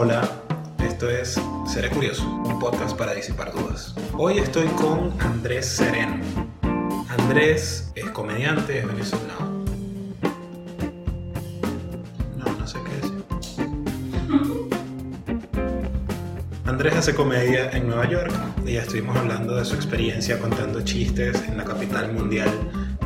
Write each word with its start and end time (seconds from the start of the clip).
Hola, 0.00 0.22
esto 0.78 1.10
es 1.10 1.40
Seré 1.66 1.90
Curioso, 1.90 2.24
un 2.24 2.60
podcast 2.60 2.96
para 2.96 3.14
disipar 3.14 3.52
dudas. 3.52 3.96
Hoy 4.16 4.38
estoy 4.38 4.68
con 4.68 5.12
Andrés 5.20 5.66
Sereno. 5.66 6.22
Andrés 7.08 7.90
es 7.96 8.08
comediante, 8.10 8.78
es 8.78 8.86
venezolano. 8.86 9.64
No, 12.36 12.44
no 12.60 12.66
sé 12.68 12.78
qué 12.84 12.94
decir. 12.94 13.24
Andrés 16.64 16.94
hace 16.94 17.12
comedia 17.16 17.68
en 17.72 17.88
Nueva 17.88 18.08
York 18.08 18.32
y 18.64 18.74
ya 18.74 18.82
estuvimos 18.82 19.16
hablando 19.16 19.56
de 19.56 19.64
su 19.64 19.74
experiencia 19.74 20.38
contando 20.38 20.80
chistes 20.82 21.42
en 21.48 21.56
la 21.56 21.64
capital 21.64 22.12
mundial 22.12 22.48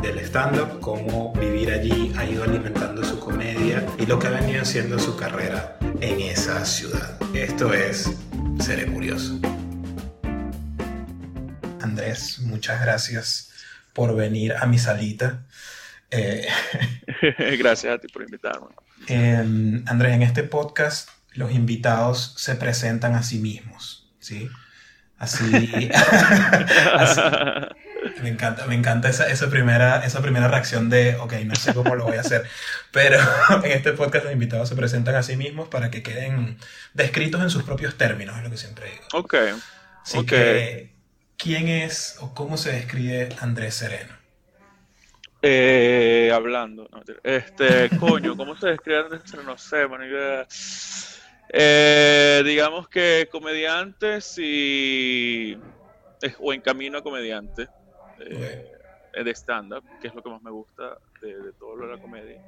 del 0.02 0.18
stand-up, 0.18 0.78
cómo 0.80 1.32
vivir 1.40 1.70
allí 1.70 2.12
ha 2.18 2.26
ido 2.26 2.44
alimentando 2.44 3.02
su 3.02 3.18
comedia 3.18 3.82
y 3.98 4.04
lo 4.04 4.18
que 4.18 4.26
ha 4.26 4.32
venido 4.32 4.60
haciendo 4.60 4.98
su 4.98 5.16
carrera 5.16 5.78
en 6.02 6.20
esa 6.20 6.64
ciudad. 6.64 7.16
Esto 7.32 7.72
es 7.72 8.10
Seré 8.58 8.86
Curioso. 8.86 9.38
Andrés, 11.80 12.40
muchas 12.40 12.82
gracias 12.82 13.52
por 13.92 14.16
venir 14.16 14.52
a 14.54 14.66
mi 14.66 14.78
salita. 14.78 15.44
Eh, 16.10 16.48
gracias 17.58 17.94
a 17.94 17.98
ti 17.98 18.08
por 18.08 18.22
invitarme. 18.22 18.66
Andrés, 19.86 20.14
en 20.14 20.22
este 20.22 20.42
podcast 20.42 21.08
los 21.34 21.52
invitados 21.52 22.34
se 22.36 22.56
presentan 22.56 23.14
a 23.14 23.22
sí 23.22 23.38
mismos, 23.38 24.10
¿sí? 24.18 24.48
Así, 25.18 25.44
así, 26.96 27.20
me 28.20 28.28
encanta, 28.28 28.66
me 28.66 28.74
encanta 28.74 29.08
esa, 29.08 29.30
esa, 29.30 29.48
primera, 29.48 30.04
esa 30.04 30.20
primera 30.20 30.48
reacción 30.48 30.90
de, 30.90 31.16
ok, 31.16 31.32
no 31.44 31.54
sé 31.54 31.72
cómo 31.74 31.94
lo 31.94 32.04
voy 32.04 32.16
a 32.16 32.20
hacer, 32.20 32.46
pero 32.90 33.18
en 33.64 33.70
este 33.70 33.92
podcast 33.92 34.24
los 34.24 34.32
invitados 34.32 34.68
se 34.68 34.76
presentan 34.76 35.14
a 35.14 35.22
sí 35.22 35.36
mismos 35.36 35.68
para 35.68 35.90
que 35.90 36.02
queden 36.02 36.58
descritos 36.94 37.42
en 37.42 37.50
sus 37.50 37.62
propios 37.62 37.96
términos, 37.96 38.36
es 38.36 38.44
lo 38.44 38.50
que 38.50 38.56
siempre 38.56 38.90
digo. 38.90 39.04
Ok. 39.12 39.34
Así 40.04 40.26
que, 40.26 40.94
¿quién 41.36 41.68
es 41.68 42.16
o 42.20 42.34
cómo 42.34 42.56
se 42.56 42.72
describe 42.72 43.28
Andrés 43.40 43.74
Sereno? 43.74 44.14
Eh, 45.40 46.30
hablando, 46.32 46.88
este, 47.22 47.90
coño, 48.00 48.36
¿cómo 48.36 48.56
se 48.56 48.68
describe 48.68 49.00
Andrés 49.00 49.22
Sereno? 49.24 49.52
No 49.52 49.58
sé, 49.58 49.86
man, 49.86 50.00
eh, 51.54 52.42
digamos 52.44 52.88
que 52.88 53.28
comediantes 53.30 54.38
y 54.38 55.58
o 56.38 56.52
en 56.52 56.60
camino 56.60 56.98
a 56.98 57.02
comediante 57.02 57.68
eh, 58.26 59.24
de 59.24 59.30
stand-up, 59.34 59.84
que 60.00 60.08
es 60.08 60.14
lo 60.14 60.22
que 60.22 60.30
más 60.30 60.42
me 60.42 60.50
gusta 60.50 60.98
de, 61.20 61.52
todo 61.58 61.76
lo 61.76 61.86
de 61.86 61.92
la 61.92 61.98
comedia. 61.98 62.40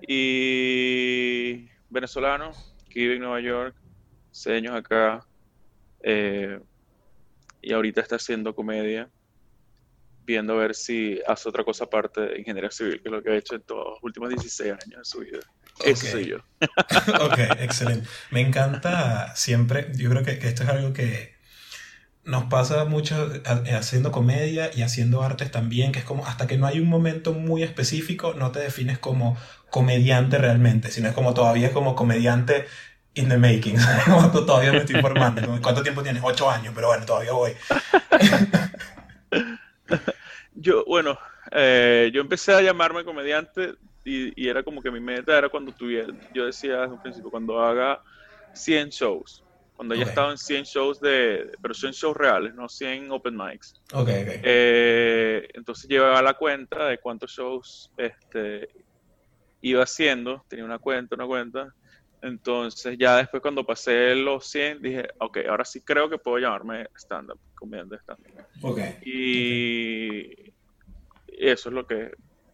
Y 0.00 1.68
venezolano, 1.90 2.52
que 2.88 3.00
vive 3.00 3.14
en 3.14 3.20
Nueva 3.20 3.40
York, 3.40 3.76
seis 4.30 4.58
años 4.58 4.76
acá, 4.76 5.26
eh, 6.02 6.60
y 7.60 7.72
ahorita 7.72 8.00
está 8.00 8.16
haciendo 8.16 8.54
comedia, 8.54 9.08
viendo 10.24 10.54
a 10.54 10.56
ver 10.56 10.74
si 10.74 11.20
hace 11.26 11.48
otra 11.48 11.64
cosa 11.64 11.84
aparte 11.84 12.20
de 12.20 12.38
ingeniería 12.38 12.70
civil, 12.70 13.00
que 13.02 13.08
es 13.08 13.12
lo 13.12 13.22
que 13.22 13.30
ha 13.30 13.36
hecho 13.36 13.54
en 13.54 13.62
todos 13.62 13.94
los 13.94 13.98
últimos 14.02 14.28
16 14.28 14.72
años 14.72 14.98
de 14.98 15.04
su 15.04 15.20
vida. 15.20 15.40
Eso 15.84 16.06
soy 16.06 16.26
yo. 16.26 16.36
ok, 17.20 17.38
excelente. 17.60 18.08
Me 18.30 18.40
encanta 18.40 19.34
siempre, 19.34 19.90
yo 19.94 20.10
creo 20.10 20.22
que 20.22 20.32
esto 20.32 20.62
es 20.62 20.68
algo 20.68 20.92
que 20.92 21.34
nos 22.24 22.44
pasa 22.44 22.84
mucho 22.84 23.34
eh, 23.34 23.74
haciendo 23.74 24.12
comedia 24.12 24.70
y 24.74 24.82
haciendo 24.82 25.22
artes 25.22 25.50
también, 25.50 25.92
que 25.92 25.98
es 25.98 26.04
como 26.04 26.26
hasta 26.26 26.46
que 26.46 26.56
no 26.56 26.66
hay 26.66 26.78
un 26.80 26.88
momento 26.88 27.32
muy 27.32 27.62
específico, 27.62 28.34
no 28.34 28.52
te 28.52 28.60
defines 28.60 28.98
como 28.98 29.36
comediante 29.70 30.38
realmente, 30.38 30.90
sino 30.90 31.08
es 31.08 31.14
como 31.14 31.34
todavía 31.34 31.72
como 31.72 31.96
comediante 31.96 32.66
in 33.14 33.28
the 33.28 33.38
making. 33.38 33.76
todavía 34.32 34.72
me 34.72 34.78
estoy 34.78 35.00
formando. 35.00 35.42
¿Cuánto 35.60 35.82
tiempo 35.82 36.02
tienes? 36.02 36.22
Ocho 36.24 36.48
años, 36.50 36.72
pero 36.74 36.88
bueno, 36.88 37.04
todavía 37.04 37.32
voy. 37.32 37.52
yo, 40.54 40.84
bueno, 40.86 41.18
eh, 41.50 42.10
yo 42.14 42.20
empecé 42.20 42.54
a 42.54 42.62
llamarme 42.62 43.04
comediante 43.04 43.74
y, 44.04 44.40
y, 44.40 44.48
era 44.48 44.62
como 44.62 44.80
que 44.80 44.90
mi 44.90 45.00
meta 45.00 45.38
era 45.38 45.48
cuando 45.48 45.72
tuviera, 45.72 46.12
yo 46.34 46.46
decía 46.46 46.80
desde 46.80 46.94
un 46.94 47.02
principio, 47.02 47.30
cuando 47.30 47.60
haga 47.60 48.02
100 48.52 48.90
shows 48.90 49.42
cuando 49.76 49.94
ya 49.94 50.04
estaba 50.04 50.30
en 50.30 50.38
100 50.38 50.64
shows 50.64 51.00
de, 51.00 51.50
pero 51.60 51.74
100 51.74 51.92
shows 51.92 52.16
reales, 52.16 52.54
no 52.54 52.68
100 52.68 53.10
open 53.10 53.36
mics. 53.36 53.74
Okay, 53.92 54.24
eh, 54.42 55.48
entonces 55.54 55.88
llevaba 55.88 56.22
la 56.22 56.34
cuenta 56.34 56.86
de 56.86 56.98
cuántos 56.98 57.32
shows 57.32 57.90
este, 57.96 58.68
iba 59.60 59.82
haciendo, 59.82 60.44
tenía 60.48 60.64
una 60.64 60.78
cuenta, 60.78 61.14
una 61.14 61.26
cuenta. 61.26 61.74
Entonces 62.20 62.96
ya 62.98 63.16
después 63.16 63.42
cuando 63.42 63.64
pasé 63.64 64.14
los 64.14 64.46
100 64.46 64.82
dije, 64.82 65.08
ok, 65.18 65.38
ahora 65.48 65.64
sí 65.64 65.80
creo 65.80 66.08
que 66.08 66.18
puedo 66.18 66.38
llamarme 66.38 66.86
stand-up, 66.96 67.40
comediante 67.54 67.96
stand-up. 67.96 68.46
Okay. 68.62 68.98
Y 69.04 70.52
eso 71.26 71.68
es 71.68 71.74
lo 71.74 71.86
que 71.86 72.12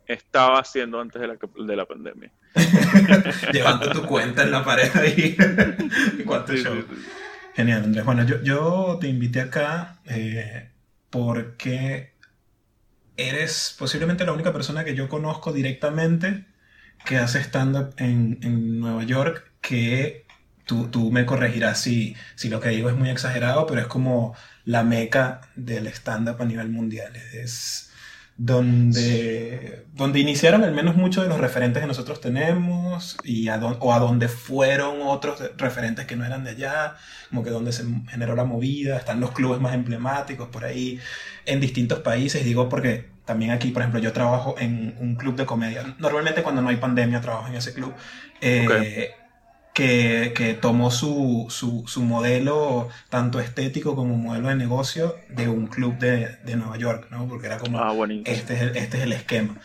estaba 0.09 0.59
haciendo 0.59 1.01
antes 1.01 1.21
de 1.21 1.29
la, 1.29 1.37
de 1.37 1.77
la 1.77 1.85
pandemia. 1.87 2.33
Llevando 3.53 3.91
tu 3.93 4.03
cuenta 4.03 4.43
en 4.43 4.51
la 4.51 4.65
pared 4.65 4.91
ahí. 4.97 5.37
¿Cuántos 6.27 6.57
shows? 6.57 6.85
Genial, 7.55 7.85
Andrés. 7.85 8.05
Bueno, 8.05 8.25
yo, 8.25 8.43
yo 8.43 8.99
te 9.01 9.09
invité 9.09 9.43
acá 9.43 10.01
eh, 10.07 10.71
porque 11.11 12.15
eres 13.17 13.77
posiblemente 13.79 14.25
la 14.25 14.33
única 14.33 14.53
persona 14.53 14.85
que 14.85 14.95
yo 14.95 15.09
conozco 15.09 15.53
directamente 15.53 16.47
que 17.05 17.19
hace 17.19 17.41
stand-up 17.41 17.95
en, 17.99 18.39
en, 18.43 18.81
Nueva 18.81 19.05
York 19.05 19.53
que 19.61 20.27
tú, 20.65 20.89
tú, 20.89 21.11
me 21.11 21.27
corregirás 21.27 21.81
si, 21.81 22.17
si 22.35 22.49
lo 22.49 22.61
que 22.61 22.71
digo 22.71 22.89
es 22.89 22.97
muy 22.97 23.11
exagerado, 23.11 23.67
pero 23.67 23.81
es 23.81 23.87
como 23.87 24.35
la 24.65 24.85
meca 24.85 25.41
del 25.55 25.87
stand-up 25.89 26.41
a 26.41 26.45
nivel 26.45 26.71
mundial. 26.71 27.15
Es, 27.35 27.88
donde, 28.38 29.87
donde 29.94 30.21
iniciaron 30.21 30.62
al 30.62 30.72
menos 30.72 30.94
muchos 30.94 31.25
de 31.25 31.28
los 31.28 31.41
referentes 31.41 31.82
que 31.82 31.88
nosotros 31.88 32.21
tenemos 32.21 33.16
y 33.25 33.49
a 33.49 33.56
o 33.56 33.93
a 33.93 33.99
donde 33.99 34.28
fueron 34.28 35.03
otros 35.03 35.43
referentes 35.56 36.06
que 36.06 36.15
no 36.15 36.25
eran 36.25 36.44
de 36.44 36.50
allá, 36.50 36.94
como 37.31 37.43
que 37.43 37.50
donde 37.50 37.72
se 37.72 37.84
generó 38.09 38.37
la 38.37 38.44
movida, 38.44 38.97
están 38.97 39.19
los 39.19 39.32
clubes 39.32 39.60
más 39.60 39.75
emblemáticos 39.75 40.49
por 40.49 40.65
ahí 40.65 41.00
en 41.47 41.60
distintos 41.60 41.99
países, 41.99 42.44
digo 42.44 42.69
porque 42.69 43.09
también 43.25 43.50
aquí, 43.50 43.72
por 43.72 43.82
ejemplo, 43.82 44.00
yo 44.00 44.12
trabajo 44.12 44.55
en 44.59 44.94
un 45.00 45.16
club 45.16 45.34
de 45.34 45.44
comedia, 45.44 45.97
normalmente 45.99 46.44
cuando 46.44 46.62
no 46.62 46.69
hay 46.69 46.76
pandemia 46.76 47.20
trabajo 47.20 47.49
en 47.49 47.56
ese 47.56 47.75
club. 47.75 47.93
Eh, 48.41 49.10
que, 49.78 50.59
tomó 50.61 50.91
su, 50.91 51.47
su, 51.50 52.03
modelo 52.03 52.89
tanto 53.11 53.39
estético 53.39 53.94
como 53.94 54.16
modelo 54.16 54.49
de 54.49 54.56
negocio 54.56 55.15
de 55.28 55.49
un 55.49 55.69
club 55.69 55.99
de, 55.99 56.37
de 56.44 56.56
Nueva 56.56 56.77
York, 56.78 57.06
¿no? 57.11 57.28
Porque 57.28 57.47
era 57.47 57.59
como, 57.59 57.78
ah, 57.78 57.94
este, 58.25 58.55
es 58.55 58.62
el, 58.62 58.77
este 58.77 58.97
es 58.97 59.03
el 59.05 59.12
esquema. 59.12 59.56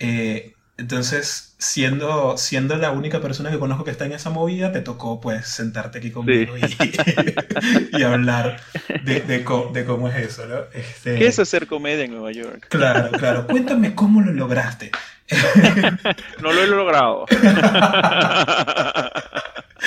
Eh, 0.00 0.54
entonces, 0.78 1.54
siendo, 1.58 2.36
siendo 2.38 2.76
la 2.76 2.90
única 2.90 3.20
persona 3.20 3.52
que 3.52 3.58
conozco 3.60 3.84
que 3.84 3.92
está 3.92 4.04
en 4.04 4.12
esa 4.12 4.30
movida, 4.30 4.72
te 4.72 4.80
tocó 4.80 5.20
pues 5.20 5.46
sentarte 5.46 5.98
aquí 5.98 6.10
conmigo 6.10 6.56
y, 6.56 6.62
y, 7.98 8.02
hablar 8.02 8.60
de, 9.04 9.20
de, 9.20 9.44
cómo 9.44 10.08
es 10.08 10.16
eso, 10.16 10.46
¿no? 10.46 10.56
Este, 10.74 11.18
¿Qué 11.18 11.26
es 11.26 11.38
hacer 11.38 11.68
comedia 11.68 12.04
en 12.04 12.10
Nueva 12.10 12.32
York? 12.32 12.66
Claro, 12.68 13.12
claro. 13.12 13.46
Cuéntame 13.46 13.94
cómo 13.94 14.22
lo 14.22 14.32
lograste. 14.32 14.90
no 16.42 16.52
lo 16.52 16.62
he 16.62 16.66
logrado. 16.66 17.26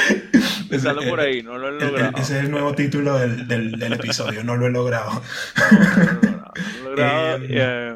Empezando 0.62 1.02
por 1.10 1.20
ahí, 1.20 1.42
no 1.44 1.58
lo 1.58 1.70
he 1.70 1.80
logrado. 1.80 2.18
ese 2.18 2.40
es 2.40 2.46
el 2.46 2.52
nuevo 2.52 2.74
título 2.74 3.18
del, 3.18 3.48
del, 3.48 3.94
episodio, 3.94 4.44
no 4.44 4.56
lo 4.56 4.68
he 4.68 4.72
logrado. 4.72 5.12
No, 5.12 6.84
lo 6.84 6.88
he 6.88 6.96
logrado. 6.96 7.38
Eh, 7.38 7.48
eh, 7.50 7.96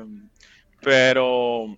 pero 0.82 1.78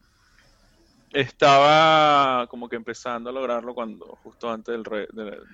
estaba 1.12 2.48
como 2.48 2.70
que 2.70 2.76
empezando 2.76 3.30
a 3.30 3.34
lograrlo 3.34 3.74
cuando 3.74 4.06
justo 4.24 4.50
antes 4.50 4.76
del 4.76 4.84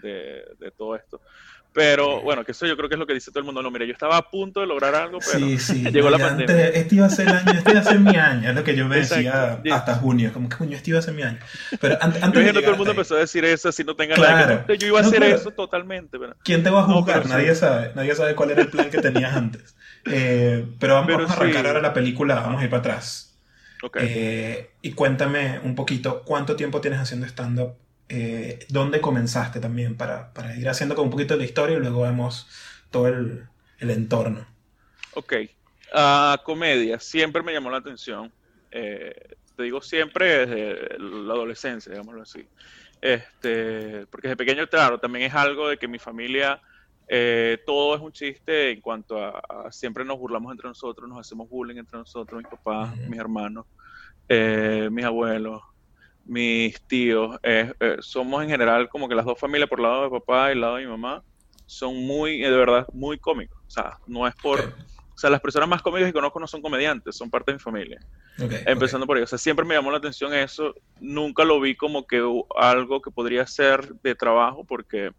de, 0.02 0.46
de, 0.60 0.72
todo 0.72 0.96
esto. 0.96 1.22
Pero 1.78 2.22
bueno, 2.24 2.44
que 2.44 2.54
eso 2.54 2.66
yo 2.66 2.76
creo 2.76 2.90
que 2.90 2.96
es 2.96 3.00
lo 3.00 3.06
que 3.06 3.14
dice 3.14 3.30
todo 3.30 3.42
el 3.42 3.46
mundo. 3.46 3.62
No, 3.62 3.70
mira, 3.70 3.86
yo 3.86 3.92
estaba 3.92 4.18
a 4.18 4.32
punto 4.32 4.62
de 4.62 4.66
lograr 4.66 4.96
algo, 4.96 5.20
pero 5.32 5.46
llegó 5.92 6.10
la 6.10 6.18
pandemia. 6.18 6.70
este 6.70 6.96
iba 6.96 7.06
a 7.06 7.10
ser 7.12 7.28
el 7.28 7.36
año, 7.36 7.52
este 7.52 7.70
iba 7.70 7.80
a 7.82 7.84
ser 7.84 8.00
mi 8.00 8.16
año, 8.16 8.50
es 8.50 8.56
lo 8.56 8.64
que 8.64 8.76
yo 8.76 8.88
me 8.88 8.96
decía 8.96 9.62
hasta 9.72 9.94
junio, 9.98 10.34
como 10.34 10.50
que 10.50 10.56
junio 10.56 10.76
este 10.76 10.90
iba 10.90 10.98
a 10.98 11.04
ser 11.04 11.14
mi 11.14 11.22
año. 11.22 11.38
Pero 11.80 12.00
antes, 12.02 12.24
antes 12.24 12.46
yo 12.48 12.60
todo 12.60 12.72
el 12.72 12.78
mundo 12.78 12.92
empezó 12.94 13.16
a 13.16 13.20
decir 13.20 13.46
eso, 13.46 13.72
si 13.72 13.84
no 13.84 13.96
tengan 13.96 14.16
claro. 14.16 14.66
Yo 14.74 14.88
iba 14.88 14.98
a 14.98 15.04
hacer 15.04 15.22
eso 15.22 15.52
totalmente. 15.52 16.18
¿Quién 16.44 16.64
te 16.64 16.72
va 16.72 16.80
a 16.80 16.84
juzgar? 16.86 17.28
nadie 17.28 17.54
sabe, 17.54 17.92
nadie 17.94 18.16
sabe 18.16 18.34
cuál 18.34 18.50
era 18.50 18.64
el 18.64 18.70
plan 18.70 18.90
que 18.90 18.98
tenías 18.98 19.36
antes. 19.36 19.76
Eh, 20.06 20.66
pero 20.80 20.96
vamos, 20.96 21.30
a 21.30 21.34
arrancar 21.34 21.68
ahora 21.68 21.82
la 21.82 21.94
película, 21.94 22.40
vamos 22.40 22.60
a 22.60 22.64
ir 22.64 22.72
para 22.72 22.80
atrás. 22.80 23.38
Okay. 23.84 24.08
Eh, 24.10 24.72
y 24.82 24.94
cuéntame 24.94 25.60
un 25.64 25.76
poquito, 25.76 26.24
¿cuánto 26.26 26.56
tiempo 26.56 26.82
tienes 26.82 27.00
haciendo 27.00 27.28
stand-up 27.28 27.76
eh, 28.10 28.66
dónde 28.70 29.02
comenzaste 29.02 29.60
también, 29.60 29.96
para, 29.96 30.34
para, 30.34 30.56
ir 30.56 30.70
haciendo 30.70 30.96
como 30.96 31.06
un 31.06 31.12
poquito 31.12 31.34
de 31.34 31.40
la 31.40 31.46
historia 31.46 31.78
y 31.78 31.80
luego 31.80 32.04
vemos 32.04 32.48
todo 32.92 33.08
el, 33.08 33.48
el 33.80 33.90
entorno. 33.90 34.46
Ok. 35.14 35.34
Uh, 35.94 36.44
comedia, 36.44 37.00
siempre 37.00 37.42
me 37.42 37.54
llamó 37.54 37.70
la 37.70 37.78
atención. 37.78 38.32
Eh, 38.72 39.36
te 39.56 39.64
digo 39.64 39.82
siempre 39.82 40.46
desde 40.46 41.00
la 41.00 41.34
adolescencia, 41.34 41.92
digámoslo 41.92 42.22
así. 42.22 42.48
Este, 43.02 44.06
porque 44.08 44.30
de 44.30 44.38
pequeño, 44.38 44.68
claro, 44.68 45.00
también 45.00 45.26
es 45.26 45.34
algo 45.34 45.70
de 45.70 45.78
que 45.78 45.88
mi 45.88 46.00
familia, 46.00 46.62
eh, 47.08 47.58
todo 47.66 47.96
es 47.96 48.02
un 48.02 48.12
chiste 48.12 48.72
en 48.72 48.82
cuanto 48.82 49.24
a, 49.24 49.72
siempre 49.72 50.04
nos 50.04 50.20
burlamos 50.20 50.52
entre 50.52 50.68
nosotros, 50.68 51.08
nos 51.08 51.20
hacemos 51.20 51.50
bullying 51.50 51.78
entre 51.78 51.98
nosotros, 51.98 52.38
mis 52.42 52.50
papás, 52.50 52.96
mis 52.98 53.20
hermanos, 53.20 53.66
eh, 54.30 54.90
mis 54.92 55.06
abuelos, 55.06 55.62
mis 56.28 56.80
tíos. 56.84 57.38
Eh, 57.44 57.74
somos 58.00 58.44
en 58.44 58.50
general 58.50 58.90
como 58.90 59.08
que 59.08 59.16
las 59.16 59.26
dos 59.26 59.40
familias, 59.40 59.70
por 59.70 59.80
el 59.80 59.84
lado 59.84 60.04
de 60.04 60.10
papá 60.10 60.50
y 60.50 60.54
el 60.54 60.62
lado 60.62 60.76
de 60.76 60.86
mi 60.86 60.92
mamá, 60.92 61.24
son 61.66 61.96
muy, 61.96 62.40
de 62.40 62.52
verdad, 62.52 62.88
muy 62.94 63.18
cómicos. 63.18 63.58
O 63.68 63.70
sea, 63.70 63.98
no 64.08 64.28
es 64.28 64.36
por... 64.36 64.60
O 64.60 65.20
sea, 65.20 65.32
las 65.32 65.42
personas 65.42 65.68
más 65.68 65.82
cómicas 65.82 66.08
que 66.08 66.14
conozco 66.14 66.40
no 66.40 66.46
son 66.46 66.62
comediantes, 66.62 67.16
son 67.18 67.32
parte 67.32 67.52
de 67.52 67.56
mi 67.56 67.60
familia. 67.60 68.00
Empezando 68.68 69.08
por 69.08 69.18
ahí. 69.18 69.24
O 69.24 69.28
sea, 69.28 69.40
siempre 69.40 69.66
me 69.66 69.74
llamó 69.74 69.90
la 69.90 69.98
atención 69.98 70.32
eso. 70.32 70.76
Nunca 71.02 71.44
lo 71.44 71.60
vi 71.60 71.76
como 71.76 72.06
que 72.06 72.22
algo 72.56 73.02
que 73.02 73.10
podría 73.10 73.48
ser 73.48 73.96
de 74.04 74.14
trabajo, 74.14 74.64
porque 74.64 75.12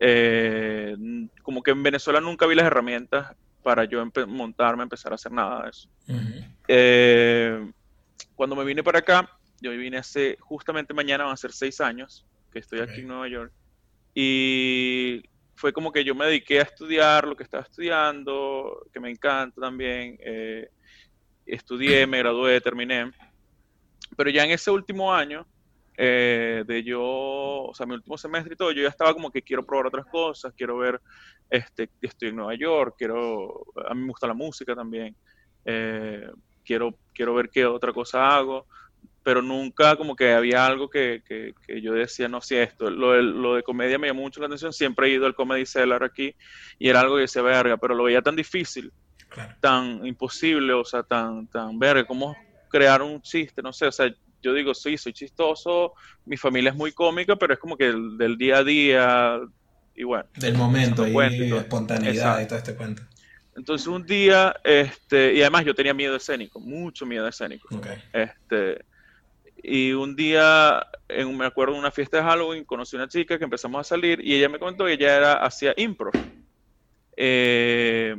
eh, 0.00 0.96
como 1.42 1.62
que 1.62 1.70
en 1.70 1.82
Venezuela 1.84 2.20
nunca 2.20 2.46
vi 2.46 2.56
las 2.56 2.66
herramientas 2.66 3.36
para 3.62 3.84
yo 3.84 4.04
montarme, 4.26 4.82
empezar 4.82 5.12
a 5.12 5.14
hacer 5.14 5.30
nada 5.30 5.62
de 5.62 5.70
eso. 5.70 5.88
Eh, 6.66 7.70
cuando 8.34 8.56
me 8.56 8.64
vine 8.64 8.82
para 8.82 8.98
acá, 8.98 9.30
yo 9.64 9.78
vine 9.78 9.96
hace, 9.96 10.36
justamente 10.40 10.92
mañana 10.92 11.24
van 11.24 11.32
a 11.32 11.36
ser 11.38 11.52
seis 11.52 11.80
años 11.80 12.26
que 12.52 12.58
estoy 12.58 12.80
aquí 12.80 13.00
en 13.00 13.08
Nueva 13.08 13.28
York. 13.28 13.52
Y 14.14 15.22
fue 15.54 15.72
como 15.72 15.90
que 15.90 16.04
yo 16.04 16.14
me 16.14 16.26
dediqué 16.26 16.58
a 16.60 16.64
estudiar 16.64 17.26
lo 17.26 17.34
que 17.34 17.44
estaba 17.44 17.62
estudiando, 17.62 18.86
que 18.92 19.00
me 19.00 19.10
encanta 19.10 19.60
también. 19.60 20.18
Eh, 20.20 20.68
estudié, 21.46 22.06
me 22.06 22.18
gradué, 22.18 22.60
terminé. 22.60 23.10
Pero 24.16 24.30
ya 24.30 24.44
en 24.44 24.50
ese 24.50 24.70
último 24.70 25.12
año, 25.12 25.46
eh, 25.96 26.62
de 26.66 26.82
yo, 26.82 27.02
o 27.02 27.72
sea, 27.74 27.86
mi 27.86 27.94
último 27.94 28.18
semestre 28.18 28.52
y 28.52 28.56
todo, 28.56 28.70
yo 28.70 28.82
ya 28.82 28.90
estaba 28.90 29.14
como 29.14 29.30
que 29.30 29.42
quiero 29.42 29.64
probar 29.64 29.86
otras 29.86 30.04
cosas, 30.06 30.52
quiero 30.54 30.76
ver, 30.76 31.00
este, 31.48 31.88
estoy 32.02 32.28
en 32.28 32.36
Nueva 32.36 32.54
York, 32.54 32.96
quiero, 32.98 33.64
a 33.88 33.94
mí 33.94 34.02
me 34.02 34.08
gusta 34.08 34.26
la 34.26 34.34
música 34.34 34.74
también, 34.74 35.16
eh, 35.64 36.28
quiero, 36.64 36.94
quiero 37.14 37.34
ver 37.34 37.48
qué 37.48 37.64
otra 37.64 37.92
cosa 37.92 38.36
hago 38.36 38.66
pero 39.24 39.40
nunca 39.40 39.96
como 39.96 40.14
que 40.14 40.32
había 40.32 40.66
algo 40.66 40.88
que, 40.90 41.22
que, 41.26 41.80
yo 41.80 41.94
decía, 41.94 42.28
no 42.28 42.42
sé, 42.42 42.62
esto, 42.62 42.90
lo 42.90 43.12
de, 43.12 43.22
lo 43.22 43.54
de 43.54 43.62
comedia 43.62 43.98
me 43.98 44.06
llamó 44.06 44.20
mucho 44.20 44.38
la 44.38 44.46
atención, 44.46 44.72
siempre 44.72 45.08
he 45.08 45.14
ido 45.14 45.24
al 45.24 45.34
Comedy 45.34 45.64
Cellar 45.64 46.04
aquí 46.04 46.36
y 46.78 46.90
era 46.90 47.00
algo 47.00 47.16
que 47.16 47.22
decía, 47.22 47.40
verga, 47.40 47.78
pero 47.78 47.94
lo 47.94 48.04
veía 48.04 48.20
tan 48.20 48.36
difícil, 48.36 48.92
tan 49.60 50.06
imposible, 50.06 50.74
o 50.74 50.84
sea, 50.84 51.02
tan, 51.02 51.46
tan 51.46 51.78
verga, 51.78 52.06
¿cómo 52.06 52.36
crear 52.68 53.00
un 53.00 53.20
chiste? 53.22 53.62
No 53.62 53.72
sé, 53.72 53.86
o 53.86 53.92
sea, 53.92 54.14
yo 54.42 54.52
digo, 54.52 54.74
sí, 54.74 54.98
soy 54.98 55.14
chistoso, 55.14 55.94
mi 56.26 56.36
familia 56.36 56.70
es 56.70 56.76
muy 56.76 56.92
cómica, 56.92 57.34
pero 57.34 57.54
es 57.54 57.58
como 57.58 57.78
que 57.78 57.86
del 57.86 58.36
día 58.36 58.58
a 58.58 58.64
día, 58.64 59.40
y 59.94 60.04
bueno. 60.04 60.28
Del 60.36 60.54
momento, 60.54 61.08
y, 61.08 61.50
espontaneidad 61.56 62.42
y 62.42 62.46
todo 62.46 62.58
este 62.58 62.74
cuento. 62.74 63.02
Entonces 63.56 63.86
un 63.86 64.04
día, 64.04 64.54
este, 64.64 65.32
y 65.32 65.40
además 65.40 65.64
yo 65.64 65.74
tenía 65.74 65.94
miedo 65.94 66.16
escénico, 66.16 66.60
mucho 66.60 67.06
miedo 67.06 67.26
escénico. 67.26 67.68
Este, 68.12 68.84
y 69.66 69.94
un 69.94 70.14
día, 70.14 70.86
en, 71.08 71.34
me 71.38 71.46
acuerdo 71.46 71.72
de 71.72 71.80
una 71.80 71.90
fiesta 71.90 72.18
de 72.18 72.22
Halloween, 72.22 72.64
conocí 72.64 72.96
a 72.96 72.98
una 72.98 73.08
chica 73.08 73.38
que 73.38 73.44
empezamos 73.44 73.80
a 73.80 73.84
salir 73.84 74.20
y 74.22 74.34
ella 74.34 74.50
me 74.50 74.58
comentó 74.58 74.84
que 74.84 74.92
ella 74.92 75.16
era, 75.16 75.32
hacía 75.34 75.72
impro. 75.78 76.10
Eh, 77.16 78.14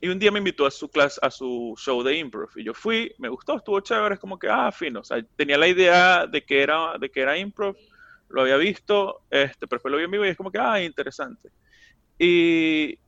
y 0.00 0.08
un 0.08 0.18
día 0.18 0.32
me 0.32 0.38
invitó 0.38 0.64
a 0.64 0.70
su 0.70 0.88
clase, 0.88 1.20
a 1.22 1.30
su 1.30 1.74
show 1.76 2.02
de 2.02 2.16
improv. 2.16 2.48
Y 2.56 2.64
yo 2.64 2.72
fui, 2.72 3.14
me 3.18 3.28
gustó, 3.28 3.58
estuvo 3.58 3.80
chévere, 3.80 4.14
es 4.14 4.20
como 4.20 4.38
que, 4.38 4.48
ah, 4.48 4.72
fino. 4.72 5.00
O 5.00 5.04
sea, 5.04 5.22
tenía 5.36 5.58
la 5.58 5.68
idea 5.68 6.26
de 6.26 6.42
que 6.42 6.62
era, 6.62 6.96
de 6.98 7.10
que 7.10 7.20
era 7.20 7.36
improv, 7.36 7.76
lo 8.30 8.40
había 8.40 8.56
visto, 8.56 9.20
este, 9.28 9.66
pero 9.66 9.76
después 9.76 9.92
lo 9.92 9.98
vi 9.98 10.04
en 10.04 10.10
vivo 10.10 10.24
y 10.24 10.30
es 10.30 10.36
como 10.38 10.50
que, 10.50 10.58
ah, 10.58 10.82
interesante. 10.82 11.50
Y, 12.18 12.98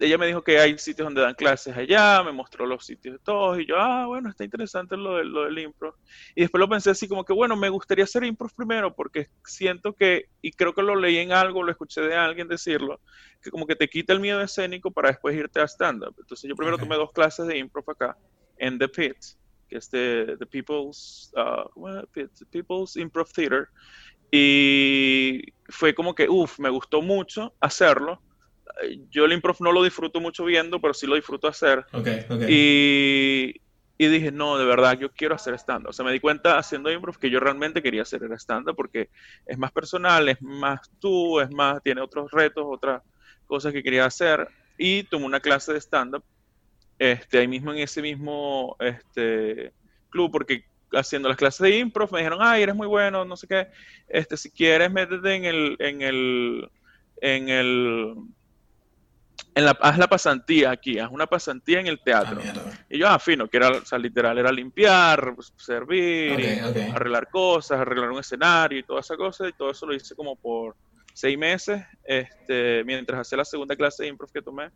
ella 0.00 0.16
me 0.16 0.26
dijo 0.26 0.42
que 0.42 0.58
hay 0.58 0.78
sitios 0.78 1.06
donde 1.06 1.20
dan 1.20 1.34
clases 1.34 1.76
allá, 1.76 2.22
me 2.22 2.32
mostró 2.32 2.64
los 2.64 2.86
sitios 2.86 3.14
de 3.14 3.18
todos 3.18 3.60
y 3.60 3.66
yo, 3.66 3.76
ah, 3.78 4.06
bueno, 4.06 4.30
está 4.30 4.44
interesante 4.44 4.96
lo, 4.96 5.16
de, 5.16 5.24
lo 5.24 5.44
del 5.44 5.58
improv. 5.58 5.94
Y 6.34 6.40
después 6.40 6.58
lo 6.58 6.68
pensé 6.68 6.90
así 6.90 7.06
como 7.06 7.24
que, 7.24 7.34
bueno, 7.34 7.54
me 7.54 7.68
gustaría 7.68 8.04
hacer 8.04 8.24
improv 8.24 8.50
primero 8.54 8.94
porque 8.94 9.28
siento 9.44 9.92
que, 9.92 10.30
y 10.40 10.52
creo 10.52 10.74
que 10.74 10.82
lo 10.82 10.96
leí 10.96 11.18
en 11.18 11.32
algo, 11.32 11.62
lo 11.62 11.70
escuché 11.70 12.00
de 12.00 12.14
alguien 12.14 12.48
decirlo, 12.48 13.00
que 13.42 13.50
como 13.50 13.66
que 13.66 13.76
te 13.76 13.88
quita 13.88 14.14
el 14.14 14.20
miedo 14.20 14.40
escénico 14.40 14.90
para 14.90 15.10
después 15.10 15.36
irte 15.36 15.60
a 15.60 15.64
stand-up. 15.64 16.14
Entonces 16.18 16.48
yo 16.48 16.56
primero 16.56 16.78
tomé 16.78 16.96
dos 16.96 17.12
clases 17.12 17.46
de 17.46 17.58
improv 17.58 17.88
acá, 17.90 18.16
en 18.56 18.78
The 18.78 18.88
Pit, 18.88 19.16
que 19.68 19.76
es 19.76 19.90
de 19.90 20.36
The 20.38 20.46
People's, 20.46 21.32
uh, 21.36 22.06
People's 22.50 22.96
Improv 22.96 23.30
Theater. 23.32 23.68
Y 24.32 25.42
fue 25.68 25.94
como 25.94 26.14
que, 26.14 26.28
uff, 26.28 26.58
me 26.58 26.70
gustó 26.70 27.02
mucho 27.02 27.52
hacerlo 27.60 28.22
yo 29.10 29.24
el 29.24 29.32
improv 29.32 29.56
no 29.60 29.72
lo 29.72 29.82
disfruto 29.82 30.20
mucho 30.20 30.44
viendo, 30.44 30.80
pero 30.80 30.94
sí 30.94 31.06
lo 31.06 31.16
disfruto 31.16 31.48
hacer. 31.48 31.84
Y, 32.48 33.54
y, 33.98 34.06
dije, 34.06 34.32
no, 34.32 34.58
de 34.58 34.64
verdad, 34.64 34.98
yo 34.98 35.10
quiero 35.10 35.34
hacer 35.34 35.54
stand-up. 35.54 35.90
O 35.90 35.92
sea, 35.92 36.04
me 36.04 36.12
di 36.12 36.20
cuenta 36.20 36.58
haciendo 36.58 36.90
improv 36.90 37.18
que 37.18 37.30
yo 37.30 37.40
realmente 37.40 37.82
quería 37.82 38.02
hacer 38.02 38.22
el 38.22 38.32
stand-up 38.32 38.76
porque 38.76 39.10
es 39.46 39.58
más 39.58 39.72
personal, 39.72 40.28
es 40.28 40.40
más 40.40 40.90
tú, 41.00 41.40
es 41.40 41.50
más, 41.50 41.82
tiene 41.82 42.00
otros 42.00 42.30
retos, 42.30 42.64
otras 42.66 43.02
cosas 43.46 43.72
que 43.72 43.82
quería 43.82 44.04
hacer. 44.04 44.48
Y 44.78 45.02
tomé 45.04 45.26
una 45.26 45.40
clase 45.40 45.72
de 45.72 45.80
stand-up 45.80 46.24
este, 47.00 47.38
ahí 47.38 47.48
mismo 47.48 47.72
en 47.72 47.78
ese 47.78 48.02
mismo 48.02 48.76
este, 48.78 49.72
club, 50.10 50.30
porque 50.30 50.64
haciendo 50.92 51.28
las 51.28 51.38
clases 51.38 51.60
de 51.60 51.78
improv 51.78 52.12
me 52.12 52.18
dijeron, 52.18 52.40
ay, 52.42 52.62
eres 52.62 52.74
muy 52.74 52.86
bueno, 52.86 53.24
no 53.24 53.36
sé 53.36 53.46
qué, 53.46 53.68
este, 54.06 54.36
si 54.36 54.50
quieres 54.50 54.92
métete 54.92 55.34
en 55.34 55.44
el, 55.46 55.76
en 55.78 56.02
el, 56.02 56.70
en 57.22 57.48
el 57.48 58.14
en 59.54 59.64
la, 59.64 59.72
haz 59.80 59.98
la 59.98 60.08
pasantía 60.08 60.70
aquí, 60.70 60.98
haz 60.98 61.10
una 61.10 61.26
pasantía 61.26 61.80
en 61.80 61.86
el 61.86 62.00
teatro. 62.00 62.40
Ah, 62.42 62.70
y 62.88 62.98
yo, 62.98 63.08
ah, 63.08 63.18
fino, 63.18 63.48
que 63.48 63.56
era, 63.56 63.70
o 63.70 63.84
sea, 63.84 63.98
literal, 63.98 64.38
era 64.38 64.52
limpiar, 64.52 65.34
servir, 65.56 66.62
arreglar 66.94 67.28
cosas, 67.28 67.80
arreglar 67.80 68.10
un 68.10 68.20
escenario 68.20 68.78
y 68.78 68.82
toda 68.82 69.00
esa 69.00 69.16
cosa, 69.16 69.48
y 69.48 69.52
todo 69.52 69.70
eso 69.70 69.86
lo 69.86 69.94
hice 69.94 70.14
como 70.14 70.36
por 70.36 70.76
seis 71.12 71.36
meses, 71.36 71.82
este, 72.04 72.82
mientras 72.84 73.20
hacía 73.20 73.38
la 73.38 73.44
segunda 73.44 73.76
clase 73.76 74.04
de 74.04 74.08
improv 74.08 74.30
que 74.32 74.42
tomé. 74.42 74.70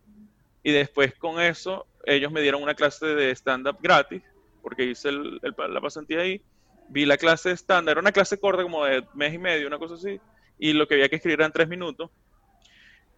Y 0.63 0.71
después 0.71 1.13
con 1.15 1.39
eso, 1.39 1.87
ellos 2.05 2.31
me 2.31 2.41
dieron 2.41 2.61
una 2.61 2.73
clase 2.73 3.05
de 3.05 3.31
stand-up 3.31 3.77
gratis, 3.81 4.23
porque 4.61 4.83
hice 4.85 5.11
la 5.11 5.81
pasantía 5.81 6.21
ahí. 6.21 6.41
Vi 6.89 7.05
la 7.05 7.17
clase 7.17 7.49
de 7.49 7.55
stand-up, 7.55 7.91
era 7.91 8.01
una 8.01 8.11
clase 8.11 8.39
corta 8.39 8.63
como 8.63 8.85
de 8.85 9.03
mes 9.13 9.33
y 9.33 9.37
medio, 9.37 9.67
una 9.67 9.77
cosa 9.77 9.95
así, 9.95 10.19
y 10.57 10.73
lo 10.73 10.87
que 10.87 10.95
había 10.95 11.09
que 11.09 11.17
escribir 11.17 11.39
eran 11.39 11.51
tres 11.51 11.67
minutos 11.67 12.09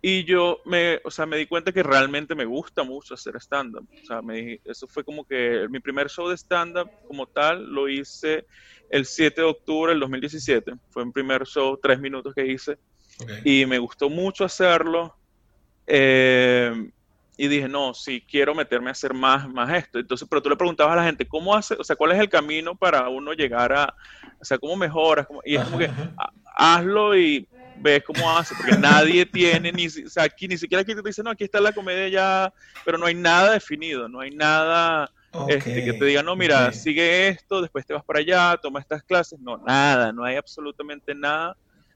y 0.01 0.23
yo 0.25 0.61
me, 0.65 0.99
o 1.03 1.11
sea, 1.11 1.25
me 1.25 1.37
di 1.37 1.47
cuenta 1.47 1.71
que 1.71 1.81
realmente 1.81 2.35
me 2.35 2.45
gusta 2.45 2.83
mucho 2.83 3.15
hacer 3.15 3.35
stand-up. 3.37 3.87
O 4.03 4.05
sea, 4.05 4.21
me, 4.21 4.61
eso 4.63 4.87
fue 4.87 5.03
como 5.03 5.25
que 5.25 5.67
mi 5.69 5.79
primer 5.79 6.09
show 6.09 6.29
de 6.29 6.37
stand-up 6.37 6.89
como 7.07 7.25
tal 7.25 7.65
lo 7.65 7.89
hice 7.89 8.45
el 8.89 9.05
7 9.05 9.41
de 9.41 9.47
octubre 9.47 9.91
del 9.91 9.99
2017. 9.99 10.73
Fue 10.89 11.03
un 11.03 11.11
primer 11.11 11.45
show, 11.45 11.77
tres 11.81 11.99
minutos 11.99 12.33
que 12.35 12.45
hice. 12.45 12.77
Y 13.43 13.65
me 13.65 13.79
gustó 13.79 14.09
mucho 14.09 14.45
hacerlo. 14.45 15.15
Eh, 15.87 16.91
y 17.35 17.47
dije, 17.47 17.67
no, 17.67 17.93
sí, 17.93 18.23
quiero 18.27 18.53
meterme 18.53 18.89
a 18.89 18.91
hacer 18.91 19.13
más, 19.13 19.47
más 19.49 19.71
esto. 19.73 19.99
Entonces, 19.99 20.27
pero 20.29 20.41
tú 20.41 20.49
le 20.49 20.55
preguntabas 20.55 20.93
a 20.93 20.97
la 20.97 21.05
gente, 21.05 21.27
¿cómo 21.27 21.55
hace? 21.55 21.75
O 21.75 21.83
sea, 21.83 21.95
¿cuál 21.95 22.11
es 22.11 22.19
el 22.19 22.29
camino 22.29 22.75
para 22.75 23.09
uno 23.09 23.33
llegar 23.33 23.73
a, 23.73 23.95
o 24.39 24.45
sea, 24.45 24.57
cómo 24.57 24.75
mejoras? 24.75 25.27
y 25.45 25.55
es 25.55 25.63
como 25.63 25.77
que, 25.77 25.89
hazlo 26.55 27.15
y 27.15 27.47
ves 27.79 28.03
cómo 28.03 28.37
hace, 28.37 28.55
porque 28.55 28.77
nadie 28.77 29.25
tiene, 29.25 29.71
ni, 29.71 29.87
o 29.87 30.09
sea, 30.09 30.23
aquí 30.23 30.47
ni 30.47 30.57
siquiera 30.57 30.81
aquí 30.81 30.95
te 30.95 31.01
dice, 31.01 31.23
no, 31.23 31.29
aquí 31.29 31.43
está 31.43 31.59
la 31.59 31.71
comedia 31.71 32.07
ya, 32.09 32.53
pero 32.85 32.97
no 32.97 33.05
hay 33.05 33.15
nada 33.15 33.53
definido, 33.53 34.07
no 34.07 34.19
hay 34.19 34.31
nada 34.31 35.11
este, 35.47 35.83
que 35.83 35.93
te 35.93 36.05
diga, 36.05 36.23
no, 36.23 36.35
mira, 36.35 36.71
sigue 36.73 37.27
esto, 37.27 37.61
después 37.61 37.85
te 37.85 37.93
vas 37.93 38.03
para 38.03 38.19
allá, 38.19 38.57
toma 38.61 38.79
estas 38.79 39.03
clases, 39.03 39.39
no, 39.39 39.57
nada, 39.57 40.11
no 40.11 40.23
hay 40.23 40.35
absolutamente 40.35 41.13
nada 41.13 41.55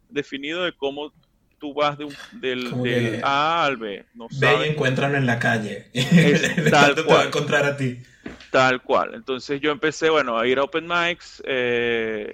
definido 0.10 0.64
de 0.64 0.74
cómo 0.74 1.12
tú 1.58 1.74
vas 1.74 1.98
de 1.98 2.08
del, 2.34 3.22
A 3.24 3.64
al 3.64 3.78
B. 3.78 4.04
No 4.16 4.28
Ve 4.40 4.66
y 4.66 4.70
encuentran 4.70 5.16
en 5.16 5.28
la 5.28 5.38
calle. 5.38 5.88
tal 6.72 6.96
cual. 6.96 7.06
Te 7.06 7.14
va 7.14 7.22
a 7.22 7.26
encontrar 7.26 7.66
a 7.66 7.78
ti. 7.78 8.02
Tal 8.50 8.82
cual. 8.82 9.14
Entonces 9.14 9.62
yo 9.62 9.72
empecé, 9.72 10.10
bueno, 10.10 10.38
a 10.38 10.48
ir 10.48 10.58
a 10.58 10.64
open 10.64 10.88
mics, 10.88 11.42
eh, 11.46 12.34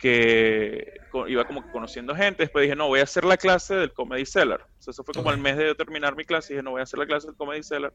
que 0.00 0.94
iba 1.28 1.44
como 1.44 1.62
que 1.62 1.70
conociendo 1.70 2.14
gente. 2.14 2.44
Después 2.44 2.62
dije, 2.62 2.74
no, 2.74 2.88
voy 2.88 3.00
a 3.00 3.04
hacer 3.04 3.24
la 3.24 3.36
clase 3.36 3.74
del 3.74 3.92
Comedy 3.92 4.24
Cellar. 4.24 4.66
eso 4.78 5.04
fue 5.04 5.14
como 5.14 5.30
el 5.30 5.38
mes 5.38 5.56
de 5.56 5.74
terminar 5.74 6.16
mi 6.16 6.24
clase. 6.24 6.52
Y 6.52 6.56
dije, 6.56 6.62
no, 6.62 6.70
voy 6.72 6.80
a 6.80 6.84
hacer 6.84 6.98
la 6.98 7.06
clase 7.06 7.26
del 7.26 7.36
Comedy 7.36 7.62
Cellar. 7.62 7.92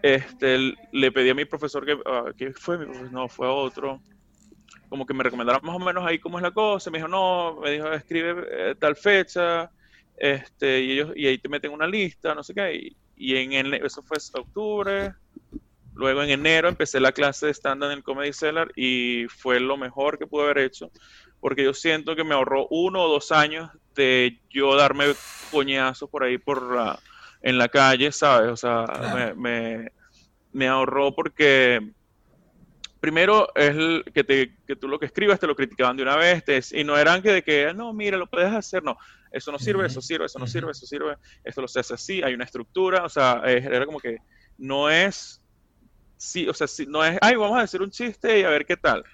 Este, 0.00 0.74
le 0.92 1.12
pedí 1.12 1.30
a 1.30 1.34
mi 1.34 1.44
profesor 1.44 1.84
que, 1.84 1.94
uh, 1.94 2.32
¿qué 2.36 2.52
fue 2.52 2.78
mi 2.78 2.84
profesor? 2.84 3.12
No, 3.12 3.28
fue 3.28 3.48
otro. 3.48 4.00
Como 4.88 5.04
que 5.04 5.14
me 5.14 5.24
recomendara 5.24 5.58
más 5.60 5.74
o 5.74 5.78
menos 5.78 6.04
ahí 6.06 6.18
cómo 6.20 6.38
es 6.38 6.42
la 6.42 6.52
cosa. 6.52 6.90
Me 6.90 6.98
dijo, 6.98 7.08
no, 7.08 7.60
me 7.60 7.72
dijo, 7.72 7.92
escribe 7.92 8.46
eh, 8.50 8.74
tal 8.78 8.94
fecha. 8.94 9.70
Este, 10.16 10.82
y 10.82 10.92
ellos, 10.92 11.12
y 11.16 11.26
ahí 11.26 11.38
te 11.38 11.48
meten 11.48 11.72
una 11.72 11.88
lista, 11.88 12.34
no 12.34 12.44
sé 12.44 12.54
qué. 12.54 12.94
Y, 13.16 13.36
en 13.36 13.52
el, 13.54 13.74
eso 13.74 14.02
fue 14.02 14.18
octubre. 14.34 15.14
Luego 15.96 16.22
en 16.22 16.30
enero 16.30 16.68
empecé 16.68 16.98
la 17.00 17.12
clase 17.12 17.46
de 17.46 17.54
stand 17.54 17.84
en 17.84 17.92
el 17.92 18.02
Comedy 18.02 18.32
Cellar 18.32 18.72
y 18.74 19.26
fue 19.28 19.60
lo 19.60 19.76
mejor 19.76 20.18
que 20.18 20.26
pude 20.26 20.44
haber 20.44 20.58
hecho 20.58 20.90
porque 21.44 21.62
yo 21.62 21.74
siento 21.74 22.16
que 22.16 22.24
me 22.24 22.32
ahorró 22.32 22.66
uno 22.70 23.02
o 23.02 23.08
dos 23.12 23.30
años 23.30 23.70
de 23.94 24.40
yo 24.48 24.74
darme 24.76 25.12
coñazos 25.50 26.08
por 26.08 26.24
ahí 26.24 26.38
por 26.38 26.74
la, 26.74 26.98
en 27.42 27.58
la 27.58 27.68
calle, 27.68 28.12
¿sabes? 28.12 28.50
O 28.50 28.56
sea, 28.56 29.34
me, 29.36 29.90
me, 30.54 30.68
ahorró 30.68 31.14
porque 31.14 31.86
primero 32.98 33.54
es 33.54 33.76
que, 34.14 34.24
te, 34.24 34.56
que 34.66 34.74
tú 34.74 34.88
lo 34.88 34.98
que 34.98 35.04
escribas 35.04 35.38
te 35.38 35.46
lo 35.46 35.54
criticaban 35.54 35.98
de 35.98 36.04
una 36.04 36.16
vez 36.16 36.72
y 36.72 36.82
no 36.82 36.96
eran 36.96 37.20
que 37.20 37.30
de 37.30 37.42
que, 37.42 37.74
no, 37.74 37.92
mira, 37.92 38.16
lo 38.16 38.26
puedes 38.26 38.50
hacer, 38.50 38.82
no, 38.82 38.96
eso 39.30 39.52
no 39.52 39.58
sirve, 39.58 39.86
eso 39.86 40.00
sirve, 40.00 40.24
eso 40.24 40.38
no 40.38 40.46
sirve, 40.46 40.70
eso 40.70 40.86
sirve, 40.86 41.18
esto 41.44 41.60
lo 41.60 41.68
se 41.68 41.80
hace 41.80 41.92
así, 41.92 42.22
hay 42.22 42.32
una 42.32 42.44
estructura, 42.44 43.04
o 43.04 43.10
sea, 43.10 43.42
era 43.44 43.84
como 43.84 44.00
que 44.00 44.16
no 44.56 44.88
es, 44.88 45.42
sí, 46.16 46.48
o 46.48 46.54
sea, 46.54 46.66
sí, 46.66 46.86
no 46.88 47.04
es, 47.04 47.18
ay, 47.20 47.36
vamos 47.36 47.58
a 47.58 47.60
decir 47.60 47.82
un 47.82 47.90
chiste 47.90 48.40
y 48.40 48.44
a 48.44 48.48
ver 48.48 48.64
qué 48.64 48.78
tal 48.78 49.04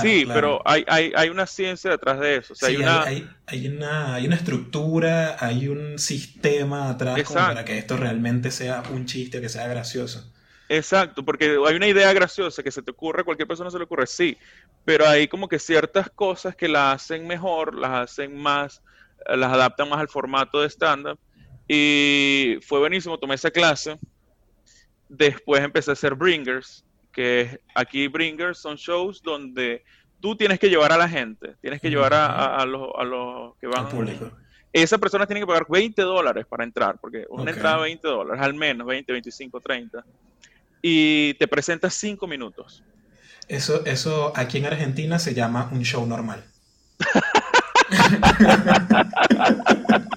sí, 0.00 0.24
pero 0.26 0.60
hay, 0.64 0.84
hay, 0.86 1.12
hay, 1.14 1.28
una 1.28 1.46
ciencia 1.46 1.90
detrás 1.90 2.20
de 2.20 2.36
eso. 2.36 2.54
hay, 2.62 2.76
una... 2.76 3.02
Hay, 3.02 3.66
una, 3.66 4.14
hay 4.14 4.26
una 4.26 4.36
estructura, 4.36 5.36
hay 5.38 5.68
un 5.68 5.98
sistema 5.98 6.90
atrás 6.90 7.20
para 7.32 7.64
que 7.64 7.78
esto 7.78 7.96
realmente 7.96 8.50
sea 8.50 8.82
un 8.90 9.06
chiste, 9.06 9.40
que 9.40 9.48
sea 9.48 9.66
gracioso. 9.68 10.30
Exacto, 10.68 11.22
porque 11.24 11.58
hay 11.66 11.74
una 11.74 11.86
idea 11.86 12.12
graciosa 12.12 12.62
que 12.62 12.70
se 12.70 12.82
te 12.82 12.90
ocurre, 12.90 13.20
a 13.20 13.24
cualquier 13.24 13.46
persona 13.46 13.70
se 13.70 13.76
le 13.76 13.84
ocurre, 13.84 14.06
sí, 14.06 14.38
pero 14.84 15.06
hay 15.06 15.28
como 15.28 15.48
que 15.48 15.58
ciertas 15.58 16.08
cosas 16.08 16.56
que 16.56 16.66
la 16.66 16.92
hacen 16.92 17.26
mejor, 17.26 17.74
las 17.74 18.10
hacen 18.10 18.36
más, 18.36 18.82
las 19.26 19.52
adaptan 19.52 19.88
más 19.88 20.00
al 20.00 20.08
formato 20.08 20.60
de 20.62 20.70
stand-up. 20.70 21.18
Y 21.68 22.58
fue 22.62 22.80
buenísimo, 22.80 23.18
tomé 23.18 23.34
esa 23.34 23.50
clase. 23.50 23.98
Después 25.08 25.62
empecé 25.62 25.90
a 25.90 25.92
hacer 25.92 26.14
bringers, 26.14 26.84
que 27.12 27.60
aquí 27.74 28.08
Bringers 28.08 28.58
son 28.58 28.76
shows 28.76 29.22
donde 29.22 29.84
tú 30.20 30.36
tienes 30.36 30.58
que 30.58 30.70
llevar 30.70 30.92
a 30.92 30.96
la 30.96 31.08
gente, 31.08 31.56
tienes 31.60 31.80
que 31.80 31.90
llevar 31.90 32.14
a, 32.14 32.64
los, 32.64 33.56
que 33.60 33.66
van. 33.66 33.88
público. 33.88 34.30
Esa 34.72 34.96
persona 34.96 35.26
tiene 35.26 35.40
que 35.40 35.46
pagar 35.46 35.66
20 35.68 36.00
dólares 36.02 36.46
para 36.48 36.64
entrar, 36.64 36.98
porque 36.98 37.26
una 37.28 37.50
entrada 37.50 37.76
de 37.76 37.82
20 37.82 38.08
dólares, 38.08 38.42
al 38.42 38.54
menos 38.54 38.86
20, 38.86 39.12
25, 39.12 39.60
30. 39.60 40.04
Y 40.80 41.34
te 41.34 41.46
presentas 41.46 41.92
5 41.94 42.26
minutos. 42.26 42.82
Eso, 43.48 43.84
eso 43.84 44.32
aquí 44.34 44.58
en 44.58 44.66
Argentina 44.66 45.18
se 45.18 45.34
llama 45.34 45.68
un 45.72 45.82
show 45.82 46.06
normal. 46.06 46.42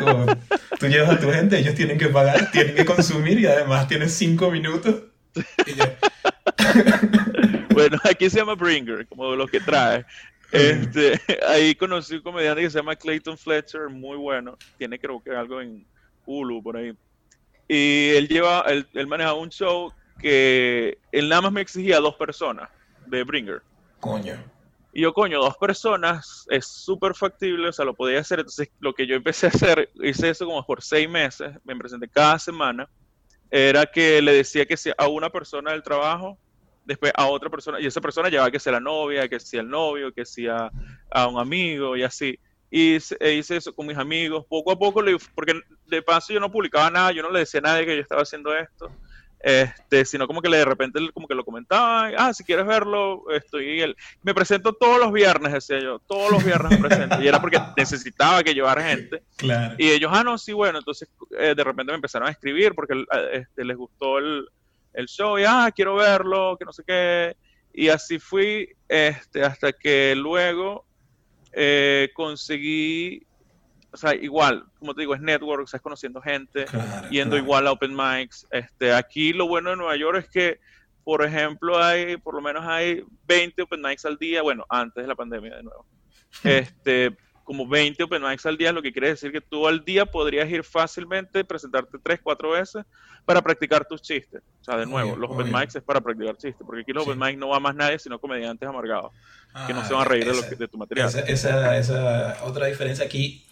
tú 0.80 0.86
llevas 0.86 1.10
a 1.10 1.20
tu 1.20 1.30
gente, 1.30 1.58
ellos 1.58 1.74
tienen 1.74 1.98
que 1.98 2.08
pagar, 2.08 2.50
tienen 2.50 2.74
que 2.74 2.86
consumir 2.86 3.38
y 3.38 3.46
además 3.46 3.86
tienes 3.86 4.14
cinco 4.14 4.50
minutos. 4.50 5.02
bueno, 7.74 7.98
aquí 8.02 8.30
se 8.30 8.38
llama 8.38 8.54
Bringer, 8.54 9.06
como 9.06 9.36
lo 9.36 9.46
que 9.46 9.60
trae. 9.60 10.06
Este, 10.50 11.20
ahí 11.46 11.74
conocí 11.74 12.14
un 12.14 12.22
comediante 12.22 12.62
que 12.62 12.70
se 12.70 12.78
llama 12.78 12.96
Clayton 12.96 13.36
Fletcher, 13.36 13.90
muy 13.90 14.16
bueno. 14.16 14.56
Tiene 14.78 14.98
creo 14.98 15.22
que 15.22 15.36
algo 15.36 15.60
en 15.60 15.86
Hulu 16.24 16.62
por 16.62 16.78
ahí. 16.78 16.94
Y 17.68 18.08
él 18.16 18.26
lleva, 18.26 18.62
él, 18.62 18.86
él 18.94 19.06
manejaba 19.06 19.38
un 19.38 19.50
show 19.50 19.92
que 20.18 20.96
él 21.12 21.28
nada 21.28 21.42
más 21.42 21.52
me 21.52 21.60
exigía 21.60 22.00
dos 22.00 22.16
personas 22.16 22.70
de 23.06 23.22
Bringer. 23.22 23.60
Coño. 24.00 24.42
Y 24.92 25.02
yo, 25.02 25.12
coño, 25.12 25.40
dos 25.40 25.56
personas 25.56 26.46
es 26.50 26.66
súper 26.66 27.14
factible, 27.14 27.68
o 27.68 27.72
sea, 27.72 27.84
lo 27.84 27.94
podía 27.94 28.20
hacer. 28.20 28.40
Entonces, 28.40 28.70
lo 28.80 28.92
que 28.92 29.06
yo 29.06 29.14
empecé 29.14 29.46
a 29.46 29.50
hacer, 29.50 29.90
hice 30.02 30.30
eso 30.30 30.46
como 30.46 30.64
por 30.66 30.82
seis 30.82 31.08
meses, 31.08 31.52
me 31.64 31.76
presenté 31.76 32.08
cada 32.08 32.38
semana, 32.38 32.88
era 33.50 33.86
que 33.86 34.20
le 34.20 34.32
decía 34.32 34.66
que 34.66 34.76
si 34.76 34.90
a 34.96 35.08
una 35.08 35.30
persona 35.30 35.72
del 35.72 35.82
trabajo, 35.82 36.38
después 36.84 37.12
a 37.14 37.26
otra 37.26 37.50
persona, 37.50 37.80
y 37.80 37.86
esa 37.86 38.00
persona 38.00 38.28
llevaba 38.28 38.50
que 38.50 38.58
sea 38.58 38.72
la 38.72 38.80
novia, 38.80 39.28
que 39.28 39.38
sea 39.38 39.60
el 39.60 39.68
novio, 39.68 40.12
que 40.12 40.24
sea 40.24 40.70
a 41.10 41.26
un 41.28 41.38
amigo 41.38 41.96
y 41.96 42.02
así. 42.02 42.38
Y 42.70 42.98
e 43.20 43.34
hice 43.34 43.56
eso 43.56 43.74
con 43.74 43.86
mis 43.86 43.96
amigos, 43.96 44.44
poco 44.48 44.70
a 44.72 44.78
poco, 44.78 45.02
porque 45.34 45.54
de 45.86 46.02
paso 46.02 46.32
yo 46.32 46.40
no 46.40 46.50
publicaba 46.50 46.90
nada, 46.90 47.12
yo 47.12 47.22
no 47.22 47.30
le 47.30 47.40
decía 47.40 47.58
a 47.58 47.62
nadie 47.62 47.86
que 47.86 47.96
yo 47.96 48.02
estaba 48.02 48.22
haciendo 48.22 48.56
esto 48.56 48.90
este, 49.42 50.04
sino 50.04 50.26
como 50.26 50.42
que 50.42 50.50
de 50.50 50.64
repente 50.64 51.00
como 51.14 51.26
que 51.26 51.34
lo 51.34 51.44
comentaba, 51.44 52.10
ah, 52.16 52.34
si 52.34 52.44
quieres 52.44 52.66
verlo, 52.66 53.24
estoy 53.30 53.80
él. 53.80 53.96
Me 54.22 54.34
presento 54.34 54.74
todos 54.74 55.00
los 55.00 55.12
viernes, 55.12 55.52
decía 55.52 55.80
yo, 55.80 55.98
todos 56.00 56.30
los 56.30 56.44
viernes 56.44 56.78
me 56.78 56.88
presento, 56.88 57.22
y 57.22 57.28
era 57.28 57.40
porque 57.40 57.60
necesitaba 57.76 58.42
que 58.42 58.54
llevara 58.54 58.82
gente. 58.82 59.22
Claro. 59.36 59.74
Y 59.78 59.90
ellos, 59.90 60.10
ah, 60.14 60.22
no, 60.22 60.36
sí, 60.36 60.52
bueno, 60.52 60.78
entonces 60.78 61.08
eh, 61.38 61.54
de 61.56 61.64
repente 61.64 61.92
me 61.92 61.96
empezaron 61.96 62.28
a 62.28 62.32
escribir 62.32 62.74
porque 62.74 62.94
eh, 62.94 63.30
este, 63.32 63.64
les 63.64 63.76
gustó 63.76 64.18
el, 64.18 64.46
el, 64.92 65.06
show, 65.06 65.38
y 65.38 65.44
ah, 65.46 65.70
quiero 65.74 65.94
verlo, 65.94 66.56
que 66.58 66.64
no 66.66 66.72
sé 66.72 66.82
qué. 66.86 67.36
Y 67.72 67.88
así 67.88 68.18
fui 68.18 68.68
este, 68.88 69.42
hasta 69.42 69.72
que 69.72 70.14
luego 70.16 70.84
eh, 71.52 72.10
conseguí 72.14 73.26
o 73.92 73.96
sea, 73.96 74.14
igual, 74.14 74.64
como 74.78 74.94
te 74.94 75.00
digo, 75.00 75.14
es 75.14 75.20
network, 75.20 75.64
estás 75.64 75.80
conociendo 75.80 76.20
gente, 76.20 76.66
yendo 77.10 77.36
igual 77.36 77.66
a 77.66 77.72
open 77.72 77.94
mics. 77.94 78.46
Este, 78.50 78.92
aquí 78.92 79.32
lo 79.32 79.48
bueno 79.48 79.70
de 79.70 79.76
Nueva 79.76 79.96
York 79.96 80.18
es 80.18 80.28
que, 80.28 80.60
por 81.02 81.24
ejemplo, 81.24 81.82
hay, 81.82 82.16
por 82.16 82.34
lo 82.34 82.40
menos 82.40 82.64
hay 82.66 83.02
20 83.26 83.62
open 83.62 83.82
mics 83.82 84.04
al 84.04 84.16
día, 84.16 84.42
bueno, 84.42 84.64
antes 84.68 85.02
de 85.02 85.08
la 85.08 85.14
pandemia 85.14 85.56
de 85.56 85.62
nuevo. 85.62 85.86
Este, 86.44 87.16
como 87.42 87.66
20 87.66 88.04
open 88.04 88.22
mics 88.22 88.46
al 88.46 88.56
día, 88.56 88.72
lo 88.72 88.80
que 88.80 88.92
quiere 88.92 89.08
decir 89.08 89.32
que 89.32 89.40
tú 89.40 89.66
al 89.66 89.84
día 89.84 90.06
podrías 90.06 90.48
ir 90.48 90.62
fácilmente, 90.62 91.44
presentarte 91.44 91.98
3, 92.00 92.20
4 92.22 92.50
veces 92.50 92.84
para 93.24 93.42
practicar 93.42 93.84
tus 93.84 94.00
chistes. 94.00 94.40
O 94.60 94.64
sea, 94.64 94.76
de 94.76 94.86
nuevo, 94.86 95.16
los 95.16 95.28
open 95.28 95.50
mics 95.50 95.74
es 95.74 95.82
para 95.82 96.00
practicar 96.00 96.36
chistes, 96.36 96.64
porque 96.64 96.82
aquí 96.82 96.92
los 96.92 97.02
open 97.02 97.18
mics 97.18 97.36
no 97.36 97.48
va 97.48 97.58
más 97.58 97.74
nadie 97.74 97.98
sino 97.98 98.20
comediantes 98.20 98.68
amargados, 98.68 99.10
que 99.66 99.74
no 99.74 99.84
se 99.84 99.92
van 99.92 100.02
a 100.02 100.04
reír 100.04 100.32
de, 100.32 100.56
de, 100.56 100.68
tu 100.68 100.78
material. 100.78 101.08
Esa, 101.08 101.20
esa, 101.22 101.76
esa 101.76 102.44
otra 102.44 102.66
diferencia 102.66 103.04
aquí 103.04 103.44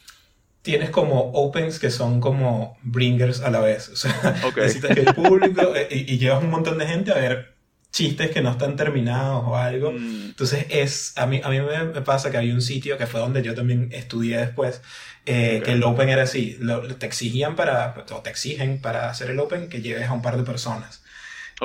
tienes 0.69 0.91
como 0.91 1.31
opens 1.33 1.79
que 1.79 1.91
son 1.91 2.21
como 2.21 2.77
bringers 2.83 3.41
a 3.41 3.49
la 3.49 3.61
vez. 3.61 3.89
O 3.89 3.97
sea, 3.97 4.39
necesitas 4.57 4.95
que 4.95 5.01
el 5.01 5.15
público 5.15 5.75
eh, 5.75 5.89
y, 5.91 6.19
llevas 6.19 6.45
un 6.45 6.51
montón 6.51 6.77
de 6.77 6.87
gente 6.87 7.11
a 7.11 7.15
ver 7.15 7.55
chistes 7.91 8.31
que 8.31 8.43
no 8.43 8.51
están 8.51 8.77
terminados 8.77 9.45
o 9.47 9.57
algo. 9.57 9.93
Mm. 9.93 10.27
Entonces 10.27 10.67
es, 10.69 11.15
a 11.17 11.25
mí, 11.25 11.41
a 11.43 11.49
mí 11.49 11.59
me 11.59 12.03
pasa 12.03 12.31
que 12.31 12.37
hay 12.37 12.51
un 12.51 12.61
sitio 12.61 12.99
que 12.99 13.07
fue 13.07 13.19
donde 13.19 13.43
yo 13.43 13.55
también 13.55 13.89
estudié 13.93 14.37
después, 14.37 14.83
eh, 15.25 15.63
que 15.65 15.73
el 15.73 15.83
open 15.85 16.11
era 16.11 16.25
así, 16.25 16.59
te 16.99 17.07
exigían 17.07 17.57
para, 17.57 18.05
o 18.11 18.21
te 18.21 18.29
exigen 18.29 18.83
para 18.83 19.09
hacer 19.09 19.31
el 19.31 19.41
open 19.41 19.71
que 19.71 19.81
lleves 19.81 20.07
a 20.07 20.13
un 20.13 20.21
par 20.21 20.37
de 20.37 20.43
personas. 20.43 21.03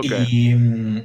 Y, 0.01 0.55
mm, 0.55 1.03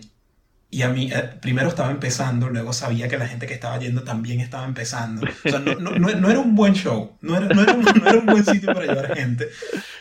y 0.70 0.82
a 0.82 0.90
mí, 0.90 1.10
eh, 1.10 1.30
primero 1.40 1.68
estaba 1.68 1.90
empezando, 1.90 2.50
luego 2.50 2.74
sabía 2.74 3.08
que 3.08 3.16
la 3.16 3.26
gente 3.26 3.46
que 3.46 3.54
estaba 3.54 3.78
yendo 3.78 4.02
también 4.02 4.40
estaba 4.40 4.66
empezando. 4.66 5.26
O 5.26 5.48
sea, 5.48 5.60
no, 5.60 5.74
no, 5.76 5.92
no, 5.92 6.30
era 6.30 6.38
un 6.40 6.54
buen 6.54 6.74
show, 6.74 7.16
no 7.22 7.36
era, 7.36 7.46
era 7.46 7.72
un, 7.72 7.84
no, 7.84 8.08
era 8.08 8.18
un, 8.18 8.26
buen 8.26 8.44
sitio 8.44 8.74
para 8.74 8.84
llevar 8.84 9.16
gente. 9.16 9.48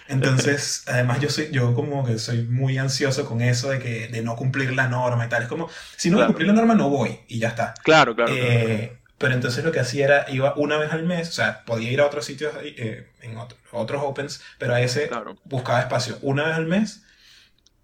Entonces, 0.09 0.83
además 0.87 1.21
yo 1.21 1.29
soy, 1.29 1.51
yo 1.51 1.73
como 1.73 2.05
que 2.05 2.19
soy 2.19 2.43
muy 2.43 2.77
ansioso 2.77 3.25
con 3.25 3.41
eso 3.41 3.69
de 3.69 3.79
que, 3.79 4.09
de 4.09 4.21
no 4.21 4.35
cumplir 4.35 4.73
la 4.73 4.89
norma 4.89 5.25
y 5.25 5.29
tal. 5.29 5.43
Es 5.43 5.47
como, 5.47 5.69
si 5.95 6.09
no 6.09 6.25
cumplir 6.25 6.47
la 6.47 6.53
norma 6.53 6.75
no 6.75 6.89
voy 6.89 7.17
y 7.29 7.39
ya 7.39 7.47
está. 7.47 7.73
Claro, 7.81 8.13
claro, 8.13 8.33
eh, 8.35 8.97
Pero 9.17 9.33
entonces 9.35 9.63
lo 9.63 9.71
que 9.71 9.79
hacía 9.79 10.03
era, 10.03 10.25
iba 10.29 10.53
una 10.57 10.77
vez 10.77 10.91
al 10.91 11.03
mes, 11.03 11.29
o 11.29 11.31
sea, 11.31 11.63
podía 11.63 11.91
ir 11.91 12.01
a 12.01 12.05
otros 12.05 12.25
sitios, 12.25 12.53
eh, 12.61 13.07
en 13.21 13.37
otros 13.71 14.01
opens, 14.03 14.41
pero 14.57 14.73
a 14.73 14.81
ese 14.81 15.09
buscaba 15.45 15.79
espacio 15.79 16.17
una 16.21 16.45
vez 16.45 16.55
al 16.55 16.65
mes 16.65 17.03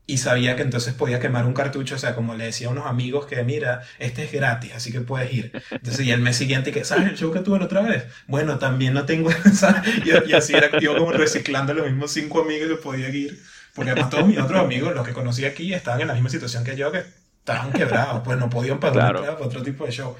y 0.06 0.18
sabía 0.18 0.56
que 0.58 0.64
entonces 0.64 0.94
podía 0.94 1.20
quemar 1.20 1.46
un 1.46 1.54
cartucho, 1.54 1.96
o 1.96 1.98
sea, 1.98 2.14
como 2.14 2.36
le 2.36 2.46
decía 2.46 2.68
a 2.68 2.72
unos 2.72 2.88
amigos 2.88 3.26
que, 3.26 3.42
mira, 3.44 3.84
este 4.00 4.26
es 4.26 4.32
gratis, 4.34 4.74
así 4.76 4.92
que 4.92 5.00
puedes 5.00 5.32
ir. 5.34 5.52
Entonces, 5.72 6.06
y 6.06 6.12
el 6.12 6.20
mes 6.20 6.36
siguiente, 6.36 6.74
que, 6.74 6.84
¿sabes 6.84 7.08
el 7.08 7.18
show 7.18 7.32
que 7.32 7.40
tuve 7.40 7.60
la 7.60 7.66
otra 7.66 7.82
vez? 7.82 8.06
Bueno, 8.28 8.60
también 8.60 8.94
no 8.94 9.06
tengo, 9.06 9.30
Y, 10.06 10.30
y, 10.30 10.34
así 10.34 10.54
era, 10.54 10.78
yo 10.80 10.98
como 10.98 11.12
reciclando 11.14 11.74
los 11.74 11.86
mismos 11.86 12.12
cinco 12.12 12.42
amigos 12.42 12.68
que 12.68 12.76
podía 12.76 13.10
ir. 13.10 13.42
Porque 13.74 13.92
además 13.92 14.10
todos 14.10 14.28
mis 14.28 14.38
otros 14.38 14.62
amigos, 14.62 14.94
los 14.94 15.08
que 15.08 15.14
conocí 15.14 15.46
aquí, 15.46 15.74
estaban 15.74 16.02
en 16.02 16.08
la 16.08 16.14
misma 16.14 16.30
situación 16.30 16.64
que 16.64 16.76
yo, 16.76 16.92
que 16.92 17.04
estaban 17.40 17.72
quebrados, 17.72 18.22
pues 18.24 18.38
no 18.38 18.50
podían 18.50 18.80
pagar 18.80 19.16
para 19.16 19.38
otro 19.40 19.64
tipo 19.64 19.86
de 19.86 19.92
show. 19.92 20.16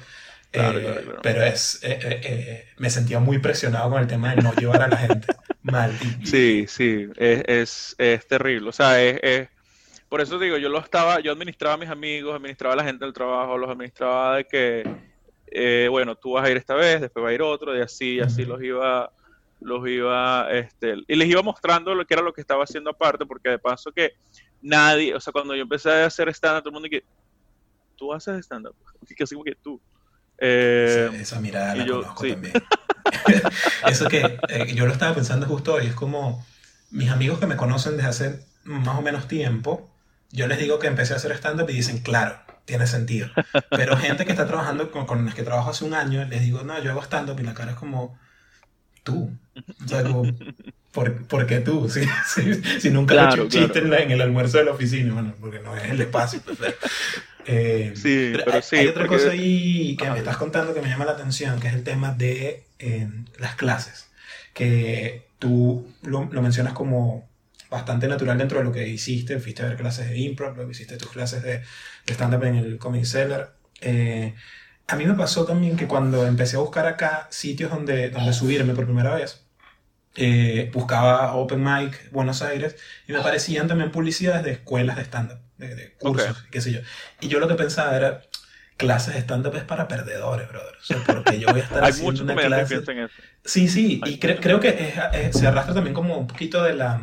Eh, 0.52 1.04
pero 1.22 1.42
es, 1.42 1.80
eh, 1.82 1.98
eh, 2.00 2.68
me 2.78 2.88
sentía 2.88 3.18
muy 3.20 3.38
presionado 3.38 3.90
con 3.90 4.00
el 4.00 4.06
tema 4.06 4.34
de 4.34 4.42
no 4.42 4.54
llevar 4.54 4.82
a 4.82 4.88
la 4.88 4.96
gente. 4.96 5.26
Mal. 5.62 5.98
Sí, 6.24 6.66
sí, 6.68 7.08
es, 7.16 7.42
es, 7.46 7.94
es 7.98 8.26
terrible. 8.26 8.68
O 8.68 8.72
sea, 8.72 9.02
es 9.02 9.48
por 10.08 10.20
eso 10.20 10.38
digo, 10.38 10.56
yo 10.56 10.68
lo 10.68 10.78
estaba, 10.78 11.20
yo 11.20 11.32
administraba 11.32 11.74
a 11.74 11.78
mis 11.78 11.88
amigos, 11.88 12.34
administraba 12.34 12.74
a 12.74 12.76
la 12.76 12.84
gente 12.84 13.04
del 13.04 13.14
trabajo, 13.14 13.58
los 13.58 13.70
administraba 13.70 14.36
de 14.36 14.44
que, 14.44 14.96
eh, 15.48 15.88
bueno, 15.90 16.14
tú 16.14 16.32
vas 16.32 16.44
a 16.44 16.50
ir 16.50 16.56
esta 16.56 16.74
vez, 16.74 17.00
después 17.00 17.24
va 17.24 17.30
a 17.30 17.32
ir 17.32 17.42
otro, 17.42 17.76
y 17.76 17.80
así, 17.80 18.20
así 18.20 18.44
los 18.44 18.62
iba, 18.62 19.10
los 19.60 19.88
iba, 19.88 20.48
este, 20.52 20.96
y 21.08 21.16
les 21.16 21.28
iba 21.28 21.42
mostrando 21.42 21.94
lo 21.94 22.04
que 22.06 22.14
era 22.14 22.22
lo 22.22 22.32
que 22.32 22.40
estaba 22.40 22.64
haciendo 22.64 22.90
aparte, 22.90 23.26
porque 23.26 23.50
de 23.50 23.58
paso 23.58 23.90
que 23.90 24.12
nadie, 24.62 25.14
o 25.14 25.20
sea, 25.20 25.32
cuando 25.32 25.54
yo 25.54 25.62
empecé 25.62 25.90
a 25.90 26.06
hacer 26.06 26.28
stand-up, 26.28 26.62
todo 26.62 26.70
el 26.70 26.74
mundo 26.74 26.88
que, 26.88 27.04
tú 27.96 28.12
haces 28.12 28.44
stand-up, 28.44 28.74
así 29.02 29.34
como 29.34 29.44
que 29.44 29.54
tú. 29.54 29.80
Eh, 30.38 31.10
esa, 31.14 31.40
mirada 31.40 31.74
la 31.74 31.86
conozco 31.86 32.26
también. 32.26 32.54
Eso 33.88 34.08
que 34.08 34.38
eh, 34.48 34.74
yo 34.74 34.86
lo 34.86 34.92
estaba 34.92 35.14
pensando 35.14 35.46
justo 35.46 35.74
hoy, 35.74 35.86
es 35.86 35.94
como 35.94 36.44
mis 36.90 37.10
amigos 37.10 37.38
que 37.38 37.46
me 37.46 37.56
conocen 37.56 37.96
desde 37.96 38.08
hace 38.08 38.46
más 38.64 38.98
o 38.98 39.02
menos 39.02 39.28
tiempo, 39.28 39.93
yo 40.34 40.48
les 40.48 40.58
digo 40.58 40.80
que 40.80 40.88
empecé 40.88 41.12
a 41.12 41.16
hacer 41.16 41.32
stand-up 41.32 41.70
y 41.70 41.74
dicen, 41.74 41.98
claro, 41.98 42.36
tiene 42.64 42.86
sentido. 42.88 43.28
Pero 43.70 43.96
gente 43.96 44.24
que 44.24 44.32
está 44.32 44.46
trabajando 44.46 44.90
con, 44.90 45.06
con 45.06 45.24
los 45.24 45.34
que 45.34 45.44
trabajo 45.44 45.70
hace 45.70 45.84
un 45.84 45.94
año, 45.94 46.24
les 46.24 46.42
digo, 46.42 46.62
no, 46.64 46.82
yo 46.82 46.90
hago 46.90 47.02
stand-up 47.02 47.38
y 47.38 47.44
la 47.44 47.54
cara 47.54 47.72
es 47.72 47.76
como, 47.76 48.18
tú. 49.04 49.30
O 49.84 49.88
sea, 49.88 50.02
como, 50.02 50.24
¿por, 50.92 51.46
qué 51.46 51.60
tú? 51.60 51.88
Si, 52.26 52.80
si, 52.80 52.90
nunca 52.90 53.14
he 53.14 53.32
hecho 53.32 53.48
chiste 53.48 53.78
en, 53.78 53.94
en, 53.94 54.10
el 54.10 54.20
almuerzo 54.20 54.58
de 54.58 54.64
la 54.64 54.72
oficina, 54.72 55.14
bueno, 55.14 55.34
porque 55.40 55.60
no 55.60 55.76
es 55.76 55.88
el 55.88 56.00
espacio. 56.00 56.40
Pues, 56.44 56.58
eh, 57.46 57.92
sí, 57.94 58.32
pero, 58.44 58.60
sí. 58.60 58.76
Hay 58.76 58.88
otra 58.88 59.06
cosa 59.06 59.30
ahí 59.30 59.96
que 59.96 60.10
me 60.10 60.18
estás 60.18 60.36
contando 60.36 60.74
que 60.74 60.82
me 60.82 60.88
llama 60.88 61.04
la 61.04 61.12
atención, 61.12 61.60
que 61.60 61.68
es 61.68 61.74
el 61.74 61.84
tema 61.84 62.12
de 62.12 62.64
eh, 62.80 63.08
las 63.38 63.54
clases. 63.54 64.08
Que 64.52 65.28
tú 65.38 65.86
lo, 66.02 66.28
lo 66.32 66.42
mencionas 66.42 66.72
como 66.72 67.28
bastante 67.74 68.08
natural 68.08 68.38
dentro 68.38 68.58
de 68.58 68.64
lo 68.64 68.72
que 68.72 68.88
hiciste, 68.88 69.38
fuiste 69.38 69.62
a 69.62 69.66
ver 69.66 69.76
clases 69.76 70.08
de 70.08 70.18
improv, 70.18 70.56
lo 70.56 70.64
que 70.64 70.72
hiciste 70.72 70.96
tus 70.96 71.10
clases 71.10 71.42
de, 71.42 71.62
stand-up 72.06 72.44
en 72.44 72.56
el 72.56 72.78
Comic 72.78 73.04
Cellar. 73.04 73.54
Eh, 73.80 74.34
a 74.86 74.96
mí 74.96 75.04
me 75.06 75.14
pasó 75.14 75.44
también 75.44 75.76
que 75.76 75.86
cuando 75.86 76.26
empecé 76.26 76.56
a 76.56 76.60
buscar 76.60 76.86
acá 76.86 77.26
sitios 77.30 77.70
donde, 77.70 78.10
donde 78.10 78.32
subirme 78.32 78.74
por 78.74 78.84
primera 78.84 79.14
vez, 79.14 79.44
eh, 80.16 80.70
buscaba 80.72 81.34
Open 81.34 81.62
Mic 81.62 82.10
Buenos 82.12 82.42
Aires 82.42 82.76
y 83.08 83.12
me 83.12 83.18
aparecían 83.18 83.66
también 83.66 83.90
publicidades 83.90 84.44
de 84.44 84.52
escuelas 84.52 84.96
de 84.96 85.02
stand-up, 85.02 85.38
de, 85.58 85.94
cursos, 85.98 86.44
qué 86.50 86.60
sé 86.60 86.72
yo. 86.72 86.80
Y 87.20 87.28
yo 87.28 87.40
lo 87.40 87.48
que 87.48 87.54
pensaba 87.54 87.96
era, 87.96 88.22
clases 88.76 89.14
de 89.14 89.20
stand-up 89.20 89.56
es 89.56 89.64
para 89.64 89.88
perdedores, 89.88 90.48
brother. 90.48 90.76
O 90.80 90.84
sea, 90.84 90.98
porque 91.04 91.40
yo 91.40 91.48
voy 91.48 91.60
a 91.60 91.64
estar 91.64 91.82
Hay 91.84 91.90
haciendo 91.90 92.22
una 92.22 92.36
clase... 92.36 92.76
En 92.86 92.98
eso. 93.00 93.14
Sí, 93.44 93.68
sí, 93.68 94.00
y 94.06 94.18
creo 94.18 94.60
que 94.60 94.94
se 95.32 95.46
arrastra 95.46 95.74
también 95.74 95.94
como 95.94 96.16
un 96.16 96.26
poquito 96.26 96.62
de 96.62 96.74
la 96.74 97.00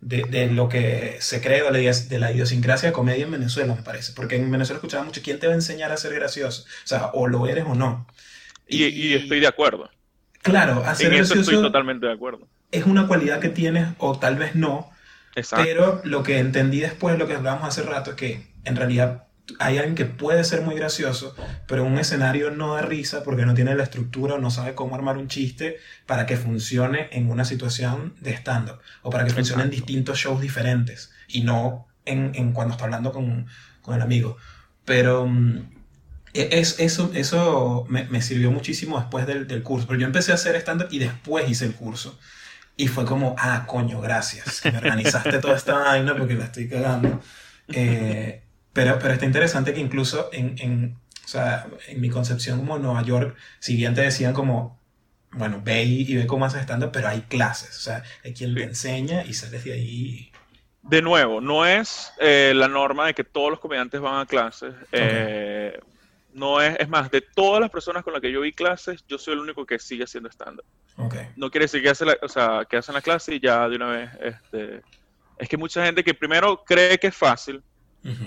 de, 0.00 0.22
de, 0.24 0.46
lo 0.46 0.68
que 0.68 1.16
se 1.20 1.40
cree 1.40 1.62
de 1.62 1.70
la, 1.70 1.92
de 1.92 2.18
la 2.18 2.32
idiosincrasia 2.32 2.88
de 2.88 2.92
comedia 2.92 3.24
en 3.24 3.30
Venezuela, 3.30 3.74
me 3.74 3.82
parece. 3.82 4.12
Porque 4.12 4.36
en 4.36 4.50
Venezuela 4.50 4.78
escuchaba 4.78 5.04
mucho, 5.04 5.20
¿quién 5.22 5.38
te 5.38 5.46
va 5.46 5.52
a 5.52 5.56
enseñar 5.56 5.92
a 5.92 5.96
ser 5.96 6.14
gracioso? 6.14 6.62
O 6.62 6.86
sea, 6.86 7.10
o 7.12 7.26
lo 7.26 7.46
eres 7.46 7.64
o 7.66 7.74
no. 7.74 8.06
Y, 8.66 8.84
y, 8.84 9.14
estoy 9.14 9.40
de 9.40 9.46
acuerdo. 9.46 9.90
Claro, 10.42 10.82
hacer 10.86 11.12
en 11.12 11.20
eso 11.20 11.34
estoy 11.34 11.56
totalmente 11.56 12.06
de 12.06 12.12
acuerdo. 12.12 12.48
Es 12.70 12.86
una 12.86 13.06
cualidad 13.06 13.40
que 13.40 13.48
tienes, 13.48 13.88
o 13.98 14.18
tal 14.18 14.36
vez 14.36 14.54
no. 14.54 14.90
Exacto. 15.34 15.64
Pero 15.66 16.00
lo 16.04 16.22
que 16.22 16.38
entendí 16.38 16.80
después, 16.80 17.18
lo 17.18 17.26
que 17.26 17.34
hablábamos 17.34 17.68
hace 17.68 17.82
rato, 17.82 18.10
es 18.10 18.16
que 18.16 18.46
en 18.64 18.76
realidad 18.76 19.24
hay 19.58 19.78
alguien 19.78 19.94
que 19.94 20.04
puede 20.04 20.44
ser 20.44 20.62
muy 20.62 20.74
gracioso, 20.74 21.34
pero 21.66 21.84
un 21.84 21.98
escenario 21.98 22.50
no 22.50 22.74
da 22.74 22.82
risa 22.82 23.22
porque 23.22 23.46
no 23.46 23.54
tiene 23.54 23.74
la 23.74 23.82
estructura 23.82 24.34
o 24.34 24.38
no 24.38 24.50
sabe 24.50 24.74
cómo 24.74 24.94
armar 24.94 25.16
un 25.16 25.28
chiste 25.28 25.78
para 26.06 26.26
que 26.26 26.36
funcione 26.36 27.08
en 27.12 27.30
una 27.30 27.44
situación 27.44 28.14
de 28.20 28.32
stand-up 28.34 28.78
o 29.02 29.10
para 29.10 29.24
que 29.24 29.30
funcione 29.30 29.64
en 29.64 29.70
distintos 29.70 30.18
shows 30.18 30.40
diferentes 30.40 31.10
y 31.28 31.42
no 31.42 31.86
en, 32.04 32.32
en 32.34 32.52
cuando 32.52 32.72
está 32.72 32.84
hablando 32.84 33.12
con, 33.12 33.46
con 33.82 33.94
el 33.94 34.02
amigo. 34.02 34.36
Pero 34.84 35.26
mm, 35.26 35.58
e, 36.34 36.48
es, 36.52 36.78
eso, 36.78 37.10
eso 37.14 37.86
me, 37.88 38.04
me, 38.04 38.22
sirvió 38.22 38.50
muchísimo 38.50 38.98
después 38.98 39.26
del, 39.26 39.46
del 39.46 39.62
curso. 39.62 39.86
Pero 39.86 40.00
yo 40.00 40.06
empecé 40.06 40.32
a 40.32 40.36
hacer 40.36 40.56
stand-up 40.56 40.88
y 40.90 40.98
después 40.98 41.48
hice 41.48 41.66
el 41.66 41.74
curso. 41.74 42.18
Y 42.76 42.88
fue 42.88 43.04
como, 43.04 43.34
ah, 43.38 43.64
coño, 43.66 44.00
gracias, 44.00 44.60
que 44.60 44.72
me 44.72 44.78
organizaste 44.78 45.38
toda 45.38 45.56
esta 45.56 45.74
vaina 45.78 46.16
porque 46.16 46.34
la 46.34 46.46
estoy 46.46 46.68
cagando. 46.68 47.20
Eh, 47.68 48.42
pero, 48.72 48.98
pero 48.98 49.14
está 49.14 49.26
interesante 49.26 49.74
que 49.74 49.80
incluso 49.80 50.30
en, 50.32 50.54
en, 50.58 50.96
o 51.24 51.28
sea, 51.28 51.66
en 51.88 52.00
mi 52.00 52.10
concepción 52.10 52.58
como 52.58 52.78
Nueva 52.78 53.02
York, 53.02 53.36
si 53.58 53.76
bien 53.76 53.94
te 53.94 54.02
decían 54.02 54.32
como, 54.32 54.78
bueno, 55.32 55.60
ve 55.62 55.84
y, 55.84 56.14
ve 56.16 56.26
cómo 56.26 56.44
haces 56.44 56.60
estando, 56.60 56.90
pero 56.90 57.08
hay 57.08 57.22
clases, 57.22 57.76
o 57.76 57.80
sea, 57.80 58.02
hay 58.24 58.34
quien 58.34 58.54
te 58.54 58.64
enseña 58.64 59.24
y 59.24 59.34
sales 59.34 59.64
de 59.64 59.72
ahí. 59.72 60.32
De 60.82 61.02
nuevo, 61.02 61.40
no 61.40 61.66
es 61.66 62.12
eh, 62.18 62.52
la 62.54 62.66
norma 62.66 63.06
de 63.06 63.14
que 63.14 63.24
todos 63.24 63.50
los 63.50 63.60
comediantes 63.60 64.00
van 64.00 64.20
a 64.20 64.26
clases. 64.26 64.74
Eh, 64.92 65.78
no 66.32 66.60
es, 66.60 66.76
es 66.78 66.88
más, 66.88 67.10
de 67.10 67.20
todas 67.20 67.60
las 67.60 67.70
personas 67.70 68.02
con 68.02 68.12
las 68.12 68.22
que 68.22 68.32
yo 68.32 68.40
vi 68.40 68.52
clases, 68.52 69.04
yo 69.08 69.18
soy 69.18 69.34
el 69.34 69.40
único 69.40 69.66
que 69.66 69.78
sigue 69.78 70.04
haciendo 70.04 70.28
stand 70.30 70.60
Okay. 70.96 71.28
No 71.36 71.50
quiere 71.50 71.64
decir 71.64 71.82
que, 71.82 71.88
hace 71.88 72.04
la, 72.04 72.16
o 72.20 72.28
sea, 72.28 72.66
que 72.68 72.76
hacen 72.76 72.94
la 72.94 73.00
clase 73.00 73.34
y 73.34 73.40
ya 73.40 73.66
de 73.68 73.76
una 73.76 73.86
vez, 73.86 74.10
este, 74.20 74.82
es 75.38 75.48
que 75.48 75.56
mucha 75.56 75.84
gente 75.84 76.04
que 76.04 76.12
primero 76.12 76.62
cree 76.62 76.98
que 76.98 77.06
es 77.06 77.16
fácil, 77.16 77.62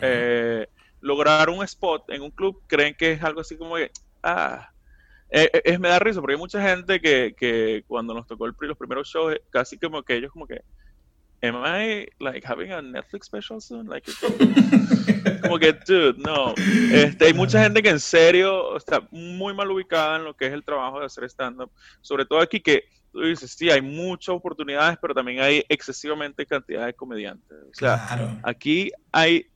eh, 0.01 0.67
lograr 1.01 1.49
un 1.49 1.63
spot 1.63 2.09
en 2.09 2.21
un 2.21 2.31
club, 2.31 2.61
creen 2.67 2.95
que 2.95 3.11
es 3.11 3.23
algo 3.23 3.41
así 3.41 3.57
como 3.57 3.75
que, 3.75 3.91
ah, 4.23 4.69
eh, 5.29 5.49
eh, 5.53 5.61
es, 5.65 5.79
me 5.79 5.89
da 5.89 5.99
risa, 5.99 6.21
porque 6.21 6.33
hay 6.33 6.39
mucha 6.39 6.61
gente 6.61 7.01
que, 7.01 7.35
que 7.37 7.83
cuando 7.87 8.13
nos 8.13 8.27
tocó 8.27 8.45
el, 8.45 8.53
los 8.59 8.77
primeros 8.77 9.07
shows, 9.07 9.35
casi 9.49 9.77
como 9.77 10.03
que 10.03 10.15
ellos 10.15 10.31
como 10.31 10.47
que, 10.47 10.61
am 11.43 11.55
I 11.65 12.07
like 12.19 12.45
having 12.45 12.71
a 12.71 12.81
Netflix 12.81 13.25
special 13.25 13.59
soon? 13.59 13.87
Like, 13.87 14.09
como 15.41 15.59
que, 15.59 15.73
dude, 15.73 16.17
no. 16.19 16.53
Este, 16.91 17.25
hay 17.25 17.33
mucha 17.33 17.61
gente 17.61 17.83
que 17.83 17.89
en 17.89 17.99
serio 17.99 18.77
está 18.77 19.05
muy 19.11 19.53
mal 19.53 19.69
ubicada 19.69 20.17
en 20.17 20.23
lo 20.23 20.33
que 20.35 20.47
es 20.47 20.53
el 20.53 20.63
trabajo 20.63 20.99
de 20.99 21.05
hacer 21.05 21.25
stand-up. 21.25 21.71
Sobre 22.01 22.25
todo 22.25 22.39
aquí 22.39 22.61
que 22.61 22.85
tú 23.11 23.21
dices, 23.21 23.51
sí, 23.51 23.69
hay 23.69 23.81
muchas 23.81 24.35
oportunidades, 24.35 24.97
pero 25.01 25.13
también 25.13 25.41
hay 25.41 25.65
excesivamente 25.67 26.45
cantidad 26.45 26.85
de 26.85 26.93
comediantes. 26.93 27.57
O 27.71 27.73
sea, 27.73 28.39
aquí 28.43 28.91
hay 29.11 29.47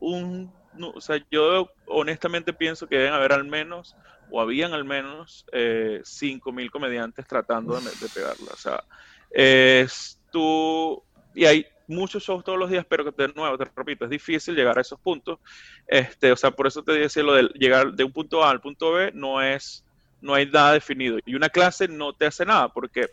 un, 0.00 0.52
o 0.80 1.00
sea, 1.00 1.24
yo 1.30 1.70
honestamente 1.86 2.52
pienso 2.52 2.86
que 2.86 2.96
deben 2.96 3.14
haber 3.14 3.32
al 3.32 3.44
menos, 3.44 3.96
o 4.30 4.40
habían 4.40 4.72
al 4.72 4.84
menos, 4.84 5.46
eh, 5.52 6.00
5.000 6.04 6.70
comediantes 6.70 7.26
tratando 7.26 7.80
de, 7.80 8.08
pegarla. 8.14 8.52
O 8.52 8.56
sea, 8.56 8.84
es 9.30 10.20
tú, 10.30 11.02
y 11.34 11.44
hay 11.44 11.66
muchos 11.86 12.24
shows 12.24 12.44
todos 12.44 12.58
los 12.58 12.70
días, 12.70 12.84
pero 12.88 13.04
de 13.04 13.28
nuevo, 13.28 13.56
te 13.56 13.64
repito, 13.74 14.04
es 14.04 14.10
difícil 14.10 14.54
llegar 14.54 14.78
a 14.78 14.80
esos 14.80 14.98
puntos. 15.00 15.38
Este, 15.86 16.32
o 16.32 16.36
sea, 16.36 16.50
por 16.50 16.66
eso 16.66 16.82
te 16.82 16.92
decía 16.92 17.22
lo 17.22 17.34
de 17.34 17.44
llegar 17.54 17.92
de 17.92 18.04
un 18.04 18.12
punto 18.12 18.44
A 18.44 18.50
al 18.50 18.60
punto 18.60 18.92
B 18.92 19.12
no 19.14 19.40
es 19.42 19.85
no 20.20 20.34
hay 20.34 20.46
nada 20.46 20.72
definido. 20.72 21.18
Y 21.24 21.34
una 21.34 21.48
clase 21.48 21.88
no 21.88 22.12
te 22.12 22.26
hace 22.26 22.44
nada, 22.44 22.68
porque 22.72 23.08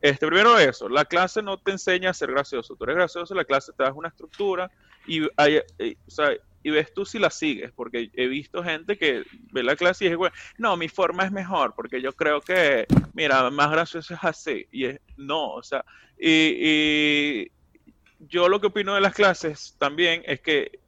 este, 0.00 0.26
primero 0.26 0.58
eso, 0.58 0.88
la 0.88 1.04
clase 1.04 1.42
no 1.42 1.58
te 1.58 1.72
enseña 1.72 2.10
a 2.10 2.14
ser 2.14 2.30
gracioso. 2.30 2.76
Tú 2.76 2.84
eres 2.84 2.96
gracioso, 2.96 3.34
la 3.34 3.44
clase 3.44 3.72
te 3.72 3.82
da 3.82 3.92
una 3.92 4.08
estructura 4.08 4.70
y, 5.06 5.26
hay, 5.36 5.60
y, 5.78 5.94
o 5.94 6.10
sea, 6.10 6.30
y 6.62 6.70
ves 6.70 6.92
tú 6.92 7.06
si 7.06 7.18
la 7.18 7.30
sigues, 7.30 7.72
porque 7.72 8.10
he 8.14 8.26
visto 8.26 8.62
gente 8.62 8.98
que 8.98 9.24
ve 9.52 9.62
la 9.62 9.76
clase 9.76 10.04
y 10.04 10.08
dice, 10.08 10.16
bueno, 10.16 10.34
no, 10.58 10.76
mi 10.76 10.88
forma 10.88 11.24
es 11.24 11.32
mejor, 11.32 11.74
porque 11.74 12.02
yo 12.02 12.12
creo 12.12 12.40
que, 12.40 12.86
mira, 13.14 13.48
más 13.50 13.70
gracioso 13.70 14.14
es 14.14 14.20
así. 14.22 14.66
Y 14.72 14.86
es, 14.86 15.00
no, 15.16 15.52
o 15.52 15.62
sea, 15.62 15.84
y, 16.18 16.56
y 16.60 17.52
yo 18.28 18.48
lo 18.48 18.60
que 18.60 18.66
opino 18.66 18.94
de 18.94 19.00
las 19.00 19.14
clases 19.14 19.76
también 19.78 20.22
es 20.26 20.40
que 20.40 20.80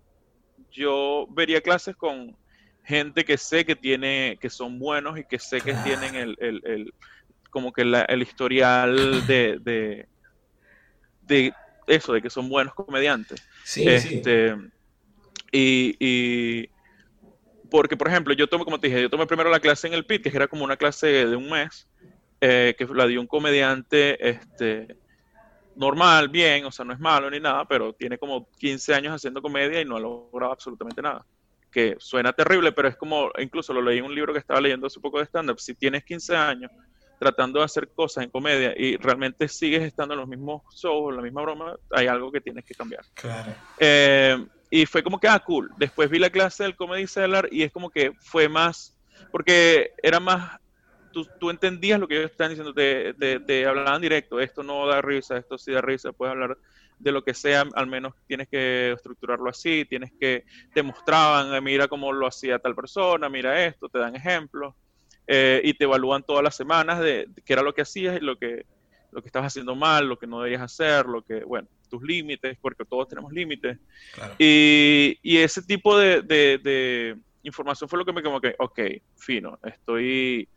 yo 0.73 1.27
vería 1.31 1.61
clases 1.61 1.97
con 1.97 2.37
gente 2.91 3.25
que 3.25 3.39
sé 3.39 3.65
que 3.65 3.77
tiene, 3.77 4.37
que 4.41 4.51
son 4.51 4.79
buenos 4.79 5.19
y 5.19 5.25
que 5.25 5.39
sé 5.39 5.61
que 5.61 5.73
tienen 5.85 6.17
el, 6.17 6.37
el, 6.41 6.61
el, 6.65 6.95
como 7.49 7.73
que 7.73 7.83
el 7.83 8.23
historial 8.23 9.27
de, 9.27 10.07
de, 11.27 11.55
eso, 11.87 12.13
de 12.13 12.21
que 12.21 12.29
son 12.29 12.49
buenos 12.49 12.75
comediantes. 12.75 13.43
Sí, 13.65 13.89
este, 13.89 14.57
Y, 15.53 15.97
y, 16.01 16.69
porque, 17.71 17.97
por 17.97 18.09
ejemplo, 18.09 18.35
yo 18.35 18.49
tomé, 18.49 18.65
como 18.65 18.81
te 18.81 18.89
dije, 18.89 19.03
yo 19.03 19.11
tomé 19.11 19.27
primero 19.27 19.49
la 19.49 19.61
clase 19.61 19.87
en 19.87 19.95
el 19.95 20.05
PIT, 20.05 20.25
que 20.25 20.37
era 20.37 20.49
como 20.49 20.65
una 20.65 20.77
clase 20.77 21.07
de 21.07 21.37
un 21.37 21.49
mes, 21.49 21.89
eh, 22.41 22.75
que 22.77 22.87
la 22.87 23.07
dio 23.07 23.21
un 23.21 23.29
comediante 23.29 24.29
este, 24.29 24.97
normal, 25.77 26.29
bien, 26.29 26.65
o 26.65 26.73
sea, 26.73 26.85
no 26.85 26.93
es 26.93 26.99
malo 26.99 27.31
ni 27.31 27.39
nada, 27.39 27.65
pero 27.67 27.93
tiene 27.93 28.19
como 28.19 28.51
15 28.59 28.95
años 28.95 29.15
haciendo 29.15 29.41
comedia 29.41 29.81
y 29.81 29.85
no 29.85 29.97
ha 29.97 30.01
logrado 30.01 30.53
absolutamente 30.53 31.01
nada 31.01 31.25
que 31.71 31.97
suena 31.99 32.33
terrible, 32.33 32.73
pero 32.73 32.89
es 32.89 32.97
como, 32.97 33.31
incluso 33.39 33.73
lo 33.73 33.83
leí 33.83 33.99
en 33.99 34.05
un 34.05 34.15
libro 34.15 34.33
que 34.33 34.39
estaba 34.39 34.61
leyendo 34.61 34.87
hace 34.87 35.01
poco 35.01 35.19
de 35.19 35.25
stand-up, 35.25 35.61
si 35.61 35.75
tienes 35.75 36.05
15 36.05 36.37
años 36.37 36.71
tratando 37.19 37.59
de 37.59 37.67
hacer 37.67 37.89
cosas 37.89 38.25
en 38.25 38.31
comedia 38.31 38.73
y 38.75 38.97
realmente 38.97 39.47
sigues 39.47 39.83
estando 39.83 40.15
en 40.15 40.21
los 40.21 40.29
mismos 40.29 40.63
shows, 40.75 41.11
en 41.11 41.17
la 41.17 41.23
misma 41.23 41.43
broma, 41.43 41.77
hay 41.91 42.07
algo 42.07 42.33
que 42.33 42.41
tienes 42.41 42.65
que 42.65 42.75
cambiar. 42.75 43.05
Claro. 43.13 43.53
Eh, 43.79 44.43
y 44.71 44.87
fue 44.87 45.03
como 45.03 45.21
que, 45.21 45.29
ah, 45.29 45.39
cool. 45.41 45.71
Después 45.77 46.09
vi 46.09 46.19
la 46.19 46.31
clase 46.31 46.63
del 46.63 46.77
Comedy 46.77 47.07
Cellar 47.07 47.47
y 47.51 47.63
es 47.63 47.73
como 47.73 47.91
que 47.91 48.13
fue 48.21 48.49
más, 48.49 48.99
porque 49.31 49.93
era 50.03 50.19
más, 50.19 50.59
tú, 51.13 51.27
tú 51.39 51.51
entendías 51.51 52.01
lo 52.01 52.09
que 52.09 52.19
ellos 52.19 52.31
estaban 52.31 52.51
diciendo, 52.51 52.75
te, 52.75 53.15
te, 53.41 53.67
hablaban 53.67 54.01
directo, 54.01 54.41
esto 54.41 54.63
no 54.63 54.87
da 54.87 55.01
risa, 55.01 55.37
esto 55.37 55.59
sí 55.59 55.73
da 55.73 55.81
risa, 55.81 56.13
puedes 56.13 56.33
hablar 56.33 56.59
de 56.99 57.13
lo 57.13 57.25
que 57.25 57.35
sea, 57.35 57.65
al 57.75 57.87
menos 57.87 58.15
tienes 58.27 58.49
que 58.49 58.93
estructurarlo 58.93 59.49
así, 59.49 59.85
tienes 59.87 60.13
que, 60.21 60.45
te 60.75 60.83
mostraban, 60.83 61.55
eh, 61.55 61.61
mira 61.61 61.89
cómo 61.89 62.13
lo 62.13 62.27
hacía 62.27 62.59
tal 62.59 62.75
persona, 62.75 63.29
mira 63.29 63.65
esto, 63.65 63.89
te 63.89 63.99
dan 63.99 64.15
ejemplos, 64.15 64.75
eh, 65.27 65.61
y 65.65 65.75
te 65.75 65.85
evalúan 65.85 66.23
todas 66.23 66.43
las 66.43 66.57
semanas 66.57 67.01
de, 67.01 67.29
qué 67.45 67.53
era 67.53 67.63
lo 67.63 67.73
que 67.73 67.83
hacías 67.83 68.17
y 68.17 68.25
lo 68.25 68.37
que, 68.37 68.67
lo 69.13 69.23
que 69.23 69.29
estabas 69.29 69.53
haciendo 69.53 69.75
mal, 69.75 70.09
lo 70.09 70.19
que 70.19 70.27
no 70.27 70.39
deberías 70.39 70.63
hacer, 70.63 71.07
lo 71.07 71.23
que, 71.23 71.45
bueno, 71.45 71.69
tus 71.89 72.03
límites, 72.03 72.57
porque 72.61 72.85
todos 72.85 73.09
tenemos 73.09 73.33
límites. 73.33 73.79
Y, 74.39 75.19
y, 75.23 75.39
ese 75.39 75.63
tipo 75.63 75.99
de, 75.99 76.23
de, 76.23 77.17
información 77.43 77.89
fue 77.89 77.99
lo 77.99 78.05
que 78.05 78.13
me 78.13 78.23
como 78.23 78.41
que, 78.41 78.55
ok, 78.59 78.81
fino, 79.17 79.59
estoy 79.63 80.49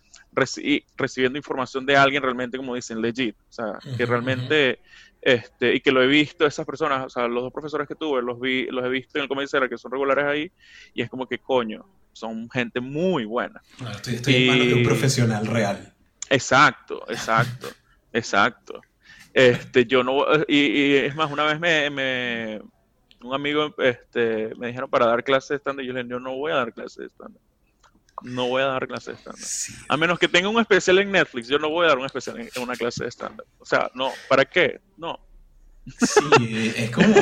recibiendo 0.96 1.38
información 1.38 1.86
de 1.86 1.96
alguien 1.96 2.22
realmente, 2.22 2.58
como 2.58 2.76
dicen, 2.76 3.02
legit, 3.02 3.36
o 3.50 3.52
sea, 3.52 3.80
que 3.98 4.06
realmente, 4.06 4.80
este, 5.22 5.76
y 5.76 5.80
que 5.80 5.92
lo 5.92 6.02
he 6.04 6.08
visto, 6.08 6.46
esas 6.46 6.66
personas, 6.66 7.06
o 7.06 7.10
sea, 7.10 7.28
los 7.28 7.44
dos 7.44 7.54
profesores 7.54 7.88
que 7.88 7.96
tuve, 7.96 8.22
los 8.22 8.40
vi, 8.40 8.66
los 8.68 8.86
he 8.86 8.90
visto 8.90 9.18
en 9.18 9.24
el 9.24 9.30
Comedy 9.30 9.48
que 9.70 9.78
son 9.78 9.92
regulares 9.92 10.26
ahí, 10.26 10.52
y 10.94 11.02
es 11.02 11.10
como 11.10 11.28
que, 11.28 11.40
coño, 11.40 11.86
son 12.14 12.50
gente 12.50 12.80
muy 12.80 13.26
buena. 13.26 13.62
estoy, 13.96 14.16
estoy 14.16 14.36
en 14.36 14.48
manos 14.48 14.68
de 14.68 14.74
un 14.76 14.84
profesional 14.84 15.48
real. 15.48 15.94
Exacto, 16.30 17.04
exacto, 17.10 17.68
exacto. 18.14 18.82
Este, 19.34 19.86
yo 19.86 20.04
no, 20.04 20.24
y, 20.48 20.96
es 20.96 21.16
más, 21.16 21.32
una 21.32 21.44
vez 21.44 21.60
me, 21.60 21.90
me, 21.90 22.62
un 23.24 23.34
amigo 23.34 23.74
este, 23.78 24.54
me 24.56 24.68
dijeron 24.68 24.90
para 24.90 25.08
dar 25.08 25.24
clases 25.24 25.50
de 25.50 25.56
stand 25.58 25.82
y 25.82 25.88
yo 25.88 25.94
le 25.94 26.04
dije, 26.04 26.12
yo 26.12 26.20
no 26.20 26.36
voy 26.36 26.52
a 26.52 26.56
dar 26.56 26.74
clases 26.74 26.98
de 26.98 27.06
stand 27.08 27.36
no 28.22 28.48
voy 28.48 28.62
a 28.62 28.68
dar 28.68 28.88
clases 28.88 29.18
de 29.18 29.32
stand 29.32 29.84
A 29.90 29.98
menos 29.98 30.20
que 30.20 30.28
tenga 30.28 30.50
un 30.50 30.60
especial 30.60 31.00
en 31.00 31.12
Netflix, 31.12 31.48
yo 31.48 31.60
no 31.60 31.70
voy 31.70 31.86
a 31.86 31.90
dar 31.90 31.98
un 31.98 32.06
especial 32.06 32.40
en, 32.40 32.50
una 32.62 32.76
clase 32.76 33.04
de 33.04 33.12
stand 33.12 33.42
O 33.60 33.66
sea, 33.66 33.90
no, 33.94 34.12
¿para 34.30 34.46
qué? 34.46 34.82
No. 34.98 35.20
Sí, 35.86 36.74
es 36.78 36.92
como, 36.92 37.14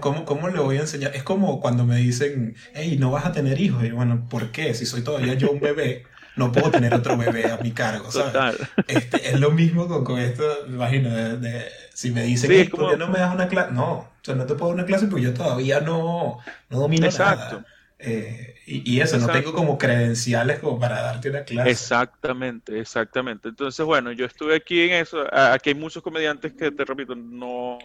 ¿cómo, 0.00 0.24
cómo, 0.24 0.48
le 0.48 0.58
voy 0.60 0.78
a 0.78 0.80
enseñar? 0.80 1.14
Es 1.14 1.22
como 1.22 1.60
cuando 1.60 1.84
me 1.84 1.96
dicen, 1.96 2.56
hey, 2.72 2.96
no 2.98 3.10
vas 3.10 3.26
a 3.26 3.32
tener 3.32 3.60
hijos. 3.60 3.84
Y 3.84 3.90
bueno, 3.90 4.26
¿por 4.30 4.50
qué? 4.50 4.72
Si 4.72 4.86
soy 4.86 5.02
todavía 5.02 5.34
yo 5.34 5.50
un 5.50 5.60
bebé, 5.60 6.04
no 6.36 6.50
puedo 6.50 6.70
tener 6.70 6.94
otro 6.94 7.18
bebé 7.18 7.50
a 7.50 7.58
mi 7.58 7.72
cargo, 7.72 8.10
¿sabes? 8.10 8.56
Este, 8.86 9.28
es 9.28 9.38
lo 9.38 9.50
mismo 9.50 9.88
con, 9.88 10.04
con 10.04 10.18
esto, 10.18 10.42
me 10.68 10.76
imagino, 10.76 11.10
de, 11.10 11.66
si 11.92 12.10
me 12.10 12.22
dicen, 12.22 12.50
sí, 12.50 12.64
¿por 12.70 12.90
qué 12.90 12.96
no 12.96 13.08
me 13.08 13.18
das 13.18 13.34
una 13.34 13.48
clase? 13.48 13.72
No, 13.72 14.08
sea, 14.28 14.36
no 14.36 14.46
te 14.46 14.54
puedo 14.54 14.70
dar 14.70 14.80
una 14.80 14.86
clase 14.86 15.06
porque 15.06 15.24
yo 15.24 15.34
todavía 15.34 15.80
no, 15.80 16.38
no 16.70 16.78
domino 16.78 17.06
Exacto. 17.06 17.56
nada. 17.56 17.66
Eh, 18.00 18.54
y, 18.64 19.00
eso, 19.00 19.18
no 19.18 19.26
tengo 19.28 19.52
como 19.52 19.76
credenciales 19.76 20.60
como 20.60 20.78
para 20.78 21.00
darte 21.00 21.30
una 21.30 21.42
clase. 21.42 21.70
Exactamente, 21.70 22.78
exactamente. 22.78 23.48
Entonces, 23.48 23.84
bueno, 23.84 24.12
yo 24.12 24.24
estuve 24.24 24.54
aquí 24.54 24.82
en 24.82 24.92
eso. 24.92 25.26
Aquí 25.32 25.70
hay 25.70 25.74
muchos 25.74 26.02
comediantes 26.02 26.52
que, 26.52 26.70
te 26.70 26.84
repito, 26.84 27.16
no 27.16 27.78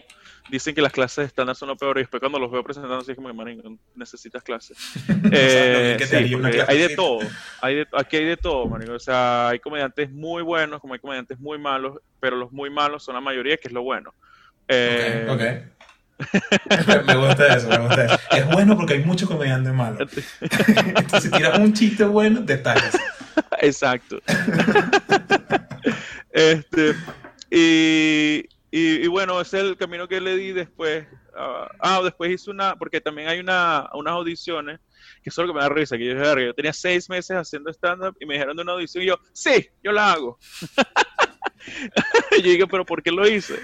dicen 0.50 0.74
que 0.74 0.82
las 0.82 0.92
clases 0.92 1.26
estándar 1.26 1.56
son 1.56 1.68
lo 1.68 1.76
peor 1.76 1.96
y 1.96 2.00
después 2.00 2.20
cuando 2.20 2.38
los 2.38 2.50
veo 2.50 2.62
presentando 2.62 2.98
así 2.98 3.14
como 3.14 3.28
que, 3.28 3.76
necesitas 3.94 4.42
clases. 4.42 4.76
eh, 5.32 5.96
hay 6.68 6.78
de 6.78 6.94
todo, 6.94 7.20
hay 7.60 7.76
de, 7.76 7.86
aquí 7.92 8.16
hay 8.18 8.24
de 8.26 8.36
todo, 8.36 8.64
O 8.64 8.98
sea, 8.98 9.48
hay 9.48 9.58
comediantes 9.58 10.10
muy 10.10 10.42
buenos 10.42 10.80
como 10.80 10.94
hay 10.94 11.00
comediantes 11.00 11.38
muy 11.40 11.58
malos, 11.58 11.98
pero 12.20 12.36
los 12.36 12.52
muy 12.52 12.70
malos 12.70 13.02
son 13.02 13.14
la 13.14 13.20
mayoría, 13.20 13.56
que 13.56 13.68
es 13.68 13.74
lo 13.74 13.82
bueno. 13.82 14.14
Eh, 14.68 15.26
okay, 15.28 15.72
me 17.06 17.16
gusta 17.16 17.56
eso, 17.56 17.68
me 17.68 17.78
gusta 17.78 18.04
eso. 18.04 18.18
Es 18.30 18.46
bueno 18.46 18.76
porque 18.76 18.94
hay 18.94 19.04
muchos 19.04 19.28
comediantes 19.28 19.72
malos. 19.72 20.00
Entonces, 20.40 21.22
si 21.22 21.30
tiras 21.30 21.58
un 21.58 21.72
chiste 21.72 22.04
bueno, 22.04 22.44
te 22.44 22.62
Exacto. 23.60 24.20
este, 26.30 26.94
y, 27.50 28.48
y, 28.70 29.06
bueno, 29.08 29.40
ese 29.40 29.58
es 29.58 29.64
el 29.64 29.76
camino 29.76 30.08
que 30.08 30.20
le 30.20 30.36
di 30.36 30.52
después. 30.52 31.06
ah, 31.36 31.68
ah 31.80 32.00
después 32.02 32.30
hice 32.30 32.50
una, 32.50 32.76
porque 32.76 33.00
también 33.00 33.28
hay 33.28 33.40
una, 33.40 33.88
unas 33.94 34.14
audiciones, 34.14 34.80
que 35.22 35.30
es 35.30 35.36
lo 35.36 35.46
que 35.46 35.54
me 35.54 35.60
da 35.60 35.68
risa, 35.68 35.96
que 35.96 36.06
yo, 36.06 36.38
yo 36.38 36.54
tenía 36.54 36.72
seis 36.72 37.08
meses 37.08 37.36
haciendo 37.36 37.70
stand-up 37.70 38.16
y 38.20 38.26
me 38.26 38.34
dijeron 38.34 38.56
de 38.56 38.62
una 38.62 38.72
audición 38.72 39.04
y 39.04 39.08
yo, 39.08 39.18
sí, 39.32 39.68
yo 39.82 39.92
la 39.92 40.12
hago. 40.12 40.38
yo 42.42 42.50
dije, 42.50 42.66
pero 42.66 42.84
¿por 42.84 43.02
qué 43.02 43.10
lo 43.10 43.26
hice? 43.26 43.58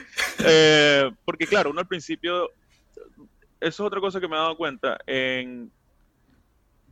Eh, 0.44 1.10
porque 1.24 1.46
claro, 1.46 1.70
uno 1.70 1.80
al 1.80 1.86
principio, 1.86 2.50
eso 2.96 3.28
es 3.60 3.80
otra 3.80 4.00
cosa 4.00 4.20
que 4.20 4.28
me 4.28 4.36
he 4.36 4.38
dado 4.38 4.56
cuenta, 4.56 4.98
en 5.06 5.70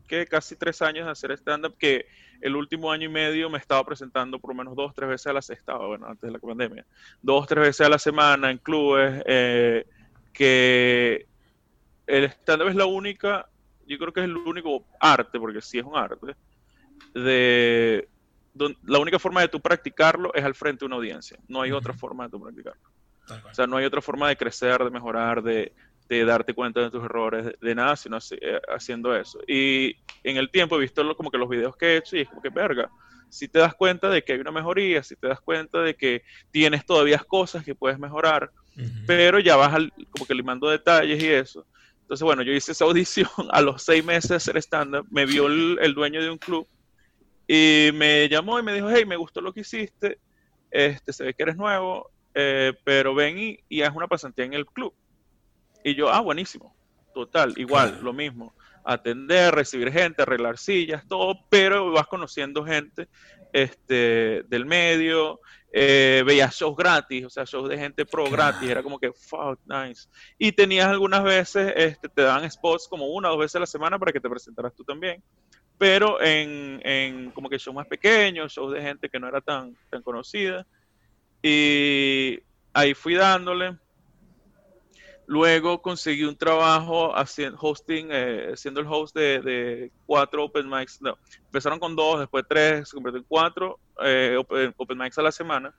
que 0.07 0.27
casi 0.27 0.57
tres 0.57 0.81
años 0.83 1.07
de 1.07 1.13
hacer 1.13 1.33
stand-up, 1.33 1.77
que 1.79 2.07
el 2.41 2.57
último 2.57 2.91
año 2.91 3.07
y 3.07 3.13
medio 3.13 3.51
me 3.51 3.59
estaba 3.59 3.85
presentando 3.85 4.39
por 4.39 4.51
lo 4.51 4.57
menos 4.57 4.75
dos, 4.75 4.95
tres 4.95 5.09
veces 5.09 5.27
a 5.27 5.33
la 5.33 5.43
semana, 5.43 5.87
bueno, 5.87 6.07
antes 6.07 6.23
de 6.23 6.33
la 6.33 6.39
pandemia, 6.39 6.87
dos, 7.21 7.47
tres 7.47 7.65
veces 7.67 7.87
a 7.87 7.91
la 7.91 7.99
semana 7.99 8.51
en 8.51 8.59
clubes, 8.59 9.23
eh, 9.27 9.87
que 10.33 11.27
el 12.07 12.25
stand-up 12.25 12.69
es 12.69 12.77
la 12.77 12.87
única, 12.87 13.49
yo 13.87 13.99
creo 13.99 14.13
que 14.13 14.21
es 14.21 14.27
el 14.27 14.37
único 14.37 14.85
arte, 15.01 15.39
porque 15.39 15.61
sí 15.61 15.79
es 15.79 15.85
un 15.85 15.97
arte, 15.97 16.35
de 17.15 18.09
la 18.55 18.99
única 18.99 19.19
forma 19.19 19.41
de 19.41 19.49
tú 19.49 19.61
practicarlo 19.61 20.33
es 20.35 20.45
al 20.45 20.55
frente 20.55 20.81
de 20.81 20.87
una 20.87 20.97
audiencia. 20.97 21.39
No 21.49 21.63
hay 21.63 21.73
otra 21.73 21.93
forma 21.93 22.25
de 22.25 22.31
tú 22.31 22.41
practicarlo. 22.41 22.81
O 23.51 23.55
sea, 23.55 23.67
no 23.67 23.77
hay 23.77 23.85
otra 23.85 24.01
forma 24.01 24.29
de 24.29 24.37
crecer, 24.37 24.83
de 24.83 24.91
mejorar, 24.91 25.43
de, 25.43 25.73
darte 26.09 26.55
cuenta 26.55 26.81
de 26.81 26.91
tus 26.91 27.05
errores, 27.05 27.55
de, 27.61 27.75
nada, 27.75 27.95
sino 27.97 28.17
eh, 28.17 28.61
haciendo 28.75 29.15
eso. 29.15 29.41
Y 29.47 29.97
en 30.25 30.37
el 30.39 30.51
tiempo 30.51 30.77
he 30.77 30.81
visto 30.81 31.17
como 31.17 31.31
que 31.31 31.39
los 31.39 31.49
videos 31.49 31.77
que 31.77 31.87
he 31.87 31.97
hecho 31.99 32.17
y 32.17 32.21
es 32.21 32.29
como 32.29 32.41
que, 32.41 32.49
verga, 32.49 32.91
si 33.29 33.47
te 33.47 33.59
das 33.59 33.75
cuenta 33.75 34.09
de 34.09 34.25
que 34.25 34.33
hay 34.33 34.41
una 34.41 34.51
mejoría, 34.51 35.03
si 35.03 35.15
te 35.17 35.29
das 35.29 35.41
cuenta 35.41 35.83
de 35.83 35.95
que 35.95 36.23
tienes 36.51 36.87
todavía 36.87 37.19
cosas 37.19 37.65
que 37.65 37.75
puedes 37.75 37.99
mejorar, 37.99 38.51
pero 39.07 39.39
ya 39.41 39.57
vas 39.57 39.77
como 40.11 40.25
que 40.27 40.35
limando 40.35 40.69
detalles 40.69 41.23
y 41.23 41.27
eso. 41.27 41.67
Entonces, 42.03 42.25
bueno, 42.25 42.43
yo 42.43 42.53
hice 42.53 42.73
esa 42.73 42.85
audición 42.87 43.29
a 43.51 43.61
los 43.61 43.83
seis 43.83 44.03
meses 44.03 44.31
de 44.31 44.37
hacer 44.37 44.57
stand-up, 44.57 45.07
me 45.11 45.27
vio 45.27 45.47
el 45.83 45.95
dueño 45.95 46.23
de 46.23 46.31
un 46.31 46.39
club 46.39 46.67
y 47.51 47.91
me 47.95 48.29
llamó 48.29 48.59
y 48.59 48.63
me 48.63 48.75
dijo, 48.75 48.91
hey, 48.91 49.07
me 49.07 49.17
gustó 49.17 49.41
lo 49.41 49.55
que 49.55 49.61
hiciste, 49.61 50.21
este, 50.71 51.15
se 51.15 51.25
ve 51.25 51.35
que 51.35 51.45
eres 51.45 51.57
nuevo, 51.57 52.11
eh, 52.35 52.75
pero 52.85 53.15
ven 53.15 53.39
y, 53.39 53.59
y, 53.71 53.81
haz 53.81 53.97
una 53.97 54.07
pasantía 54.07 54.45
en 54.45 54.53
el 54.53 54.67
club. 54.67 54.93
Y 55.83 55.95
yo, 55.95 56.11
ah, 56.11 56.21
buenísimo, 56.21 56.77
total, 57.15 57.55
igual, 57.57 58.01
lo 58.03 58.13
mismo. 58.13 58.55
Atender, 58.85 59.55
recibir 59.55 59.91
gente, 59.91 60.23
arreglar 60.23 60.59
sillas, 60.59 61.09
todo, 61.09 61.39
pero 61.49 61.91
vas 61.91 62.07
conociendo 62.07 62.65
gente 62.65 63.09
este, 63.55 64.43
del 64.47 64.67
medio, 64.67 65.41
eh, 65.73 66.23
veías 66.27 66.55
shows 66.55 66.77
gratis, 66.77 67.25
o 67.25 67.31
sea, 67.31 67.45
shows 67.45 67.71
de 67.71 67.79
gente 67.79 68.05
pro 68.05 68.29
gratis, 68.31 68.69
era 68.69 68.83
como 68.83 68.99
que, 68.99 69.11
fuck, 69.13 69.59
nice. 69.65 70.07
Y 70.37 70.53
tenías 70.53 70.89
algunas 70.89 71.25
veces, 71.25 71.73
este, 71.77 72.11
te 72.11 72.23
daban 72.23 72.51
spots 72.51 72.87
como 72.89 73.07
una 73.07 73.29
o 73.29 73.33
dos 73.33 73.41
veces 73.41 73.57
a 73.57 73.61
la 73.61 73.67
semana 73.67 73.99
para 73.99 74.13
que 74.13 74.21
te 74.21 74.29
presentaras 74.29 74.75
tú 74.75 74.85
también 74.85 75.23
pero 75.79 76.21
en, 76.21 76.81
en 76.85 77.31
como 77.31 77.49
que 77.49 77.59
shows 77.59 77.75
más 77.75 77.87
pequeños, 77.87 78.53
shows 78.53 78.75
de 78.75 78.83
gente 78.83 79.09
que 79.09 79.21
no 79.21 79.29
era 79.29 79.41
tan, 79.41 79.77
tan 79.89 80.03
conocida. 80.03 80.67
Y 81.41 82.41
ahí 82.73 82.95
fui 82.95 83.15
dándole. 83.15 83.77
Luego 85.27 85.83
conseguí 85.83 86.25
un 86.25 86.37
trabajo 86.37 87.15
haciendo 87.15 87.59
hosting, 87.61 88.09
eh, 88.11 88.53
siendo 88.57 88.81
el 88.81 88.87
host 88.89 89.15
de, 89.15 89.41
de, 89.41 89.93
cuatro 90.07 90.45
open 90.45 90.69
mics. 90.69 91.01
No, 91.03 91.19
empezaron 91.45 91.79
con 91.79 91.95
dos, 91.95 92.21
después 92.21 92.45
tres, 92.49 92.89
se 92.89 92.95
convirtió 92.95 93.19
en 93.19 93.27
cuatro 93.29 93.79
eh, 94.03 94.37
open, 94.39 94.99
mics 94.99 95.19
a 95.19 95.23
la 95.23 95.31
semana. 95.31 95.75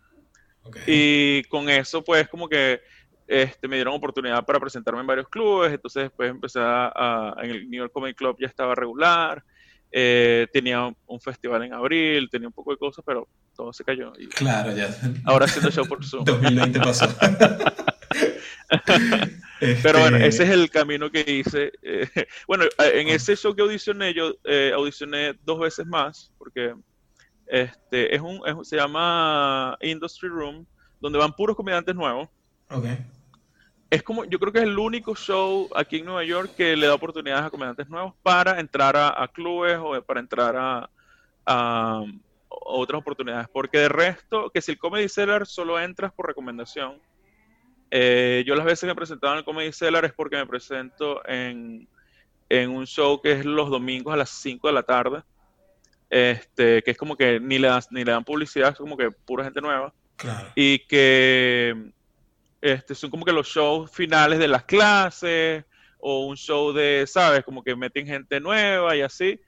Y 0.85 1.43
con 1.45 1.67
eso, 1.67 2.03
pues, 2.03 2.29
como 2.29 2.47
que 2.47 2.79
este, 3.25 3.67
me 3.67 3.77
dieron 3.77 3.95
oportunidad 3.95 4.45
para 4.45 4.59
presentarme 4.59 5.01
en 5.01 5.07
varios 5.07 5.27
clubes. 5.27 5.73
Entonces, 5.73 6.03
después 6.03 6.29
empecé 6.29 6.59
a, 6.61 7.35
en 7.41 7.49
el 7.49 7.69
New 7.69 7.79
York 7.79 7.91
Comedy 7.91 8.13
Club 8.13 8.37
ya 8.39 8.47
estaba 8.47 8.75
regular. 8.75 9.43
Eh, 9.91 10.47
tenía 10.53 10.93
un 11.07 11.19
festival 11.19 11.63
en 11.63 11.73
abril, 11.73 12.29
tenía 12.29 12.47
un 12.47 12.53
poco 12.53 12.71
de 12.71 12.77
cosas, 12.77 13.03
pero 13.05 13.27
todo 13.55 13.73
se 13.73 13.83
cayó. 13.83 14.13
claro, 14.35 14.75
ya. 14.75 14.95
Ahora 15.25 15.45
haciendo 15.45 15.71
show 15.71 15.85
por 15.87 16.05
Zoom. 16.05 16.23
2020 16.25 16.79
pasó. 16.79 17.07
Pero 19.83 19.99
bueno, 19.99 20.17
ese 20.17 20.43
es 20.43 20.49
el 20.51 20.69
camino 20.69 21.09
que 21.09 21.19
hice. 21.21 21.71
Eh, 21.81 22.07
bueno, 22.47 22.65
en 22.77 23.07
ese 23.07 23.35
show 23.35 23.55
que 23.55 23.63
audicioné, 23.63 24.13
yo 24.13 24.35
eh, 24.43 24.71
audicioné 24.73 25.33
dos 25.43 25.59
veces 25.59 25.87
más, 25.87 26.31
porque 26.37 26.75
este 27.47 28.15
es 28.15 28.21
un, 28.21 28.41
se 28.63 28.75
llama 28.75 29.75
Industry 29.81 30.29
Room, 30.29 30.67
donde 31.01 31.17
van 31.17 31.33
puros 31.33 31.55
comediantes 31.55 31.95
nuevos. 31.95 32.29
Okay 32.69 32.97
es 33.89 34.03
como, 34.03 34.23
yo 34.25 34.39
creo 34.39 34.53
que 34.53 34.59
es 34.59 34.65
el 34.65 34.77
único 34.77 35.15
show 35.15 35.67
aquí 35.75 35.97
en 35.97 36.05
Nueva 36.05 36.23
York 36.23 36.51
que 36.55 36.75
le 36.75 36.85
da 36.85 36.93
oportunidades 36.93 37.45
a 37.45 37.49
comediantes 37.49 37.89
nuevos 37.89 38.13
para 38.21 38.59
entrar 38.59 38.95
a, 38.95 39.27
clubes 39.33 39.77
o 39.81 39.99
para 40.03 40.19
entrar 40.19 40.89
a, 41.45 42.03
otras 42.47 42.99
oportunidades. 42.99 43.47
Porque 43.51 43.79
de 43.79 43.89
resto, 43.89 44.51
que 44.51 44.61
si 44.61 44.71
el 44.71 44.77
Comedy 44.77 45.09
Cellar 45.09 45.47
solo 45.47 45.79
entras 45.79 46.13
por 46.13 46.27
recomendación, 46.27 47.01
eh, 47.89 48.43
yo 48.45 48.55
las 48.55 48.65
veces 48.65 48.81
que 48.81 48.87
me 48.87 48.95
presentado 48.95 49.33
en 49.33 49.39
el 49.39 49.45
Comedy 49.45 49.71
Cellar 49.71 50.05
es 50.05 50.13
porque 50.13 50.35
me 50.35 50.45
presento 50.45 51.27
en, 51.27 51.87
un 52.51 52.85
show 52.85 53.21
que 53.21 53.31
es 53.31 53.45
los 53.45 53.69
domingos 53.69 54.13
a 54.13 54.17
las 54.17 54.29
5 54.29 54.67
de 54.67 54.73
la 54.73 54.83
tarde, 54.83 55.23
este, 56.11 56.83
que 56.83 56.91
es 56.91 56.97
como 56.97 57.15
que 57.15 57.39
ni 57.39 57.57
le, 57.57 57.67
dan, 57.67 57.81
ni 57.89 58.03
le 58.03 58.11
dan 58.11 58.23
publicidad, 58.23 58.69
es 58.69 58.77
como 58.77 58.97
que 58.97 59.09
pura 59.09 59.43
gente 59.43 59.61
nueva. 59.61 59.93
Y 60.53 60.79
que 60.79 61.91
este, 62.61 62.95
son 62.95 63.09
como 63.09 63.25
que 63.25 63.31
los 63.31 63.47
shows 63.47 63.91
finales 63.91 64.39
de 64.39 64.47
las 64.47 64.63
clases 64.63 65.65
o 65.99 66.25
un 66.25 66.35
show 66.35 66.71
de, 66.73 67.05
¿sabes? 67.07 67.43
Como 67.43 67.63
que 67.63 67.75
meten 67.75 68.05
gente 68.05 68.39
nueva 68.39 68.95
y 68.95 69.01
así. 69.01 69.39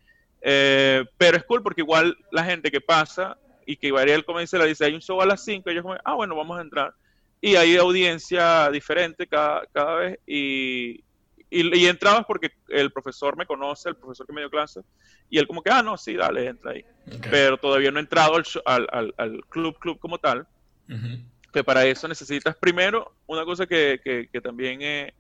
Eh, 0.42 1.06
pero 1.18 1.38
es 1.38 1.44
cool 1.44 1.62
porque 1.62 1.82
igual 1.82 2.18
la 2.32 2.44
gente 2.44 2.72
que 2.72 2.82
pasa 2.82 3.38
y 3.66 3.78
que 3.78 3.92
varía 3.92 4.16
el 4.16 4.26
dice 4.40 4.58
le 4.58 4.68
dice, 4.68 4.86
hay 4.86 4.96
un 4.96 5.02
show 5.02 5.22
a 5.22 5.26
las 5.26 5.44
5, 5.44 5.70
ellos 5.70 5.84
como, 5.84 5.96
ah, 6.04 6.16
bueno, 6.16 6.36
vamos 6.36 6.58
a 6.58 6.62
entrar. 6.62 6.94
Y 7.40 7.56
hay 7.56 7.76
audiencia 7.78 8.70
diferente 8.70 9.28
cada, 9.28 9.66
cada 9.74 9.96
vez 9.96 10.20
y 10.28 11.04
y, 11.52 11.86
entrabas 11.86 12.26
porque 12.26 12.54
el 12.70 12.92
profesor 12.92 13.36
me 13.36 13.46
conoce, 13.46 13.90
el 13.90 13.96
profesor 13.96 14.26
que 14.26 14.34
me 14.34 14.42
dio 14.42 14.50
clase, 14.50 14.82
y 15.30 15.38
él 15.38 15.46
como 15.46 15.62
que, 15.62 15.70
ah, 15.70 15.84
no, 15.84 15.98
sí, 15.98 16.16
dale, 16.16 16.48
entra 16.48 16.72
ahí. 16.72 16.86
Pero 17.30 17.58
todavía 17.58 17.92
no 17.92 18.00
he 18.00 18.02
entrado 18.02 18.42
al, 18.66 19.14
al, 19.18 19.42
club, 19.50 19.78
club 19.78 20.00
como 20.00 20.18
tal, 20.18 20.48
que 21.52 21.64
para 21.64 21.86
eso 21.86 22.08
necesitas 22.08 22.56
primero 22.56 23.14
una 23.28 23.44
cosa 23.46 23.66
que, 23.66 24.00
que, 24.32 24.42
también 24.42 24.82
es 24.82 25.14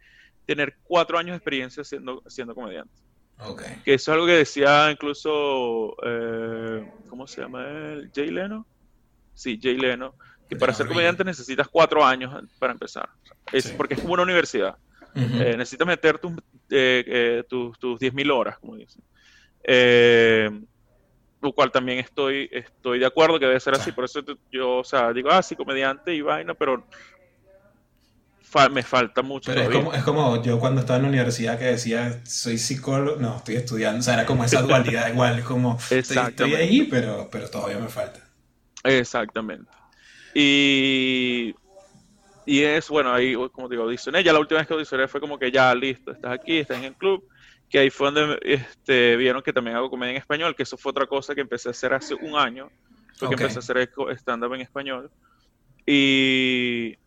tener 0.46 0.76
cuatro 0.84 1.17
años 1.17 1.32
de 1.32 1.38
experiencia 1.38 1.84
siendo, 1.84 2.24
siendo 2.28 2.56
comediante. 2.56 2.94
Que 3.84 3.96
eso 3.96 4.12
es 4.12 4.15
algo 4.15 4.28
que 4.28 4.34
decía 4.34 4.91
incluso, 4.91 5.96
eh, 6.04 6.91
¿cómo 7.10 7.28
se 7.28 7.41
llama 7.41 7.67
él? 7.67 8.12
¿Jay 8.13 8.30
Leno? 8.30 8.67
Sí, 9.34 9.60
Jay 9.62 9.78
Leno. 9.78 10.13
Que 10.48 10.56
para 10.56 10.74
ser 10.74 10.88
comediante 10.88 11.24
necesitas 11.24 11.67
cuatro 11.67 12.06
años 12.06 12.34
para 12.60 12.74
empezar. 12.74 13.10
Es, 13.52 13.72
Porque 13.72 13.96
es 13.96 14.02
como 14.02 14.13
una 14.13 14.24
universidad. 14.24 14.76
Eh, 15.15 15.56
necesitas 15.58 15.88
meter 15.88 16.20
tus, 16.20 16.34
eh, 16.70 17.04
eh 17.08 17.44
tus, 17.50 17.78
tus 17.80 18.00
10.000 18.00 18.32
horas, 18.32 18.60
como 18.60 18.76
dicen. 18.76 19.02
Lo 21.42 21.52
cual 21.54 21.72
también 21.72 22.00
estoy, 22.00 22.50
estoy 22.52 23.00
de 23.00 23.06
acuerdo 23.06 23.40
que 23.40 23.48
debe 23.48 23.60
ser 23.60 23.74
así. 23.74 23.92
Por 23.92 24.06
eso 24.06 24.22
yo, 24.52 24.78
o 24.78 24.84
sea, 24.84 25.12
digo, 25.12 25.30
ah, 25.32 25.42
sí, 25.42 25.56
comediante 25.56 26.14
y 26.14 26.22
vaina, 26.22 26.54
pero 26.54 26.86
me 28.72 28.84
falta 28.84 29.22
mucho. 29.22 29.52
Pero 29.52 29.64
es 29.64 29.70
como, 29.70 29.94
es 29.94 30.04
como, 30.04 30.44
yo 30.44 30.60
cuando 30.60 30.82
estaba 30.82 30.98
en 30.98 31.04
la 31.04 31.10
universidad 31.10 31.58
que 31.58 31.66
decía, 31.66 32.22
soy 32.26 32.58
psicólogo, 32.58 33.20
no, 33.20 33.38
estoy 33.38 33.56
estudiando, 33.56 34.00
o 34.00 34.04
sea, 34.04 34.16
era 34.16 34.26
como 34.26 34.44
esa 34.44 34.62
dualidad 34.62 35.08
igual, 35.14 35.40
es 35.40 35.46
como, 35.46 35.80
estoy, 35.90 36.54
ahí, 36.54 36.84
pero, 36.84 37.30
pero 37.32 37.50
todavía 37.50 37.80
me 37.80 37.88
falta. 37.88 38.20
Exactamente. 38.84 39.72
Y 40.36 41.56
y 42.46 42.64
es, 42.64 42.90
bueno, 42.90 43.14
ahí, 43.14 43.36
como 43.52 43.70
digo, 43.70 43.84
audicioné. 43.84 44.24
Ya 44.24 44.34
la 44.34 44.40
última 44.40 44.60
vez 44.60 44.68
que 44.68 44.74
audicioné 44.74 45.08
fue 45.08 45.22
como 45.22 45.38
que 45.38 45.52
ya, 45.52 45.74
listo, 45.76 46.12
estás 46.12 46.34
aquí, 46.34 46.58
estás 46.58 46.78
en 46.80 46.86
el 46.86 46.96
club. 46.96 47.24
Que 47.72 47.80
ahí 47.80 47.90
fue 47.90 48.12
donde 48.12 48.38
este, 48.44 49.16
vieron 49.16 49.42
que 49.42 49.54
también 49.54 49.78
hago 49.78 49.90
comedia 49.90 50.12
en 50.12 50.18
español, 50.18 50.54
que 50.56 50.64
eso 50.64 50.76
fue 50.76 50.90
otra 50.90 51.08
cosa 51.08 51.34
que 51.34 51.40
empecé 51.40 51.70
a 51.70 51.72
hacer 51.72 51.94
hace 51.94 52.14
un 52.16 52.36
año. 52.36 52.70
Fue 53.16 53.30
que 53.30 53.36
empecé 53.36 53.60
a 53.60 53.60
hacer 53.60 53.90
stand-up 54.18 54.54
en 54.56 54.62
español. 54.62 55.10
Y, 55.86 56.98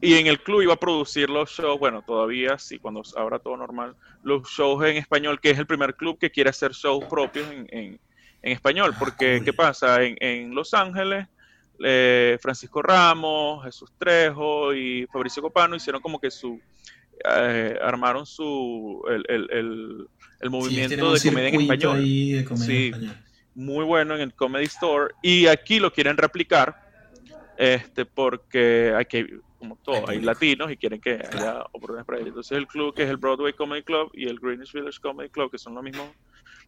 y 0.00 0.14
en 0.14 0.26
el 0.26 0.40
club 0.40 0.62
iba 0.62 0.74
a 0.74 0.80
producir 0.80 1.30
los 1.30 1.50
shows, 1.50 1.78
bueno, 1.78 2.02
todavía 2.02 2.58
sí, 2.58 2.78
cuando 2.78 3.02
abra 3.16 3.38
todo 3.38 3.56
normal, 3.56 3.94
los 4.24 4.48
shows 4.48 4.84
en 4.84 4.96
español, 4.96 5.40
que 5.40 5.50
es 5.50 5.58
el 5.58 5.66
primer 5.66 5.94
club 5.94 6.18
que 6.18 6.30
quiere 6.30 6.50
hacer 6.50 6.72
shows 6.72 7.04
propios 7.04 7.48
en, 7.50 7.66
en, 7.70 8.00
en 8.42 8.52
español. 8.52 8.90
Ah, 8.94 8.96
porque, 8.98 9.42
¿qué 9.44 9.52
pasa? 9.52 10.02
En, 10.02 10.16
en 10.20 10.54
Los 10.54 10.74
Ángeles 10.74 11.28
eh, 11.84 12.36
Francisco 12.42 12.82
Ramos, 12.82 13.64
Jesús 13.64 13.92
Trejo 13.96 14.74
y 14.74 15.06
Fabricio 15.06 15.42
Copano 15.42 15.76
hicieron 15.76 16.02
como 16.02 16.18
que 16.18 16.30
su 16.30 16.60
eh, 17.24 17.78
armaron 17.82 18.26
su 18.26 19.02
el, 19.08 19.24
el, 19.28 20.08
el, 20.40 20.50
movimiento 20.50 21.12
de 21.12 21.20
comedia 21.20 21.48
en 21.48 21.60
español. 21.60 22.04
sí, 22.56 22.92
muy 23.54 23.84
bueno 23.84 24.14
en 24.14 24.20
el 24.20 24.34
Comedy 24.34 24.66
Store 24.66 25.14
y 25.22 25.46
aquí 25.46 25.80
lo 25.80 25.92
quieren 25.92 26.16
replicar 26.16 26.76
este 27.56 28.04
porque 28.04 28.92
hay 28.94 29.06
como 29.58 29.76
todo, 29.76 30.08
hay 30.08 30.20
latinos 30.20 30.70
y 30.70 30.76
quieren 30.76 31.00
que 31.00 31.14
haya 31.32 31.62
oportunidades 31.72 32.06
para 32.06 32.18
ellos. 32.18 32.28
Entonces 32.28 32.58
el 32.58 32.66
club 32.66 32.94
que 32.94 33.04
es 33.04 33.10
el 33.10 33.16
Broadway 33.16 33.52
Comedy 33.52 33.82
Club 33.82 34.10
y 34.14 34.28
el 34.28 34.38
Greenwich 34.38 34.72
Village 34.72 35.00
Comedy 35.00 35.30
Club, 35.30 35.50
que 35.50 35.58
son 35.58 35.74
lo 35.74 35.82
mismo, 35.82 36.12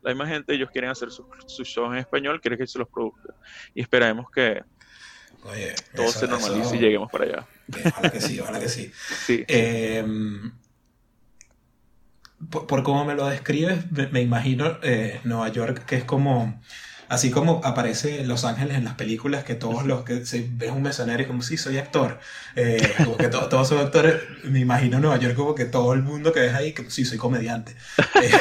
la 0.03 0.11
misma 0.11 0.27
gente, 0.27 0.55
ellos 0.55 0.71
quieren 0.71 0.91
hacer 0.91 1.11
sus 1.11 1.27
su 1.47 1.65
shows 1.65 1.93
en 1.93 1.99
español, 1.99 2.41
quieren 2.41 2.59
que 2.59 2.67
se 2.67 2.79
los 2.79 2.89
produzca. 2.89 3.35
Y 3.75 3.83
esperemos 3.83 4.31
que, 4.31 4.63
Oye, 5.45 5.75
todo 5.95 6.11
se 6.11 6.27
normalice 6.27 6.77
y 6.77 6.81
lleguemos 6.81 7.11
para 7.11 7.25
allá. 7.25 7.47
Ojalá 7.87 8.11
que 8.11 8.21
sí, 8.21 8.41
ojalá 8.41 8.61
que 8.61 8.69
sí. 8.69 8.93
Em, 9.49 10.53
por, 12.51 12.83
cómo 12.83 13.05
me 13.05 13.15
lo 13.15 13.27
describes, 13.27 13.91
me, 13.91 14.21
imagino 14.21 14.79
eh, 14.83 15.21
Nueva 15.25 15.49
York, 15.49 15.85
que 15.87 15.97
es 15.97 16.05
como, 16.05 16.61
así 17.09 17.31
como 17.31 17.61
aparece 17.65 18.25
Los 18.25 18.45
Ángeles 18.45 18.77
en 18.77 18.85
las 18.85 18.95
películas, 18.95 19.43
que 19.43 19.55
todos 19.55 19.85
los 19.85 20.05
que 20.05 20.25
se 20.25 20.49
ven 20.49 20.75
un 20.75 20.83
mesonero 20.83 21.23
y 21.23 21.27
como, 21.27 21.43
sí, 21.43 21.57
soy 21.57 21.79
actor, 21.79 22.21
eh, 22.55 22.95
como 22.99 23.17
que 23.17 23.29
todos 23.29 23.69
son 23.69 23.79
actores, 23.79 24.17
me 24.45 24.61
imagino 24.61 25.01
Nueva 25.01 25.19
York 25.19 25.35
como 25.35 25.55
que 25.55 25.65
todo 25.65 25.95
el 25.95 26.03
mundo 26.03 26.33
que 26.33 26.41
ves 26.41 26.55
ahí, 26.55 26.73
que 26.73 26.89
sí, 26.91 27.05
soy 27.05 27.19
comediante. 27.19 27.75
Eh, 28.21 28.33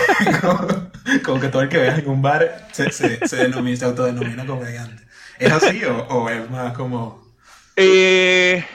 como, 1.24 1.40
que 1.40 1.50
todo 1.50 1.62
el 1.62 1.70
que 1.70 1.78
veas 1.78 2.00
en 2.00 2.10
un 2.10 2.22
bar 2.22 2.68
se, 2.72 2.92
se, 2.92 3.28
se, 3.28 3.36
denomina, 3.36 3.78
se 3.78 3.86
autodenomina 3.86 4.46
comediante. 4.46 5.07
¿Es 5.40 5.52
así 5.52 5.82
o, 5.86 6.30
es 6.30 6.50
más 6.50 6.74
como.? 6.74 7.26
Eh, 7.76 8.66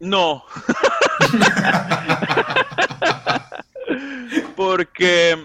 no. 0.00 0.44
Porque 4.56 5.36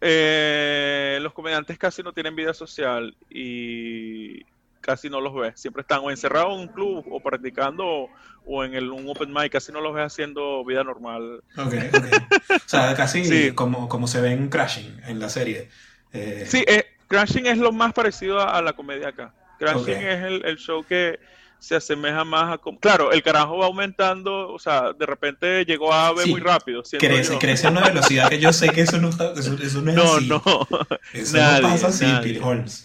eh, 0.00 1.18
los 1.20 1.32
comediantes 1.32 1.78
casi 1.78 2.02
no 2.02 2.12
tienen 2.12 2.34
vida 2.34 2.54
social 2.54 3.16
y 3.28 4.44
casi 4.80 5.10
no 5.10 5.20
los 5.20 5.34
ves. 5.34 5.60
Siempre 5.60 5.82
están 5.82 6.00
o 6.02 6.10
encerrados 6.10 6.54
en 6.54 6.60
un 6.60 6.68
club 6.68 7.04
o 7.10 7.20
practicando 7.20 8.08
o, 8.44 8.64
en 8.64 8.74
el, 8.74 8.90
un 8.90 9.08
open 9.08 9.32
mic. 9.32 9.52
Casi 9.52 9.72
no 9.72 9.80
los 9.80 9.94
ves 9.94 10.06
haciendo 10.06 10.64
vida 10.64 10.84
normal. 10.84 11.42
Ok, 11.56 11.74
ok. 11.92 12.04
O 12.56 12.68
sea, 12.68 12.94
casi 12.94 13.52
como, 13.54 13.88
como 13.88 14.06
se 14.06 14.20
ve 14.20 14.32
en 14.32 14.48
Crashing 14.48 15.02
en 15.06 15.20
la 15.20 15.28
serie. 15.28 15.68
Eh, 16.12 16.44
sí, 16.46 16.64
eh, 16.66 16.86
Crashing 17.08 17.46
es 17.46 17.58
lo 17.58 17.72
más 17.72 17.92
parecido 17.92 18.40
a 18.40 18.62
la 18.62 18.72
comedia 18.72 19.08
acá. 19.08 19.34
Crashing 19.62 20.02
es 20.02 20.24
el, 20.44 20.56
show 20.56 20.84
que 20.84 21.20
se 21.60 21.76
asemeja 21.76 22.24
más 22.24 22.54
a 22.54 22.58
como... 22.58 22.80
Claro, 22.80 23.12
el 23.12 23.22
carajo 23.22 23.58
va 23.58 23.66
aumentando, 23.66 24.52
o 24.52 24.58
sea, 24.58 24.92
de 24.92 25.06
repente 25.06 25.64
llegó 25.64 25.92
a 25.92 26.12
B 26.12 26.26
muy 26.26 26.40
rápido. 26.40 26.82
Crece, 26.98 27.38
crece 27.38 27.68
a 27.68 27.70
una 27.70 27.82
velocidad 27.82 28.28
que 28.28 28.40
yo 28.40 28.52
sé 28.52 28.70
que 28.70 28.80
eso 28.80 28.98
no, 28.98 29.10
está, 29.10 29.32
eso, 29.32 29.52
no 29.52 29.62
es 29.62 29.96
no, 29.96 30.14
así. 30.16 30.28
No, 30.28 30.42
Eso 31.12 31.36
no 31.36 31.68
pasa 31.68 31.86
así, 31.86 32.04
nadie. 32.04 32.40
Holmes. 32.40 32.84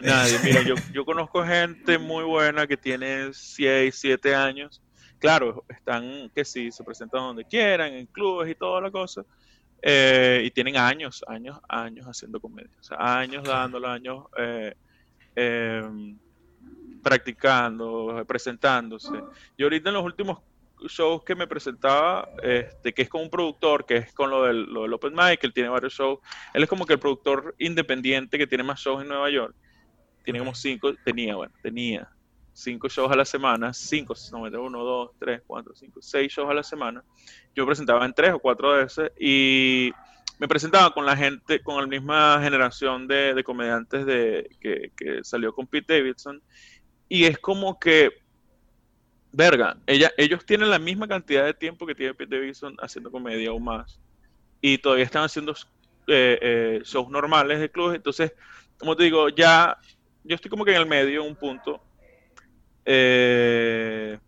Nadie, 0.00 0.38
mira, 0.44 0.62
yo, 0.62 0.74
yo 0.92 1.04
conozco 1.04 1.44
gente 1.44 1.98
muy 1.98 2.24
buena 2.24 2.66
que 2.66 2.78
tiene 2.78 3.28
6, 3.32 3.94
7 3.94 4.34
años. 4.34 4.80
Claro, 5.18 5.64
están 5.68 6.30
que 6.34 6.46
sí, 6.46 6.72
se 6.72 6.84
presentan 6.84 7.20
donde 7.20 7.44
quieran, 7.44 7.92
en 7.92 8.06
clubes 8.06 8.50
y 8.50 8.54
toda 8.54 8.80
la 8.80 8.90
cosa. 8.90 9.22
Eh, 9.82 10.44
y 10.46 10.50
tienen 10.50 10.78
años, 10.78 11.22
años, 11.28 11.58
años 11.68 12.06
haciendo 12.06 12.40
comedia. 12.40 12.70
O 12.80 12.82
sea, 12.82 13.18
años 13.18 13.44
dándolo, 13.44 13.88
años... 13.88 14.24
Eh, 14.38 14.74
Em, 15.34 16.18
practicando, 17.02 18.24
presentándose. 18.26 19.22
Y 19.56 19.62
ahorita 19.62 19.88
en 19.88 19.94
los 19.94 20.04
últimos 20.04 20.38
shows 20.88 21.24
que 21.24 21.34
me 21.34 21.46
presentaba, 21.46 22.28
este, 22.42 22.92
que 22.92 23.02
es 23.02 23.08
con 23.08 23.22
un 23.22 23.30
productor, 23.30 23.86
que 23.86 23.96
es 23.96 24.12
con 24.12 24.30
lo 24.30 24.44
del, 24.44 24.64
lo 24.64 24.82
del 24.82 24.92
Open 24.92 25.14
Mic, 25.14 25.42
él 25.42 25.52
tiene 25.52 25.68
varios 25.68 25.94
shows. 25.94 26.18
Él 26.52 26.62
es 26.62 26.68
como 26.68 26.86
que 26.86 26.94
el 26.94 26.98
productor 26.98 27.54
independiente 27.58 28.38
que 28.38 28.46
tiene 28.46 28.64
más 28.64 28.80
shows 28.80 29.02
en 29.02 29.08
Nueva 29.08 29.30
York. 29.30 29.54
Tiene 30.24 30.42
cinco, 30.54 30.92
tenía, 31.04 31.36
bueno, 31.36 31.54
tenía 31.62 32.08
cinco 32.52 32.88
shows 32.88 33.10
a 33.10 33.16
la 33.16 33.24
semana, 33.24 33.72
cinco, 33.72 34.14
no, 34.32 34.42
uno, 34.42 34.84
dos, 34.84 35.10
tres, 35.18 35.42
cuatro, 35.46 35.74
cinco, 35.74 36.02
seis 36.02 36.32
shows 36.32 36.50
a 36.50 36.54
la 36.54 36.62
semana. 36.62 37.02
Yo 37.54 37.64
presentaba 37.64 38.04
en 38.04 38.12
tres 38.12 38.34
o 38.34 38.38
cuatro 38.38 38.72
veces 38.72 39.12
y 39.18 39.92
me 40.38 40.46
presentaba 40.46 40.92
con 40.92 41.04
la 41.04 41.16
gente, 41.16 41.60
con 41.60 41.80
la 41.80 41.86
misma 41.86 42.40
generación 42.42 43.08
de, 43.08 43.42
comediantes 43.44 44.06
de, 44.06 44.48
que, 44.60 45.20
salió 45.22 45.52
con 45.52 45.66
Pete 45.66 45.98
Davidson, 45.98 46.40
y 47.08 47.24
es 47.24 47.38
como 47.38 47.78
que, 47.78 48.10
verga, 49.32 49.76
ellos 49.86 50.44
tienen 50.46 50.70
la 50.70 50.78
misma 50.78 51.08
cantidad 51.08 51.44
de 51.44 51.54
tiempo 51.54 51.86
que 51.86 51.94
tiene 51.94 52.14
Pete 52.14 52.36
Davidson 52.36 52.76
haciendo 52.80 53.10
comedia 53.10 53.52
o 53.52 53.58
más, 53.58 54.00
y 54.60 54.78
todavía 54.78 55.04
están 55.04 55.24
haciendo 55.24 55.52
eh, 56.06 56.38
eh, 56.40 56.80
shows 56.84 57.10
normales 57.10 57.58
de 57.60 57.70
clubes, 57.70 57.96
entonces, 57.96 58.32
como 58.78 58.96
te 58.96 59.04
digo, 59.04 59.28
ya, 59.30 59.76
yo 60.22 60.36
estoy 60.36 60.50
como 60.50 60.64
que 60.64 60.70
en 60.70 60.82
el 60.82 60.86
medio, 60.86 61.24
un 61.24 61.34
punto, 61.34 61.82
eh, 62.84 64.18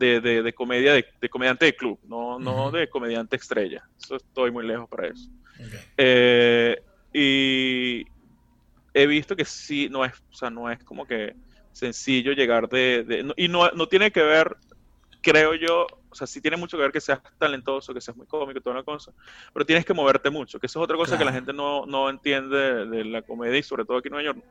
de, 0.00 0.42
de, 0.42 0.52
comedia, 0.54 0.94
de, 0.94 1.28
comediante 1.28 1.66
de 1.66 1.76
club, 1.76 1.98
no, 2.04 2.38
no 2.38 2.70
de 2.70 2.88
comediante 2.88 3.36
estrella. 3.36 3.84
Eso 4.00 4.16
estoy 4.16 4.50
muy 4.50 4.66
lejos 4.66 4.88
para 4.88 5.08
eso. 5.08 5.28
Eh, 5.96 6.82
y 7.12 8.06
he 8.94 9.06
visto 9.06 9.36
que 9.36 9.44
sí, 9.44 9.88
no 9.90 10.04
es, 10.04 10.12
o 10.30 10.34
sea, 10.34 10.48
no 10.48 10.70
es 10.70 10.82
como 10.84 11.06
que 11.06 11.34
sencillo 11.72 12.32
llegar 12.32 12.68
de... 12.68 13.32
y 13.36 13.48
no, 13.48 13.70
no 13.70 13.86
tiene 13.86 14.10
que 14.10 14.22
ver, 14.22 14.56
creo 15.20 15.54
yo, 15.54 15.86
o 16.08 16.14
sea, 16.14 16.26
sí 16.26 16.40
tiene 16.40 16.56
mucho 16.56 16.78
que 16.78 16.82
ver 16.82 16.92
que 16.92 17.00
seas 17.00 17.20
talentoso, 17.38 17.92
que 17.92 18.00
seas 18.00 18.16
muy 18.16 18.26
cómico, 18.26 18.60
toda 18.60 18.76
una 18.76 18.84
cosa, 18.84 19.12
pero 19.52 19.66
tienes 19.66 19.84
que 19.84 19.92
moverte 19.92 20.30
mucho, 20.30 20.58
que 20.58 20.66
eso 20.66 20.80
es 20.80 20.84
otra 20.84 20.96
cosa 20.96 21.18
que 21.18 21.24
la 21.26 21.32
gente 21.32 21.52
no, 21.52 21.84
no 21.84 22.08
entiende 22.08 22.86
de, 22.86 23.04
la 23.04 23.20
comedia 23.20 23.58
y 23.58 23.62
sobre 23.62 23.84
todo 23.84 23.98
aquí 23.98 24.08
en 24.08 24.12
Nueva 24.12 24.32
York. 24.32 24.44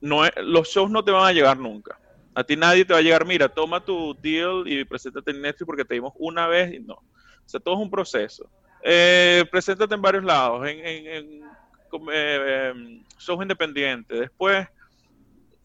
No 0.00 0.22
los 0.42 0.68
shows 0.68 0.90
no 0.90 1.04
te 1.04 1.10
van 1.10 1.26
a 1.26 1.32
llegar 1.32 1.58
nunca. 1.58 2.00
A 2.34 2.44
ti 2.44 2.56
nadie 2.56 2.84
te 2.84 2.92
va 2.92 3.00
a 3.00 3.02
llegar, 3.02 3.26
mira, 3.26 3.48
toma 3.48 3.84
tu 3.84 4.14
deal 4.20 4.64
y 4.66 4.84
preséntate 4.84 5.30
en 5.30 5.42
Netflix 5.42 5.66
porque 5.66 5.84
te 5.84 5.94
dimos 5.94 6.12
una 6.16 6.46
vez 6.46 6.74
y 6.74 6.80
no. 6.80 6.94
O 6.94 7.48
sea, 7.48 7.60
todo 7.60 7.74
es 7.74 7.80
un 7.80 7.90
proceso. 7.90 8.48
Eh, 8.82 9.44
preséntate 9.50 9.94
en 9.94 10.02
varios 10.02 10.24
lados, 10.24 10.66
en, 10.66 10.78
en, 10.86 11.06
en 11.06 11.42
eh, 12.12 12.70
em, 12.70 13.04
shows 13.18 13.42
independientes. 13.42 14.20
Después, 14.20 14.66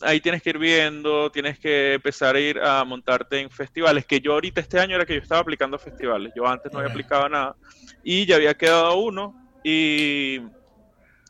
ahí 0.01 0.19
tienes 0.19 0.41
que 0.41 0.49
ir 0.49 0.57
viendo, 0.57 1.31
tienes 1.31 1.59
que 1.59 1.93
empezar 1.93 2.35
a 2.35 2.39
ir 2.39 2.59
a 2.59 2.83
montarte 2.83 3.39
en 3.39 3.49
festivales, 3.49 4.05
que 4.05 4.19
yo 4.19 4.33
ahorita 4.33 4.61
este 4.61 4.79
año 4.79 4.95
era 4.95 5.05
que 5.05 5.15
yo 5.15 5.21
estaba 5.21 5.41
aplicando 5.41 5.77
a 5.77 5.79
festivales, 5.79 6.33
yo 6.35 6.47
antes 6.47 6.71
no 6.71 6.79
había 6.79 6.91
aplicado 6.91 7.29
nada 7.29 7.55
y 8.03 8.25
ya 8.25 8.35
había 8.35 8.53
quedado 8.53 8.97
uno 8.97 9.33
y 9.63 10.41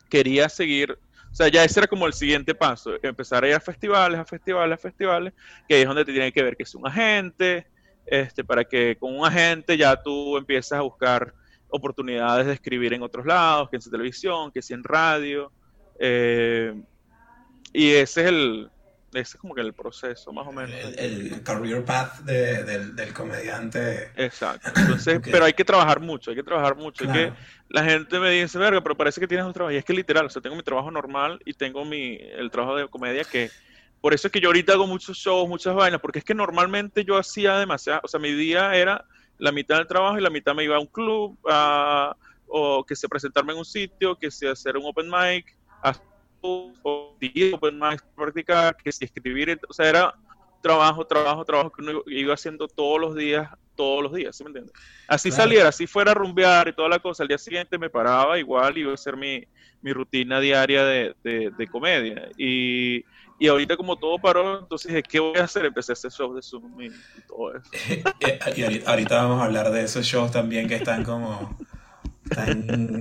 quería 0.09 0.49
seguir, 0.49 0.97
o 1.35 1.37
sea, 1.37 1.49
ya 1.49 1.65
ese 1.65 1.81
era 1.81 1.87
como 1.87 2.07
el 2.07 2.13
siguiente 2.13 2.55
paso, 2.55 2.91
empezar 3.03 3.43
a 3.43 3.49
ir 3.49 3.55
a 3.55 3.59
festivales, 3.59 4.17
a 4.17 4.23
festivales, 4.23 4.79
a 4.79 4.81
festivales, 4.81 5.33
que 5.67 5.81
es 5.81 5.85
donde 5.85 6.05
te 6.05 6.13
tiene 6.13 6.31
que 6.31 6.41
ver 6.41 6.55
que 6.55 6.63
es 6.63 6.73
un 6.73 6.87
agente, 6.87 7.67
este, 8.05 8.45
para 8.45 8.63
que 8.63 8.95
con 8.97 9.13
un 9.13 9.25
agente 9.25 9.75
ya 9.75 10.01
tú 10.01 10.37
empiezas 10.37 10.79
a 10.79 10.81
buscar 10.81 11.33
oportunidades 11.67 12.47
de 12.47 12.53
escribir 12.53 12.93
en 12.93 13.03
otros 13.03 13.25
lados, 13.25 13.69
que 13.69 13.75
en 13.75 13.81
televisión, 13.81 14.49
que 14.49 14.61
si 14.61 14.73
en 14.73 14.81
radio. 14.85 15.51
Eh, 15.99 16.73
y 17.73 17.91
ese 17.91 18.21
es 18.21 18.27
el, 18.27 18.69
ese 19.17 19.37
es 19.37 19.41
como 19.41 19.53
que 19.53 19.61
el 19.61 19.73
proceso, 19.73 20.31
más 20.31 20.47
o 20.47 20.51
menos. 20.51 20.71
El, 20.97 21.41
career 21.43 21.83
path 21.83 22.19
del, 22.21 23.13
comediante. 23.13 24.11
Exacto. 24.15 24.71
Entonces, 24.75 25.19
pero 25.31 25.45
hay 25.45 25.53
que 25.53 25.65
trabajar 25.65 25.99
mucho, 25.99 26.31
hay 26.31 26.35
que 26.35 26.43
trabajar 26.43 26.75
mucho. 26.75 27.05
que 27.11 27.31
la 27.69 27.83
gente 27.83 28.19
me 28.19 28.29
dice, 28.31 28.57
verga, 28.57 28.81
pero 28.81 28.95
parece 28.95 29.19
que 29.19 29.27
tienes 29.27 29.45
un 29.45 29.53
trabajo. 29.53 29.73
Y 29.73 29.77
es 29.77 29.85
que 29.85 29.93
literal, 29.93 30.25
o 30.25 30.29
sea, 30.29 30.41
tengo 30.41 30.55
mi 30.55 30.63
trabajo 30.63 30.91
normal 30.91 31.39
y 31.45 31.53
tengo 31.53 31.85
mi, 31.85 32.15
el 32.15 32.49
trabajo 32.51 32.75
de 32.75 32.87
comedia 32.87 33.23
que... 33.23 33.49
Por 34.01 34.13
eso 34.13 34.27
es 34.27 34.31
que 34.31 34.39
yo 34.39 34.49
ahorita 34.49 34.73
hago 34.73 34.85
muchos 34.85 35.17
shows, 35.17 35.49
muchas 35.49 35.73
vainas, 35.73 35.99
porque 35.99 36.19
es 36.19 36.25
que 36.25 36.35
normalmente 36.35 37.03
yo 37.03 37.17
hacía 37.17 37.57
demasiado, 37.57 38.01
o 38.03 38.07
sea, 38.07 38.19
mi 38.19 38.33
día 38.33 38.75
era 38.75 39.03
la 39.39 39.51
mitad 39.51 39.77
del 39.77 39.87
trabajo 39.87 40.19
y 40.19 40.21
la 40.21 40.29
mitad 40.29 40.53
me 40.53 40.63
iba 40.63 40.75
a 40.75 40.79
un 40.79 40.85
club, 40.85 41.39
o 42.47 42.85
que 42.87 42.95
se 42.95 43.09
presentarme 43.09 43.53
en 43.53 43.59
un 43.59 43.65
sitio, 43.65 44.15
que 44.15 44.29
se 44.29 44.47
hacer 44.47 44.77
un 44.77 44.85
open 44.85 45.09
mic, 45.09 45.57
o 46.83 47.17
open 47.53 47.79
mic 47.79 48.03
practicar, 48.15 48.75
que 48.77 48.91
si 48.91 49.05
escribir, 49.05 49.59
o 49.67 49.73
sea, 49.73 49.89
era 49.89 50.15
trabajo, 50.61 51.05
trabajo, 51.05 51.45
trabajo 51.45 51.71
que 51.71 51.81
uno 51.81 52.01
iba 52.07 52.33
haciendo 52.33 52.67
todos 52.67 52.99
los 52.99 53.15
días, 53.15 53.49
todos 53.75 54.03
los 54.03 54.13
días, 54.13 54.35
¿sí 54.35 54.43
me 54.43 54.49
entiendes? 54.49 54.73
Así 55.07 55.31
saliera, 55.31 55.69
así 55.69 55.85
fuera 55.85 56.11
a 56.11 56.13
rumbear 56.15 56.67
y 56.67 56.73
toda 56.73 56.89
la 56.89 56.99
cosa, 56.99 57.23
al 57.23 57.27
día 57.27 57.37
siguiente 57.37 57.77
me 57.77 57.89
paraba 57.89 58.39
igual 58.39 58.77
y 58.77 58.81
iba 58.81 58.91
a 58.91 58.95
hacer 58.95 59.15
mi, 59.15 59.43
mi 59.81 59.93
rutina 59.93 60.39
diaria 60.39 60.83
de, 60.83 61.15
de, 61.23 61.67
comedia. 61.67 62.29
Y, 62.37 63.05
y, 63.37 63.47
ahorita 63.47 63.77
como 63.77 63.95
todo 63.97 64.17
paró, 64.17 64.59
entonces, 64.59 65.03
¿qué 65.07 65.19
voy 65.19 65.37
a 65.37 65.43
hacer? 65.43 65.65
Empecé 65.65 65.91
a 65.91 65.93
hacer 65.93 66.11
shows 66.11 66.35
de 66.35 66.41
Zoom 66.41 66.81
y, 66.81 66.89
todo 67.27 67.53
eso. 67.55 67.69
y 68.55 68.83
ahorita 68.85 69.15
vamos 69.17 69.41
a 69.41 69.45
hablar 69.45 69.69
de 69.71 69.83
esos 69.83 70.03
shows 70.03 70.31
también 70.31 70.67
que 70.67 70.75
están 70.75 71.03
como 71.03 71.55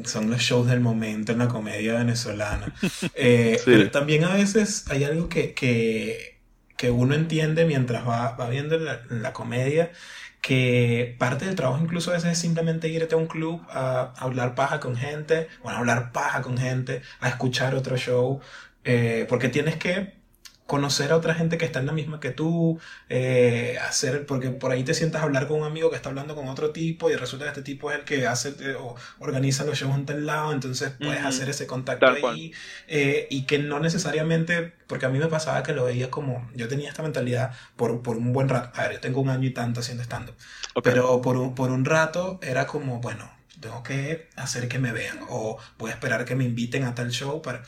son 0.04 0.30
los 0.30 0.40
shows 0.40 0.66
del 0.66 0.80
momento 0.80 1.32
en 1.32 1.38
la 1.38 1.48
comedia 1.48 1.94
venezolana. 1.94 2.72
Eh, 3.16 3.60
pero 3.64 3.90
también 3.90 4.24
a 4.24 4.34
veces 4.34 4.84
hay 4.90 5.04
algo 5.04 5.28
que, 5.28 5.54
que, 5.54 6.40
que 6.76 6.90
uno 6.90 7.14
entiende 7.14 7.64
mientras 7.64 8.06
va, 8.06 8.32
va 8.36 8.48
viendo 8.48 8.78
la, 8.78 9.32
comedia, 9.32 9.92
que 10.40 11.16
parte 11.18 11.46
del 11.46 11.54
trabajo 11.54 11.82
incluso 11.82 12.10
a 12.10 12.14
veces 12.14 12.32
es 12.32 12.38
simplemente 12.38 12.88
irte 12.88 13.14
a 13.14 13.18
un 13.18 13.26
club 13.26 13.62
a, 13.70 14.12
hablar 14.16 14.54
paja 14.54 14.80
con 14.80 14.96
gente, 14.96 15.48
bueno, 15.62 15.76
a 15.76 15.80
hablar 15.80 16.12
paja 16.12 16.42
con 16.42 16.58
gente, 16.58 17.02
a 17.20 17.28
escuchar 17.28 17.74
otro 17.74 17.96
show, 17.96 18.40
eh, 18.84 19.26
porque 19.28 19.48
tienes 19.48 19.76
que 19.76 20.23
conocer 20.66 21.12
a 21.12 21.16
otra 21.16 21.34
gente 21.34 21.58
que 21.58 21.66
está 21.66 21.80
en 21.80 21.86
la 21.86 21.92
misma 21.92 22.20
que 22.20 22.30
tú, 22.30 22.78
eh, 23.10 23.78
hacer, 23.86 24.24
porque 24.24 24.50
por 24.50 24.72
ahí 24.72 24.82
te 24.82 24.94
sientas 24.94 25.20
a 25.20 25.24
hablar 25.24 25.46
con 25.46 25.60
un 25.60 25.66
amigo 25.66 25.90
que 25.90 25.96
está 25.96 26.08
hablando 26.08 26.34
con 26.34 26.48
otro 26.48 26.70
tipo 26.70 27.10
y 27.10 27.16
resulta 27.16 27.44
que 27.44 27.50
este 27.50 27.62
tipo 27.62 27.90
es 27.90 27.98
el 27.98 28.04
que 28.04 28.26
hace 28.26 28.54
eh, 28.60 28.74
o 28.74 28.96
organiza 29.18 29.64
los 29.64 29.78
shows 29.78 29.94
en 29.94 30.06
tal 30.06 30.24
lado, 30.24 30.52
entonces 30.52 30.92
puedes 30.98 31.22
hacer 31.22 31.50
ese 31.50 31.66
contacto 31.66 32.06
ahí 32.06 32.52
eh, 32.88 33.26
y 33.30 33.44
que 33.44 33.58
no 33.58 33.78
necesariamente, 33.78 34.72
porque 34.86 35.04
a 35.04 35.10
mí 35.10 35.18
me 35.18 35.26
pasaba 35.26 35.62
que 35.62 35.72
lo 35.72 35.84
veía 35.84 36.10
como, 36.10 36.50
yo 36.54 36.66
tenía 36.66 36.88
esta 36.88 37.02
mentalidad 37.02 37.52
por, 37.76 38.02
por 38.02 38.16
un 38.16 38.32
buen 38.32 38.48
rato, 38.48 38.70
a 38.74 38.84
ver, 38.84 38.94
yo 38.94 39.00
tengo 39.00 39.20
un 39.20 39.28
año 39.28 39.46
y 39.46 39.52
tanto 39.52 39.80
haciendo 39.80 40.02
stand 40.02 40.32
pero 40.82 41.20
por 41.20 41.36
un, 41.36 41.54
por 41.54 41.70
un 41.70 41.84
rato 41.84 42.38
era 42.42 42.66
como, 42.66 43.00
bueno, 43.00 43.30
tengo 43.60 43.82
que 43.82 44.28
hacer 44.36 44.68
que 44.68 44.78
me 44.78 44.92
vean 44.92 45.20
o 45.28 45.58
voy 45.78 45.90
a 45.90 45.94
esperar 45.94 46.24
que 46.24 46.34
me 46.34 46.44
inviten 46.44 46.84
a 46.84 46.94
tal 46.94 47.10
show 47.10 47.42
para... 47.42 47.62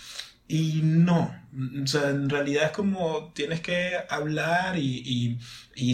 Y 0.48 0.80
no, 0.84 1.34
o 1.82 1.86
sea, 1.86 2.10
en 2.10 2.28
realidad 2.28 2.66
es 2.66 2.70
como 2.70 3.32
tienes 3.32 3.60
que 3.60 3.98
hablar 4.10 4.76
y, 4.78 5.38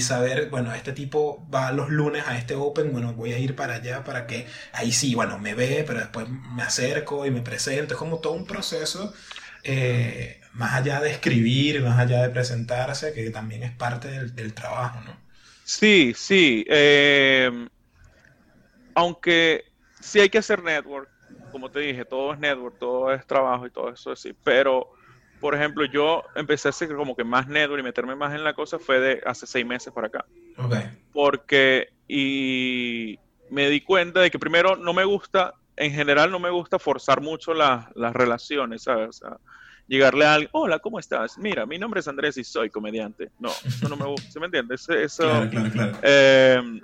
saber, 0.01 0.51
bueno, 0.51 0.75
este 0.75 0.93
tipo 0.93 1.49
va 1.53 1.73
los 1.73 1.88
lunes 1.88 2.25
a 2.27 2.37
este 2.37 2.55
Open, 2.55 2.93
bueno, 2.93 3.15
voy 3.15 3.33
a 3.33 3.38
ir 3.38 3.55
para 3.57 3.75
allá 3.75 4.05
para 4.05 4.27
que 4.27 4.47
ahí 4.73 4.93
sí, 4.93 5.15
bueno, 5.15 5.38
me 5.38 5.55
ve, 5.55 5.85
pero 5.87 6.01
después 6.01 6.27
me 6.29 6.62
acerco 6.62 7.25
y 7.27 7.31
me 7.31 7.41
presento. 7.41 7.95
Es 7.95 7.99
como 7.99 8.19
todo 8.19 8.35
un 8.35 8.47
proceso, 8.47 9.15
eh, 9.62 10.41
más 10.53 10.75
allá 10.75 11.01
de 11.01 11.11
escribir, 11.11 11.83
más 11.83 11.99
allá 11.99 12.23
de 12.23 12.31
presentarse, 12.31 13.12
que 13.15 13.31
también 13.31 13.62
es 13.62 13.73
parte 13.73 14.09
del, 14.09 14.55
trabajo, 14.55 15.01
¿no? 15.03 15.17
Sí, 15.65 16.12
sí. 16.17 16.65
Eh, 16.69 17.69
aunque 18.95 19.65
sí 20.01 20.21
hay 20.21 20.29
que 20.29 20.38
hacer 20.38 20.62
network, 20.62 21.12
como 21.53 21.71
te 21.71 21.81
dije, 21.81 22.05
todo 22.05 22.33
es 22.33 22.41
network, 22.41 22.79
todo 22.79 23.12
es 23.12 23.27
trabajo 23.27 23.67
y 23.67 23.71
todo 23.71 23.91
eso 23.91 24.11
así. 24.11 24.35
Pero, 24.43 24.88
por 25.41 25.55
ejemplo, 25.55 25.85
yo 25.85 26.25
empecé 26.35 26.69
a 26.69 26.71
hacer 26.71 26.95
como 26.95 27.15
que 27.15 27.23
más 27.23 27.47
network 27.47 27.81
y 27.81 27.85
meterme 27.85 28.17
más 28.17 28.35
en 28.35 28.43
la 28.43 28.55
cosa 28.55 28.79
fue 28.79 28.99
de 28.99 29.23
hace 29.25 29.47
seis 29.47 29.65
meses 29.65 29.93
para 29.93 30.09
acá. 30.09 30.25
Porque, 31.12 31.91
y 32.09 33.19
me 33.51 33.69
di 33.69 33.81
cuenta 33.83 34.21
de 34.21 34.31
que 34.31 34.38
primero 34.38 34.77
no 34.77 34.93
me 34.93 35.05
gusta, 35.05 35.55
en 35.77 35.93
general 35.93 36.31
no 36.31 36.38
me 36.38 36.51
gusta 36.51 36.79
forzar 36.79 37.21
mucho 37.21 37.55
las 37.55 38.12
relaciones, 38.12 38.83
¿sabes? 38.83 39.09
O 39.09 39.12
sea, 39.12 39.37
llegarle 39.87 40.25
a 40.25 40.35
alguien, 40.35 40.51
hola, 40.53 40.79
¿cómo 40.79 40.99
estás? 40.99 41.37
Mira, 41.38 41.67
mi 41.67 41.79
nombre 41.79 42.01
es 42.01 42.09
Andrés 42.09 42.37
y 42.38 42.45
soy 42.45 42.71
comediante. 42.71 43.31
No, 43.38 43.51
eso 43.51 43.88
no 43.88 43.97
me 43.97 44.07
gusta, 44.07 44.31
¿se 44.31 44.41
me 44.41 44.47
entiende? 44.47 44.75
Eso, 44.75 45.23
claro, 45.23 45.51
claro, 45.51 45.71
claro. 45.71 45.99
Eh, 46.03 46.81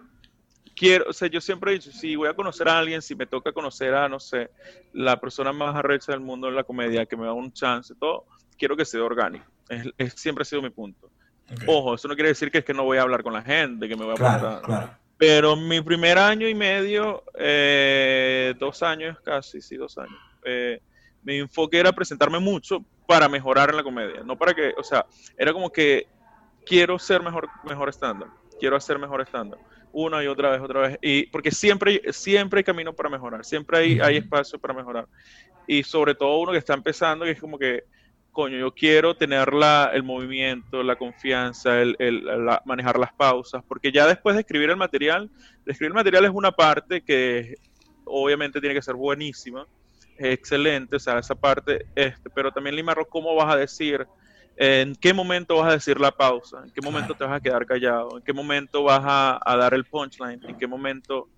quiero, 0.79 1.07
o 1.09 1.13
sea, 1.13 1.29
yo 1.29 1.41
siempre 1.41 1.73
he 1.73 1.75
dicho, 1.75 1.91
si 1.91 2.15
voy 2.15 2.29
a 2.29 2.35
conocer 2.35 2.69
a 2.69 2.79
alguien, 2.79 3.03
si 3.03 3.15
me 3.17 3.27
toca 3.27 3.53
conocer 3.53 3.95
a, 3.95 4.09
no 4.09 4.21
sé, 4.21 4.51
la 4.93 5.21
persona 5.21 5.53
más 5.53 5.75
arrecha 5.75 6.13
del 6.13 6.21
mundo 6.21 6.49
en 6.49 6.55
la 6.55 6.65
comedia, 6.65 7.05
que 7.05 7.17
me 7.17 7.27
da 7.27 7.33
un 7.33 7.53
chance, 7.53 7.95
todo, 7.99 8.27
quiero 8.57 8.77
que 8.77 8.85
sea 8.85 9.03
orgánico. 9.03 9.45
Es, 9.69 10.15
siempre 10.15 10.43
ha 10.43 10.45
sido 10.45 10.63
mi 10.63 10.71
punto. 10.71 11.11
Ojo, 11.67 11.95
eso 11.95 12.09
no 12.09 12.15
quiere 12.15 12.29
decir 12.29 12.51
que 12.51 12.59
es 12.59 12.65
que 12.65 12.75
no 12.75 12.85
voy 12.85 12.99
a 12.99 13.03
hablar 13.03 13.23
con 13.23 13.33
la 13.33 13.43
gente, 13.43 13.89
que 13.89 13.97
me 13.97 14.05
voy 14.05 14.13
a 14.13 14.17
claro, 14.17 14.63
claro. 14.63 14.91
Pero 15.17 15.57
mi 15.57 15.81
primer 15.81 16.17
año 16.17 16.47
y 16.47 16.55
medio, 16.55 17.25
eh, 17.35 18.55
dos 18.59 18.83
años 18.83 19.19
casi, 19.25 19.61
sí, 19.61 19.77
dos 19.77 19.99
años, 19.99 20.19
eh, 20.45 20.81
mi 21.25 21.39
enfoque 21.39 21.81
era 21.81 21.91
presentarme 21.91 22.39
mucho 22.39 22.85
para 23.07 23.29
mejorar 23.29 23.71
en 23.71 23.77
la 23.77 23.83
comedia. 23.83 24.23
No 24.23 24.37
para 24.37 24.55
que, 24.55 24.75
o 24.77 24.85
sea, 24.85 25.07
era 25.37 25.53
como 25.53 25.73
que 25.73 26.07
quiero 26.65 26.99
ser 26.99 27.23
mejor, 27.23 27.49
mejor 27.65 27.89
estándar, 27.89 28.29
quiero 28.61 28.77
hacer 28.77 28.99
mejor 28.99 29.23
estándar 29.23 29.59
una 29.93 30.23
y 30.23 30.27
otra 30.27 30.51
vez, 30.51 30.61
otra 30.61 30.81
vez. 30.81 30.99
Y 31.03 31.27
porque 31.27 31.51
siempre, 31.51 32.03
siempre 32.13 32.59
hay 32.59 32.65
camino 32.65 32.93
para 32.93 33.09
mejorar, 33.09 33.45
siempre 33.45 33.79
hay, 33.79 34.01
hay 34.01 34.17
espacio 34.19 34.59
para 34.59 34.75
mejorar. 34.75 35.07
Y 35.67 35.83
sobre 35.83 36.15
todo 36.15 36.39
uno 36.39 36.53
que 36.53 36.59
está 36.59 36.75
empezando 36.75 37.27
y 37.27 37.31
es 37.31 37.41
como 37.41 37.59
que, 37.59 37.85
coño, 38.33 38.57
yo 38.59 38.73
quiero 38.73 39.17
tener 39.17 39.53
la, 39.53 39.91
el 39.93 40.03
movimiento, 40.03 40.83
la 40.83 40.97
confianza, 40.97 41.81
el, 41.81 41.97
el 41.99 42.25
manejar 42.65 42.99
las 42.99 43.13
pausas, 43.13 43.63
porque 43.67 43.91
ya 43.93 44.07
después 44.07 44.35
de 44.35 44.43
escribir 44.43 44.71
el 44.71 44.77
material, 44.77 45.31
de 45.65 45.73
escribir 45.73 45.91
el 45.91 45.95
material 45.95 46.25
es 46.25 46.31
una 46.33 46.53
parte 46.53 47.03
que 47.03 47.57
obviamente 48.05 48.61
tiene 48.61 48.75
que 48.75 48.83
ser 48.83 48.95
buenísima, 48.95 49.67
es 50.17 50.35
excelente, 50.35 50.97
o 50.97 50.99
sea, 50.99 51.19
esa 51.19 51.35
parte, 51.35 51.87
este, 51.95 52.31
pero 52.31 52.51
también 52.51 52.75
Limarro, 52.75 53.07
¿cómo 53.07 53.35
vas 53.35 53.55
a 53.55 53.57
decir? 53.57 54.07
¿En 54.61 54.97
qué 54.97 55.15
momento 55.15 55.57
vas 55.59 55.69
a 55.69 55.75
decir 55.75 56.01
la 56.01 56.11
pausa? 56.11 56.65
¿En 56.65 56.73
qué 56.73 56.81
momento 56.81 57.15
te 57.15 57.23
vas 57.23 57.37
a 57.37 57.41
quedar 57.41 57.65
callado? 57.65 58.17
¿En 58.17 58.25
qué 58.25 58.33
momento 58.33 58.83
vas 58.83 59.03
a, 59.05 59.57
dar 59.57 59.73
el 59.73 59.85
punchline? 59.85 60.41
¿En 60.49 60.59
qué 60.59 60.67
momento 60.67 61.29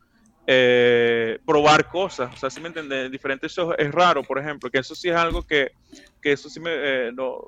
eh, 0.46 1.38
probar 1.44 1.86
cosas? 1.86 2.32
O 2.32 2.36
sea, 2.38 2.48
si 2.48 2.62
me 2.62 2.68
entiendes, 2.68 3.10
diferentes 3.10 3.52
eso 3.52 3.76
es 3.76 3.92
raro, 3.92 4.22
por 4.22 4.38
ejemplo, 4.38 4.70
que 4.70 4.78
eso 4.78 4.94
sí 4.94 5.10
es 5.10 5.16
algo 5.16 5.42
que, 5.42 5.72
que 6.22 6.32
eso 6.32 6.48
sí 6.48 6.60
me, 6.60 6.70
eh, 6.72 7.12
no, 7.12 7.42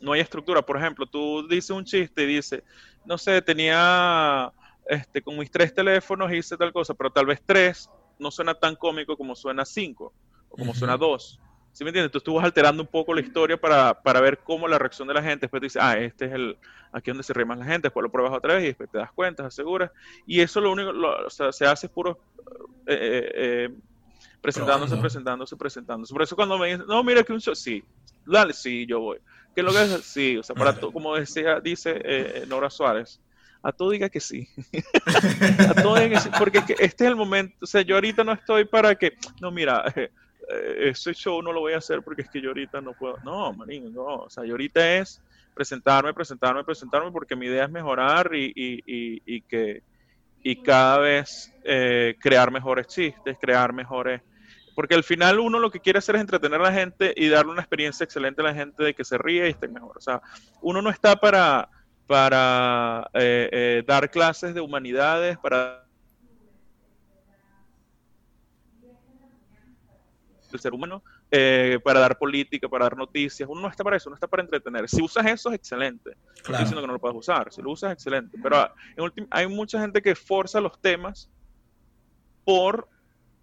no 0.00 0.12
hay 0.12 0.20
estructura. 0.20 0.62
Por 0.62 0.76
ejemplo, 0.76 1.04
tú 1.04 1.48
dices 1.48 1.70
un 1.70 1.84
chiste 1.84 2.22
y 2.22 2.26
dices, 2.26 2.62
no 3.04 3.18
sé, 3.18 3.42
tenía, 3.42 4.52
este, 4.86 5.20
con 5.20 5.36
mis 5.36 5.50
tres 5.50 5.74
teléfonos 5.74 6.32
hice 6.32 6.56
tal 6.56 6.72
cosa, 6.72 6.94
pero 6.94 7.10
tal 7.10 7.26
vez 7.26 7.42
tres 7.44 7.90
no 8.20 8.30
suena 8.30 8.54
tan 8.54 8.76
cómico 8.76 9.16
como 9.16 9.34
suena 9.34 9.64
cinco 9.64 10.14
o 10.48 10.56
como 10.56 10.72
suena 10.74 10.96
dos. 10.96 11.40
¿Sí 11.72 11.84
me 11.84 11.90
entiendes? 11.90 12.08
Entonces 12.08 12.24
tú 12.24 12.34
vas 12.34 12.44
alterando 12.44 12.82
un 12.82 12.88
poco 12.88 13.14
la 13.14 13.20
historia 13.20 13.56
para, 13.56 13.94
para 14.02 14.20
ver 14.20 14.38
cómo 14.38 14.66
la 14.66 14.78
reacción 14.78 15.06
de 15.06 15.14
la 15.14 15.22
gente. 15.22 15.42
Después 15.42 15.62
dices, 15.62 15.80
ah, 15.80 15.96
este 15.96 16.26
es 16.26 16.32
el, 16.32 16.56
aquí 16.92 17.10
donde 17.10 17.22
se 17.22 17.32
ríe 17.32 17.44
más 17.44 17.58
la 17.58 17.64
gente. 17.64 17.86
Después 17.86 18.02
lo 18.02 18.10
pruebas 18.10 18.32
otra 18.36 18.54
vez 18.54 18.64
y 18.64 18.66
después 18.68 18.90
te 18.90 18.98
das 18.98 19.12
cuenta, 19.12 19.46
aseguras. 19.46 19.90
Y 20.26 20.40
eso 20.40 20.60
lo 20.60 20.72
único, 20.72 20.90
o 20.90 21.30
sea, 21.30 21.52
se 21.52 21.66
hace 21.66 21.88
puro 21.88 22.18
eh, 22.86 22.94
eh, 23.00 23.32
eh, 23.34 23.70
presentándose, 24.40 24.96
presentándose, 24.96 25.56
presentándose. 25.56 26.12
Por 26.12 26.22
eso 26.22 26.34
cuando 26.34 26.58
me 26.58 26.68
dicen, 26.68 26.86
no, 26.88 27.02
mira 27.04 27.22
que 27.22 27.32
un 27.32 27.40
show, 27.40 27.54
sí, 27.54 27.84
dale, 28.26 28.52
sí, 28.52 28.86
yo 28.86 29.00
voy. 29.00 29.18
¿Qué 29.54 29.60
es 29.60 29.64
lo 29.64 29.72
que 29.72 29.82
es? 29.82 30.04
Sí, 30.04 30.36
o 30.36 30.42
sea, 30.42 30.54
para 30.54 30.74
como 30.74 31.16
decía, 31.16 31.60
dice 31.60 32.44
Nora 32.48 32.70
Suárez, 32.70 33.20
a 33.62 33.72
todo 33.72 33.90
diga 33.90 34.08
que 34.08 34.20
sí. 34.20 34.48
a 35.68 35.74
todo 35.74 35.96
diga 35.96 36.10
que 36.10 36.20
sí, 36.20 36.30
porque 36.38 36.58
este 36.78 37.04
es 37.04 37.10
el 37.10 37.16
momento, 37.16 37.56
o 37.62 37.66
sea, 37.66 37.82
yo 37.82 37.96
ahorita 37.96 38.24
no 38.24 38.32
estoy 38.32 38.64
para 38.64 38.94
que, 38.94 39.14
no, 39.40 39.50
mira, 39.50 39.84
eh, 39.96 40.10
ese 40.48 41.12
show 41.14 41.42
no 41.42 41.52
lo 41.52 41.60
voy 41.60 41.74
a 41.74 41.78
hacer 41.78 42.02
porque 42.02 42.22
es 42.22 42.30
que 42.30 42.40
yo 42.40 42.50
ahorita 42.50 42.80
no 42.80 42.92
puedo. 42.92 43.16
No, 43.24 43.52
marín, 43.52 43.92
no. 43.92 44.04
O 44.04 44.30
sea, 44.30 44.44
yo 44.44 44.52
ahorita 44.52 44.96
es 44.96 45.22
presentarme, 45.58 46.14
presentarme, 46.14 46.62
presentarme, 46.62 47.10
porque 47.10 47.34
mi 47.34 47.46
idea 47.46 47.64
es 47.64 47.70
mejorar 47.70 48.30
y, 48.32 48.52
y, 48.54 49.40
que 49.42 49.82
y 50.40 50.62
cada 50.62 50.98
vez 50.98 51.52
eh, 51.64 52.14
crear 52.20 52.52
mejores 52.52 52.86
chistes, 52.86 53.36
crear 53.40 53.72
mejores... 53.72 54.22
Porque 54.76 54.94
al 54.94 55.02
final 55.02 55.40
uno 55.40 55.58
lo 55.58 55.72
que 55.72 55.80
quiere 55.80 55.98
hacer 55.98 56.14
es 56.14 56.20
entretener 56.20 56.60
a 56.60 56.64
la 56.64 56.72
gente 56.72 57.12
y 57.16 57.26
darle 57.28 57.50
una 57.50 57.62
experiencia 57.62 58.04
excelente 58.04 58.40
a 58.40 58.44
la 58.44 58.54
gente 58.54 58.84
de 58.84 58.94
que 58.94 59.04
se 59.04 59.18
ríe 59.18 59.48
y 59.48 59.50
esté 59.50 59.66
mejor. 59.66 59.98
O 59.98 60.00
sea, 60.00 60.22
uno 60.62 60.80
no 60.80 60.90
está 60.90 61.16
para, 61.16 61.68
para 62.06 63.10
eh, 63.14 63.48
eh, 63.50 63.82
dar 63.84 64.08
clases 64.12 64.54
de 64.54 64.60
humanidades, 64.60 65.36
para 65.38 65.87
el 70.56 70.60
ser 70.60 70.72
humano, 70.72 71.02
eh, 71.30 71.78
para 71.82 72.00
dar 72.00 72.18
política, 72.18 72.68
para 72.68 72.86
dar 72.86 72.96
noticias. 72.96 73.48
Uno 73.48 73.62
no 73.62 73.68
está 73.68 73.84
para 73.84 73.96
eso, 73.96 74.08
uno 74.08 74.14
está 74.14 74.26
para 74.26 74.42
entretener. 74.42 74.88
Si 74.88 75.02
usas 75.02 75.26
eso 75.26 75.50
es 75.50 75.56
excelente. 75.56 76.16
Claro. 76.42 76.64
diciendo 76.64 76.80
que 76.80 76.86
no 76.86 76.92
lo 76.94 76.98
puedes 76.98 77.16
usar. 77.16 77.52
Si 77.52 77.62
lo 77.62 77.70
usas 77.70 77.90
es 77.90 77.94
excelente. 77.94 78.38
Pero 78.42 78.56
ah, 78.56 78.74
hay 79.30 79.46
mucha 79.46 79.80
gente 79.80 80.00
que 80.02 80.14
forza 80.14 80.60
los 80.60 80.80
temas 80.80 81.30
por 82.44 82.88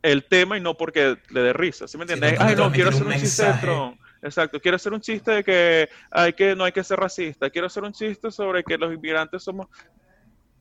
el 0.01 0.23
tema 0.25 0.57
y 0.57 0.61
no 0.61 0.75
porque 0.75 1.17
le 1.29 1.41
dé 1.41 1.53
risa. 1.53 1.87
¿Sí 1.87 1.97
me 1.97 2.03
entiendes? 2.03 2.39
Ay, 2.39 2.55
no, 2.55 2.71
quiero 2.71 2.89
hacer 2.89 3.05
un, 3.05 3.13
chiste 3.13 3.45
de 3.45 3.53
Trump. 3.53 3.99
Exacto, 4.21 4.59
quiero 4.59 4.75
hacer 4.75 4.93
un 4.93 5.01
chiste 5.01 5.31
de 5.31 5.43
que, 5.43 5.89
hay 6.09 6.33
que 6.33 6.55
no 6.55 6.63
hay 6.63 6.71
que 6.71 6.83
ser 6.83 6.99
racista. 6.99 7.49
Quiero 7.49 7.67
hacer 7.67 7.83
un 7.83 7.93
chiste 7.93 8.31
sobre 8.31 8.63
que 8.63 8.77
los 8.77 8.93
inmigrantes 8.93 9.43
somos 9.43 9.67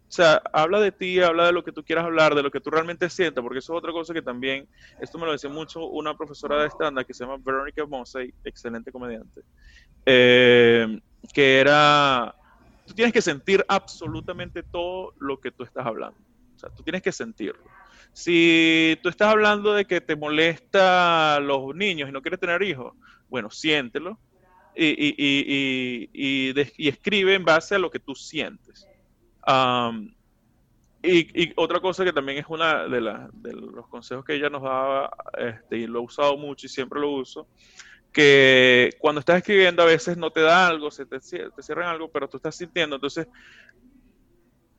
o 0.09 0.13
sea, 0.15 0.41
habla 0.53 0.81
de 0.81 0.93
ti, 0.93 1.21
habla 1.21 1.47
de 1.47 1.53
lo 1.53 1.65
que 1.65 1.73
tú 1.73 1.83
quieras 1.83 2.05
hablar, 2.05 2.35
de 2.35 2.43
lo 2.43 2.51
que 2.51 2.61
tú 2.61 2.71
realmente 2.71 3.11
sientas, 3.11 3.43
porque 3.43 3.59
eso 3.59 3.73
es 3.73 3.79
otra 3.79 3.93
cosa 3.93 4.15
que 4.15 4.23
también, 4.23 4.69
esto 5.01 5.19
me 5.19 5.27
lo 5.27 5.33
decía 5.33 5.51
mucho 5.51 5.87
una 5.87 6.17
profesora 6.17 6.63
de 6.63 6.69
stand 6.69 7.05
que 7.05 7.15
se 7.15 7.25
llama 7.25 7.43
Veronica 7.45 7.85
Mosey, 7.85 8.33
excelente 8.45 8.93
comediante, 8.93 9.41
eh, 10.07 11.01
que 11.33 11.59
era, 11.59 12.33
tú 12.87 12.95
tienes 12.95 13.13
que 13.13 13.23
sentir 13.23 13.65
absolutamente 13.67 14.63
todo 14.63 15.15
lo 15.19 15.41
que 15.41 15.51
tú 15.51 15.65
estás 15.65 15.85
hablando. 15.85 16.19
O 16.55 16.59
sea, 16.59 16.71
tú 16.71 16.85
tienes 16.85 17.03
que 17.03 17.11
sentirlo. 17.11 17.65
Si 18.13 18.97
tú 19.03 19.09
estás 19.09 19.29
hablando 19.29 19.75
de 19.75 19.85
que 19.85 20.01
te 20.01 20.15
molesta 20.15 21.41
los 21.41 21.75
niños 21.75 22.09
y 22.09 22.13
no 22.13 22.23
quieres 22.23 22.39
tener 22.39 22.63
hijos, 22.63 22.93
bueno, 23.29 23.51
siéntelo 23.51 24.21
y, 24.77 24.87
y, 24.87 26.11
y, 26.13 26.55
y 26.77 26.89
escribe 26.89 27.35
en 27.35 27.45
base 27.45 27.75
a 27.75 27.79
lo 27.79 27.91
que 27.91 27.99
tú 27.99 28.15
sientes 28.15 28.87
y, 31.03 31.53
otra 31.57 31.81
cosa 31.81 32.05
que 32.05 32.13
también 32.13 32.39
es 32.39 32.47
una 32.49 32.85
de, 32.85 33.01
de, 33.33 33.53
los 33.53 33.87
consejos 33.89 34.25
que 34.25 34.35
ella 34.35 34.49
nos 34.49 34.63
daba, 34.63 35.11
este, 35.37 35.79
y 35.79 35.87
lo 35.87 36.01
he 36.01 36.03
usado 36.03 36.37
mucho 36.37 36.67
y 36.67 36.71
siempre 36.71 37.01
lo 37.01 37.11
uso, 37.11 37.47
que 38.15 38.91
cuando 39.01 39.19
estás 39.19 39.39
escribiendo 39.39 39.83
a 39.83 39.87
veces 39.87 40.17
no 40.17 40.31
te 40.31 40.41
da 40.41 40.69
algo, 40.69 40.91
se 40.91 41.05
te, 41.05 41.21
cierran 41.21 41.89
algo, 41.89 42.09
pero 42.09 42.29
tú 42.29 42.37
estás 42.37 42.57
sintiendo, 42.57 42.97
entonces 42.97 43.27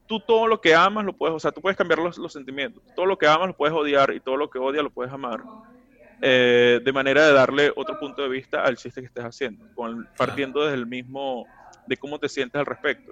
tú 0.07 0.19
todo 0.21 0.47
lo 0.47 0.61
que 0.61 0.73
amas 0.73 1.05
lo 1.05 1.13
puedes, 1.13 1.35
o 1.35 1.39
sea, 1.39 1.51
tú 1.51 1.61
puedes 1.61 1.77
cambiar 1.77 1.99
los, 1.99 2.15
sentimientos, 2.31 2.81
todo 2.95 3.05
lo 3.05 3.17
que 3.17 3.27
amas 3.27 3.47
lo 3.47 3.57
puedes 3.57 3.75
odiar 3.75 4.13
y 4.13 4.21
todo 4.21 4.37
lo 4.37 4.49
que 4.49 4.57
odias 4.57 4.83
lo 4.83 4.89
puedes 4.89 5.13
amar. 5.13 5.43
Eh, 6.21 6.79
de 6.81 6.93
manera 6.93 7.27
de 7.27 7.33
darle 7.33 7.73
otro 7.75 7.99
punto 7.99 8.21
de 8.21 8.29
vista 8.29 8.63
al 8.63 8.77
chiste 8.77 9.01
que 9.01 9.07
estés 9.07 9.25
haciendo, 9.25 9.65
partiendo 10.17 10.63
desde 10.63 10.75
el 10.75 10.87
mismo, 10.87 11.45
de 11.85 11.97
cómo 11.97 12.17
te 12.17 12.29
sientes 12.29 12.57
al 12.57 12.65
respecto. 12.65 13.11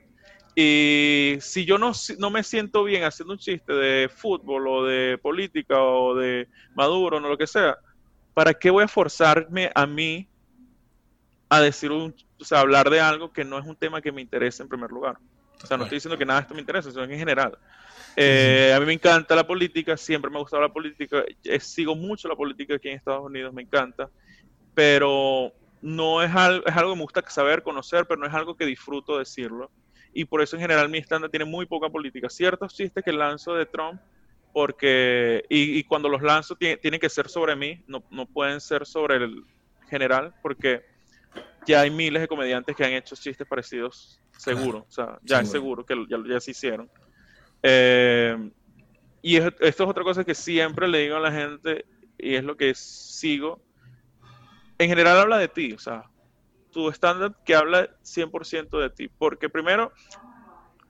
Y 0.55 1.37
si 1.41 1.65
yo 1.65 1.77
no, 1.77 1.93
no 2.19 2.29
me 2.29 2.43
siento 2.43 2.83
bien 2.83 3.03
haciendo 3.03 3.33
un 3.33 3.39
chiste 3.39 3.73
de 3.73 4.07
fútbol 4.07 4.67
o 4.67 4.85
de 4.85 5.17
política 5.17 5.81
o 5.81 6.15
de 6.15 6.47
Maduro 6.75 7.17
o 7.17 7.19
lo 7.19 7.37
que 7.37 7.47
sea, 7.47 7.77
¿para 8.33 8.53
qué 8.53 8.69
voy 8.69 8.83
a 8.83 8.87
forzarme 8.87 9.71
a 9.73 9.87
mí 9.87 10.27
a 11.49 11.59
decir 11.59 11.91
un, 11.91 12.13
o 12.39 12.45
sea, 12.45 12.59
hablar 12.59 12.89
de 12.89 12.99
algo 12.99 13.33
que 13.33 13.43
no 13.43 13.57
es 13.57 13.65
un 13.65 13.75
tema 13.75 14.01
que 14.01 14.11
me 14.11 14.21
interese 14.21 14.61
en 14.61 14.69
primer 14.69 14.91
lugar? 14.91 15.17
O 15.63 15.65
sea, 15.65 15.77
no 15.77 15.83
estoy 15.83 15.97
diciendo 15.97 16.17
que 16.17 16.25
nada 16.25 16.41
de 16.41 16.43
esto 16.43 16.53
me 16.53 16.59
interesa, 16.59 16.91
sino 16.91 17.03
en 17.03 17.17
general. 17.17 17.57
Eh, 18.15 18.73
a 18.75 18.79
mí 18.79 18.85
me 18.85 18.93
encanta 18.93 19.35
la 19.35 19.47
política, 19.47 19.97
siempre 19.97 20.29
me 20.29 20.37
ha 20.37 20.41
gustado 20.41 20.61
la 20.61 20.71
política, 20.71 21.23
eh, 21.43 21.59
sigo 21.59 21.95
mucho 21.95 22.27
la 22.27 22.35
política 22.35 22.75
aquí 22.75 22.89
en 22.89 22.97
Estados 22.97 23.25
Unidos, 23.25 23.53
me 23.53 23.63
encanta, 23.63 24.07
pero 24.75 25.51
no 25.81 26.21
es 26.21 26.33
algo, 26.35 26.63
es 26.65 26.75
algo 26.75 26.91
que 26.91 26.97
me 26.97 27.03
gusta 27.03 27.23
saber, 27.29 27.63
conocer, 27.63 28.05
pero 28.05 28.19
no 28.19 28.27
es 28.27 28.33
algo 28.33 28.55
que 28.55 28.65
disfruto 28.65 29.17
decirlo 29.17 29.71
y 30.14 30.26
por 30.26 30.41
eso 30.41 30.55
en 30.55 30.61
general 30.61 30.89
mi 30.89 30.99
estándar 30.99 31.30
tiene 31.30 31.45
muy 31.45 31.66
poca 31.66 31.89
política. 31.89 32.30
Ciertos 32.30 32.74
chistes 32.74 33.03
que 33.03 33.11
lanzo 33.11 33.55
de 33.55 33.66
Trump, 33.66 33.99
porque, 34.53 35.43
y, 35.49 35.84
cuando 35.86 36.07
los 36.07 36.22
lanzo 36.22 36.55
tienen 36.55 36.99
que 36.99 37.09
ser 37.09 37.28
sobre 37.28 37.55
mí, 37.55 37.84
no, 37.88 38.03
no, 38.11 38.28
pueden 38.28 38.61
ser 38.61 38.86
sobre 38.86 39.16
el 39.16 39.43
general, 39.89 40.34
porque 40.43 40.84
ya 41.66 41.82
hay 41.82 41.89
miles 41.89 42.22
de 42.22 42.28
comediantes 42.28 42.76
que 42.76 42.86
han 42.86 42.93
hecho 42.93 43.16
chistes 43.16 43.47
parecidos, 43.47 44.22
seguro, 44.38 44.86
o 44.88 44.91
sea, 44.91 45.18
ya 45.24 45.39
es 45.39 45.49
seguro 45.49 45.84
que 45.84 45.95
ya, 46.07 46.18
ya 46.28 46.39
se 46.39 46.51
hicieron. 46.51 46.89
Eh, 47.64 48.51
y 49.24 49.38
esto 49.38 49.64
es 49.64 49.80
otra 49.82 50.03
cosa 50.03 50.24
que 50.24 50.36
siempre 50.36 50.88
le 50.88 50.99
digo 50.99 51.16
a 51.16 51.20
la 51.20 51.32
gente, 51.32 51.86
y 52.20 52.36
es 52.36 52.43
lo 52.43 52.55
que 52.55 52.76
sigo. 52.76 53.59
En 54.78 54.88
general 54.88 55.18
habla 55.18 55.39
de 55.39 55.47
ti, 55.47 55.74
o 55.74 55.80
sea, 55.80 56.03
tu 56.74 56.89
estándar 56.89 57.34
que 57.45 57.55
habla 57.55 57.89
100% 58.03 58.80
de 58.80 58.89
ti. 58.89 59.07
Porque 59.07 59.47
primero, 59.47 59.93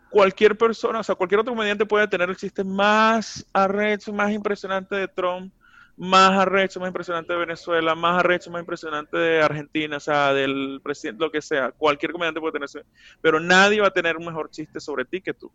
cualquier 0.09 0.57
persona, 0.57 0.99
o 0.99 1.03
sea, 1.03 1.15
cualquier 1.15 1.41
otro 1.41 1.53
comediante 1.53 1.85
puede 1.85 2.07
tener 2.07 2.29
el 2.29 2.37
chiste 2.37 2.63
más 2.63 3.45
arrecho, 3.53 4.13
más 4.13 4.31
impresionante 4.31 4.95
de 4.95 5.07
Trump, 5.07 5.53
más 5.95 6.31
arrecho, 6.31 6.79
más 6.79 6.87
impresionante 6.87 7.33
de 7.33 7.39
Venezuela, 7.39 7.93
más 7.93 8.19
arrecho, 8.19 8.49
más 8.49 8.61
impresionante 8.61 9.17
de 9.17 9.41
Argentina, 9.41 9.97
o 9.97 9.99
sea, 9.99 10.33
del 10.33 10.79
presidente, 10.83 11.23
lo 11.23 11.31
que 11.31 11.41
sea. 11.41 11.71
Cualquier 11.71 12.11
comediante 12.11 12.39
puede 12.39 12.53
tener 12.53 12.65
eso. 12.65 12.79
Pero 13.21 13.39
nadie 13.39 13.81
va 13.81 13.87
a 13.87 13.93
tener 13.93 14.17
un 14.17 14.25
mejor 14.25 14.49
chiste 14.49 14.79
sobre 14.79 15.05
ti 15.05 15.21
que 15.21 15.33
tú. 15.33 15.51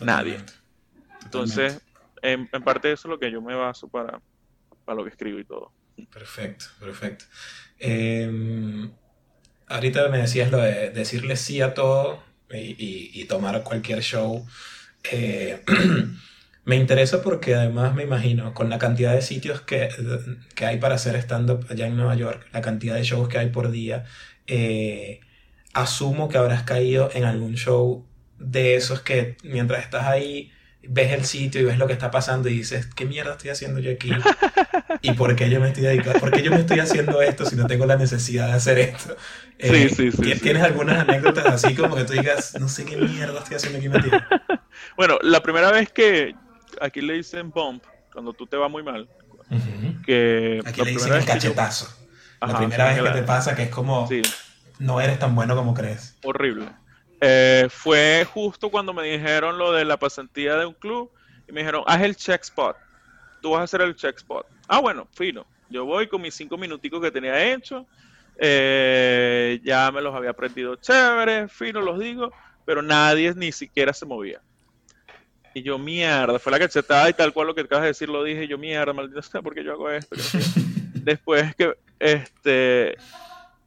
Nadie. 0.00 0.38
Entonces, 1.24 1.82
en, 2.22 2.48
parte 2.64 2.92
eso 2.92 3.08
es 3.08 3.10
lo 3.10 3.18
que 3.18 3.30
yo 3.30 3.42
me 3.42 3.54
baso 3.54 3.88
para, 3.88 4.20
para 4.84 4.96
lo 4.96 5.04
que 5.04 5.10
escribo 5.10 5.38
y 5.38 5.44
todo. 5.44 5.72
Perfecto, 6.10 6.66
perfecto. 6.78 7.26
Eh, 7.78 8.90
ahorita 9.70 10.08
me 10.08 10.18
decías 10.18 10.50
lo 10.50 10.58
de 10.58 10.90
decirle 10.90 11.36
sí 11.36 11.62
a 11.62 11.72
todo 11.72 12.22
y, 12.52 13.24
tomar 13.24 13.62
cualquier 13.62 14.02
show. 14.02 14.44
Eh, 15.10 15.62
me 16.64 16.76
interesa 16.76 17.22
porque 17.22 17.54
además 17.54 17.94
me 17.94 18.02
imagino, 18.02 18.52
con 18.52 18.68
la 18.68 18.78
cantidad 18.78 19.14
de 19.14 19.22
sitios 19.22 19.60
que, 19.60 19.88
hay 20.60 20.78
para 20.78 20.96
hacer 20.96 21.16
stand-up 21.16 21.66
allá 21.70 21.86
en 21.86 21.96
Nueva 21.96 22.16
York, 22.16 22.46
la 22.52 22.60
cantidad 22.60 22.96
de 22.96 23.04
shows 23.04 23.28
que 23.28 23.38
hay 23.38 23.50
por 23.50 23.70
día, 23.70 24.04
eh, 24.46 25.20
asumo 25.72 26.28
que 26.28 26.38
habrás 26.38 26.64
caído 26.64 27.08
en 27.14 27.24
algún 27.24 27.54
show 27.54 28.04
de 28.38 28.74
esos 28.74 29.00
que 29.02 29.36
mientras 29.44 29.84
estás 29.84 30.06
ahí 30.06 30.50
ves 30.82 31.12
el 31.12 31.24
sitio 31.24 31.60
y 31.60 31.64
ves 31.64 31.78
lo 31.78 31.86
que 31.86 31.92
está 31.92 32.10
pasando 32.10 32.48
y 32.48 32.54
dices, 32.54 32.86
¿qué 32.86 33.04
mierda 33.04 33.32
estoy 33.32 33.50
haciendo 33.50 33.80
yo 33.80 33.92
aquí? 33.92 34.10
¿Y 35.02 35.12
por 35.12 35.36
qué 35.36 35.48
yo 35.48 35.60
me 35.60 35.68
estoy 35.68 35.84
dedicando? 35.84 36.18
¿Por 36.18 36.30
qué 36.30 36.42
yo 36.42 36.50
me 36.50 36.60
estoy 36.60 36.80
haciendo 36.80 37.22
esto 37.22 37.44
si 37.46 37.54
no 37.54 37.66
tengo 37.66 37.86
la 37.86 37.96
necesidad 37.96 38.48
de 38.48 38.52
hacer 38.54 38.78
esto? 38.78 39.16
Sí, 39.60 39.88
sí, 39.88 40.08
eh, 40.08 40.12
sí, 40.12 40.40
¿Tienes 40.40 40.62
algunas 40.62 41.00
anécdotas 41.00 41.46
así 41.46 41.74
como 41.74 41.96
que 41.96 42.04
tú 42.04 42.12
digas, 42.12 42.58
no 42.58 42.68
sé 42.68 42.84
qué 42.84 42.96
mierda 42.96 43.38
estoy 43.38 43.56
haciendo 43.56 43.78
aquí 43.78 43.88
metido? 43.88 44.18
Bueno, 44.96 45.18
la 45.22 45.42
primera 45.42 45.70
vez 45.70 45.90
que 45.90 46.34
aquí 46.80 47.00
le 47.00 47.14
dicen 47.14 47.50
bump, 47.50 47.84
cuando 48.12 48.32
tú 48.32 48.46
te 48.46 48.56
vas 48.56 48.70
muy 48.70 48.82
mal, 48.82 49.08
que... 50.06 50.62
Aquí 50.64 50.82
le 50.82 50.92
dicen 50.92 51.12
el 51.12 51.24
cachetazo. 51.24 51.88
la 52.40 52.56
primera 52.56 52.88
vez 52.88 53.02
que 53.02 53.10
te 53.10 53.22
pasa 53.22 53.54
que 53.54 53.64
es 53.64 53.70
como, 53.70 54.08
no 54.78 55.00
eres 55.00 55.18
tan 55.18 55.34
bueno 55.34 55.54
como 55.54 55.74
crees. 55.74 56.16
Horrible. 56.24 56.66
Eh, 57.20 57.66
fue 57.70 58.26
justo 58.32 58.70
cuando 58.70 58.94
me 58.94 59.02
dijeron 59.02 59.58
lo 59.58 59.72
de 59.72 59.84
la 59.84 59.98
pasantía 59.98 60.56
de 60.56 60.64
un 60.64 60.74
club 60.74 61.10
y 61.46 61.52
me 61.52 61.60
dijeron, 61.60 61.82
haz 61.86 62.00
el 62.02 62.16
check 62.16 62.42
spot. 62.42 62.76
Tú 63.42 63.50
vas 63.50 63.60
a 63.60 63.64
hacer 63.64 63.82
el 63.82 63.94
check 63.94 64.16
spot. 64.16 64.46
Ah, 64.68 64.80
bueno, 64.80 65.06
fino. 65.12 65.46
Yo 65.68 65.84
voy 65.84 66.08
con 66.08 66.22
mis 66.22 66.34
cinco 66.34 66.56
minuticos 66.56 67.00
que 67.00 67.10
tenía 67.10 67.52
hecho. 67.52 67.86
Eh, 68.42 69.60
ya 69.62 69.90
me 69.92 70.00
los 70.00 70.14
había 70.14 70.30
aprendido 70.30 70.76
chévere, 70.76 71.46
fino, 71.48 71.82
los 71.82 71.98
digo, 71.98 72.32
pero 72.64 72.80
nadie 72.80 73.34
ni 73.34 73.52
siquiera 73.52 73.92
se 73.92 74.06
movía. 74.06 74.40
Y 75.52 75.62
yo, 75.62 75.78
mierda, 75.78 76.38
fue 76.38 76.52
la 76.52 76.58
cachetada 76.58 77.10
y 77.10 77.12
tal 77.12 77.32
cual 77.32 77.48
lo 77.48 77.54
que 77.54 77.62
acabas 77.62 77.82
de 77.82 77.88
decir 77.88 78.08
lo 78.08 78.24
dije. 78.24 78.48
Yo, 78.48 78.56
mierda, 78.56 78.92
maldita 78.92 79.20
sea, 79.20 79.42
¿por 79.42 79.54
qué 79.54 79.62
yo 79.62 79.72
hago 79.72 79.90
esto? 79.90 80.16
Después 80.94 81.54
que, 81.54 81.74
este, 81.98 82.96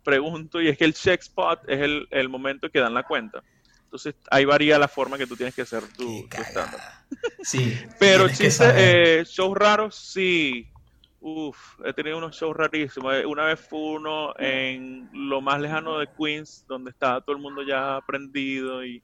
pregunto 0.04 0.62
y 0.62 0.70
es 0.70 0.78
que 0.78 0.86
el 0.86 0.94
check 0.94 1.22
spot 1.22 1.62
es 1.68 1.82
el, 1.82 2.08
el 2.10 2.30
momento 2.30 2.70
que 2.70 2.80
dan 2.80 2.94
la 2.94 3.04
cuenta. 3.04 3.44
Entonces 3.84 4.16
ahí 4.32 4.44
varía 4.44 4.80
la 4.80 4.88
forma 4.88 5.20
que 5.20 5.28
tú 5.28 5.36
tienes 5.36 5.54
que 5.54 5.62
hacer 5.62 5.84
tu, 5.96 6.28
estándar. 6.32 6.80
Sí. 7.44 7.78
Pero 8.00 8.28
chistes, 8.28 8.74
eh, 8.76 9.24
shows 9.28 9.56
raros, 9.56 9.96
sí. 9.96 10.68
Uf, 11.26 11.80
he 11.86 11.94
tenido 11.94 12.18
unos 12.18 12.36
shows 12.36 12.56
rarísimos. 12.56 13.16
Eh, 13.16 13.26
una 13.26 13.46
vez 13.46 13.60
fue 13.60 13.80
uno 13.80 14.34
en 14.38 15.10
lo 15.14 15.40
más 15.40 15.62
lejano 15.62 15.98
de 15.98 16.08
Queens, 16.18 16.66
donde 16.68 16.92
estaba 16.92 17.22
todo 17.22 17.36
el 17.36 17.42
mundo 17.42 17.64
ya 17.64 17.96
aprendido 17.96 18.86
y, 18.86 19.02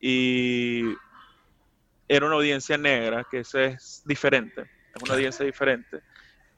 y 0.00 0.94
era 2.08 2.26
una 2.26 2.36
audiencia 2.36 2.78
negra, 2.78 3.26
que 3.30 3.40
eso 3.40 3.58
es 3.58 4.02
diferente, 4.06 4.62
es 4.62 5.02
una 5.02 5.14
audiencia 5.14 5.44
diferente 5.44 6.00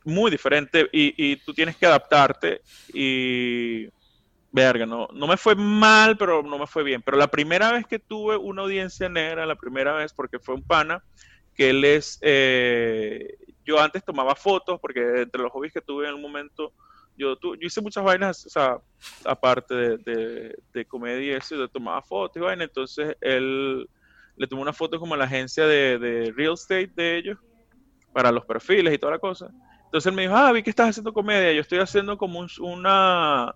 muy 0.04 0.30
diferente 0.30 0.88
y, 0.92 1.14
y, 1.16 1.36
tú 1.36 1.54
tienes 1.54 1.76
que 1.76 1.86
adaptarte 1.86 2.60
y 2.92 3.86
verga, 4.50 4.84
no, 4.84 5.08
no 5.12 5.26
me 5.26 5.36
fue 5.36 5.54
mal, 5.54 6.16
pero 6.16 6.42
no 6.42 6.58
me 6.58 6.66
fue 6.66 6.82
bien. 6.82 7.02
Pero 7.02 7.16
la 7.16 7.28
primera 7.28 7.72
vez 7.72 7.86
que 7.86 7.98
tuve 7.98 8.36
una 8.36 8.62
audiencia 8.62 9.08
negra, 9.08 9.46
la 9.46 9.56
primera 9.56 9.94
vez, 9.94 10.12
porque 10.12 10.38
fue 10.38 10.54
un 10.54 10.64
pana, 10.64 11.02
que 11.54 11.70
él 11.70 11.84
es, 11.84 12.18
eh, 12.22 13.28
yo 13.64 13.80
antes 13.80 14.04
tomaba 14.04 14.34
fotos, 14.34 14.80
porque 14.80 15.22
entre 15.22 15.42
los 15.42 15.52
hobbies 15.52 15.72
que 15.72 15.80
tuve 15.80 16.08
en 16.08 16.14
un 16.14 16.22
momento, 16.22 16.72
yo, 17.16 17.38
yo 17.40 17.54
hice 17.60 17.80
muchas 17.80 18.04
vainas, 18.04 18.46
o 18.46 18.50
sea, 18.50 18.78
aparte 19.24 19.74
de, 19.74 20.56
de, 20.72 20.84
comedia 20.86 21.34
y 21.34 21.36
eso, 21.36 21.56
yo 21.56 21.68
tomaba 21.68 22.02
fotos 22.02 22.36
y 22.36 22.40
vainas, 22.40 22.68
entonces 22.68 23.16
él 23.20 23.88
le 24.36 24.46
tomó 24.46 24.62
una 24.62 24.72
foto 24.72 24.98
como 24.98 25.14
a 25.14 25.16
la 25.18 25.24
agencia 25.24 25.66
de, 25.66 25.98
de 25.98 26.32
real 26.32 26.54
estate 26.54 26.90
de 26.94 27.18
ellos, 27.18 27.38
para 28.12 28.32
los 28.32 28.44
perfiles 28.44 28.94
y 28.94 28.98
toda 28.98 29.12
la 29.12 29.18
cosa. 29.18 29.50
Entonces 29.84 30.08
él 30.08 30.16
me 30.16 30.22
dijo, 30.22 30.34
ah, 30.34 30.52
vi 30.52 30.62
que 30.62 30.70
estás 30.70 30.90
haciendo 30.90 31.12
comedia, 31.12 31.52
yo 31.52 31.60
estoy 31.60 31.78
haciendo 31.78 32.16
como 32.16 32.46
una, 32.60 33.54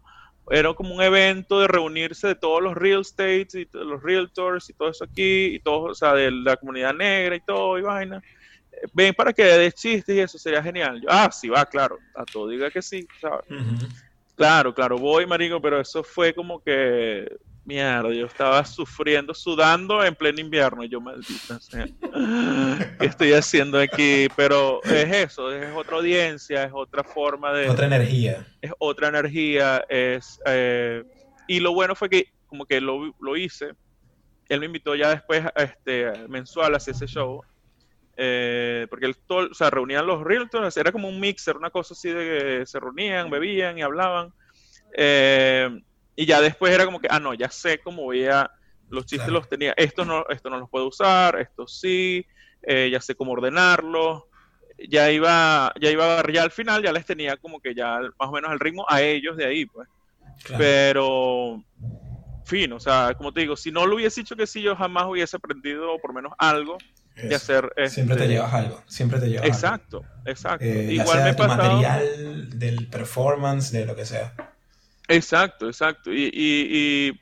era 0.50 0.74
como 0.74 0.94
un 0.94 1.02
evento 1.02 1.60
de 1.60 1.68
reunirse 1.68 2.28
de 2.28 2.34
todos 2.34 2.62
los 2.62 2.74
real 2.74 3.00
estates 3.00 3.54
y 3.54 3.68
los 3.72 4.02
realtors 4.02 4.68
y 4.68 4.74
todo 4.74 4.90
eso 4.90 5.04
aquí, 5.04 5.46
y 5.54 5.60
todo, 5.60 5.84
o 5.84 5.94
sea, 5.94 6.12
de 6.14 6.30
la 6.30 6.56
comunidad 6.56 6.94
negra 6.94 7.36
y 7.36 7.40
todo, 7.40 7.78
y 7.78 7.82
vaina. 7.82 8.22
Ven 8.92 9.14
para 9.14 9.32
que 9.32 9.44
de 9.44 9.72
chistes 9.72 10.16
y 10.16 10.20
eso 10.20 10.38
sería 10.38 10.62
genial. 10.62 11.00
Yo, 11.00 11.08
ah, 11.10 11.30
sí, 11.30 11.48
va, 11.48 11.64
claro, 11.64 11.98
a 12.14 12.24
todo 12.24 12.48
diga 12.48 12.70
que 12.70 12.82
sí, 12.82 13.06
¿sabes? 13.20 13.44
Claro, 14.34 14.74
claro, 14.74 14.98
voy, 14.98 15.26
marico, 15.26 15.60
pero 15.60 15.80
eso 15.80 16.02
fue 16.02 16.34
como 16.34 16.62
que 16.62 17.26
Mierda, 17.66 18.12
yo 18.12 18.26
estaba 18.26 18.64
sufriendo, 18.64 19.34
sudando 19.34 20.04
en 20.04 20.14
pleno 20.14 20.40
invierno. 20.40 20.84
Yo, 20.84 21.00
maldita 21.00 21.58
sea, 21.58 21.84
¿qué 23.00 23.06
estoy 23.06 23.32
haciendo 23.32 23.80
aquí? 23.80 24.28
Pero 24.36 24.80
es 24.84 25.32
eso, 25.32 25.50
es 25.50 25.74
otra 25.74 25.96
audiencia, 25.96 26.62
es 26.62 26.70
otra 26.72 27.02
forma 27.02 27.52
de... 27.52 27.68
Otra 27.68 27.86
energía. 27.86 28.46
Es 28.62 28.70
otra 28.78 29.08
energía, 29.08 29.84
es... 29.88 30.40
Eh, 30.46 31.02
y 31.48 31.58
lo 31.58 31.72
bueno 31.74 31.96
fue 31.96 32.08
que 32.08 32.28
como 32.46 32.66
que 32.66 32.80
lo, 32.80 33.12
lo 33.20 33.36
hice. 33.36 33.72
Él 34.48 34.60
me 34.60 34.66
invitó 34.66 34.94
ya 34.94 35.10
después 35.10 35.42
este, 35.56 36.28
mensual 36.28 36.72
a 36.72 36.76
hacer 36.76 36.94
ese 36.94 37.08
show. 37.08 37.42
Eh, 38.18 38.86
porque 38.88 39.06
él 39.06 39.16
todo, 39.26 39.50
o 39.50 39.54
sea, 39.54 39.68
reunían 39.68 40.06
los 40.06 40.22
realtors, 40.22 40.76
era 40.76 40.90
como 40.90 41.08
un 41.08 41.20
mixer, 41.20 41.56
una 41.56 41.70
cosa 41.70 41.92
así 41.92 42.08
de 42.08 42.24
que 42.60 42.66
se 42.66 42.80
reunían, 42.80 43.30
bebían 43.30 43.78
y 43.78 43.82
hablaban. 43.82 44.32
Eh, 44.96 45.68
y 46.14 46.24
ya 46.24 46.40
después 46.40 46.72
era 46.72 46.86
como 46.86 47.00
que, 47.00 47.08
ah, 47.10 47.20
no, 47.20 47.34
ya 47.34 47.50
sé 47.50 47.78
cómo 47.78 48.04
voy 48.04 48.26
a, 48.26 48.50
los 48.88 49.04
chistes 49.04 49.28
los 49.28 49.48
tenía, 49.48 49.74
esto 49.76 50.04
no, 50.04 50.24
esto 50.30 50.48
no 50.48 50.58
los 50.58 50.70
puedo 50.70 50.86
usar, 50.86 51.38
esto 51.38 51.66
sí, 51.66 52.24
eh, 52.62 52.88
ya 52.90 53.00
sé 53.00 53.14
cómo 53.14 53.32
ordenarlos, 53.32 54.24
ya 54.88 55.10
iba, 55.10 55.72
ya 55.78 55.90
iba, 55.90 56.22
ya 56.32 56.42
al 56.42 56.50
final 56.50 56.82
ya 56.82 56.92
les 56.92 57.04
tenía 57.04 57.36
como 57.36 57.60
que 57.60 57.74
ya 57.74 57.98
más 58.18 58.28
o 58.28 58.32
menos 58.32 58.50
el 58.52 58.60
ritmo 58.60 58.86
a 58.88 59.02
ellos 59.02 59.36
de 59.36 59.44
ahí, 59.44 59.66
pues. 59.66 59.88
Pero, 60.56 61.62
fin, 62.44 62.72
o 62.72 62.80
sea, 62.80 63.14
como 63.16 63.32
te 63.32 63.40
digo, 63.40 63.56
si 63.56 63.70
no 63.70 63.86
lo 63.86 63.96
hubiese 63.96 64.20
dicho 64.20 64.36
que 64.36 64.46
sí, 64.46 64.62
yo 64.62 64.76
jamás 64.76 65.06
hubiese 65.06 65.36
aprendido 65.36 65.98
por 65.98 66.14
menos 66.14 66.32
algo 66.38 66.78
de 67.16 67.34
hacer. 67.34 67.72
siempre 67.88 68.16
te 68.16 68.22
este, 68.22 68.34
llevas 68.34 68.54
algo, 68.54 68.82
siempre 68.86 69.18
te 69.18 69.28
llevas 69.28 69.46
exacto, 69.46 69.98
algo. 69.98 70.30
Exacto, 70.30 70.64
exacto. 70.64 70.64
Eh, 70.64 70.92
Igual 70.92 71.24
me 71.24 71.32
material, 71.32 72.58
del 72.58 72.86
performance, 72.88 73.72
de 73.72 73.86
lo 73.86 73.96
que 73.96 74.04
sea. 74.04 74.34
Exacto, 75.08 75.66
exacto. 75.66 76.12
Y, 76.12 76.24
y, 76.32 77.12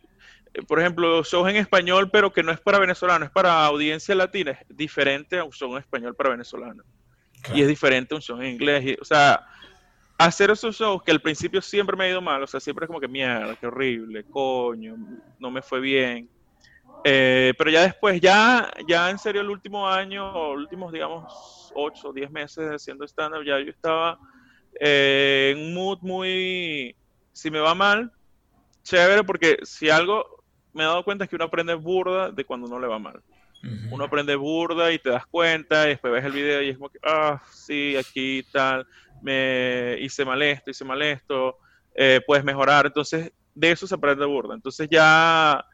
y, 0.57 0.63
por 0.63 0.81
ejemplo, 0.81 1.23
shows 1.23 1.49
en 1.49 1.57
español, 1.57 2.11
pero 2.11 2.33
que 2.33 2.43
no 2.43 2.53
es 2.53 2.61
para 2.61 2.79
venezolanos, 2.79 3.27
es 3.27 3.33
para 3.33 3.65
audiencia 3.65 4.15
latina, 4.15 4.53
es 4.53 4.77
diferente 4.77 5.39
a 5.39 5.45
un 5.45 5.53
show 5.53 5.73
en 5.73 5.79
español 5.79 6.15
para 6.15 6.31
venezolanos. 6.31 6.85
Y 7.53 7.61
es 7.61 7.69
diferente 7.69 8.15
a 8.15 8.17
un 8.17 8.23
show 8.23 8.41
en 8.41 8.53
inglés. 8.53 8.97
o 9.01 9.05
sea, 9.05 9.47
hacer 10.19 10.51
esos 10.51 10.77
shows 10.77 11.03
que 11.03 11.11
al 11.11 11.21
principio 11.21 11.61
siempre 11.61 11.97
me 11.97 12.05
ha 12.05 12.09
ido 12.11 12.23
mal, 12.23 12.43
o 12.43 12.47
sea, 12.47 12.61
siempre 12.61 12.85
es 12.85 12.87
como 12.87 13.01
que 13.01 13.09
mierda, 13.09 13.57
qué 13.57 13.67
horrible, 13.67 14.25
coño, 14.25 14.97
no 15.39 15.51
me 15.51 15.61
fue 15.61 15.81
bien. 15.81 16.29
Eh, 17.07 17.53
pero 17.59 17.71
ya 17.71 17.83
después, 17.83 18.19
ya, 18.19 18.73
ya 18.89 19.11
en 19.11 19.19
serio, 19.19 19.43
el 19.43 19.51
último 19.51 19.87
año, 19.87 20.27
o 20.27 20.55
últimos, 20.55 20.91
digamos, 20.91 21.71
8 21.75 22.09
o 22.09 22.13
10 22.13 22.31
meses 22.31 22.67
haciendo 22.71 23.05
stand-up, 23.05 23.45
ya 23.45 23.61
yo 23.61 23.71
estaba 23.71 24.19
eh, 24.81 25.53
en 25.55 25.67
un 25.67 25.75
mood 25.75 25.99
muy 26.01 26.97
si 27.35 27.51
me 27.51 27.61
va 27.61 27.75
mal, 27.75 28.11
chévere, 28.85 29.25
porque 29.25 29.59
si 29.65 29.91
algo 29.91 30.25
me 30.73 30.83
he 30.83 30.87
dado 30.87 31.05
cuenta 31.05 31.25
es 31.25 31.31
que 31.31 31.37
uno 31.37 31.45
aprende 31.45 31.75
burda 31.75 32.31
de 32.31 32.45
cuando 32.45 32.69
no 32.69 32.79
le 32.79 32.87
va 32.87 32.99
mal. 32.99 33.21
Uno 33.91 34.05
aprende 34.05 34.37
burda 34.37 34.93
y 34.93 34.99
te 34.99 35.09
das 35.09 35.27
cuenta, 35.27 35.87
y 35.87 35.91
después 35.91 36.13
ves 36.13 36.25
el 36.25 36.33
video 36.33 36.61
y 36.61 36.69
es 36.69 36.77
como 36.77 36.91
que, 36.91 36.99
ah, 37.03 37.43
sí, 37.51 37.97
aquí 37.97 38.43
tal, 38.53 38.87
me 39.23 39.97
hice 40.01 40.25
mal 40.25 40.43
esto, 40.43 40.71
hice 40.71 40.85
mal 40.85 41.01
esto, 41.01 41.57
eh, 41.95 42.21
puedes 42.27 42.45
mejorar. 42.45 42.85
Entonces, 42.87 43.33
de 43.55 43.71
eso 43.71 43.87
se 43.87 43.95
aprende 43.95 44.27
burda. 44.27 44.55
Entonces 44.55 44.87
ya 44.91 45.65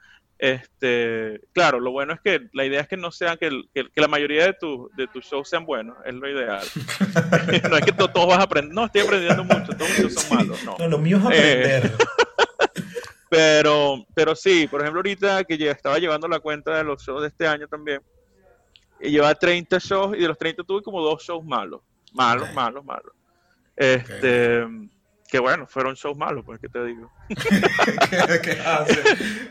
este, 0.41 1.38
claro, 1.53 1.80
lo 1.80 1.93
bueno 1.93 2.14
es 2.14 2.20
que 2.22 2.49
la 2.55 2.64
idea 2.64 2.80
es 2.80 2.88
que 2.88 2.97
no 2.97 3.12
sean, 3.12 3.36
que, 3.36 3.51
la 3.95 4.09
mayoría 4.09 4.47
de, 4.47 4.55
tu, 4.55 4.91
de 4.97 5.07
tus 5.07 5.26
shows 5.26 5.51
sean 5.51 5.66
buenos, 5.66 5.99
es 6.07 6.14
lo 6.14 6.30
ideal. 6.30 6.64
no 7.70 7.76
es 7.76 7.84
que 7.84 7.93
todos 7.93 8.26
vas 8.26 8.38
a 8.38 8.45
aprender, 8.45 8.74
no, 8.74 8.86
estoy 8.86 9.03
aprendiendo 9.03 9.45
mucho, 9.45 9.74
todos 9.74 9.91
mis 9.91 9.99
shows 9.99 10.14
son 10.14 10.38
malos, 10.38 10.64
no. 10.64 10.76
No, 10.78 10.88
lo 10.88 10.97
mío 10.97 11.18
es 11.18 11.24
aprender. 11.24 11.84
Eh, 11.84 11.93
pero, 13.28 14.07
pero 14.14 14.34
sí, 14.34 14.66
por 14.66 14.80
ejemplo, 14.80 15.01
ahorita 15.01 15.45
que 15.45 15.59
ya 15.59 15.72
estaba 15.72 15.99
llevando 15.99 16.26
la 16.26 16.41
cuenta 16.41 16.74
de 16.74 16.84
los 16.84 17.03
shows 17.03 17.20
de 17.20 17.28
este 17.28 17.47
año 17.47 17.68
también, 17.68 18.01
y 18.99 19.11
lleva 19.11 19.34
30 19.34 19.76
shows 19.78 20.16
y 20.16 20.22
de 20.22 20.28
los 20.28 20.38
30 20.38 20.64
tuve 20.64 20.82
como 20.82 21.03
dos 21.03 21.22
shows 21.22 21.45
malos, 21.45 21.82
malos, 22.14 22.51
malos, 22.55 22.82
malos. 22.82 23.12
Este, 23.76 24.64
que 25.31 25.39
bueno, 25.39 25.66
fueron 25.66 25.95
shows 25.95 26.16
malos, 26.16 26.45
pues, 26.45 26.61
¿qué 26.61 26.68
te 26.68 26.85
digo? 26.85 27.11
¿Qué, 28.43 28.51
hace? 28.66 29.03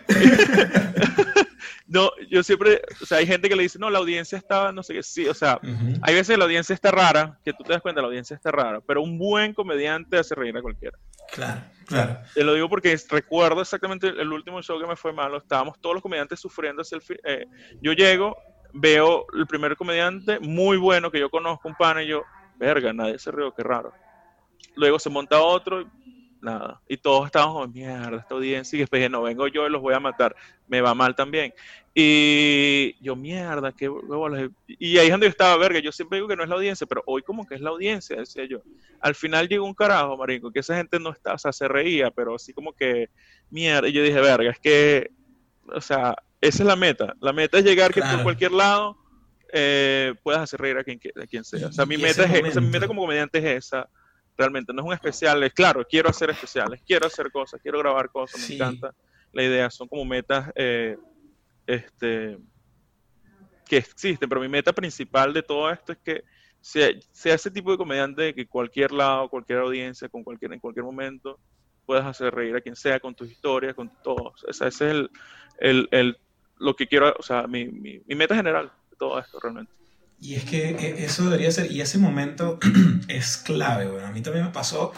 no, 1.88 2.12
yo 2.30 2.44
siempre, 2.44 2.82
o 3.02 3.06
sea, 3.06 3.20
hay 3.20 3.26
gente 3.26 3.48
que 3.48 3.56
le 3.56 3.64
dice, 3.64 3.80
no, 3.80 3.90
la 3.90 4.00
audiencia 4.00 4.38
estaba, 4.38 4.74
no 4.74 4.84
sé 4.84 4.94
qué, 4.94 5.04
sí, 5.04 5.28
o 5.28 5.34
sea, 5.34 5.60
hay 6.02 6.14
veces 6.14 6.38
la 6.38 6.44
audiencia 6.44 6.74
está 6.74 6.92
rara, 6.92 7.40
que 7.46 7.54
tú 7.54 7.64
te 7.64 7.72
das 7.72 7.82
cuenta, 7.82 8.02
la 8.02 8.08
audiencia 8.08 8.36
está 8.36 8.52
rara, 8.52 8.82
pero 8.82 9.02
un 9.02 9.18
buen 9.18 9.54
comediante 9.54 10.18
hace 10.18 10.36
reír 10.36 10.58
a 10.58 10.62
cualquiera. 10.62 10.98
Claro, 11.32 11.62
claro. 11.86 12.20
Te 12.34 12.44
lo 12.44 12.54
digo 12.54 12.68
porque 12.68 12.98
recuerdo 13.10 13.62
exactamente 13.62 14.08
el 14.08 14.34
último 14.34 14.62
show 14.62 14.80
que 14.80 14.88
me 14.88 14.98
fue 14.98 15.14
malo, 15.14 15.38
estábamos 15.38 15.80
todos 15.80 15.96
los 15.96 16.04
comediantes 16.04 16.42
sufriendo 16.42 16.82
hacia 16.82 16.98
el 16.98 17.04
eh, 17.24 17.46
yo 17.82 17.94
llego, 17.94 18.38
veo 18.74 19.26
el 19.34 19.48
primer 19.48 19.78
comediante 19.78 20.40
muy 20.42 20.76
bueno 20.76 21.10
que 21.10 21.20
yo 21.20 21.30
conozco, 21.30 21.70
un 21.70 21.76
pana, 21.76 22.04
y 22.04 22.08
yo, 22.08 22.24
verga, 22.58 22.92
nadie 22.92 23.18
se 23.18 23.32
rió, 23.32 23.54
qué 23.54 23.64
raro 23.64 23.94
luego 24.80 24.98
se 24.98 25.10
monta 25.10 25.42
otro, 25.42 25.86
nada. 26.42 26.82
Y 26.88 26.98
todos 26.98 27.26
estábamos 27.26 27.56
como, 27.56 27.68
mierda, 27.68 28.18
esta 28.18 28.34
audiencia. 28.34 28.78
Y 28.78 28.80
después 28.80 29.00
dije, 29.00 29.10
no, 29.10 29.22
vengo 29.22 29.48
yo 29.48 29.68
y 29.68 29.70
los 29.70 29.82
voy 29.82 29.94
a 29.94 30.00
matar. 30.00 30.36
Me 30.68 30.82
va 30.82 30.94
mal 30.96 31.16
también. 31.16 31.54
Y 31.94 32.96
yo, 33.02 33.16
mierda, 33.16 33.74
qué 33.74 33.90
huevo. 33.90 34.30
Y 34.68 34.98
ahí 34.98 35.08
es 35.08 35.12
donde 35.12 35.28
yo 35.28 35.32
estaba, 35.32 35.58
verga. 35.58 35.80
Yo 35.80 35.92
siempre 35.92 36.18
digo 36.18 36.28
que 36.28 36.36
no 36.36 36.44
es 36.44 36.50
la 36.50 36.56
audiencia, 36.56 36.88
pero 36.88 37.04
hoy 37.06 37.22
como 37.22 37.46
que 37.46 37.56
es 37.56 37.62
la 37.62 37.72
audiencia, 37.72 38.16
decía 38.16 38.46
yo. 38.46 38.62
Al 39.02 39.16
final 39.16 39.50
llegó 39.50 39.66
un 39.66 39.74
carajo, 39.74 40.16
marico, 40.16 40.52
que 40.52 40.60
esa 40.60 40.78
gente 40.78 41.00
no 41.00 41.12
está, 41.12 41.34
o 41.34 41.38
sea, 41.38 41.52
se 41.52 41.68
reía, 41.68 42.10
pero 42.10 42.36
así 42.36 42.54
como 42.54 42.74
que, 42.74 43.10
mierda. 43.50 43.90
Y 43.90 43.92
yo 43.92 44.02
dije, 44.02 44.22
verga, 44.22 44.50
es 44.50 44.60
que, 44.60 45.12
o 45.68 45.82
sea, 45.82 46.16
esa 46.40 46.64
es 46.64 46.68
la 46.68 46.78
meta. 46.78 47.14
La 47.20 47.34
meta 47.34 47.58
es 47.58 47.66
llegar 47.66 47.94
que 47.94 48.02
por 48.02 48.24
cualquier 48.24 48.54
lado 48.54 48.98
eh, 49.52 50.14
puedas 50.24 50.42
hacer 50.42 50.62
reír 50.62 50.78
a 50.78 50.84
quien, 50.86 51.02
a 51.22 51.28
quien 51.28 51.44
sea. 51.44 51.68
O 51.68 51.72
sea, 51.74 51.86
mi 51.86 51.98
meta, 51.98 52.24
es, 52.24 52.56
mi 52.56 52.70
meta 52.70 52.88
como 52.88 53.02
comediante 53.02 53.40
es 53.40 53.66
esa 53.66 53.90
realmente 54.40 54.72
no 54.74 54.82
es 54.82 54.88
un 54.88 54.94
especial, 54.94 55.44
es 55.44 55.54
claro, 55.54 55.86
quiero 55.86 56.10
hacer 56.10 56.30
especiales, 56.30 56.82
quiero 56.88 57.08
hacer 57.08 57.30
cosas, 57.30 57.60
quiero 57.62 57.78
grabar 57.80 58.10
cosas, 58.10 58.48
me 58.48 58.56
encanta 58.56 58.96
la 59.34 59.44
idea, 59.44 59.70
son 59.70 59.90
como 59.90 60.06
metas 60.06 60.50
eh, 60.56 60.98
este, 61.68 62.38
que 63.68 63.78
existen, 63.78 64.30
pero 64.30 64.40
mi 64.40 64.48
meta 64.48 64.72
principal 64.72 65.34
de 65.34 65.44
todo 65.44 65.70
esto 65.70 65.92
es 65.92 65.98
que 66.00 66.24
sea, 66.62 66.90
sea, 67.12 67.36
ese 67.36 67.52
tipo 67.52 67.70
de 67.70 67.78
comediante 67.78 68.22
de 68.22 68.34
que 68.34 68.48
cualquier 68.48 68.94
lado, 68.94 69.28
cualquier 69.28 69.60
audiencia, 69.60 70.08
con 70.08 70.24
cualquier, 70.24 70.54
en 70.54 70.62
cualquier 70.62 70.86
momento 70.86 71.38
puedas 71.86 72.06
hacer 72.06 72.34
reír 72.34 72.56
a 72.56 72.62
quien 72.62 72.78
sea 72.78 73.00
con 73.00 73.14
tus 73.14 73.30
historias, 73.30 73.76
con 73.76 73.92
todo. 74.02 74.34
ese 74.48 74.68
es 74.68 74.82
el, 74.82 75.10
el, 75.58 75.90
el, 75.92 76.18
lo 76.60 76.76
que 76.76 76.88
quiero, 76.88 77.14
o 77.20 77.24
sea, 77.24 77.46
mi, 77.46 77.68
mi, 77.68 78.00
mi 78.06 78.16
meta 78.16 78.36
general 78.36 78.72
de 78.90 78.96
todo 78.96 79.20
esto 79.20 79.38
realmente. 79.42 79.79
Y 80.22 80.36
es 80.36 80.44
que 80.44 80.70
e, 80.70 81.06
eso 81.06 81.24
debería 81.24 81.52
ser, 81.52 81.72
y 81.72 81.82
ese 81.82 81.98
momento 81.98 82.60
es 83.08 83.38
clave, 83.38 83.88
bueno, 83.88 84.08
a 84.08 84.12
mí 84.12 84.22
también 84.22 84.46
me 84.46 84.52
pasó 84.52 84.94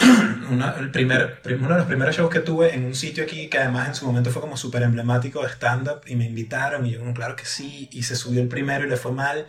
el 0.78 0.90
primer, 0.90 1.40
uno 1.44 1.68
de 1.68 1.78
los 1.78 1.86
primeros 1.86 2.16
shows 2.16 2.30
que 2.30 2.40
tuve 2.40 2.74
en 2.74 2.84
un 2.84 2.94
sitio 2.94 3.24
aquí 3.24 3.48
que 3.48 3.58
además 3.58 3.88
en 3.88 3.94
su 3.94 4.06
momento 4.06 4.30
fue 4.30 4.40
como 4.40 4.56
súper 4.56 4.82
emblemático 4.82 5.42
de 5.42 5.48
stand-up 5.48 6.00
y 6.06 6.16
me 6.16 6.24
invitaron 6.24 6.86
y 6.86 6.92
yo, 6.92 7.00
claro 7.14 7.36
que 7.36 7.44
sí, 7.44 7.88
y 7.92 8.02
se 8.02 8.16
subió 8.16 8.40
el 8.40 8.48
primero 8.48 8.86
y 8.86 8.88
le 8.88 8.96
fue 8.96 9.12
mal. 9.12 9.46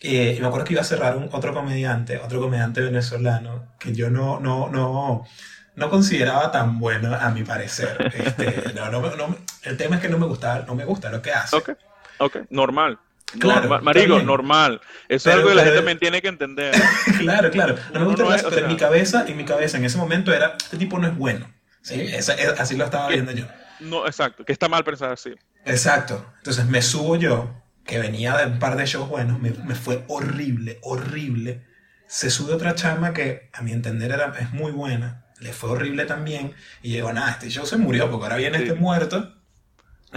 Eh, 0.00 0.34
y 0.36 0.40
me 0.40 0.46
acuerdo 0.46 0.64
que 0.64 0.74
iba 0.74 0.82
a 0.82 0.84
cerrar 0.84 1.16
un, 1.16 1.28
otro 1.32 1.52
comediante, 1.52 2.18
otro 2.18 2.40
comediante 2.40 2.80
venezolano, 2.80 3.72
que 3.80 3.92
yo 3.92 4.10
no, 4.10 4.38
no, 4.38 4.68
no, 4.68 5.26
no 5.74 5.90
consideraba 5.90 6.52
tan 6.52 6.78
bueno 6.78 7.14
a 7.14 7.30
mi 7.30 7.42
parecer. 7.42 8.12
Este, 8.14 8.74
no, 8.74 8.90
no, 8.90 9.36
el 9.64 9.76
tema 9.76 9.96
es 9.96 10.02
que 10.02 10.08
no 10.08 10.18
me 10.18 10.26
gusta, 10.26 10.64
no 10.66 10.76
me 10.76 10.84
gusta 10.84 11.10
lo 11.10 11.20
que 11.20 11.32
hace. 11.32 11.56
Ok, 11.56 11.70
ok, 12.18 12.36
normal. 12.50 13.00
Claro, 13.38 13.80
Marigo, 13.82 14.20
normal. 14.20 14.80
Eso 15.08 15.28
es 15.28 15.36
algo 15.36 15.48
que 15.50 15.54
la 15.54 15.62
gente 15.62 15.76
también 15.76 15.98
tiene 15.98 16.22
que 16.22 16.28
entender. 16.28 16.74
claro, 17.18 17.50
claro. 17.50 17.76
No 17.92 18.00
me 18.00 18.06
gusta 18.06 18.58
en 18.58 18.68
mi 18.68 18.76
cabeza, 18.76 19.24
en 19.26 19.36
mi 19.36 19.44
cabeza 19.44 19.76
en 19.76 19.84
ese 19.84 19.98
momento 19.98 20.32
era, 20.32 20.56
este 20.58 20.78
tipo 20.78 20.98
no 20.98 21.06
es 21.06 21.16
bueno. 21.16 21.46
O 21.46 21.52
Sí, 21.82 22.10
así 22.58 22.76
lo 22.76 22.84
estaba 22.84 23.08
viendo 23.08 23.32
yo. 23.32 23.46
No, 23.80 24.06
exacto, 24.06 24.44
que 24.44 24.52
está 24.52 24.68
mal 24.68 24.84
pensar 24.84 25.12
así. 25.12 25.34
Exacto. 25.64 26.32
Entonces 26.38 26.66
me 26.66 26.82
subo 26.82 27.16
yo, 27.16 27.54
que 27.84 27.98
venía 27.98 28.36
de 28.36 28.46
un 28.46 28.58
par 28.58 28.76
de 28.76 28.86
shows 28.86 29.08
buenos, 29.08 29.38
me, 29.40 29.52
fue 29.74 30.04
horrible, 30.08 30.78
horrible. 30.82 31.64
Se 32.06 32.30
sube 32.30 32.54
otra 32.54 32.74
chama 32.74 33.12
que 33.12 33.50
a 33.52 33.62
mi 33.62 33.72
entender 33.72 34.10
era, 34.10 34.32
es 34.38 34.52
muy 34.52 34.72
buena, 34.72 35.26
le 35.40 35.52
fue 35.52 35.70
horrible 35.70 36.06
también. 36.06 36.54
Y 36.82 36.90
llegó, 36.90 37.12
nada, 37.12 37.32
este 37.32 37.50
show 37.50 37.66
se 37.66 37.76
murió 37.76 38.10
porque 38.10 38.24
ahora 38.24 38.36
viene 38.36 38.58
este 38.58 38.74
muerto. 38.74 39.34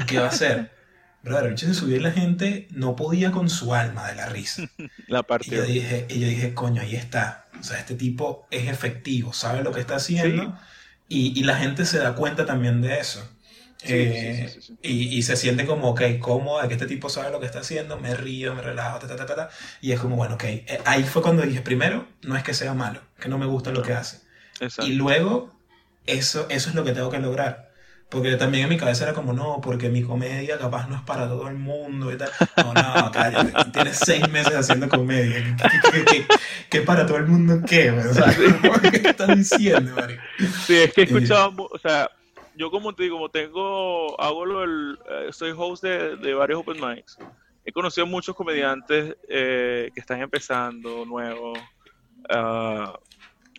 ¿Qué 0.07 0.18
va 0.18 0.26
a 0.26 0.30
hacer? 0.30 0.72
Se 1.55 1.74
subió 1.74 1.97
y 1.97 1.99
la 1.99 2.11
gente 2.11 2.67
no 2.72 2.95
podía 2.95 3.32
con 3.32 3.49
su 3.49 3.74
alma 3.76 4.07
de 4.07 4.15
la 4.15 4.28
risa. 4.28 4.63
La 5.07 5.24
parte. 5.24 5.47
Y 5.47 5.51
yo 5.51 5.63
dije, 5.63 6.05
y 6.09 6.19
yo 6.19 6.28
dije, 6.28 6.53
coño, 6.53 6.82
ahí 6.82 6.95
está. 6.95 7.45
O 7.59 7.63
sea, 7.63 7.78
este 7.78 7.95
tipo 7.95 8.47
es 8.49 8.67
efectivo, 8.67 9.34
sabe 9.34 9.63
lo 9.63 9.72
que 9.72 9.82
está 9.82 9.97
haciendo. 9.97 10.57
Y, 11.07 11.38
y, 11.38 11.43
la 11.43 11.57
gente 11.57 11.86
se 11.86 11.99
da 11.99 12.15
cuenta 12.15 12.45
también 12.45 12.82
de 12.82 12.99
eso. 12.99 13.30
Eh, 13.84 14.53
y, 14.82 15.17
y, 15.17 15.22
se 15.24 15.36
siente 15.36 15.65
como, 15.65 15.89
ok, 15.89 16.01
cómodo 16.19 16.61
de 16.61 16.67
que 16.67 16.76
este 16.76 16.86
tipo 16.86 17.09
sabe 17.09 17.32
lo 17.32 17.39
que 17.39 17.47
está 17.47 17.59
haciendo, 17.59 17.97
me 17.97 18.15
río, 18.15 18.53
me 18.53 18.61
relajo, 18.61 18.99
ta, 18.99 19.07
ta, 19.07 19.26
ta, 19.26 19.36
ta, 19.36 19.49
y 19.82 19.91
es 19.91 19.99
como, 19.99 20.15
bueno, 20.15 20.36
ok, 20.36 20.43
eh, 20.43 20.82
ahí 20.86 21.03
fue 21.03 21.22
cuando 21.22 21.41
dije, 21.41 21.61
primero, 21.61 22.07
no 22.22 22.38
es 22.38 22.43
que 22.43 22.53
sea 22.53 22.74
malo, 22.76 23.01
que 23.19 23.28
no 23.28 23.39
me 23.39 23.47
gusta 23.47 23.72
lo 23.72 23.82
que 23.82 23.93
hace. 23.93 24.22
Y 24.84 24.93
luego, 24.93 25.51
eso, 26.05 26.45
eso 26.49 26.69
es 26.69 26.76
lo 26.76 26.84
que 26.84 26.91
tengo 26.91 27.09
que 27.09 27.17
lograr. 27.17 27.70
Porque 28.12 28.36
también 28.36 28.64
en 28.64 28.70
mi 28.70 28.78
cabeza 28.78 29.05
era 29.05 29.14
como, 29.14 29.32
no, 29.32 29.62
porque 29.62 29.88
mi 29.88 30.03
comedia 30.03 30.57
capaz 30.57 30.86
no 30.89 30.97
es 30.97 31.01
para 31.03 31.30
todo 31.30 31.47
el 31.47 31.55
mundo 31.55 32.12
y 32.12 32.18
tal. 32.18 32.30
No, 32.57 32.74
no, 32.74 33.09
cállate, 33.09 33.72
tienes 33.72 33.99
seis 33.99 34.30
meses 34.30 34.53
haciendo 34.53 34.89
comedia. 34.89 35.55
¿Qué, 36.70 36.82
para 36.82 37.05
todo 37.05 37.16
el 37.16 37.28
mundo 37.28 37.62
qué? 37.66 37.89
O 37.89 38.14
sea, 38.14 38.26
¿qué 38.91 39.07
estás 39.09 39.38
diciendo, 39.38 39.93
Mario? 39.95 40.20
Sí, 40.66 40.76
es 40.76 40.93
que 40.93 41.01
he 41.01 41.03
escuchado, 41.05 41.70
o 41.72 41.80
sea, 41.80 42.12
yo 42.57 42.70
como 42.70 42.93
te 42.93 43.03
digo, 43.03 43.16
como 43.16 43.30
tengo, 43.30 44.20
hago 44.20 44.45
lo 44.45 44.59
del, 44.59 44.99
eh, 45.09 45.30
soy 45.32 45.53
host 45.57 45.82
de, 45.82 46.18
de 46.18 46.34
varios 46.34 46.59
open 46.59 46.82
mics, 46.86 47.18
he 47.64 47.72
conocido 47.72 48.05
muchos 48.07 48.36
comediantes 48.36 49.16
eh, 49.30 49.89
que 49.93 50.01
están 50.01 50.22
empezando, 50.22 51.05
nuevos, 51.05 51.57
uh, 52.30 52.91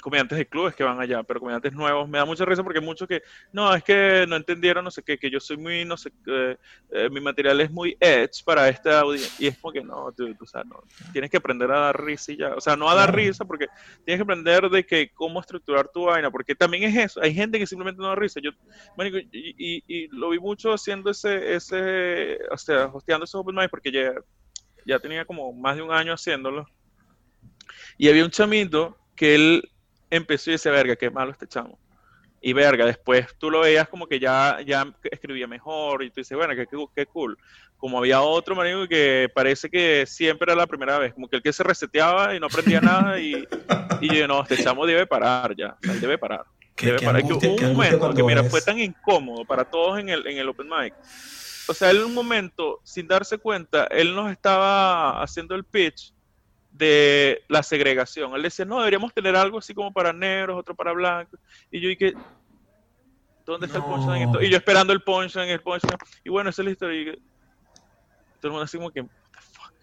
comediantes 0.03 0.37
de 0.37 0.47
clubes 0.47 0.75
que 0.75 0.85
van 0.85 1.01
allá, 1.01 1.23
pero 1.23 1.41
comediantes 1.41 1.73
nuevos, 1.73 2.09
me 2.09 2.19
da 2.19 2.25
mucha 2.27 2.45
risa 2.45 2.63
porque 2.63 2.81
muchos 2.81 3.09
que, 3.09 3.23
no, 3.53 3.75
es 3.75 3.83
que 3.83 4.27
no 4.29 4.37
entendieron, 4.37 4.85
no 4.85 4.91
sé 4.91 5.03
qué, 5.03 5.17
que 5.17 5.31
yo 5.31 5.41
soy 5.41 5.57
muy, 5.57 5.85
no 5.85 5.97
sé, 5.97 6.13
eh, 6.27 7.09
mi 7.11 7.21
material 7.21 7.61
es 7.61 7.71
muy 7.71 7.97
edge 8.01 8.45
para 8.45 8.69
esta 8.69 9.01
audiencia, 9.01 9.33
y 9.39 9.47
es 9.47 9.57
como 9.57 9.73
que 9.73 9.83
no, 9.83 10.13
tú, 10.13 10.35
o 10.39 10.47
sea, 10.47 10.65
no, 10.65 10.83
tienes 11.13 11.31
que 11.31 11.37
aprender 11.37 11.71
a 11.71 11.79
dar 11.79 12.05
risa 12.05 12.33
y 12.33 12.37
ya, 12.37 12.55
o 12.55 12.61
sea, 12.61 12.77
no 12.77 12.91
a 12.91 12.95
dar 12.95 13.15
risa 13.15 13.45
porque 13.45 13.69
tienes 14.05 14.19
que 14.19 14.25
aprender 14.25 14.69
de 14.69 14.85
que 14.85 15.11
cómo 15.15 15.41
estructurar 15.41 15.89
tu 15.89 16.05
vaina, 16.05 16.31
porque 16.31 16.55
también 16.55 16.83
es 16.83 16.97
eso, 16.97 17.23
hay 17.23 17.33
gente 17.33 17.59
que 17.59 17.67
simplemente 17.67 18.03
no 18.03 18.09
da 18.09 18.17
risa, 18.17 18.41
yo, 18.41 18.51
y, 19.33 19.83
y, 19.87 20.09
lo 20.09 20.31
vi 20.31 20.41
mucho 20.41 20.73
haciendo 20.73 21.11
ese, 21.11 21.55
ese, 21.55 22.39
o 22.51 22.59
sea, 22.59 22.87
hosteando 22.87 23.25
esos 23.25 23.41
open 23.41 23.55
mic 23.55 23.71
porque 23.71 23.93
ya, 23.93 24.13
ya 24.85 24.99
tenía 24.99 25.25
como 25.25 25.53
más 25.53 25.77
de 25.77 25.83
un 25.83 25.93
año 25.93 26.13
haciéndolo, 26.13 26.67
y 27.97 28.09
había 28.09 28.25
un 28.25 28.31
chamito 28.31 28.99
que 29.15 29.35
él 29.37 29.72
empezó 30.13 30.51
y 30.51 30.55
dice, 30.55 30.71
verga, 30.71 30.95
qué 30.95 31.11
malo 31.11 31.33
este 31.33 31.47
chamo. 31.47 31.79
Y 32.41 32.53
verga, 32.53 32.85
después 32.85 33.27
tú 33.39 33.51
lo 33.51 33.61
veías 33.61 33.89
como 33.89 34.07
que 34.07 34.19
ya, 34.19 34.59
ya 34.67 34.93
escribía 35.11 35.47
mejor 35.47 36.03
y 36.03 36.11
tú 36.11 36.21
dices, 36.21 36.37
bueno, 36.37 36.55
qué, 36.55 36.67
qué, 36.95 37.07
cool. 37.07 37.39
Como 37.77 37.99
había 37.99 38.21
otro 38.21 38.55
marido 38.55 38.87
que 38.89 39.31
parece 39.33 39.71
que 39.71 40.05
siempre 40.07 40.51
era 40.51 40.61
la 40.61 40.67
primera 40.67 40.99
vez, 40.99 41.15
como 41.15 41.29
que 41.29 41.37
el 41.37 41.43
que 41.43 41.53
se 41.53 41.63
reseteaba 41.63 42.35
y 42.35 42.41
no 42.41 42.47
aprendía 42.47 42.81
nada 42.83 43.19
y, 43.21 43.47
y 44.01 44.15
yo, 44.15 44.27
no, 44.27 44.43
este 44.43 44.63
chamo 44.63 44.87
debe 44.87 45.07
parar 45.07 45.55
ya, 45.57 45.77
él 45.83 46.01
debe 46.01 46.19
parar. 46.19 46.45
Debe 46.77 47.01
parar. 47.01 47.23
que 47.23 47.33
hubo 47.33 47.55
un 47.55 47.73
momento 47.75 48.13
que, 48.13 48.23
mira, 48.23 48.43
fue 48.45 48.61
tan 48.61 48.79
incómodo 48.79 49.45
para 49.45 49.65
todos 49.65 49.99
en 50.01 50.09
el, 50.09 50.27
en 50.27 50.39
el 50.39 50.49
open 50.49 50.69
mic. 50.69 50.95
O 51.69 51.75
sea, 51.75 51.91
él 51.91 51.99
en 51.99 52.05
un 52.05 52.15
momento, 52.15 52.81
sin 52.83 53.07
darse 53.07 53.39
cuenta, 53.39 53.85
él 53.87 54.15
nos 54.17 54.33
estaba 54.33 55.23
haciendo 55.23 55.55
el 55.55 55.65
pitch 55.65 56.12
de 56.73 57.43
la 57.49 57.63
segregación. 57.63 58.35
Él 58.35 58.43
decía, 58.43 58.65
no, 58.65 58.79
deberíamos 58.79 59.13
tener 59.13 59.37
algo 59.37 59.59
así 59.59 59.75
como 59.75 59.93
para 59.93 60.13
negros, 60.13 60.59
otro 60.59 60.75
para 60.75 60.93
blancos. 60.93 61.39
Y 61.71 61.81
yo 61.81 61.89
dije, 61.89 62.15
¿dónde 63.45 63.67
está 63.67 63.79
el 63.79 63.85
punchline? 63.85 64.31
Y 64.41 64.51
yo 64.51 64.57
esperando 64.57 64.93
el 64.93 65.03
punchline, 65.03 65.51
el 65.51 65.61
punchline. 65.61 65.99
Y 66.25 66.31
bueno, 66.31 66.51
esa 66.51 66.63
es 66.63 66.67
la 66.67 66.73
historia. 66.73 67.01
Y 67.01 67.17
todo 68.41 68.45
el 68.45 68.51
mundo 68.51 68.65
así 68.65 68.77
como 68.77 68.91
que, 68.91 69.03
o 69.03 69.09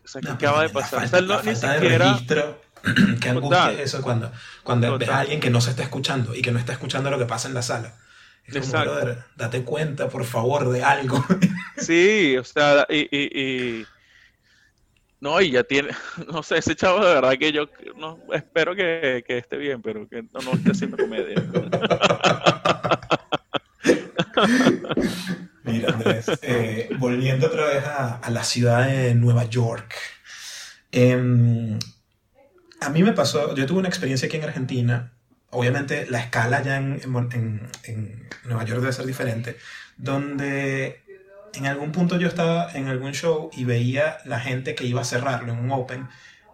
sea, 0.05 0.21
¿qué 0.21 0.29
acaba 0.29 0.63
de 0.63 0.69
pasar? 0.69 1.07
Falta, 1.07 1.37
o 1.37 1.43
sea, 1.43 1.51
ni 1.51 1.55
siquiera... 1.55 2.11
Registro, 2.11 2.61
que 3.21 3.29
angustia 3.29 3.71
eso 3.73 4.01
cuando, 4.01 4.31
cuando 4.63 4.97
ves 4.97 5.09
a 5.09 5.19
alguien 5.19 5.39
que 5.39 5.49
no 5.49 5.61
se 5.61 5.71
está 5.71 5.83
escuchando 5.83 6.33
y 6.33 6.41
que 6.41 6.51
no 6.51 6.59
está 6.59 6.73
escuchando 6.73 7.09
lo 7.11 7.19
que 7.19 7.25
pasa 7.25 7.47
en 7.47 7.53
la 7.53 7.61
sala. 7.61 7.95
Es 8.45 8.67
como, 8.67 8.81
brother, 8.81 9.23
date 9.35 9.63
cuenta, 9.63 10.09
por 10.09 10.25
favor, 10.25 10.69
de 10.69 10.83
algo. 10.83 11.23
Sí, 11.77 12.35
o 12.37 12.43
sea, 12.43 12.85
y, 12.89 13.07
y, 13.09 13.41
y 13.41 13.85
no, 15.21 15.41
y 15.41 15.51
ya 15.51 15.63
tiene, 15.63 15.89
no 16.31 16.43
sé, 16.43 16.57
ese 16.57 16.75
chavo 16.75 17.05
de 17.05 17.13
verdad 17.15 17.37
que 17.37 17.51
yo 17.51 17.65
no, 17.97 18.19
espero 18.33 18.75
que, 18.75 19.23
que 19.27 19.37
esté 19.39 19.57
bien, 19.57 19.81
pero 19.81 20.07
que 20.07 20.23
no, 20.23 20.39
no 20.43 20.53
esté 20.53 20.71
haciendo 20.71 20.97
comedia. 20.97 21.35
Mira, 25.63 25.93
Andrés, 25.93 26.31
eh, 26.41 26.89
volviendo 26.97 27.47
otra 27.47 27.65
vez 27.65 27.83
a, 27.83 28.17
a, 28.17 28.29
la 28.29 28.43
ciudad 28.43 28.87
de 28.87 29.13
Nueva 29.15 29.45
York. 29.45 29.93
Eh, 30.91 31.77
a 32.81 32.89
mí 32.89 33.03
me 33.03 33.13
pasó, 33.13 33.53
yo 33.55 33.65
tuve 33.65 33.79
una 33.79 33.89
experiencia 33.89 34.27
aquí 34.27 34.37
en 34.37 34.43
Argentina, 34.43 35.11
obviamente 35.51 36.07
la 36.09 36.21
escala 36.21 36.61
ya 36.63 36.77
en, 36.77 37.01
en, 37.03 37.69
en 37.83 38.29
Nueva 38.45 38.63
York 38.63 38.81
debe 38.81 38.93
ser 38.93 39.05
diferente, 39.05 39.57
donde 39.97 41.01
en 41.53 41.65
algún 41.65 41.91
punto 41.91 42.17
yo 42.17 42.27
estaba 42.27 42.71
en 42.73 42.87
algún 42.87 43.13
show 43.13 43.49
y 43.55 43.65
veía 43.65 44.17
la 44.25 44.39
gente 44.39 44.75
que 44.75 44.85
iba 44.85 45.01
a 45.01 45.05
cerrarlo 45.05 45.53
en 45.53 45.59
un 45.59 45.71
open 45.71 46.07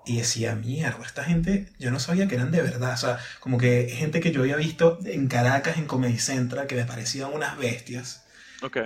y 0.05 0.17
decía, 0.17 0.55
mierda, 0.55 1.03
esta 1.03 1.23
gente, 1.23 1.67
yo 1.79 1.91
no 1.91 1.99
sabía 1.99 2.27
que 2.27 2.35
eran 2.35 2.51
de 2.51 2.61
verdad. 2.61 2.93
O 2.93 2.97
sea, 2.97 3.19
como 3.39 3.57
que 3.57 3.89
gente 3.89 4.19
que 4.19 4.31
yo 4.31 4.41
había 4.41 4.55
visto 4.55 4.99
en 5.03 5.27
Caracas, 5.27 5.77
en 5.77 5.85
Comedy 5.85 6.19
Central, 6.19 6.67
que 6.67 6.75
me 6.75 6.85
parecían 6.85 7.33
unas 7.33 7.57
bestias. 7.57 8.23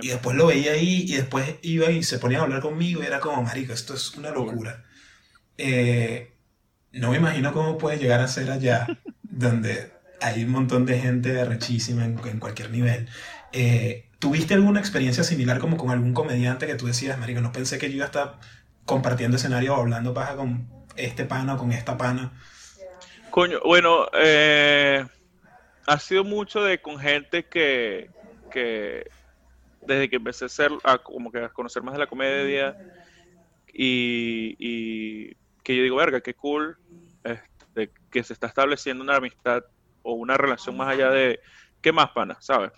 Y 0.02 0.08
después 0.08 0.36
lo 0.36 0.46
veía 0.46 0.72
ahí 0.72 1.04
y 1.08 1.14
después 1.14 1.54
iba 1.62 1.90
y 1.90 2.02
se 2.02 2.18
ponía 2.18 2.40
a 2.40 2.42
hablar 2.42 2.60
conmigo 2.60 3.02
y 3.02 3.06
era 3.06 3.20
como, 3.20 3.42
marico, 3.42 3.72
esto 3.72 3.94
es 3.94 4.14
una 4.14 4.30
locura. 4.30 4.84
Eh, 5.56 6.34
no 6.92 7.12
me 7.12 7.16
imagino 7.16 7.52
cómo 7.52 7.78
puede 7.78 7.98
llegar 7.98 8.20
a 8.20 8.28
ser 8.28 8.50
allá, 8.50 8.86
donde 9.22 9.92
hay 10.20 10.44
un 10.44 10.50
montón 10.50 10.84
de 10.84 10.98
gente 10.98 11.44
rechísima 11.44 12.04
en, 12.04 12.18
en 12.26 12.38
cualquier 12.40 12.70
nivel. 12.70 13.08
Eh, 13.52 14.09
¿Tuviste 14.20 14.52
alguna 14.52 14.80
experiencia 14.80 15.24
similar 15.24 15.58
como 15.60 15.78
con 15.78 15.90
algún 15.90 16.12
comediante 16.12 16.66
que 16.66 16.74
tú 16.74 16.86
decías, 16.86 17.18
marico, 17.18 17.40
no 17.40 17.52
pensé 17.52 17.78
que 17.78 17.88
yo 17.88 17.96
iba 17.96 18.04
a 18.04 18.08
estar 18.08 18.34
compartiendo 18.84 19.38
escenario 19.38 19.74
o 19.74 19.80
hablando 19.80 20.12
paja 20.12 20.36
con 20.36 20.68
este 20.94 21.24
pana 21.24 21.54
o 21.54 21.56
con 21.56 21.72
esta 21.72 21.96
pana? 21.96 22.30
Coño, 23.30 23.60
bueno, 23.64 24.08
eh, 24.12 25.06
ha 25.86 25.98
sido 25.98 26.22
mucho 26.22 26.62
de 26.62 26.82
con 26.82 26.98
gente 26.98 27.46
que, 27.46 28.10
que 28.50 29.10
desde 29.86 30.10
que 30.10 30.16
empecé 30.16 30.44
a, 30.44 30.48
ser, 30.50 30.70
a, 30.84 30.98
como 30.98 31.32
que 31.32 31.38
a 31.38 31.48
conocer 31.48 31.82
más 31.82 31.94
de 31.94 32.00
la 32.00 32.06
comedia 32.06 32.76
y, 33.72 35.34
que 35.62 35.76
yo 35.76 35.82
digo, 35.82 35.96
verga, 35.96 36.20
qué 36.20 36.34
cool 36.34 36.76
este, 37.24 37.90
que 38.10 38.22
se 38.22 38.34
está 38.34 38.48
estableciendo 38.48 39.02
una 39.02 39.16
amistad 39.16 39.64
o 40.02 40.12
una 40.12 40.36
relación 40.36 40.76
más 40.76 40.88
allá 40.88 41.08
de, 41.08 41.40
¿qué 41.80 41.90
más 41.90 42.10
pana? 42.10 42.36
¿Sabes? 42.40 42.72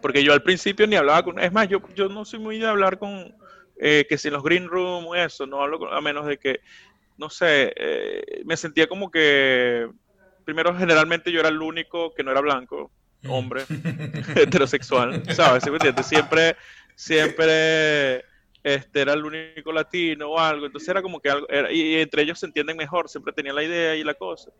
Porque 0.00 0.22
yo 0.22 0.32
al 0.32 0.42
principio 0.42 0.86
ni 0.86 0.96
hablaba 0.96 1.22
con... 1.22 1.38
Es 1.38 1.52
más, 1.52 1.68
yo, 1.68 1.80
yo 1.94 2.08
no 2.08 2.24
soy 2.24 2.38
muy 2.38 2.58
de 2.58 2.66
hablar 2.66 2.98
con... 2.98 3.34
Eh, 3.78 4.06
que 4.08 4.16
si 4.16 4.28
en 4.28 4.34
los 4.34 4.42
green 4.42 4.68
room 4.68 5.06
o 5.06 5.14
eso, 5.14 5.46
no 5.46 5.62
hablo 5.62 5.92
a 5.92 6.00
menos 6.00 6.26
de 6.26 6.38
que, 6.38 6.60
no 7.18 7.28
sé, 7.28 7.72
eh, 7.76 8.42
me 8.44 8.56
sentía 8.56 8.86
como 8.86 9.10
que... 9.10 9.88
Primero, 10.44 10.74
generalmente 10.76 11.32
yo 11.32 11.40
era 11.40 11.48
el 11.48 11.60
único 11.60 12.14
que 12.14 12.22
no 12.22 12.30
era 12.30 12.40
blanco, 12.40 12.92
hombre, 13.28 13.64
heterosexual, 14.36 15.22
¿sabes? 15.34 15.64
Siempre, 16.04 16.56
siempre 16.94 18.24
este, 18.62 19.00
era 19.00 19.12
el 19.12 19.24
único 19.24 19.72
latino 19.72 20.30
o 20.30 20.38
algo, 20.38 20.66
entonces 20.66 20.88
era 20.88 21.02
como 21.02 21.20
que 21.20 21.30
algo, 21.30 21.46
y 21.70 21.96
entre 21.96 22.22
ellos 22.22 22.38
se 22.38 22.46
entienden 22.46 22.76
mejor, 22.76 23.08
siempre 23.08 23.32
tenía 23.32 23.52
la 23.52 23.62
idea 23.62 23.96
y 23.96 24.04
la 24.04 24.14
cosa. 24.14 24.50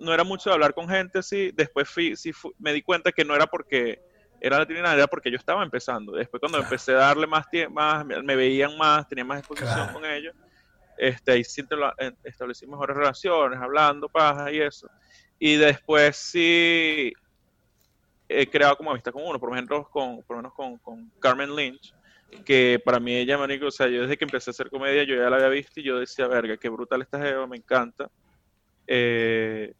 No 0.00 0.12
era 0.12 0.24
mucho 0.24 0.50
de 0.50 0.54
hablar 0.54 0.74
con 0.74 0.88
gente 0.88 1.18
así, 1.18 1.50
después 1.52 1.88
fui, 1.88 2.16
sí, 2.16 2.32
me 2.58 2.72
di 2.72 2.82
cuenta 2.82 3.12
que 3.12 3.24
no 3.24 3.34
era 3.34 3.46
porque 3.46 4.00
era 4.42 4.58
la 4.58 4.94
era 4.94 5.06
porque 5.06 5.30
yo 5.30 5.36
estaba 5.36 5.62
empezando. 5.62 6.12
Después 6.12 6.40
cuando 6.40 6.58
empecé 6.58 6.92
a 6.92 6.96
darle 6.96 7.28
más 7.28 7.48
tiempo, 7.48 7.74
más, 7.74 8.04
me 8.04 8.34
veían 8.34 8.76
más, 8.76 9.06
tenía 9.06 9.24
más 9.24 9.38
exposición 9.38 9.92
con 9.92 10.04
ellos, 10.04 10.34
este, 10.98 11.32
ahí 11.32 11.44
sí 11.44 11.62
establecí 12.24 12.66
mejores 12.66 12.96
relaciones, 12.96 13.60
hablando, 13.60 14.08
paja 14.08 14.50
y 14.50 14.60
eso. 14.60 14.90
Y 15.38 15.54
después 15.54 16.16
sí 16.16 17.12
he 18.28 18.46
creado 18.48 18.76
como 18.76 18.90
amistad 18.90 19.12
con 19.12 19.24
uno, 19.24 19.38
por 19.38 19.52
ejemplo, 19.52 19.88
con, 19.88 20.22
por 20.24 20.36
lo 20.36 20.42
menos 20.42 20.54
con, 20.54 20.76
con 20.78 21.08
Carmen 21.20 21.54
Lynch, 21.54 21.94
que 22.44 22.82
para 22.84 22.98
mí 22.98 23.14
ella, 23.14 23.38
manico, 23.38 23.66
o 23.66 23.70
sea, 23.70 23.86
yo 23.86 24.02
desde 24.02 24.16
que 24.16 24.24
empecé 24.24 24.50
a 24.50 24.52
hacer 24.52 24.70
comedia, 24.70 25.04
yo 25.04 25.14
ya 25.14 25.30
la 25.30 25.36
había 25.36 25.50
visto 25.50 25.78
y 25.78 25.84
yo 25.84 26.00
decía, 26.00 26.26
verga, 26.26 26.56
qué 26.56 26.68
brutal 26.68 27.02
esta 27.02 27.20
jeva, 27.20 27.46
me 27.46 27.58
encanta. 27.58 28.10
Eh, 28.88 29.72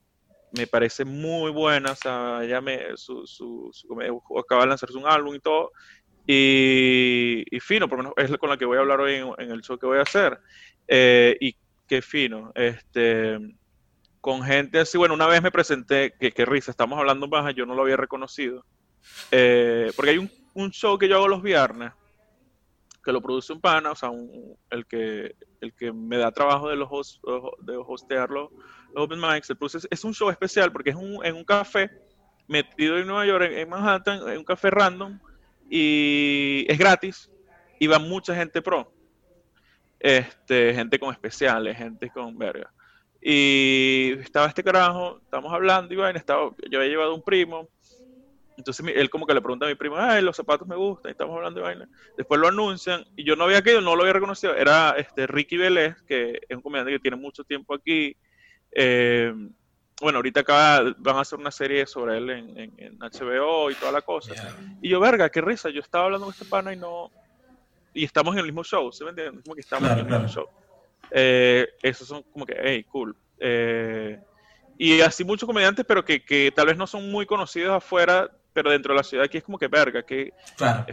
me 0.57 0.67
parece 0.67 1.05
muy 1.05 1.51
buena, 1.51 1.93
o 1.93 1.97
sea, 1.97 2.41
ella 2.43 2.61
me, 2.61 2.97
su, 2.97 3.27
su, 3.27 3.71
su 3.73 4.39
acaba 4.39 4.63
de 4.63 4.69
lanzarse 4.69 4.97
un 4.97 5.07
álbum 5.07 5.35
y 5.35 5.41
todo, 5.41 5.73
y, 6.27 7.45
fino, 7.61 7.89
por 7.89 7.99
lo 7.99 8.05
menos 8.05 8.33
es 8.33 8.39
con 8.39 8.51
la 8.51 8.57
que 8.57 8.65
voy 8.65 8.77
a 8.77 8.81
hablar 8.81 9.01
hoy 9.01 9.15
en, 9.15 9.51
el 9.51 9.63
show 9.63 9.79
que 9.79 9.87
voy 9.87 9.99
a 9.99 10.03
hacer, 10.03 10.39
eh, 10.87 11.37
y 11.41 11.57
qué 11.87 12.03
fino, 12.03 12.53
este, 12.55 13.39
con 14.21 14.43
gente 14.43 14.81
así, 14.81 14.99
bueno, 14.99 15.15
una 15.15 15.27
vez 15.27 15.43
me 15.43 15.51
presenté, 15.51 16.15
que, 16.19 16.33
qué 16.33 16.45
risa, 16.45 16.71
estamos 16.71 16.99
hablando 16.99 17.27
más, 17.29 17.55
yo 17.55 17.67
no 17.67 17.75
lo 17.75 17.83
había 17.83 17.97
reconocido, 17.97 18.65
eh, 19.31 19.91
porque 19.97 20.11
hay 20.11 20.19
un, 20.19 20.31
un, 20.55 20.71
show 20.71 20.99
que 20.99 21.09
yo 21.09 21.17
hago 21.17 21.29
los 21.29 21.43
viernes, 21.43 21.93
que 23.03 23.13
lo 23.13 23.21
produce 23.21 23.53
un 23.53 23.61
pana, 23.61 23.93
o 23.93 23.97
sea, 23.97 24.11
el, 24.71 24.87
que, 24.87 25.35
el 25.61 25.75
que 25.75 25.93
me 25.93 26.17
da 26.17 26.31
trabajo 26.31 26.69
de, 26.69 26.77
los 26.77 26.89
de 27.61 27.77
hostear 27.77 28.31
los, 28.31 28.51
Open 28.95 29.21
Mics, 29.21 29.51
el 29.51 29.57
es, 29.91 30.05
un 30.05 30.15
show 30.15 30.31
especial 30.31 30.71
porque 30.71 30.91
es 30.91 30.97
un, 30.97 31.25
en 31.25 31.35
un 31.35 31.45
café 31.45 31.91
metido 32.47 32.99
en 32.99 33.07
Nueva 33.07 33.27
York, 33.27 33.51
en, 33.51 33.69
Manhattan, 33.69 34.29
en 34.29 34.39
un 34.39 34.45
café 34.45 34.71
random, 34.71 35.19
y 35.69 36.67
es 36.69 36.79
gratis, 36.79 37.31
y 37.79 37.87
va 37.87 37.99
mucha 37.99 38.35
gente 38.35 38.61
pro. 38.61 38.93
Este, 39.99 40.75
gente 40.75 40.99
con 40.99 41.13
especiales, 41.13 41.77
gente 41.77 42.11
con 42.11 42.37
verga. 42.37 42.73
Y 43.21 44.15
estaba 44.19 44.49
este 44.49 44.65
carajo, 44.65 45.21
estamos 45.23 45.53
hablando, 45.53 45.95
y 45.95 45.97
bueno, 45.97 46.19
estaba, 46.19 46.51
yo 46.69 46.79
había 46.79 46.91
llevado 46.91 47.15
un 47.15 47.23
primo, 47.23 47.69
entonces 48.63 48.87
él 48.95 49.11
como 49.11 49.27
que 49.27 49.35
le 49.35 49.41
pregunta 49.41 49.67
a 49.67 49.69
mi 49.69 49.75
primo, 49.75 49.97
ay, 49.99 50.23
los 50.23 50.37
zapatos 50.37 50.67
me 50.69 50.77
gustan, 50.77 51.11
y 51.11 51.13
estamos 51.13 51.37
hablando 51.37 51.61
de 51.61 51.67
vaina. 51.67 51.89
Después 52.17 52.41
lo 52.41 52.49
anuncian, 52.49 53.05
y 53.17 53.25
yo 53.25 53.35
no 53.35 53.45
había 53.45 53.63
quedado, 53.63 53.81
no 53.81 53.97
lo 53.97 54.03
había 54.03 54.15
reconocido, 54.15 54.55
era 54.55 54.95
este 54.97 55.27
Ricky 55.27 55.57
Vélez, 55.57 56.01
que 56.03 56.41
es 56.49 56.57
un 56.57 56.63
comediante 56.63 56.93
que 56.93 57.01
tiene 57.01 57.17
mucho 57.17 57.43
tiempo 57.45 57.75
aquí, 57.75 58.17
eh, 58.71 59.35
bueno, 60.01 60.19
ahorita 60.19 60.41
acá 60.41 60.83
van 60.99 61.17
a 61.17 61.21
hacer 61.21 61.39
una 61.39 61.51
serie 61.51 61.87
sobre 61.87 62.19
él 62.19 62.31
en, 62.31 62.99
HBO 62.99 63.71
y 63.71 63.75
toda 63.75 63.93
la 63.93 64.03
cosa. 64.03 64.35
Y 64.81 64.89
yo, 64.89 64.99
verga, 64.99 65.29
qué 65.29 65.41
risa, 65.41 65.71
yo 65.71 65.81
estaba 65.81 66.07
hablando 66.07 66.27
con 66.27 66.33
este 66.33 66.45
pana 66.45 66.73
y 66.73 66.77
no... 66.77 67.11
Y 67.95 68.05
estamos 68.05 68.35
en 68.35 68.41
el 68.41 68.47
mismo 68.47 68.65
show, 68.65 68.91
¿se 68.91 69.05
me 69.05 69.11
entiende? 69.11 69.43
Como 69.43 69.55
que 69.55 69.61
estamos 69.61 69.91
en 69.91 69.99
el 69.99 70.05
mismo 70.07 70.27
show. 70.27 70.47
Eh, 71.11 71.69
esos 71.83 72.09
son 72.09 72.23
como 72.33 72.47
que, 72.47 72.57
hey, 72.61 72.85
cool. 72.85 73.15
Eh, 73.39 74.19
y 74.79 75.01
así 75.03 75.25
muchos 75.25 75.47
comediantes, 75.47 75.85
pero 75.87 76.05
que, 76.05 76.25
que, 76.25 76.51
tal 76.51 76.67
vez 76.67 76.77
no 76.77 76.87
son 76.89 77.11
muy 77.11 77.25
conocidos 77.27 77.77
afuera, 77.77 78.31
pero 78.53 78.71
dentro 78.71 78.93
de 78.93 78.99
la 78.99 79.05
ciudad 79.05 79.25
aquí 79.25 79.39
es 79.39 79.45
como 79.45 79.59
que 79.59 79.69
verga, 79.69 80.03
que 80.03 80.33
claro. 80.57 80.87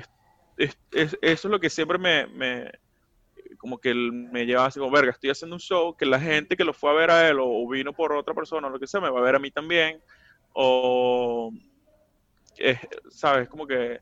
eso 0.57 1.17
es 1.21 1.43
lo 1.45 1.59
que 1.59 1.69
siempre 1.69 1.97
me, 1.97 2.27
como 3.57 3.77
que 3.77 3.93
me 3.93 4.45
llevaba 4.45 4.67
así 4.67 4.79
como, 4.79 4.91
verga, 4.91 5.11
estoy 5.11 5.29
haciendo 5.29 5.55
un 5.55 5.59
show 5.59 5.95
que 5.95 6.05
la 6.05 6.19
gente 6.19 6.55
que 6.55 6.63
lo 6.63 6.73
fue 6.73 6.91
a 6.91 6.93
ver 6.93 7.11
a 7.11 7.27
él 7.27 7.37
o, 7.39 7.67
vino 7.67 7.93
por 7.93 8.13
otra 8.13 8.33
persona 8.33 8.67
o 8.67 8.69
lo 8.69 8.79
que 8.79 8.87
sea, 8.87 9.01
me 9.01 9.09
va 9.09 9.19
a 9.19 9.23
ver 9.23 9.35
a 9.35 9.39
mí 9.39 9.51
también. 9.51 10.01
O, 10.53 11.51
¿sabes? 13.09 13.49
Como 13.49 13.67
que, 13.67 13.99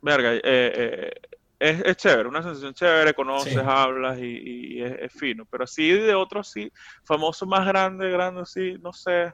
verga, 0.00 0.34
eh, 0.34 0.40
eh, 0.44 1.12
es, 1.58 1.80
es, 1.84 1.96
chévere, 1.96 2.28
una 2.28 2.42
sensación 2.42 2.74
chévere, 2.74 3.14
conoces, 3.14 3.56
hablas 3.56 4.18
y, 4.20 4.82
es, 4.82 5.12
fino. 5.12 5.44
Pero 5.46 5.64
así 5.64 5.90
de 5.90 6.14
otros, 6.14 6.50
sí, 6.50 6.70
famoso 7.04 7.46
más 7.46 7.66
grande, 7.66 8.10
grande, 8.10 8.44
sí, 8.46 8.76
no 8.80 8.92
sé. 8.92 9.32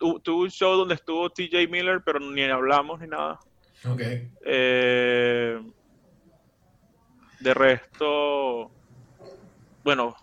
Tuve 0.00 0.44
un 0.44 0.50
show 0.50 0.76
donde 0.76 0.94
estuvo 0.94 1.30
TJ 1.30 1.68
Miller, 1.68 2.02
pero 2.04 2.18
ni 2.18 2.42
hablamos 2.44 3.00
ni 3.00 3.06
nada. 3.06 3.38
Ok. 3.84 4.00
Eh, 4.44 5.60
de 7.40 7.54
resto, 7.54 8.70
bueno, 9.84 10.16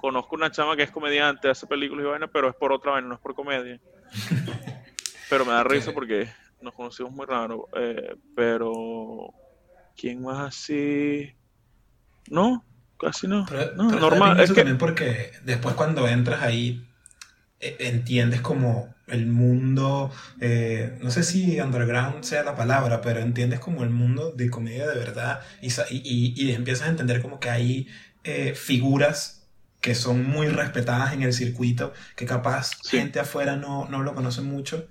conozco 0.00 0.34
una 0.34 0.50
chama 0.50 0.76
que 0.76 0.82
es 0.82 0.90
comediante, 0.90 1.48
hace 1.48 1.66
películas 1.66 2.04
y 2.04 2.08
vaina, 2.08 2.26
pero 2.28 2.48
es 2.48 2.56
por 2.56 2.72
otra 2.72 2.92
vaina, 2.92 3.08
no 3.08 3.14
es 3.14 3.20
por 3.20 3.34
comedia. 3.34 3.80
pero 5.30 5.44
me 5.44 5.52
da 5.52 5.64
risa 5.64 5.92
porque 5.92 6.28
nos 6.60 6.74
conocimos 6.74 7.12
muy 7.12 7.26
raro. 7.26 7.68
Eh, 7.76 8.16
pero, 8.34 9.32
¿quién 9.96 10.22
más 10.22 10.48
así? 10.48 11.34
No, 12.28 12.64
casi 12.98 13.26
no. 13.28 13.46
no 13.76 13.90
normal. 13.90 14.40
Es 14.40 14.50
que... 14.50 14.56
también 14.56 14.78
porque 14.78 15.32
después 15.44 15.74
cuando 15.74 16.06
entras 16.08 16.42
ahí, 16.42 16.86
entiendes 17.60 18.40
como 18.40 18.94
el 19.06 19.26
mundo, 19.26 20.10
eh, 20.40 20.96
no 21.00 21.10
sé 21.10 21.22
si 21.22 21.60
underground 21.60 22.24
sea 22.24 22.42
la 22.42 22.56
palabra, 22.56 23.00
pero 23.00 23.20
entiendes 23.20 23.60
como 23.60 23.82
el 23.84 23.90
mundo 23.90 24.32
de 24.32 24.48
comedia 24.50 24.86
de 24.86 24.98
verdad 24.98 25.40
y, 25.60 25.70
y, 25.90 26.52
empiezas 26.52 26.88
a 26.88 26.90
entender 26.90 27.20
como 27.20 27.40
que 27.40 27.50
hay 27.50 27.88
eh, 28.24 28.54
figuras 28.54 29.48
que 29.80 29.94
son 29.94 30.24
muy 30.26 30.48
respetadas 30.48 31.12
en 31.12 31.22
el 31.22 31.32
circuito, 31.32 31.92
que 32.16 32.26
capaz 32.26 32.72
gente 32.88 33.18
afuera 33.20 33.56
no, 33.56 33.88
no 33.88 34.02
lo 34.02 34.14
conoce 34.14 34.42
mucho, 34.42 34.88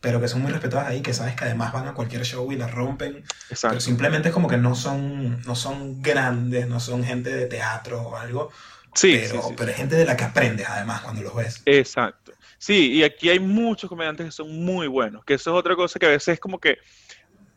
pero 0.00 0.20
que 0.20 0.28
son 0.28 0.42
muy 0.42 0.52
respetadas 0.52 0.88
ahí, 0.88 1.02
que 1.02 1.12
sabes 1.12 1.34
que 1.34 1.44
además 1.44 1.72
van 1.72 1.88
a 1.88 1.94
cualquier 1.94 2.24
show 2.24 2.50
y 2.52 2.56
la 2.56 2.68
rompen. 2.68 3.24
Pero 3.60 3.80
simplemente 3.80 4.28
es 4.28 4.34
como 4.34 4.48
que 4.48 4.56
no 4.56 4.76
son, 4.76 5.42
no 5.42 5.56
son 5.56 6.00
grandes, 6.02 6.68
no 6.68 6.78
son 6.78 7.02
gente 7.02 7.34
de 7.34 7.46
teatro 7.46 8.02
o 8.02 8.16
algo. 8.16 8.50
Sí, 8.98 9.20
pero, 9.30 9.42
pero 9.56 9.70
es 9.70 9.76
gente 9.76 9.94
de 9.94 10.04
la 10.04 10.16
que 10.16 10.24
aprendes 10.24 10.68
además 10.68 11.02
cuando 11.02 11.22
los 11.22 11.34
ves. 11.34 11.62
Exacto. 11.66 12.32
Sí, 12.58 12.94
y 12.94 13.04
aquí 13.04 13.28
hay 13.28 13.38
muchos 13.38 13.88
comediantes 13.88 14.26
que 14.26 14.32
son 14.32 14.64
muy 14.64 14.88
buenos, 14.88 15.24
que 15.24 15.34
eso 15.34 15.50
es 15.52 15.56
otra 15.56 15.76
cosa 15.76 16.00
que 16.00 16.06
a 16.06 16.10
veces 16.10 16.34
es 16.34 16.40
como 16.40 16.58
que 16.58 16.78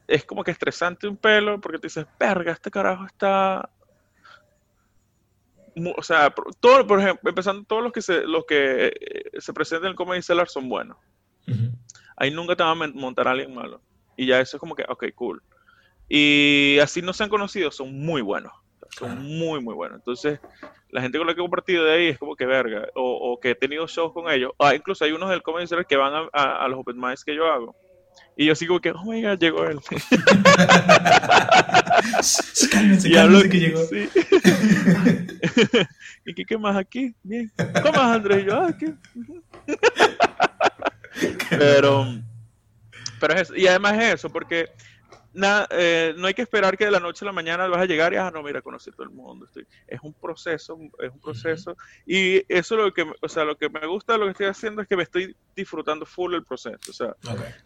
es 0.07 0.23
como 0.23 0.43
que 0.43 0.51
estresante 0.51 1.07
un 1.07 1.17
pelo 1.17 1.59
porque 1.59 1.79
te 1.79 1.87
dices, 1.87 2.05
verga, 2.19 2.51
este 2.51 2.69
carajo 2.69 3.05
está 3.05 3.67
o 5.95 6.03
sea, 6.03 6.31
todo, 6.59 6.85
por 6.85 6.99
ejemplo, 6.99 7.29
empezando 7.29 7.63
todos 7.63 7.81
los 7.81 7.91
que 7.91 8.01
se, 8.01 8.21
los 8.21 8.45
que 8.45 8.87
eh, 8.87 9.39
se 9.39 9.53
presentan 9.53 9.85
en 9.85 9.91
el 9.91 9.95
Comedy 9.95 10.21
Cellar 10.21 10.47
son 10.47 10.69
buenos. 10.69 10.97
Ahí 12.17 12.29
nunca 12.29 12.55
te 12.55 12.61
va 12.61 12.71
a 12.71 12.75
montar 12.75 13.27
a 13.27 13.31
alguien 13.31 13.55
malo. 13.55 13.81
Y 14.15 14.27
ya 14.27 14.39
eso 14.39 14.57
es 14.57 14.59
como 14.59 14.75
que, 14.75 14.85
ok, 14.87 15.05
cool. 15.15 15.41
Y 16.07 16.77
así 16.79 17.01
no 17.01 17.13
se 17.13 17.23
han 17.23 17.29
conocido, 17.29 17.71
son 17.71 17.97
muy 17.97 18.21
buenos. 18.21 18.51
Son 18.97 19.23
muy, 19.23 19.61
muy 19.61 19.73
buenos. 19.73 19.99
Entonces, 19.99 20.39
la 20.89 21.01
gente 21.01 21.17
con 21.17 21.27
la 21.27 21.33
que 21.33 21.39
he 21.39 21.43
compartido 21.43 21.85
de 21.85 21.93
ahí 21.93 22.07
es 22.07 22.17
como 22.17 22.35
que 22.35 22.45
verga, 22.45 22.87
o, 22.95 23.39
que 23.41 23.51
he 23.51 23.55
tenido 23.55 23.87
shows 23.87 24.13
con 24.13 24.29
ellos. 24.29 24.51
Ah, 24.59 24.75
incluso 24.75 25.05
hay 25.05 25.11
unos 25.11 25.29
del 25.29 25.41
Comedy 25.41 25.67
que 25.87 25.95
van 25.95 26.27
a, 26.33 26.67
los 26.67 26.79
open 26.79 26.99
mics 26.99 27.23
que 27.23 27.35
yo 27.35 27.51
hago. 27.51 27.75
Y 28.35 28.47
yo 28.47 28.55
sigo 28.55 28.79
que, 28.79 28.91
oh 28.91 29.03
my 29.05 29.21
god, 29.21 29.39
llegó 29.39 29.65
él. 29.65 29.79
cálmense, 32.71 33.11
cálmense 33.11 33.49
que 33.49 33.59
llegó. 33.59 33.81
¿Y 36.25 36.33
qué, 36.33 36.45
qué, 36.45 36.57
más 36.57 36.77
aquí? 36.77 37.13
Bien. 37.23 37.51
¿Cómo 37.81 37.93
más, 37.93 38.15
Andrés? 38.15 38.43
Y 38.43 38.47
yo, 38.47 38.55
ah, 38.55 38.67
aquí. 38.67 38.87
pero, 41.49 42.05
pero 43.19 43.33
es 43.33 43.41
eso. 43.41 43.55
Y 43.55 43.67
además 43.67 43.93
es 43.95 44.15
eso, 44.15 44.29
porque 44.29 44.69
eh, 45.33 46.13
no 46.17 46.27
hay 46.27 46.33
que 46.33 46.41
esperar 46.41 46.77
que 46.77 46.85
de 46.85 46.91
la 46.91 46.99
noche 46.99 47.23
a 47.23 47.27
la 47.27 47.31
mañana 47.31 47.67
vas 47.67 47.81
a 47.81 47.85
llegar 47.85 48.13
y, 48.13 48.17
ah, 48.17 48.31
no, 48.33 48.43
mira, 48.43 48.61
conocí 48.61 48.91
todo 48.91 49.03
el 49.03 49.11
mundo. 49.11 49.45
Estoy, 49.45 49.65
es 49.87 49.99
un 50.01 50.13
proceso, 50.13 50.77
es 50.99 51.11
un 51.11 51.19
proceso. 51.19 51.77
Y 52.05 52.43
eso 52.53 52.75
lo 52.75 52.93
que, 52.93 53.09
o 53.21 53.29
sea, 53.29 53.45
lo 53.45 53.57
que 53.57 53.69
me 53.69 53.85
gusta 53.87 54.13
de 54.13 54.19
lo 54.19 54.25
que 54.25 54.31
estoy 54.31 54.47
haciendo 54.47 54.81
es 54.81 54.87
que 54.87 54.97
me 54.97 55.03
estoy 55.03 55.35
disfrutando 55.55 56.05
full 56.05 56.33
el 56.33 56.43
proceso. 56.43 56.79
O 56.89 56.93
sea, 56.93 57.15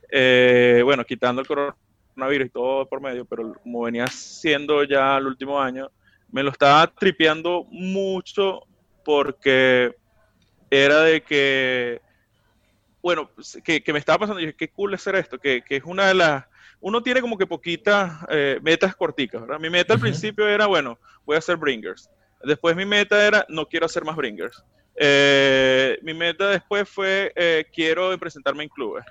eh, 0.10 0.82
bueno, 0.84 1.04
quitando 1.04 1.42
el 1.42 1.48
coronavirus 1.48 2.48
y 2.48 2.50
todo 2.50 2.86
por 2.88 3.02
medio, 3.02 3.26
pero 3.26 3.54
como 3.56 3.82
venía 3.82 4.08
siendo 4.08 4.84
ya 4.84 5.18
el 5.18 5.28
último 5.28 5.60
año, 5.60 5.90
me 6.32 6.44
lo 6.44 6.52
estaba 6.52 6.88
tripeando 6.88 7.66
mucho 7.70 8.62
porque 9.04 9.96
era 10.70 11.02
de 11.02 11.22
que, 11.22 12.02
bueno, 13.02 13.30
que, 13.64 13.94
me 13.94 14.00
estaba 14.00 14.20
pasando, 14.20 14.40
y 14.40 14.48
dije, 14.48 14.58
qué 14.58 14.70
cool 14.70 14.94
es 14.94 15.02
hacer 15.02 15.16
esto, 15.16 15.40
que, 15.40 15.62
que 15.62 15.78
es 15.78 15.84
una 15.84 16.08
de 16.08 16.16
las 16.16 16.46
uno 16.86 17.02
tiene 17.02 17.20
como 17.20 17.36
que 17.36 17.48
poquitas 17.48 18.24
eh, 18.30 18.60
metas 18.62 18.96
corticas, 18.96 19.42
¿verdad? 19.42 19.60
Mi 19.60 19.72
meta 19.72 19.96
al 19.96 20.00
principio 20.00 20.48
era, 20.48 20.68
bueno, 20.68 21.00
voy 21.26 21.36
a 21.36 21.40
hacer 21.40 21.58
bringers. 21.58 22.12
Después 22.44 22.76
mi 22.76 22.86
meta 22.86 23.26
era, 23.26 23.44
no 23.50 23.66
quiero 23.66 23.88
hacer 23.88 24.06
más 24.06 24.16
bringers. 24.16 24.64
Eh, 24.96 25.98
mi 26.04 26.14
meta 26.14 26.48
después 26.48 26.88
fue, 26.88 27.34
eh, 27.36 27.66
quiero 27.74 28.16
presentarme 28.20 28.66
en 28.66 28.70
clubes. 28.70 29.04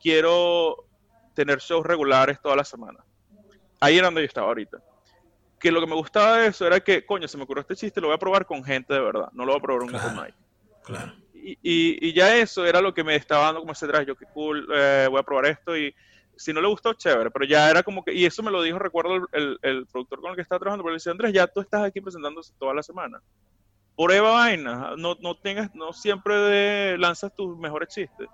quiero 0.00 0.86
tener 1.34 1.58
shows 1.58 1.84
regulares 1.84 2.40
toda 2.40 2.56
la 2.56 2.64
semana. 2.64 3.04
Ahí 3.78 3.98
era 3.98 4.06
donde 4.06 4.22
yo 4.22 4.26
estaba 4.26 4.46
ahorita. 4.46 4.78
Que 5.58 5.70
lo 5.70 5.78
que 5.78 5.86
me 5.86 5.94
gustaba 5.94 6.38
de 6.38 6.46
eso 6.46 6.66
era 6.66 6.80
que, 6.80 7.04
coño, 7.04 7.28
se 7.28 7.36
me 7.36 7.42
ocurrió 7.42 7.60
este 7.60 7.76
chiste, 7.76 8.00
lo 8.00 8.06
voy 8.06 8.14
a 8.14 8.18
probar 8.18 8.46
con 8.46 8.64
gente 8.64 8.94
de 8.94 9.00
verdad, 9.00 9.28
no 9.34 9.44
lo 9.44 9.52
voy 9.52 9.58
a 9.58 9.62
probar 9.62 9.82
un 9.82 9.90
claro, 9.90 10.32
Claro. 10.84 11.12
Y, 11.34 11.58
y, 11.62 12.14
ya 12.14 12.34
eso 12.34 12.64
era 12.64 12.80
lo 12.80 12.94
que 12.94 13.04
me 13.04 13.14
estaba 13.14 13.44
dando 13.44 13.60
como 13.60 13.72
ese 13.72 13.86
drive, 13.86 14.06
yo 14.06 14.16
qué 14.16 14.24
cool, 14.32 14.66
voy 14.66 15.20
a 15.20 15.22
probar 15.22 15.44
esto 15.44 15.76
y 15.76 15.94
si 16.40 16.54
no 16.54 16.60
le 16.62 16.68
gustó, 16.68 16.94
chévere, 16.94 17.30
pero 17.30 17.44
ya 17.44 17.68
era 17.68 17.82
como 17.82 18.02
que, 18.02 18.14
y 18.14 18.24
eso 18.24 18.42
me 18.42 18.50
lo 18.50 18.62
dijo, 18.62 18.78
recuerdo 18.78 19.28
el, 19.32 19.58
el, 19.60 19.86
productor 19.86 20.20
con 20.20 20.30
el 20.30 20.36
que 20.36 20.42
estaba 20.42 20.58
trabajando, 20.58 20.82
pero 20.82 20.92
le 20.92 20.96
decía, 20.96 21.12
Andrés, 21.12 21.34
ya 21.34 21.46
tú 21.46 21.60
estás 21.60 21.82
aquí 21.82 22.00
presentándose 22.00 22.54
toda 22.58 22.72
la 22.72 22.82
semana. 22.82 23.20
Prueba 23.94 24.32
vainas, 24.32 24.96
no, 24.96 25.16
no 25.20 25.36
tengas, 25.36 25.74
no 25.74 25.92
siempre 25.92 26.34
de, 26.34 26.98
lanzas 26.98 27.34
tus 27.34 27.58
mejores 27.58 27.90
chistes. 27.90 28.26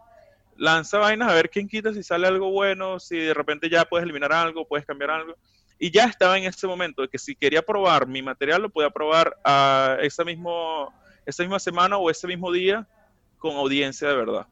Lanza 0.56 0.98
vainas 0.98 1.28
a 1.28 1.34
ver 1.34 1.50
quién 1.50 1.68
quita 1.68 1.92
si 1.92 2.04
sale 2.04 2.28
algo 2.28 2.50
bueno, 2.52 3.00
si 3.00 3.16
de 3.18 3.34
repente 3.34 3.68
ya 3.68 3.84
puedes 3.84 4.04
eliminar 4.04 4.32
algo, 4.32 4.68
puedes 4.68 4.86
cambiar 4.86 5.10
algo. 5.10 5.34
Y 5.76 5.90
ya 5.90 6.04
estaba 6.04 6.38
en 6.38 6.44
ese 6.44 6.68
momento 6.68 7.02
de 7.02 7.08
que 7.08 7.18
si 7.18 7.34
quería 7.34 7.62
probar 7.62 8.06
mi 8.06 8.22
material, 8.22 8.62
lo 8.62 8.70
podía 8.70 8.90
probar 8.90 9.36
a 9.44 9.98
esa, 10.00 10.24
mismo, 10.24 10.94
esa 11.26 11.42
misma 11.42 11.58
semana 11.58 11.98
o 11.98 12.08
ese 12.08 12.28
mismo 12.28 12.52
día 12.52 12.86
con 13.36 13.56
audiencia 13.56 14.08
de 14.08 14.16
verdad. 14.16 14.46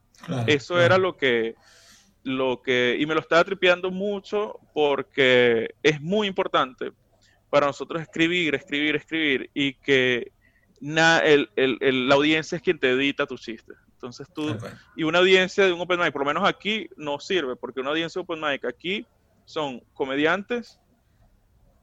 Eso 0.46 0.80
era 0.80 0.98
lo 0.98 1.16
que, 1.16 1.54
lo 2.24 2.62
que, 2.62 2.96
y 2.98 3.06
me 3.06 3.14
lo 3.14 3.20
estaba 3.20 3.44
tripeando 3.44 3.90
mucho 3.90 4.58
porque 4.72 5.74
es 5.82 6.00
muy 6.00 6.26
importante 6.26 6.92
para 7.50 7.66
nosotros 7.66 8.02
escribir, 8.02 8.54
escribir, 8.54 8.96
escribir 8.96 9.50
y 9.54 9.74
que 9.74 10.32
na, 10.80 11.18
el, 11.18 11.50
el, 11.54 12.08
la 12.08 12.14
audiencia 12.16 12.56
es 12.56 12.62
quien 12.62 12.78
te 12.78 12.90
edita 12.90 13.26
tu 13.26 13.36
chiste. 13.36 13.74
Entonces 13.92 14.26
tú, 14.34 14.56
y 14.96 15.04
una 15.04 15.20
audiencia 15.20 15.64
de 15.64 15.72
un 15.72 15.80
open 15.80 16.00
mic, 16.00 16.12
por 16.12 16.22
lo 16.22 16.26
menos 16.26 16.46
aquí 16.46 16.88
no 16.96 17.20
sirve, 17.20 17.56
porque 17.56 17.80
una 17.80 17.90
audiencia 17.90 18.18
de 18.18 18.24
open 18.24 18.40
mic 18.40 18.64
aquí 18.64 19.06
son 19.44 19.80
comediantes 19.94 20.80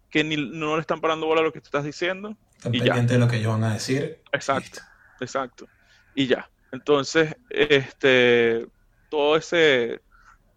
que 0.10 0.24
ni, 0.24 0.36
no 0.36 0.76
le 0.76 0.82
están 0.82 1.02
parando 1.02 1.26
bola 1.26 1.42
a 1.42 1.44
lo 1.44 1.54
que 1.54 1.62
tú 1.62 1.66
estás 1.66 1.84
diciendo. 1.84 2.36
Están 2.58 2.74
pendientes 2.74 3.10
de 3.10 3.18
lo 3.18 3.28
que 3.28 3.38
ellos 3.38 3.54
van 3.54 3.64
a 3.64 3.74
decir. 3.74 4.22
Exacto, 4.34 4.82
exacto. 5.20 5.68
Y 6.14 6.28
ya. 6.28 6.50
Entonces, 6.72 7.36
este, 7.50 8.68
todo 9.10 9.36
ese, 9.36 10.02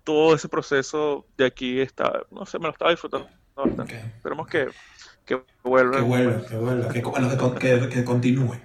todo 0.04 0.34
ese 0.34 0.48
proceso 0.48 1.26
de 1.36 1.46
aquí 1.46 1.80
está, 1.80 2.22
no 2.30 2.46
sé, 2.46 2.58
me 2.58 2.66
lo 2.66 2.70
estaba 2.70 2.90
disfrutando 2.90 3.28
bastante. 3.56 3.96
Esperemos 4.16 4.46
que, 4.46 4.68
que 5.24 5.42
vuelva. 5.62 5.96
Que 5.96 6.02
vuelva, 6.02 6.46
que 6.46 6.56
vuelva, 6.56 6.88
que, 6.88 7.00
bueno, 7.00 7.88
que, 7.88 8.04
continúe. 8.04 8.60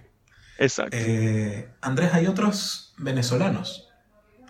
Exacto. 0.58 0.98
Eh, 1.00 1.70
Andrés, 1.82 2.14
¿hay 2.14 2.28
otros 2.28 2.94
venezolanos 2.98 3.90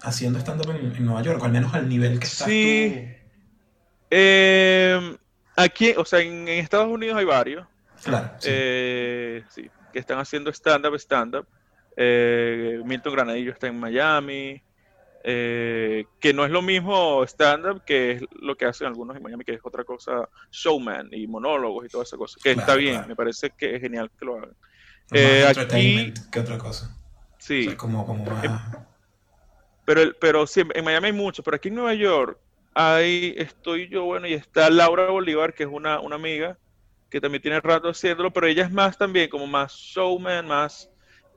haciendo 0.02 0.40
stand-up 0.40 0.72
en, 0.72 1.06
Nueva 1.06 1.22
York? 1.22 1.44
al 1.44 1.52
menos 1.52 1.74
al 1.74 1.88
nivel 1.88 2.20
que 2.20 2.26
estás 2.26 2.48
sí. 2.48 3.08
Eh, 4.12 5.18
aquí, 5.56 5.94
o 5.96 6.04
sea, 6.04 6.20
en, 6.20 6.48
Estados 6.48 6.88
Unidos 6.88 7.18
hay 7.18 7.26
varios. 7.26 7.68
Claro. 8.04 8.32
Sí. 8.40 8.50
Eh, 8.52 9.44
sí 9.50 9.70
que 9.92 10.00
están 10.00 10.20
haciendo 10.20 10.52
stand-up, 10.52 10.96
stand-up. 10.96 11.48
Eh, 11.96 12.82
Milton 12.86 13.14
Granadillo 13.14 13.52
está 13.52 13.68
en 13.68 13.80
Miami, 13.80 14.62
eh, 15.32 16.05
que 16.19 16.34
no 16.34 16.43
es 16.43 16.49
lo 16.49 16.63
mismo 16.63 17.23
stand-up 17.23 17.84
que 17.86 18.13
es 18.13 18.23
lo 18.32 18.57
que 18.57 18.65
hacen 18.65 18.88
algunos 18.88 19.15
en 19.15 19.21
Miami, 19.21 19.43
que 19.43 19.53
es 19.53 19.59
otra 19.61 19.84
cosa, 19.84 20.27
showman 20.49 21.09
y 21.11 21.27
monólogos 21.27 21.86
y 21.86 21.88
toda 21.88 22.03
esa 22.03 22.17
cosa, 22.17 22.39
que 22.43 22.51
está 22.51 22.73
bien, 22.73 23.07
me 23.07 23.15
parece 23.15 23.51
que 23.51 23.75
es 23.75 23.82
genial 23.82 24.09
que 24.17 24.25
lo 24.25 24.38
hagan. 24.38 24.55
Eh, 25.11 25.45
aquí, 25.45 26.13
que 26.32 26.39
otra 26.39 26.57
cosa. 26.57 26.95
Sí. 27.38 27.75
como, 27.75 28.07
como 28.07 28.25
pero, 29.86 30.01
pero 30.19 30.47
sí, 30.47 30.61
en 30.61 30.84
Miami 30.84 31.07
hay 31.07 31.13
mucho, 31.13 31.43
pero 31.43 31.57
aquí 31.57 31.67
en 31.67 31.75
Nueva 31.75 31.93
York 31.93 32.39
ahí 32.73 33.36
estoy 33.38 33.88
yo, 33.88 34.05
bueno, 34.05 34.25
y 34.25 34.34
está 34.34 34.71
Laura 34.71 35.11
Bolívar, 35.11 35.53
que 35.53 35.63
es 35.63 35.69
una, 35.71 35.99
una 35.99 36.15
amiga, 36.15 36.57
que 37.11 37.21
también 37.21 37.43
tiene 37.43 37.59
rato 37.61 37.89
haciéndolo, 37.89 38.34
pero 38.34 38.47
ella 38.47 38.65
es 38.65 38.71
más 38.71 38.97
también, 38.97 39.30
como 39.30 39.45
más 39.45 39.73
showman, 39.73 40.47
más 40.47 40.89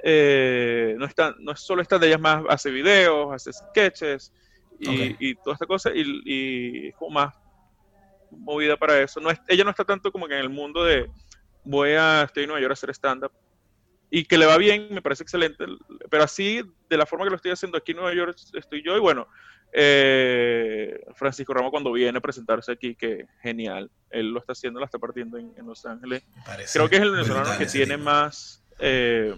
eh, 0.02 0.94
no, 0.98 1.06
está, 1.06 1.34
no 1.38 1.52
es 1.52 1.60
solo 1.60 1.82
esta 1.82 1.98
de 1.98 2.08
ellas 2.08 2.20
más, 2.20 2.42
hace 2.48 2.70
videos, 2.70 3.32
hace 3.32 3.52
sketches 3.52 4.32
y, 4.78 5.34
toda 5.36 5.54
esta 5.54 5.66
cosa, 5.66 5.90
y, 5.94 6.88
es 6.88 6.96
como 6.96 7.12
más 7.12 7.34
movida 8.30 8.76
para 8.76 9.00
eso. 9.00 9.20
No 9.20 9.30
es, 9.30 9.40
ella 9.46 9.64
no 9.64 9.70
está 9.70 9.84
tanto 9.84 10.10
como 10.10 10.26
que 10.26 10.34
en 10.34 10.40
el 10.40 10.48
mundo 10.48 10.84
de 10.84 11.08
voy 11.64 11.90
a, 11.90 12.22
estoy 12.24 12.44
en 12.44 12.48
Nueva 12.48 12.62
York 12.62 12.72
a 12.72 12.74
hacer 12.74 12.90
stand-up, 12.90 13.32
y 14.10 14.24
que 14.24 14.36
le 14.36 14.46
va 14.46 14.58
bien, 14.58 14.88
me 14.90 15.00
parece 15.00 15.22
excelente, 15.22 15.64
pero 16.10 16.24
así, 16.24 16.62
de 16.90 16.96
la 16.96 17.06
forma 17.06 17.24
que 17.24 17.30
lo 17.30 17.36
estoy 17.36 17.52
haciendo 17.52 17.78
aquí 17.78 17.92
en 17.92 17.98
Nueva 17.98 18.14
York, 18.14 18.36
estoy 18.54 18.82
yo, 18.82 18.96
y 18.96 19.00
bueno, 19.00 19.28
eh, 19.72 21.00
Francisco 21.14 21.54
Ramos 21.54 21.70
cuando 21.70 21.92
viene 21.92 22.18
a 22.18 22.20
presentarse 22.20 22.72
aquí, 22.72 22.94
que 22.94 23.26
genial, 23.40 23.90
él 24.10 24.30
lo 24.30 24.40
está 24.40 24.52
haciendo, 24.52 24.80
la 24.80 24.86
está 24.86 24.98
partiendo 24.98 25.38
en, 25.38 25.54
Los 25.64 25.86
Ángeles. 25.86 26.24
Creo 26.72 26.90
que 26.90 26.96
es 26.96 27.02
el 27.02 27.12
venezolano 27.12 27.56
que 27.56 27.66
tiene 27.66 27.96
más... 27.96 28.62
Eh, 28.80 29.34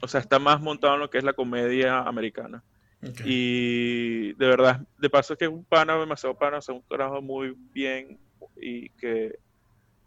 o 0.00 0.08
sea, 0.08 0.20
está 0.20 0.38
más 0.38 0.60
montado 0.60 0.94
en 0.94 1.00
lo 1.00 1.10
que 1.10 1.18
es 1.18 1.24
la 1.24 1.32
comedia 1.32 2.00
americana. 2.00 2.62
Y 3.24 4.34
de 4.34 4.46
verdad, 4.46 4.80
de 4.98 5.08
paso 5.08 5.32
es 5.32 5.38
que 5.38 5.46
es 5.46 5.50
un 5.50 5.64
pana, 5.64 5.96
demasiado 5.98 6.36
pana, 6.36 6.58
o 6.58 6.60
sea, 6.60 6.74
un 6.74 6.82
trabajo 6.86 7.22
muy 7.22 7.54
bien 7.72 8.18
y 8.56 8.90
que, 8.90 9.38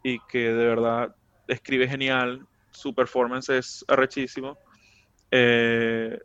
y 0.04 0.18
que 0.28 0.38
de 0.38 0.66
verdad 0.66 1.14
escribe 1.48 1.88
genial, 1.88 2.46
su 2.70 2.94
performance 2.94 3.48
es 3.50 3.84
arrechísimo. 3.88 4.56
Eh, 5.30 6.18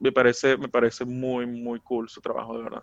me 0.00 0.12
parece, 0.12 0.56
me 0.56 0.68
parece 0.68 1.04
muy, 1.04 1.46
muy 1.46 1.80
cool 1.80 2.08
su 2.08 2.20
trabajo, 2.22 2.56
de 2.56 2.64
verdad. 2.64 2.82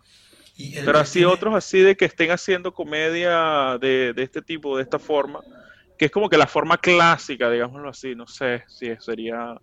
Pero 0.85 0.99
así 0.99 1.23
otros 1.23 1.55
así 1.55 1.79
de 1.79 1.95
que 1.95 2.05
estén 2.05 2.29
haciendo 2.29 2.73
comedia 2.73 3.77
de, 3.81 4.13
de, 4.13 4.23
este 4.23 4.41
tipo, 4.41 4.77
de 4.77 4.83
esta 4.83 4.99
forma, 4.99 5.41
que 5.97 6.05
es 6.05 6.11
como 6.11 6.29
que 6.29 6.37
la 6.37 6.45
forma 6.45 6.77
clásica, 6.77 7.49
digámoslo 7.49 7.89
así, 7.89 8.13
no 8.13 8.27
sé 8.27 8.63
si 8.67 8.95
sería 8.99 9.55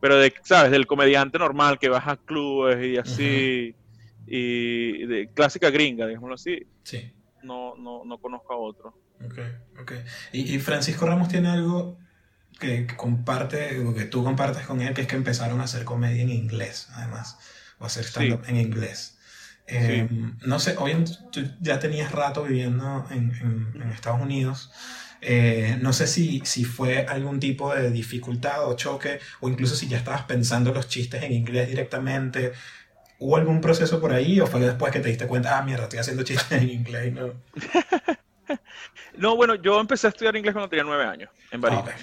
pero 0.00 0.16
de, 0.16 0.32
¿sabes? 0.42 0.70
Del 0.70 0.86
comediante 0.86 1.38
normal 1.38 1.78
que 1.78 1.88
baja 1.88 2.12
a 2.12 2.16
clubes 2.16 2.84
y 2.84 2.96
así, 2.96 3.74
y 4.26 5.06
de 5.06 5.30
clásica 5.34 5.70
gringa, 5.70 6.06
digámoslo 6.06 6.34
así. 6.34 6.66
Sí. 6.82 7.12
No, 7.42 7.74
no, 7.76 8.04
no 8.04 8.18
conozco 8.18 8.52
a 8.52 8.56
otro. 8.56 8.94
Ok, 9.24 9.38
ok. 9.80 9.92
Y, 10.32 10.58
Francisco 10.58 11.06
Ramos 11.06 11.28
tiene 11.28 11.48
algo 11.48 11.98
que 12.58 12.86
comparte, 12.96 13.78
o 13.80 13.94
que 13.94 14.04
tú 14.04 14.24
compartes 14.24 14.66
con 14.66 14.80
él, 14.80 14.94
que 14.94 15.02
es 15.02 15.06
que 15.06 15.16
empezaron 15.16 15.60
a 15.60 15.64
hacer 15.64 15.84
comedia 15.84 16.22
en 16.22 16.30
inglés, 16.30 16.88
además, 16.94 17.38
o 17.78 17.84
hacer 17.84 18.04
stand-up 18.04 18.42
en 18.46 18.56
inglés. 18.56 19.18
Eh, 19.66 20.08
no 20.44 20.58
sé, 20.58 20.74
hoy 20.78 21.04
tú 21.30 21.42
ya 21.60 21.78
tenías 21.78 22.10
rato 22.10 22.42
viviendo 22.42 23.06
en, 23.10 23.32
en, 23.40 23.82
en 23.82 23.92
Estados 23.92 24.20
Unidos. 24.20 24.72
Eh, 25.22 25.76
no 25.80 25.92
sé 25.92 26.06
si, 26.06 26.40
si 26.44 26.64
fue 26.64 27.04
algún 27.06 27.40
tipo 27.40 27.74
de 27.74 27.90
dificultad 27.90 28.66
o 28.66 28.74
choque, 28.74 29.18
o 29.40 29.48
incluso 29.48 29.74
si 29.74 29.88
ya 29.88 29.98
estabas 29.98 30.22
pensando 30.22 30.72
los 30.72 30.88
chistes 30.88 31.22
en 31.22 31.32
inglés 31.32 31.68
directamente. 31.68 32.52
¿Hubo 33.18 33.36
algún 33.36 33.60
proceso 33.60 34.00
por 34.00 34.12
ahí 34.12 34.40
o 34.40 34.46
fue 34.46 34.60
después 34.60 34.92
que 34.92 35.00
te 35.00 35.08
diste 35.10 35.26
cuenta, 35.26 35.58
ah, 35.58 35.62
mierda, 35.62 35.84
estoy 35.84 35.98
haciendo 35.98 36.22
chistes 36.22 36.62
en 36.62 36.70
inglés? 36.70 37.12
No, 37.12 37.34
no 39.18 39.36
bueno, 39.36 39.56
yo 39.56 39.78
empecé 39.78 40.06
a 40.06 40.10
estudiar 40.10 40.34
inglés 40.36 40.54
cuando 40.54 40.70
tenía 40.70 40.84
nueve 40.84 41.04
años, 41.04 41.30
en 41.50 41.60
Barita. 41.60 41.94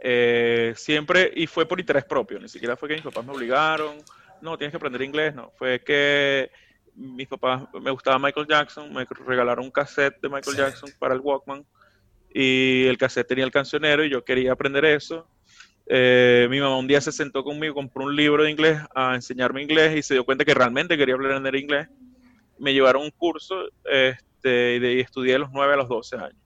Eh, 0.00 0.74
siempre, 0.76 1.32
y 1.34 1.48
fue 1.48 1.66
por 1.66 1.80
interés 1.80 2.04
propio, 2.04 2.38
ni 2.38 2.48
siquiera 2.48 2.76
fue 2.76 2.88
que 2.88 2.94
mis 2.94 3.02
papás 3.02 3.24
me 3.24 3.32
obligaron, 3.32 3.96
no, 4.40 4.56
tienes 4.56 4.70
que 4.70 4.76
aprender 4.76 5.02
inglés, 5.02 5.34
no, 5.34 5.50
fue 5.56 5.80
que 5.80 6.52
mis 6.94 7.26
papás, 7.26 7.62
me 7.82 7.90
gustaba 7.90 8.20
Michael 8.20 8.46
Jackson, 8.48 8.92
me 8.92 9.04
regalaron 9.26 9.64
un 9.64 9.72
cassette 9.72 10.20
de 10.22 10.28
Michael 10.28 10.56
Jackson 10.56 10.90
para 11.00 11.14
el 11.14 11.20
Walkman 11.20 11.66
y 12.32 12.84
el 12.86 12.98
cassette 12.98 13.28
tenía 13.28 13.44
el 13.44 13.50
cancionero 13.50 14.04
y 14.04 14.10
yo 14.10 14.24
quería 14.24 14.52
aprender 14.52 14.84
eso. 14.84 15.26
Eh, 15.86 16.46
mi 16.50 16.60
mamá 16.60 16.76
un 16.76 16.86
día 16.86 17.00
se 17.00 17.12
sentó 17.12 17.42
conmigo, 17.42 17.74
compró 17.74 18.04
un 18.04 18.14
libro 18.14 18.44
de 18.44 18.50
inglés 18.50 18.78
a 18.94 19.14
enseñarme 19.14 19.62
inglés 19.62 19.96
y 19.96 20.02
se 20.02 20.14
dio 20.14 20.24
cuenta 20.24 20.44
que 20.44 20.52
realmente 20.52 20.98
quería 20.98 21.14
aprender 21.14 21.54
inglés. 21.54 21.88
Me 22.58 22.74
llevaron 22.74 23.02
un 23.02 23.10
curso 23.10 23.68
este, 23.84 24.76
y 24.76 25.00
estudié 25.00 25.34
de 25.34 25.38
los 25.38 25.50
9 25.50 25.72
a 25.72 25.76
los 25.76 25.88
12 25.88 26.16
años. 26.16 26.36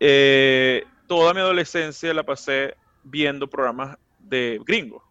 Eh, 0.00 0.84
toda 1.06 1.34
mi 1.34 1.40
adolescencia 1.40 2.14
la 2.14 2.22
pasé 2.22 2.74
viendo 3.02 3.48
programas 3.48 3.98
de 4.18 4.60
gringos. 4.64 5.02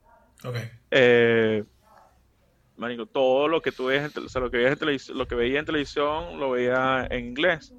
Eh, 0.90 1.64
todo 3.12 3.48
lo 3.48 3.62
que 3.62 3.72
tú 3.72 3.86
ves, 3.86 4.16
o 4.18 4.30
sea, 4.30 4.42
lo 4.42 4.52
que 4.52 4.58
veías 4.58 4.78
en 4.82 5.18
lo 5.18 5.28
que 5.28 5.36
veía 5.36 5.60
en 5.60 5.66
televisión 5.66 6.40
lo 6.40 6.52
veía 6.52 7.08
en 7.10 7.28
inglés. 7.28 7.74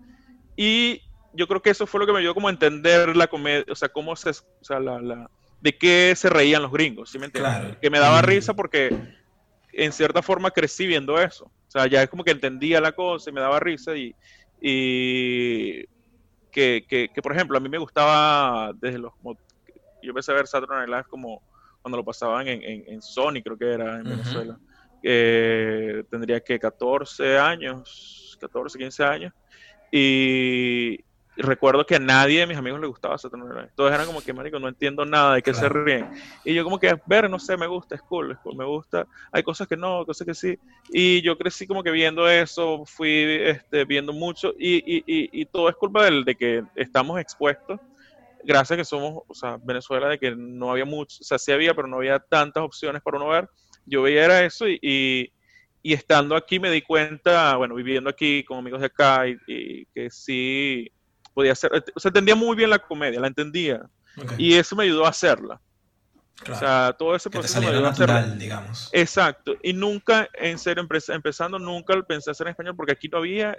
Y 0.56 1.02
yo 1.35 1.47
creo 1.47 1.61
que 1.61 1.70
eso 1.70 1.87
fue 1.87 2.01
lo 2.01 2.07
que 2.07 2.12
me 2.12 2.20
ayudó 2.20 2.35
como 2.35 2.49
a 2.49 2.51
entender 2.51 3.16
la 3.16 3.26
comedia, 3.26 3.64
o 3.70 3.74
sea, 3.74 3.89
cómo 3.89 4.14
se, 4.16 4.30
o 4.30 4.35
sea, 4.62 4.80
la, 4.80 5.01
la, 5.01 5.30
de 5.61 5.76
qué 5.76 6.14
se 6.16 6.28
reían 6.28 6.62
los 6.62 6.72
gringos, 6.72 7.11
¿sí 7.11 7.18
me 7.18 7.26
entiendes? 7.26 7.76
Que 7.80 7.91
me 7.91 7.99
daba 7.99 8.22
risa 8.22 8.55
porque 8.55 8.97
en 9.72 9.93
cierta 9.93 10.22
forma 10.22 10.51
crecí 10.51 10.87
viendo 10.87 11.20
eso. 11.20 11.45
O 11.47 11.70
sea, 11.70 11.87
ya 11.87 12.03
es 12.03 12.09
como 12.09 12.22
que 12.22 12.30
entendía 12.30 12.80
la 12.80 12.93
cosa 12.93 13.30
y 13.30 13.32
me 13.32 13.41
daba 13.41 13.59
risa 13.61 13.97
y, 13.97 14.14
y 14.61 15.85
que, 16.53 16.85
que, 16.89 17.11
que, 17.12 17.22
por 17.22 17.32
ejemplo, 17.32 17.57
a 17.57 17.61
mí 17.61 17.68
me 17.68 17.78
gustaba 17.78 18.72
desde 18.74 18.99
los... 18.99 19.12
Yo 19.22 20.11
empecé 20.11 20.32
a 20.32 20.35
ver 20.35 20.47
Saturday 20.47 20.78
Night 20.78 20.91
Live 20.91 21.07
como 21.09 21.43
cuando 21.82 21.97
lo 21.97 22.05
pasaban 22.05 22.47
en, 22.47 22.85
en, 22.87 23.03
Sony, 23.03 23.43
creo 23.43 23.59
que 23.59 23.72
era 23.72 23.97
en 23.97 24.05
Venezuela. 24.05 24.59
Eh, 25.03 26.05
tendría 26.11 26.41
que 26.41 26.59
14 26.59 27.39
años, 27.39 28.39
14, 28.41 28.78
15 28.78 29.05
años. 29.05 29.32
Y, 29.91 31.05
recuerdo 31.43 31.85
que 31.85 31.97
a 31.97 31.99
nadie 31.99 32.41
de 32.41 32.47
mis 32.47 32.57
amigos 32.57 32.80
le 32.80 32.87
gustaba 32.87 33.18
Saturday 33.18 33.49
Night 33.49 33.70
Todos 33.74 33.93
eran 33.93 34.07
como 34.07 34.20
que, 34.20 34.32
marico, 34.32 34.59
no 34.59 34.68
entiendo 34.68 35.05
nada, 35.05 35.35
de 35.35 35.43
qué 35.43 35.53
se 35.53 35.68
ríen. 35.68 36.09
Y 36.45 36.55
yo 36.55 36.62
como 36.62 36.78
que, 36.78 36.97
ver, 37.07 37.28
no 37.28 37.39
sé, 37.39 37.57
me 37.57 37.66
gusta, 37.66 37.97
es 37.97 38.03
cool, 38.03 38.32
es 38.32 38.39
cool, 38.39 38.57
me 38.57 38.64
gusta. 38.64 39.07
Hay 39.32 39.43
cosas 39.43 39.66
que 39.66 39.76
no, 39.76 40.07
cosas 40.07 40.26
que 40.26 40.35
sí. 40.35 40.59
Y 40.91 41.22
yo 41.22 41.37
crecí 41.37 41.66
como 41.66 41.82
que 41.82 41.91
viendo 41.91 42.28
eso, 42.28 42.85
fui 42.87 43.24
este, 43.41 43.85
viendo 43.85 44.12
mucho 44.12 44.53
y, 44.59 44.76
y, 44.76 45.05
y, 45.07 45.45
todo 45.47 45.68
es 45.68 45.76
culpa 45.76 46.05
del, 46.05 46.24
de 46.24 46.37
que 46.37 46.64
estamos 46.76 47.20
expuestos. 47.20 47.80
Gracias 48.45 48.72
a 48.72 48.76
que 48.76 48.85
somos, 48.85 49.22
o 49.26 49.35
sea, 49.35 49.59
Venezuela, 49.62 50.09
de 50.09 50.18
que 50.18 50.37
no 50.37 50.70
había 50.70 50.85
mucho, 50.85 51.18
o 51.20 51.24
sea, 51.24 51.39
sí 51.39 51.51
había, 51.51 51.74
pero 51.74 51.89
no 51.89 51.97
había 51.97 52.18
tantas 52.18 52.62
opciones 52.62 53.03
para 53.03 53.16
uno 53.16 53.28
ver. 53.28 53.49
Yo 53.87 54.03
veía 54.03 54.24
era 54.24 54.45
eso 54.45 54.68
y, 54.68 55.32
y 55.82 55.93
estando 55.93 56.37
aquí 56.37 56.61
me 56.61 56.70
di 56.70 56.82
cuenta, 56.82 57.57
bueno, 57.57 57.74
viviendo 57.74 58.09
aquí 58.09 58.45
con 58.45 58.59
amigos 58.59 58.80
de 58.80 58.87
acá 58.87 59.26
y 59.26 59.87
que 59.87 60.11
sí 60.11 60.91
podía 61.35 61.53
hacer, 61.53 61.70
o 61.95 62.01
sea, 62.01 62.09
entendía 62.09 62.35
muy 62.35 62.57
bien 62.57 62.70
la 62.70 62.78
comedia, 62.78 63.20
la 63.20 63.26
entendía. 63.26 63.82
Y 64.39 64.55
eso 64.55 64.76
me 64.76 64.85
ayudó 64.85 65.05
a 65.05 65.11
hacerla. 65.11 65.61
O 66.51 66.55
sea, 66.55 66.95
todo 66.99 67.14
ese 67.14 67.30
proceso 67.30 67.61
me 67.61 67.80
natural, 67.80 68.39
digamos. 68.39 68.91
Exacto. 68.93 69.55
Y 69.62 69.72
nunca, 69.72 70.28
en 70.35 70.59
serio, 70.59 70.87
empezando, 71.09 71.59
nunca 71.59 72.01
pensé 72.03 72.30
hacer 72.30 72.47
en 72.47 72.53
español 72.53 72.76
porque 72.76 72.93
aquí 72.93 73.09
no 73.09 73.18
había 73.18 73.59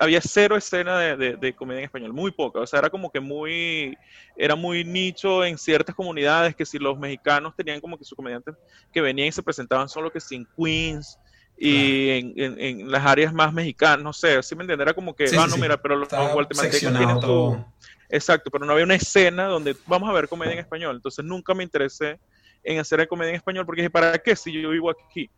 había 0.00 0.20
cero 0.20 0.56
escena 0.56 0.98
de, 0.98 1.36
de, 1.36 1.54
comedia 1.54 1.80
en 1.80 1.84
español, 1.84 2.12
muy 2.12 2.32
poca, 2.32 2.58
o 2.58 2.66
sea, 2.66 2.80
era 2.80 2.90
como 2.90 3.10
que 3.10 3.20
muy, 3.20 3.96
era 4.36 4.56
muy 4.56 4.84
nicho 4.84 5.44
en 5.44 5.56
ciertas 5.56 5.94
comunidades, 5.94 6.56
que 6.56 6.66
si 6.66 6.78
los 6.78 6.98
mexicanos 6.98 7.54
tenían 7.54 7.80
como 7.80 7.96
que 7.96 8.04
sus 8.04 8.16
comediantes 8.16 8.56
que 8.92 9.00
venían 9.00 9.28
y 9.28 9.32
se 9.32 9.44
presentaban 9.44 9.88
solo 9.88 10.10
que 10.10 10.18
sin 10.18 10.46
Queens, 10.56 11.18
y 11.58 12.10
en, 12.10 12.34
en, 12.36 12.90
las 12.90 13.04
áreas 13.04 13.32
más 13.32 13.52
mexicanas, 13.52 14.02
no 14.02 14.12
sé, 14.12 14.36
así 14.36 14.54
me 14.54 14.62
entiendes, 14.62 14.84
era 14.84 14.94
como 14.94 15.14
que, 15.14 15.24
ah, 15.38 15.46
no, 15.48 15.56
mira, 15.56 15.80
pero 15.80 15.96
los, 15.96 16.08
guatemaltecos 16.08 16.78
tienen 16.80 17.20
todo. 17.20 17.64
Exacto, 18.08 18.50
pero 18.50 18.64
no 18.64 18.72
había 18.72 18.84
una 18.84 18.94
escena 18.94 19.46
donde 19.46 19.74
vamos 19.86 20.08
a 20.08 20.12
ver 20.12 20.28
comedia 20.28 20.52
en 20.52 20.58
español, 20.58 20.96
entonces 20.96 21.24
nunca 21.24 21.54
me 21.54 21.64
interesé 21.64 22.18
en 22.62 22.78
hacer 22.78 23.06
comedia 23.08 23.30
en 23.30 23.36
español, 23.36 23.64
porque 23.64 23.82
dije, 23.82 23.90
¿para 23.90 24.18
qué 24.18 24.36
si 24.36 24.52
yo 24.52 24.70
vivo 24.70 24.90
aquí? 24.90 25.30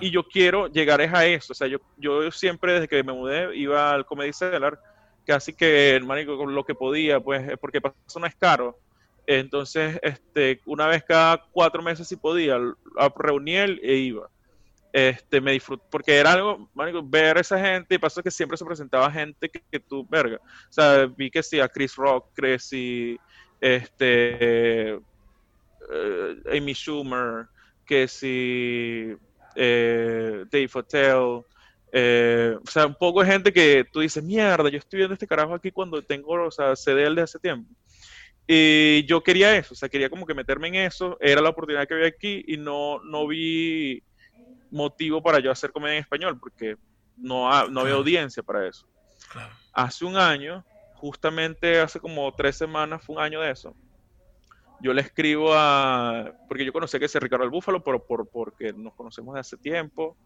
Y 0.00 0.10
yo 0.10 0.24
quiero 0.24 0.66
llegar 0.66 1.00
a 1.00 1.26
eso. 1.26 1.52
O 1.52 1.54
sea, 1.54 1.68
yo, 1.68 1.78
yo 1.96 2.30
siempre 2.30 2.72
desde 2.72 2.88
que 2.88 3.02
me 3.02 3.12
mudé 3.12 3.56
iba 3.56 3.92
al 3.92 4.04
Comedy 4.06 4.32
Cellar, 4.32 4.80
casi 5.24 5.52
que, 5.52 5.90
hermano, 5.94 6.36
con 6.36 6.54
lo 6.54 6.64
que 6.64 6.74
podía, 6.74 7.20
pues, 7.20 7.56
porque 7.60 7.80
paso 7.80 8.18
no 8.18 8.26
es 8.26 8.34
caro. 8.34 8.78
Entonces, 9.26 9.98
este, 10.02 10.60
una 10.64 10.86
vez 10.86 11.04
cada 11.04 11.44
cuatro 11.52 11.82
meses 11.82 12.08
si 12.08 12.16
podía, 12.16 12.58
reunía 13.16 13.64
e 13.64 13.94
iba. 13.94 14.28
Este, 14.92 15.40
me 15.40 15.52
disfruto, 15.52 15.84
porque 15.90 16.16
era 16.16 16.32
algo, 16.32 16.68
ver 17.04 17.36
a 17.36 17.40
esa 17.40 17.58
gente, 17.58 17.94
y 17.94 17.98
pasó 17.98 18.22
que 18.22 18.30
siempre 18.30 18.56
se 18.56 18.64
presentaba 18.64 19.10
gente 19.10 19.48
que, 19.50 19.80
tú, 19.80 20.06
verga. 20.08 20.38
O 20.42 20.72
sea, 20.72 21.06
vi 21.06 21.30
que 21.30 21.42
sí, 21.42 21.60
a 21.60 21.68
Chris 21.68 21.94
Rock, 21.96 22.30
crecí, 22.34 23.18
este, 23.60 24.94
eh, 24.94 25.00
Amy 26.56 26.72
Schumer, 26.72 27.46
que 27.84 28.08
si 28.08 29.14
eh, 29.54 30.44
Dave 30.50 30.70
Hotel, 30.72 31.42
eh, 31.92 32.56
o 32.62 32.70
sea, 32.70 32.86
un 32.86 32.94
poco 32.94 33.22
de 33.22 33.30
gente 33.30 33.52
que 33.52 33.84
tú 33.90 34.00
dices, 34.00 34.22
mierda, 34.22 34.68
yo 34.68 34.78
estoy 34.78 34.98
viendo 34.98 35.14
este 35.14 35.26
carajo 35.26 35.54
aquí 35.54 35.70
cuando 35.70 36.02
tengo, 36.02 36.32
o 36.32 36.50
sea, 36.50 36.74
CDL 36.76 37.14
de 37.14 37.22
hace 37.22 37.38
tiempo. 37.38 37.70
Y 38.46 39.04
yo 39.04 39.22
quería 39.22 39.56
eso, 39.56 39.74
o 39.74 39.76
sea, 39.76 39.90
quería 39.90 40.08
como 40.08 40.26
que 40.26 40.34
meterme 40.34 40.68
en 40.68 40.76
eso, 40.76 41.18
era 41.20 41.42
la 41.42 41.50
oportunidad 41.50 41.86
que 41.86 41.94
había 41.94 42.06
aquí 42.06 42.44
y 42.46 42.56
no, 42.56 43.02
no 43.04 43.26
vi 43.26 44.02
motivo 44.70 45.22
para 45.22 45.38
yo 45.40 45.50
hacer 45.50 45.72
comedia 45.72 45.96
en 45.96 46.02
español, 46.02 46.38
porque 46.38 46.76
no, 47.16 47.68
no 47.68 47.80
había 47.80 47.94
audiencia 47.94 48.42
para 48.42 48.66
eso. 48.66 48.86
Hace 49.72 50.04
un 50.04 50.16
año, 50.16 50.64
justamente 50.94 51.80
hace 51.80 52.00
como 52.00 52.32
tres 52.32 52.56
semanas, 52.56 53.04
fue 53.04 53.16
un 53.16 53.22
año 53.22 53.40
de 53.40 53.50
eso, 53.50 53.74
yo 54.80 54.92
le 54.92 55.02
escribo 55.02 55.52
a, 55.54 56.32
porque 56.46 56.64
yo 56.64 56.72
conocí 56.72 56.98
que 56.98 57.06
ese 57.06 57.18
Ricardo 57.18 57.44
el 57.44 57.50
Búfalo, 57.50 57.82
por, 57.82 58.04
por, 58.06 58.28
porque 58.28 58.72
nos 58.72 58.94
conocemos 58.94 59.34
de 59.34 59.40
hace 59.40 59.56
tiempo. 59.56 60.16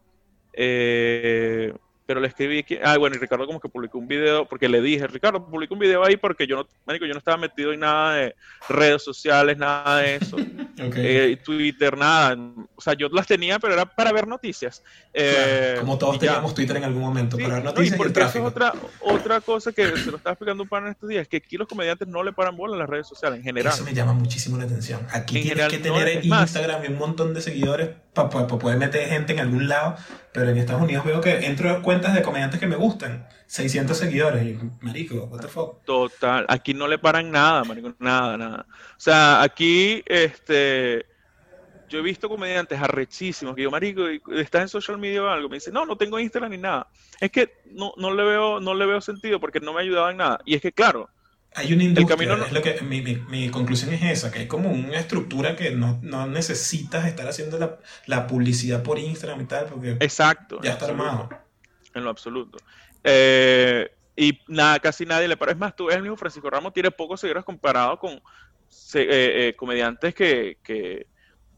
Eh, 0.53 1.73
pero 2.05 2.19
le 2.19 2.27
escribí 2.27 2.63
que, 2.63 2.81
ah, 2.83 2.97
bueno, 2.97 3.15
y 3.15 3.19
Ricardo 3.19 3.45
como 3.45 3.59
que 3.59 3.69
publicó 3.69 3.97
un 3.97 4.07
video, 4.07 4.45
porque 4.45 4.67
le 4.67 4.81
dije, 4.81 5.07
Ricardo, 5.07 5.45
publicó 5.45 5.73
un 5.73 5.79
video 5.79 6.03
ahí 6.03 6.17
porque 6.17 6.45
yo 6.45 6.67
no, 6.85 6.95
yo 6.95 7.07
no 7.07 7.17
estaba 7.17 7.37
metido 7.37 7.71
en 7.71 7.79
nada 7.79 8.15
de 8.15 8.35
redes 8.67 9.03
sociales, 9.03 9.57
nada 9.57 9.99
de 9.99 10.15
eso, 10.15 10.37
eh, 10.77 11.37
Twitter, 11.43 11.97
nada, 11.97 12.37
o 12.75 12.81
sea, 12.81 12.93
yo 12.93 13.07
las 13.09 13.27
tenía, 13.27 13.59
pero 13.59 13.73
era 13.73 13.85
para 13.85 14.11
ver 14.11 14.27
noticias. 14.27 14.83
Eh, 15.13 15.77
como 15.79 15.97
todos 15.97 16.19
teníamos 16.19 16.53
Twitter 16.53 16.77
en 16.77 16.83
algún 16.83 17.01
momento, 17.01 17.37
para 17.37 17.55
ver 17.55 17.63
noticias. 17.63 17.99
y, 17.99 18.19
eso 18.19 18.39
es 18.39 18.45
otra, 18.45 18.73
otra 18.99 19.41
cosa 19.41 19.71
que 19.71 19.85
se 19.97 20.11
lo 20.11 20.17
estaba 20.17 20.33
explicando 20.33 20.63
un 20.63 20.69
pan 20.69 20.85
en 20.85 20.91
estos 20.91 21.07
días, 21.07 21.27
que 21.27 21.37
aquí 21.37 21.57
los 21.57 21.67
comediantes 21.67 22.07
no 22.07 22.23
le 22.23 22.33
paran 22.33 22.57
bola 22.57 22.73
en 22.73 22.79
las 22.79 22.89
redes 22.89 23.07
sociales, 23.07 23.39
en 23.39 23.43
general. 23.43 23.73
Eso 23.73 23.83
me 23.83 23.93
llama 23.93 24.13
muchísimo 24.13 24.57
la 24.57 24.65
atención. 24.65 25.05
Aquí 25.11 25.41
tienes 25.41 25.67
que 25.67 25.77
tener 25.77 26.25
Instagram 26.25 26.83
y 26.83 26.87
un 26.87 26.97
montón 26.97 27.33
de 27.33 27.41
seguidores 27.41 27.89
para 28.13 28.29
poder 28.29 28.77
meter 28.77 29.07
gente 29.07 29.33
en 29.33 29.39
algún 29.39 29.67
lado, 29.67 29.97
pero 30.33 30.49
en 30.49 30.57
Estados 30.57 30.81
Unidos 30.81 31.05
veo 31.05 31.21
que 31.21 31.45
entro 31.45 31.69
a 31.69 31.81
cuentas 31.81 32.13
de 32.13 32.23
comediantes 32.23 32.59
que 32.59 32.67
me 32.67 32.75
gustan, 32.75 33.27
600 33.45 33.95
seguidores, 33.95 34.43
y 34.43 34.57
marico, 34.81 35.25
what 35.25 35.41
the 35.41 35.47
fuck. 35.47 35.83
Total, 35.85 36.45
aquí 36.49 36.73
no 36.73 36.87
le 36.87 36.97
paran 36.97 37.29
nada, 37.29 37.63
marico, 37.63 37.93
nada, 37.99 38.35
nada. 38.35 38.65
O 38.97 38.99
sea, 38.99 39.43
aquí, 39.43 40.03
este, 40.07 41.05
yo 41.87 41.99
he 41.99 42.01
visto 42.01 42.27
comediantes 42.27 42.81
arrechísimos 42.81 43.55
que 43.55 43.61
yo, 43.61 43.69
marico, 43.69 44.07
¿estás 44.31 44.63
en 44.63 44.69
social 44.69 44.97
media 44.97 45.23
o 45.23 45.27
algo? 45.27 45.49
Me 45.49 45.57
dice, 45.57 45.71
no, 45.71 45.85
no 45.85 45.95
tengo 45.95 46.19
Instagram 46.19 46.51
ni 46.51 46.57
nada. 46.57 46.87
Es 47.21 47.29
que 47.29 47.61
no, 47.65 47.93
no, 47.97 48.11
le 48.11 48.23
veo, 48.23 48.59
no 48.59 48.73
le 48.73 48.87
veo 48.87 49.01
sentido 49.01 49.39
porque 49.39 49.59
no 49.59 49.73
me 49.73 49.81
ayudaba 49.81 50.09
en 50.09 50.17
nada. 50.17 50.39
Y 50.45 50.55
es 50.55 50.61
que, 50.61 50.71
claro, 50.71 51.09
hay 51.55 51.73
una 51.73 51.83
industria, 51.83 52.45
es 52.45 52.51
lo 52.51 52.61
que, 52.61 52.81
mi, 52.81 53.01
mi, 53.01 53.15
mi, 53.15 53.49
conclusión 53.49 53.93
es 53.93 54.03
esa, 54.03 54.31
que 54.31 54.39
hay 54.39 54.47
como 54.47 54.71
una 54.71 54.99
estructura 54.99 55.55
que 55.55 55.71
no, 55.71 55.99
no 56.01 56.27
necesitas 56.27 57.05
estar 57.05 57.27
haciendo 57.27 57.57
la, 57.59 57.79
la, 58.07 58.27
publicidad 58.27 58.83
por 58.83 58.97
Instagram 58.97 59.41
y 59.41 59.45
tal, 59.45 59.65
porque 59.65 59.97
Exacto, 59.99 60.59
ya 60.61 60.73
está 60.73 60.85
armado. 60.85 61.29
En 61.93 62.03
lo 62.03 62.09
absoluto. 62.09 62.57
Eh, 63.03 63.91
y 64.15 64.39
nada, 64.47 64.79
casi 64.79 65.05
nadie 65.05 65.27
le 65.27 65.37
para. 65.37 65.51
Es 65.51 65.57
más, 65.57 65.75
tú 65.75 65.85
ves 65.85 65.95
el 65.95 66.01
mismo 66.01 66.17
Francisco 66.17 66.49
Ramos, 66.49 66.73
tiene 66.73 66.91
pocos 66.91 67.19
seguidores 67.19 67.43
comparado 67.43 67.97
con 67.99 68.13
eh, 68.13 68.21
eh, 68.93 69.53
comediantes 69.57 70.13
que, 70.15 70.57
que, 70.63 71.07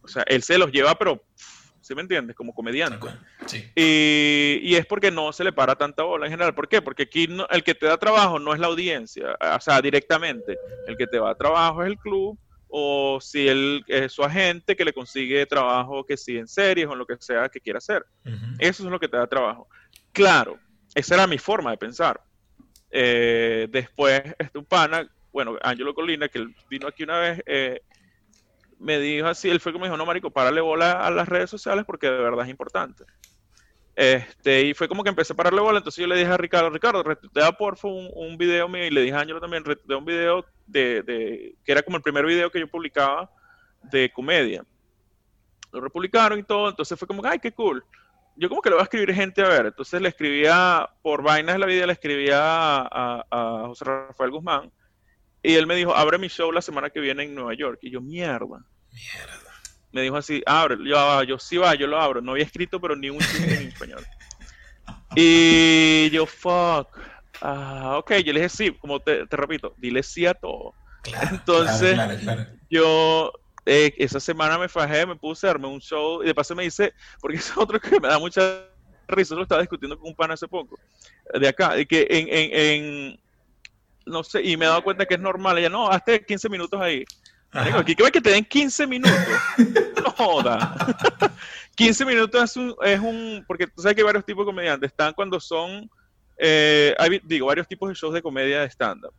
o 0.02 0.08
sea, 0.08 0.24
él 0.28 0.44
se 0.44 0.58
los 0.58 0.72
lleva, 0.72 0.98
pero 0.98 1.24
¿sí 1.86 1.94
me 1.94 2.02
entiendes? 2.02 2.36
Como 2.36 2.54
comediante. 2.54 3.08
Y, 3.76 4.76
es 4.76 4.88
porque 4.88 5.12
no 5.12 5.32
se 5.32 5.44
le 5.44 5.52
para 5.52 5.76
tanta 5.76 6.02
bola 6.02 6.26
en 6.26 6.32
general. 6.32 6.56
¿Por 6.56 6.68
qué? 6.68 6.82
Porque 6.82 7.04
aquí 7.04 7.30
el 7.52 7.64
que 7.64 7.76
te 7.76 7.86
da 7.86 7.98
trabajo 7.98 8.40
no 8.40 8.54
es 8.54 8.60
la 8.60 8.68
audiencia, 8.68 9.38
o 9.40 9.62
sea, 9.62 9.82
directamente. 9.82 10.58
El 10.88 10.98
que 10.98 11.06
te 11.06 11.20
va 11.20 11.30
a 11.30 11.36
trabajo 11.36 11.84
es 11.84 11.90
el 11.90 12.00
club 12.00 12.40
o 12.70 13.20
si 13.22 13.48
él 13.48 13.84
es 13.88 14.12
su 14.12 14.24
agente 14.24 14.76
que 14.76 14.84
le 14.84 14.94
consigue 14.94 15.46
trabajo 15.46 16.04
que 16.04 16.18
sí 16.18 16.38
en 16.38 16.48
series 16.48 16.88
o 16.88 16.94
en 16.94 17.00
lo 17.00 17.06
que 17.06 17.18
sea 17.20 17.50
que 17.50 17.62
quiera 17.62 17.78
hacer. 17.78 18.04
Eso 18.58 18.84
es 18.84 18.90
lo 18.90 19.00
que 19.00 19.08
te 19.08 19.18
da 19.18 19.28
trabajo. 19.28 19.68
Claro, 20.12 20.58
esa 20.96 21.14
era 21.14 21.28
mi 21.28 21.38
forma 21.38 21.70
de 21.70 21.78
pensar. 21.78 22.20
Eh, 22.90 23.68
después, 23.70 24.24
este 24.40 24.58
un 24.58 24.66
pana, 24.66 25.08
bueno, 25.32 25.56
Angelo 25.62 25.94
Colina, 25.94 26.30
que 26.30 26.48
vino 26.68 26.88
aquí 26.88 27.04
una 27.04 27.20
vez, 27.20 27.44
eh, 27.46 27.82
me 28.86 29.00
dijo 29.00 29.26
así, 29.26 29.50
él 29.50 29.60
fue 29.60 29.74
como 29.74 29.86
dijo, 29.86 29.98
no, 29.98 30.06
marico, 30.06 30.30
párale 30.30 30.62
bola 30.62 30.92
a 30.92 31.10
las 31.10 31.28
redes 31.28 31.50
sociales 31.50 31.86
porque 31.88 32.08
de 32.08 32.20
verdad 32.20 32.46
es 32.46 32.52
importante. 32.52 33.04
Este, 33.96 34.62
y 34.62 34.74
fue 34.76 34.88
como 34.88 35.04
que 35.04 35.10
empecé 35.10 35.34
a 35.34 35.36
pararle 35.36 35.60
bola, 35.60 35.80
entonces 35.80 36.00
yo 36.00 36.08
le 36.08 36.16
dije 36.16 36.30
a 36.30 36.38
Ricardo, 36.38 36.70
Ricardo, 36.70 37.02
retuitea 37.02 37.52
porfa 37.54 37.88
un, 37.88 38.10
un 38.14 38.38
video 38.38 38.70
mío, 38.70 38.86
y 38.86 38.92
le 38.92 39.02
dije 39.02 39.16
a 39.16 39.22
Ángelo 39.22 39.42
también, 39.42 39.66
retuitea 39.66 39.98
un 39.98 40.06
video 40.06 40.46
de, 40.68 41.02
de, 41.02 41.56
que 41.64 41.72
era 41.72 41.82
como 41.82 41.98
el 41.98 42.04
primer 42.04 42.28
video 42.28 42.52
que 42.52 42.60
yo 42.60 42.68
publicaba 42.68 43.32
de 43.82 44.12
comedia. 44.12 44.64
Lo 45.72 45.82
republicaron 45.82 46.38
y 46.38 46.44
todo, 46.44 46.70
entonces 46.70 47.00
fue 47.00 47.08
como, 47.08 47.26
ay, 47.26 47.40
qué 47.40 47.54
cool. 47.54 47.84
Yo 48.36 48.50
como 48.50 48.62
que 48.62 48.70
le 48.70 48.76
voy 48.76 48.82
a 48.82 48.84
escribir 48.84 49.16
gente 49.16 49.42
a 49.42 49.48
ver, 49.48 49.66
entonces 49.66 50.00
le 50.00 50.10
escribía, 50.10 50.88
por 51.02 51.24
vainas 51.24 51.56
de 51.56 51.60
la 51.60 51.66
vida, 51.66 51.88
le 51.88 51.94
escribía 51.94 52.38
a 52.40 53.64
José 53.66 53.86
Rafael 53.86 54.30
Guzmán, 54.30 54.72
y 55.46 55.54
él 55.54 55.68
me 55.68 55.76
dijo, 55.76 55.96
abre 55.96 56.18
mi 56.18 56.28
show 56.28 56.52
la 56.52 56.62
semana 56.62 56.90
que 56.90 57.00
viene 57.00 57.24
en 57.24 57.36
Nueva 57.36 57.54
York. 57.54 57.78
Y 57.84 57.92
yo, 57.92 58.02
mierda. 58.02 58.66
Mierda. 58.96 59.52
Me 59.92 60.02
dijo 60.02 60.18
así, 60.18 60.42
abre. 60.46 60.78
Yo, 60.86 60.98
ah, 60.98 61.24
yo 61.24 61.38
sí 61.38 61.58
va, 61.58 61.76
yo 61.76 61.88
lo 61.88 62.00
abro. 62.00 62.22
No 62.22 62.32
había 62.32 62.46
escrito, 62.46 62.80
pero 62.82 62.96
ni 62.96 63.10
un 63.10 63.20
chiste 63.20 63.56
en 63.56 63.68
español. 63.68 64.06
Y 65.18 66.10
yo, 66.10 66.26
fuck. 66.26 66.90
Ah, 67.42 67.96
ok, 67.98 68.16
yo 68.16 68.34
le 68.34 68.42
dije 68.42 68.50
sí, 68.50 68.72
como 68.72 69.00
te, 69.00 69.26
repito, 69.30 69.74
dile 69.78 70.04
sí 70.04 70.26
a 70.26 70.34
todo. 70.34 70.74
Entonces, 71.32 71.98
yo 72.70 73.32
eh, 73.66 73.94
esa 73.98 74.20
semana 74.20 74.58
me 74.58 74.68
fajé, 74.68 75.06
me 75.06 75.16
puse 75.16 75.48
a 75.48 75.52
armar 75.52 75.72
un 75.72 75.80
show 75.80 76.22
y 76.22 76.28
de 76.28 76.36
paso 76.36 76.54
me 76.54 76.64
dice, 76.64 76.94
porque 77.22 77.38
es 77.38 77.56
otro 77.56 77.80
que 77.80 78.00
me 78.00 78.10
da 78.10 78.20
mucha 78.20 78.66
risa, 79.08 79.36
lo 79.36 79.44
estaba 79.44 79.62
discutiendo 79.62 79.98
con 79.98 80.10
un 80.10 80.16
pan 80.16 80.32
hace 80.32 80.48
poco, 80.48 80.78
de 81.34 81.48
acá, 81.48 81.80
y 81.80 81.86
que 81.86 82.08
en, 82.10 82.28
en, 82.28 82.50
en 82.54 83.20
no 84.06 84.24
sé, 84.24 84.42
y 84.44 84.58
me 84.58 84.66
he 84.66 84.68
dado 84.68 84.84
cuenta 84.84 85.06
que 85.06 85.16
es 85.16 85.20
normal. 85.20 85.58
Ella, 85.58 85.70
no, 85.70 85.90
hazte 85.90 86.24
15 86.24 86.50
minutos 86.50 86.80
ahí. 86.80 87.04
Aquí 87.56 87.96
que 87.96 88.12
que 88.12 88.22
te 88.22 88.32
den 88.32 88.44
15 88.44 88.88
minutos. 88.88 89.18
no 90.04 90.12
joda. 90.12 90.76
15 91.76 92.06
minutos 92.06 92.44
es 92.44 92.58
un, 92.58 92.76
es 92.84 93.00
un, 93.00 93.44
porque 93.48 93.68
tú 93.68 93.82
sabes 93.82 93.96
que 93.96 94.04
varios 94.04 94.26
tipos 94.26 94.46
de 94.46 94.52
comediantes. 94.52 94.92
Están 94.92 95.14
cuando 95.14 95.40
son, 95.40 95.90
eh, 96.38 96.96
hay, 96.98 97.22
digo, 97.24 97.48
varios 97.48 97.68
tipos 97.68 97.90
de 97.90 97.96
shows 97.96 98.14
de 98.14 98.22
comedia 98.22 98.62
de 98.62 98.70
stand-up. 98.70 99.14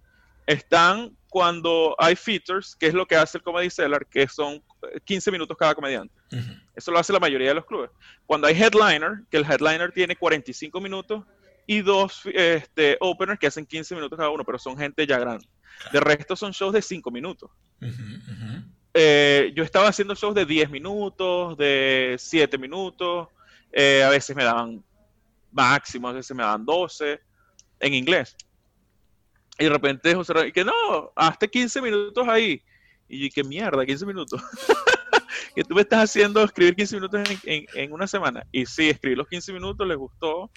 Están 0.46 1.16
cuando 1.28 1.94
hay 1.98 2.14
features, 2.14 2.76
que 2.76 2.86
es 2.86 2.94
lo 2.94 3.04
que 3.04 3.16
hace 3.16 3.38
el 3.38 3.44
Comedy 3.44 3.68
Cellar, 3.68 4.06
que 4.06 4.26
son 4.28 4.62
15 5.04 5.30
minutos 5.30 5.56
cada 5.56 5.74
comediante. 5.74 6.14
Eso 6.74 6.90
lo 6.90 6.98
hace 6.98 7.12
la 7.12 7.18
mayoría 7.18 7.48
de 7.48 7.54
los 7.54 7.66
clubes. 7.66 7.90
Cuando 8.26 8.46
hay 8.46 8.54
headliner, 8.54 9.22
que 9.30 9.36
el 9.38 9.44
headliner 9.44 9.92
tiene 9.92 10.16
45 10.16 10.80
minutos, 10.80 11.24
y 11.66 11.82
dos 11.82 12.22
este, 12.32 12.96
openers 13.00 13.38
que 13.38 13.48
hacen 13.48 13.66
15 13.66 13.94
minutos 13.94 14.16
cada 14.16 14.30
uno, 14.30 14.44
pero 14.44 14.58
son 14.58 14.76
gente 14.76 15.06
ya 15.06 15.18
grande. 15.18 15.46
De 15.92 16.00
resto 16.00 16.36
son 16.36 16.52
shows 16.52 16.72
de 16.72 16.82
5 16.82 17.10
minutos. 17.10 17.50
Eh, 18.94 19.52
yo 19.54 19.62
estaba 19.62 19.88
haciendo 19.88 20.14
shows 20.14 20.34
de 20.34 20.46
10 20.46 20.70
minutos, 20.70 21.56
de 21.58 22.16
7 22.18 22.56
minutos, 22.56 23.28
eh, 23.72 24.02
a 24.02 24.08
veces 24.08 24.34
me 24.34 24.44
daban 24.44 24.82
máximo, 25.52 26.08
a 26.08 26.12
veces 26.12 26.34
me 26.36 26.42
daban 26.42 26.64
12 26.64 27.20
en 27.80 27.94
inglés. 27.94 28.36
Y 29.58 29.64
de 29.64 29.70
repente 29.70 30.14
José 30.14 30.52
que 30.52 30.64
no, 30.64 31.12
hazte 31.14 31.48
15 31.48 31.82
minutos 31.82 32.28
ahí. 32.28 32.62
Y 33.08 33.30
qué 33.30 33.44
mierda, 33.44 33.84
15 33.84 34.06
minutos. 34.06 34.42
que 35.54 35.64
tú 35.64 35.74
me 35.74 35.82
estás 35.82 36.04
haciendo 36.04 36.42
escribir 36.42 36.74
15 36.74 36.96
minutos 36.96 37.20
en, 37.44 37.92
una 37.92 38.06
semana. 38.06 38.46
Y 38.52 38.66
sí, 38.66 38.90
escribí 38.90 39.16
los 39.16 39.28
15 39.28 39.52
minutos, 39.52 39.86
les 39.86 39.96
gustó. 39.96 40.50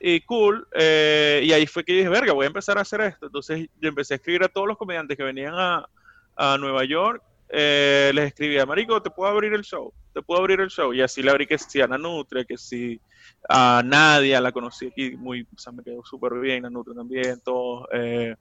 Y 0.00 0.22
cool. 0.22 0.66
Eh, 0.74 1.42
y 1.44 1.52
ahí 1.52 1.66
fue 1.66 1.84
que 1.84 1.92
dije, 1.92 2.08
verga, 2.08 2.32
voy 2.32 2.44
a 2.44 2.48
empezar 2.48 2.78
a 2.78 2.80
hacer 2.80 3.02
esto. 3.02 3.26
Entonces 3.26 3.68
yo 3.80 3.88
empecé 3.88 4.14
a 4.14 4.16
escribir 4.16 4.42
a 4.42 4.48
todos 4.48 4.66
los 4.66 4.78
comediantes 4.78 5.16
que 5.16 5.22
venían 5.22 5.54
a, 5.54 5.88
a 6.36 6.58
Nueva 6.58 6.84
York. 6.84 7.22
Eh, 7.50 8.12
les 8.14 8.28
escribía, 8.28 8.64
Marico, 8.64 9.02
te 9.02 9.10
puedo 9.10 9.30
abrir 9.30 9.52
el 9.52 9.62
show, 9.62 9.92
te 10.14 10.22
puedo 10.22 10.40
abrir 10.40 10.60
el 10.60 10.70
show. 10.70 10.94
Y 10.94 11.02
así 11.02 11.22
le 11.22 11.30
abrí 11.30 11.46
que 11.46 11.58
sí 11.58 11.80
a 11.80 11.86
Nanutria, 11.86 12.44
que 12.44 12.56
sí 12.56 13.00
a 13.48 13.82
Nadia, 13.84 14.40
la 14.40 14.52
conocí 14.52 14.86
aquí, 14.86 15.16
muy, 15.16 15.42
o 15.42 15.58
sea, 15.58 15.72
me 15.72 15.82
quedó 15.82 16.04
súper 16.04 16.34
bien, 16.34 16.62
Nanutria 16.62 16.96
también, 16.96 17.40
todos. 17.44 17.86
Eh, 17.92 18.34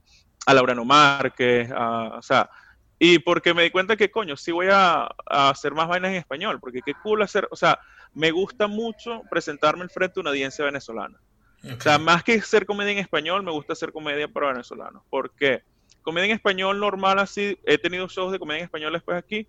a 0.45 0.53
Laurano 0.53 0.86
Márquez, 0.86 1.70
a, 1.72 2.18
o 2.18 2.22
sea, 2.22 2.49
y 2.97 3.20
porque 3.20 3.53
me 3.53 3.64
di 3.64 3.70
cuenta 3.70 3.95
que, 3.95 4.12
coño, 4.12 4.36
sí 4.36 4.51
voy 4.51 4.68
a, 4.72 5.10
hacer 5.26 5.74
más 5.74 5.88
vainas 5.88 6.12
en 6.12 6.18
español, 6.18 6.60
porque 6.60 6.82
qué 6.82 6.93
cool 7.03 7.22
hacer, 7.22 7.47
o 7.51 7.55
sea, 7.55 7.80
me 8.14 8.32
gusta 8.32 8.68
mucho 8.68 9.22
presentarme 9.30 9.84
al 9.84 9.89
frente 9.89 10.16
de 10.16 10.22
una 10.22 10.30
audiencia 10.32 10.66
venezolana. 10.66 11.18
O 11.64 11.82
sea, 11.82 11.97
más 11.97 12.24
que 12.24 12.34
hacer 12.34 12.66
comedia 12.66 12.93
en 12.93 12.99
español, 12.99 13.43
me 13.43 13.51
gusta 13.51 13.74
hacer 13.74 13.91
comedia 13.91 14.28
para 14.28 14.49
venezolanos. 14.49 15.03
porque 15.10 15.64
Comedia 16.01 16.28
en 16.28 16.36
español 16.36 16.80
normal, 16.80 17.20
así, 17.20 17.60
he 17.66 17.78
tenido 17.78 18.07
shows 18.07 18.32
de 18.32 18.39
comedia 18.39 18.60
en 18.60 18.66
español 18.66 18.93
después 18.93 19.18
aquí. 19.18 19.47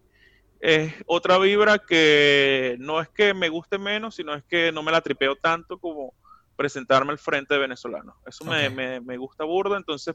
Es 0.59 0.93
otra 1.07 1.39
vibra 1.39 1.79
que 1.79 2.77
no 2.79 3.01
es 3.01 3.09
que 3.09 3.33
me 3.33 3.49
guste 3.49 3.79
menos, 3.79 4.17
sino 4.17 4.35
es 4.35 4.43
que 4.45 4.73
no 4.73 4.83
me 4.83 4.93
la 4.93 5.01
tripeo 5.01 5.37
tanto 5.37 5.79
como 5.79 6.13
presentarme 6.57 7.13
al 7.13 7.19
frente 7.19 7.55
de 7.55 7.61
venezolanos. 7.61 8.17
Eso 8.27 8.45
me, 8.45 8.69
me, 8.69 9.01
me 9.01 9.17
gusta 9.17 9.45
burdo, 9.45 9.77
entonces 9.77 10.15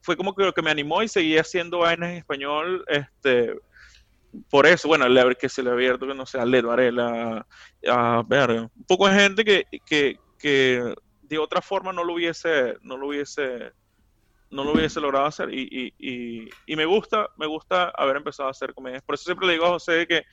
fue 0.00 0.16
como 0.16 0.34
que 0.34 0.44
lo 0.44 0.52
que 0.52 0.62
me 0.62 0.70
animó 0.70 1.02
y 1.02 1.08
seguí 1.08 1.36
haciendo 1.36 1.78
vainas 1.78 2.10
en 2.10 2.16
español, 2.18 2.84
este, 2.88 3.54
por 4.48 4.66
eso, 4.66 4.88
bueno, 4.88 5.06
el 5.06 5.36
que 5.36 5.48
se 5.48 5.62
le 5.62 5.70
ha 5.70 5.72
abierto, 5.72 6.06
que 6.06 6.14
no 6.14 6.26
sé, 6.26 6.38
a 6.38 6.44
Led 6.44 6.64
Varela, 6.64 7.46
a, 7.88 8.22
ver, 8.26 8.50
un 8.50 8.84
poco 8.86 9.08
de 9.08 9.14
gente 9.14 9.44
que, 9.44 9.64
que, 9.84 10.18
que, 10.38 10.94
de 11.30 11.38
otra 11.38 11.62
forma 11.62 11.92
no 11.92 12.02
lo 12.02 12.14
hubiese, 12.14 12.76
no 12.82 12.96
lo 12.96 13.06
hubiese, 13.06 13.72
no 14.50 14.64
lo 14.64 14.72
hubiese 14.72 15.00
logrado 15.00 15.26
hacer 15.26 15.54
y, 15.54 15.94
y, 15.96 16.50
y, 16.66 16.76
me 16.76 16.84
gusta, 16.84 17.28
me 17.36 17.46
gusta 17.46 17.92
haber 17.96 18.16
empezado 18.16 18.48
a 18.48 18.50
hacer 18.50 18.74
comedia. 18.74 19.00
Por 19.00 19.14
eso 19.14 19.24
siempre 19.24 19.46
le 19.46 19.52
digo 19.52 19.66
a 19.66 19.70
José 19.70 20.08
que 20.08 20.24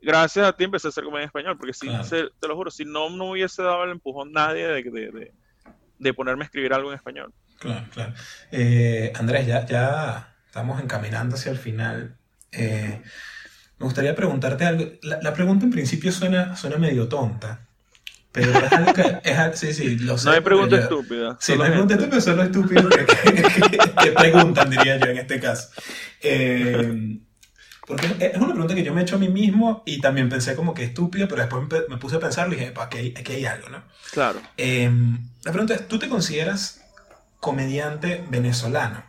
gracias 0.00 0.46
a 0.46 0.52
ti 0.52 0.64
empecé 0.64 0.86
a 0.86 0.90
hacer 0.90 1.02
comedia 1.02 1.24
en 1.24 1.28
español, 1.28 1.58
porque 1.58 1.74
si, 1.74 1.88
te 2.40 2.48
lo 2.48 2.54
juro, 2.54 2.70
si 2.70 2.84
no, 2.84 3.10
no 3.10 3.30
hubiese 3.30 3.64
dado 3.64 3.82
el 3.82 3.90
empujón 3.90 4.32
nadie 4.32 4.68
de, 4.68 4.82
de, 4.84 5.32
de 5.98 6.14
ponerme 6.14 6.44
a 6.44 6.46
escribir 6.46 6.72
algo 6.72 6.90
en 6.90 6.96
español. 6.96 7.34
Claro, 7.58 7.86
claro. 7.92 8.14
Eh, 8.52 9.12
Andrés, 9.16 9.46
ya, 9.46 9.66
ya 9.66 10.36
estamos 10.46 10.80
encaminando 10.80 11.34
hacia 11.34 11.50
el 11.50 11.58
final. 11.58 12.16
Eh, 12.52 13.02
me 13.78 13.84
gustaría 13.84 14.14
preguntarte 14.14 14.64
algo. 14.64 14.84
La, 15.02 15.34
pregunta 15.34 15.64
en 15.64 15.72
principio 15.72 16.12
suena, 16.12 16.54
suena 16.56 16.76
medio 16.78 17.08
tonta, 17.08 17.63
pero 18.34 18.50
es 18.50 18.72
algo 18.72 18.92
que... 18.92 19.20
Es, 19.22 19.60
sí, 19.60 19.72
sí, 19.72 19.96
lo 20.00 20.18
sé. 20.18 20.26
No 20.26 20.32
hay 20.32 20.40
pregunta 20.40 20.76
estúpida. 20.76 21.36
Sí, 21.38 21.56
no 21.56 21.62
hay 21.62 21.70
pregunta 21.70 21.94
estúpida, 21.94 22.20
solo 22.20 22.42
estúpido 22.42 22.88
que, 22.88 23.06
que, 23.06 24.10
preguntan, 24.10 24.70
diría 24.70 24.98
yo 24.98 25.06
en 25.06 25.18
este 25.18 25.38
caso. 25.38 25.68
Eh, 26.20 27.20
porque 27.86 28.08
es 28.18 28.36
una 28.36 28.48
pregunta 28.48 28.74
que 28.74 28.82
yo 28.82 28.92
me 28.92 29.02
he 29.02 29.04
hecho 29.04 29.14
a 29.14 29.18
mí 29.20 29.28
mismo 29.28 29.84
y 29.86 30.00
también 30.00 30.28
pensé 30.28 30.56
como 30.56 30.74
que 30.74 30.82
estúpido, 30.82 31.28
pero 31.28 31.42
después 31.42 31.84
me 31.88 31.96
puse 31.96 32.16
a 32.16 32.18
pensar 32.18 32.48
y 32.48 32.56
dije, 32.56 32.74
aquí, 32.76 33.14
aquí 33.16 33.32
hay 33.34 33.46
algo, 33.46 33.68
¿no? 33.68 33.84
Claro. 34.10 34.40
la 34.56 35.52
pregunta 35.52 35.74
es, 35.74 35.86
¿tú 35.86 36.00
te 36.00 36.08
consideras 36.08 36.82
comediante 37.38 38.24
venezolano? 38.30 39.04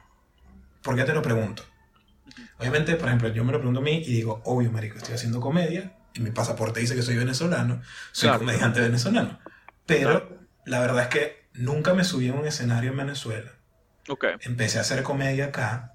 ¿Por 0.84 0.96
qué 0.96 1.04
te 1.04 1.14
lo 1.14 1.24
pregunto? 1.24 1.64
Obviamente, 2.60 2.96
por 2.96 3.08
ejemplo, 3.08 3.30
yo 3.30 3.44
me 3.44 3.54
lo 3.54 3.58
pregunto 3.58 3.80
a 3.80 3.84
mí 3.84 4.04
y 4.06 4.12
digo, 4.12 4.44
obvio, 4.46 4.72
marico, 4.72 4.98
estoy 4.98 5.16
haciendo 5.16 5.40
comedia 5.40 5.95
mi 6.20 6.32
pasaporte 6.32 6.80
dice 6.80 6.96
que 6.96 7.02
soy 7.02 7.16
venezolano, 7.16 7.82
soy 8.12 8.38
comediante 8.38 8.80
venezolano. 8.80 9.40
Pero 9.86 10.40
la 10.66 10.80
verdad 10.80 11.04
es 11.04 11.08
que 11.10 11.46
nunca 11.54 11.94
me 11.94 12.04
subí 12.04 12.30
a 12.30 12.34
un 12.34 12.46
escenario 12.46 12.92
en 12.92 12.98
Venezuela. 12.98 13.52
Okay. 14.08 14.36
Empecé 14.42 14.78
a 14.78 14.82
hacer 14.82 15.04
comedia 15.04 15.46
acá 15.46 15.94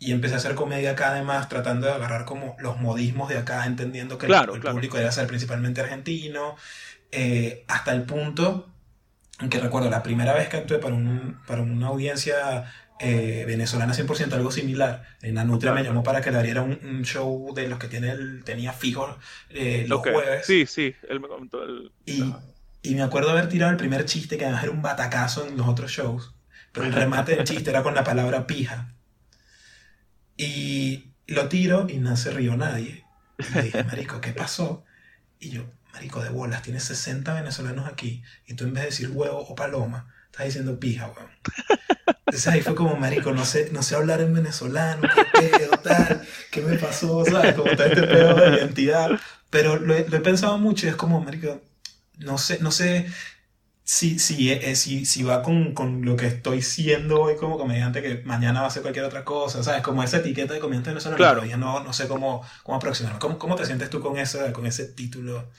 y 0.00 0.12
empecé 0.12 0.34
a 0.34 0.36
hacer 0.38 0.54
comedia 0.54 0.92
acá 0.92 1.10
además 1.10 1.48
tratando 1.48 1.86
de 1.86 1.92
agarrar 1.92 2.24
como 2.24 2.56
los 2.58 2.78
modismos 2.78 3.28
de 3.28 3.38
acá, 3.38 3.64
entendiendo 3.64 4.18
que 4.18 4.26
el, 4.26 4.60
público 4.60 4.98
debe 4.98 5.10
ser 5.12 5.26
principalmente 5.26 5.80
argentino, 5.80 6.56
eh, 7.10 7.64
hasta 7.68 7.92
el 7.92 8.02
punto 8.02 8.68
que 9.50 9.58
recuerdo 9.58 9.90
la 9.90 10.02
primera 10.02 10.32
vez 10.32 10.48
que 10.48 10.58
actué 10.58 10.78
para, 10.78 10.94
un, 10.94 11.40
para 11.46 11.62
una 11.62 11.88
audiencia 11.88 12.72
eh, 13.00 13.44
venezolana 13.46 13.92
100%, 13.92 14.32
algo 14.32 14.50
similar. 14.50 15.04
En 15.20 15.36
Anutria 15.38 15.72
me 15.72 15.82
llamó 15.82 16.02
para 16.02 16.20
que 16.20 16.30
le 16.30 16.42
diera 16.42 16.62
un, 16.62 17.02
show 17.02 17.52
de 17.54 17.68
los 17.68 17.78
que 17.78 17.88
tiene 17.88 18.10
el, 18.10 18.44
tenía 18.44 18.72
fijos 18.72 19.16
eh, 19.50 19.84
los 19.88 20.00
jueves. 20.00 20.46
Sí, 20.46 20.66
sí, 20.66 20.94
él 21.08 21.20
me 21.20 21.28
comentó. 21.28 21.64
El... 21.64 21.92
Y, 22.06 22.32
y, 22.82 22.94
me 22.94 23.02
acuerdo 23.02 23.30
haber 23.30 23.48
tirado 23.48 23.72
el 23.72 23.78
primer 23.78 24.04
chiste 24.04 24.38
que 24.38 24.44
era 24.44 24.70
un 24.70 24.82
batacazo 24.82 25.46
en 25.46 25.56
los 25.56 25.66
otros 25.66 25.90
shows, 25.90 26.34
pero 26.72 26.86
el 26.86 26.92
remate 26.92 27.34
del 27.34 27.44
chiste 27.44 27.70
era 27.70 27.82
con 27.82 27.94
la 27.94 28.04
palabra 28.04 28.46
pija. 28.46 28.94
Y 30.36 31.12
lo 31.26 31.48
tiro 31.48 31.86
y 31.88 31.98
no 31.98 32.16
se 32.16 32.30
rió 32.30 32.56
nadie. 32.56 33.04
Y 33.38 33.54
le 33.54 33.62
dije, 33.62 33.84
Marico, 33.84 34.20
¿qué 34.20 34.32
pasó? 34.32 34.84
Y 35.40 35.50
yo, 35.50 35.64
Marico 35.92 36.22
de 36.22 36.30
bolas, 36.30 36.62
tienes 36.62 36.84
60 36.84 37.34
venezolanos 37.34 37.88
aquí 37.88 38.22
y 38.46 38.54
tú 38.54 38.64
en 38.64 38.74
vez 38.74 38.84
de 38.84 38.90
decir 38.90 39.10
huevo 39.10 39.40
o 39.40 39.54
paloma, 39.54 40.12
estás 40.30 40.46
diciendo 40.46 40.78
pija, 40.78 41.08
weón. 41.08 41.30
Entonces 42.34 42.52
ahí 42.52 42.62
fue 42.62 42.74
como, 42.74 42.96
Marico, 42.96 43.30
no 43.30 43.44
sé, 43.44 43.70
no 43.70 43.80
sé 43.80 43.94
hablar 43.94 44.20
en 44.20 44.34
venezolano, 44.34 45.08
qué 45.34 45.40
pedo, 45.56 45.78
tal, 45.78 46.26
qué 46.50 46.62
me 46.62 46.76
pasó, 46.76 47.24
¿sabes? 47.24 47.54
Como 47.54 47.70
está 47.70 47.86
este 47.86 48.02
pedo 48.02 48.34
de 48.34 48.56
identidad. 48.56 49.10
Pero 49.50 49.76
lo 49.76 49.94
he, 49.94 50.02
pensado 50.02 50.58
mucho 50.58 50.86
y 50.86 50.88
es 50.88 50.96
como, 50.96 51.20
Marico, 51.20 51.62
no 52.18 52.36
sé, 52.36 52.58
no 52.58 52.72
sé 52.72 53.06
si, 53.84 54.18
si, 54.18 54.50
eh, 54.50 54.74
si, 54.74 55.06
si 55.06 55.22
va 55.22 55.44
con, 55.44 55.74
con, 55.74 56.04
lo 56.04 56.16
que 56.16 56.26
estoy 56.26 56.60
siendo 56.60 57.20
hoy 57.20 57.36
como 57.36 57.56
comediante, 57.56 58.02
que 58.02 58.22
mañana 58.24 58.62
va 58.62 58.66
a 58.66 58.70
ser 58.70 58.82
cualquier 58.82 59.04
otra 59.04 59.24
cosa, 59.24 59.62
¿sabes? 59.62 59.82
Como 59.82 60.02
esa 60.02 60.16
etiqueta 60.16 60.54
de 60.54 60.58
comediante 60.58 60.90
venezolano, 60.90 61.16
claro. 61.16 61.34
todavía 61.34 61.56
no, 61.56 61.84
no 61.84 61.92
sé 61.92 62.08
cómo, 62.08 62.44
cómo 62.64 62.78
aproximarme. 62.78 63.20
¿Cómo, 63.20 63.38
¿Cómo 63.38 63.54
te 63.54 63.64
sientes 63.64 63.90
tú 63.90 64.00
con, 64.00 64.18
ese, 64.18 64.50
con 64.50 64.66
ese 64.66 64.86
título? 64.86 65.52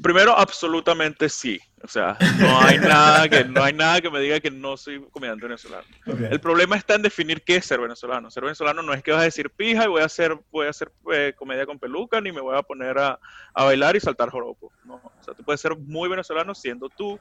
Primero, 0.00 0.36
absolutamente 0.36 1.28
sí. 1.28 1.60
O 1.82 1.88
sea, 1.88 2.16
no 2.38 2.60
hay 2.60 2.78
nada 2.78 3.28
que, 3.28 3.44
no 3.44 3.62
hay 3.62 3.72
nada 3.72 4.00
que 4.00 4.08
me 4.08 4.20
diga 4.20 4.38
que 4.38 4.50
no 4.50 4.76
soy 4.76 5.04
comediante 5.10 5.46
venezolano. 5.46 5.84
El 6.06 6.40
problema 6.40 6.76
está 6.76 6.94
en 6.94 7.02
definir 7.02 7.42
qué 7.42 7.56
es 7.56 7.66
ser 7.66 7.80
venezolano. 7.80 8.30
Ser 8.30 8.44
venezolano 8.44 8.82
no 8.82 8.94
es 8.94 9.02
que 9.02 9.10
vas 9.10 9.22
a 9.22 9.24
decir 9.24 9.50
pija 9.50 9.84
y 9.84 9.88
voy 9.88 10.02
a 10.02 10.06
hacer, 10.06 10.38
voy 10.50 10.66
a 10.66 10.70
hacer 10.70 10.92
eh, 11.12 11.32
comedia 11.36 11.66
con 11.66 11.78
peluca, 11.78 12.20
ni 12.20 12.30
me 12.30 12.40
voy 12.40 12.56
a 12.56 12.62
poner 12.62 12.98
a, 12.98 13.18
a, 13.52 13.64
bailar 13.64 13.96
y 13.96 14.00
saltar 14.00 14.30
joropo. 14.30 14.72
No. 14.84 14.94
O 14.94 15.24
sea, 15.24 15.34
tú 15.34 15.42
puedes 15.42 15.60
ser 15.60 15.76
muy 15.76 16.08
venezolano 16.08 16.54
siendo 16.54 16.88
tú. 16.88 17.18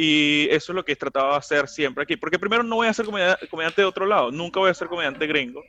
Y 0.00 0.46
eso 0.50 0.70
es 0.70 0.76
lo 0.76 0.84
que 0.84 0.92
he 0.92 0.96
tratado 0.96 1.32
de 1.32 1.38
hacer 1.38 1.66
siempre 1.66 2.04
aquí. 2.04 2.16
Porque 2.16 2.38
primero 2.38 2.62
no 2.62 2.76
voy 2.76 2.86
a 2.86 2.94
ser 2.94 3.04
comediante 3.04 3.82
de 3.82 3.84
otro 3.84 4.06
lado. 4.06 4.30
Nunca 4.30 4.60
voy 4.60 4.70
a 4.70 4.74
ser 4.74 4.86
comediante 4.86 5.26
gringo. 5.26 5.64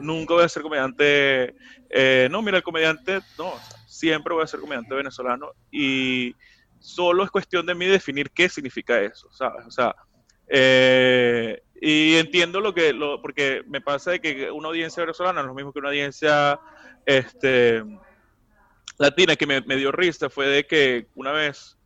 Nunca 0.00 0.34
voy 0.34 0.44
a 0.44 0.48
ser 0.48 0.62
comediante. 0.62 1.54
Eh, 1.90 2.28
no, 2.30 2.42
mira, 2.42 2.56
el 2.56 2.62
comediante. 2.62 3.20
No, 3.38 3.54
siempre 3.86 4.34
voy 4.34 4.44
a 4.44 4.46
ser 4.46 4.60
comediante 4.60 4.94
venezolano 4.94 5.52
y 5.70 6.34
solo 6.78 7.24
es 7.24 7.30
cuestión 7.30 7.66
de 7.66 7.74
mí 7.74 7.86
definir 7.86 8.30
qué 8.30 8.48
significa 8.48 9.00
eso. 9.00 9.28
O 9.28 9.70
sea, 9.70 9.94
eh, 10.48 11.62
y 11.80 12.16
entiendo 12.16 12.60
lo 12.60 12.74
que, 12.74 12.92
lo, 12.92 13.20
porque 13.20 13.62
me 13.66 13.80
pasa 13.80 14.12
de 14.12 14.20
que 14.20 14.50
una 14.50 14.68
audiencia 14.68 15.02
venezolana 15.02 15.40
es 15.40 15.46
lo 15.46 15.54
mismo 15.54 15.72
que 15.72 15.78
una 15.78 15.88
audiencia 15.88 16.58
este, 17.06 17.84
latina, 18.98 19.36
que 19.36 19.46
me, 19.46 19.76
dio 19.76 19.92
risa 19.92 20.28
fue 20.28 20.46
de 20.46 20.66
que 20.66 21.08
una 21.14 21.32
vez 21.32 21.77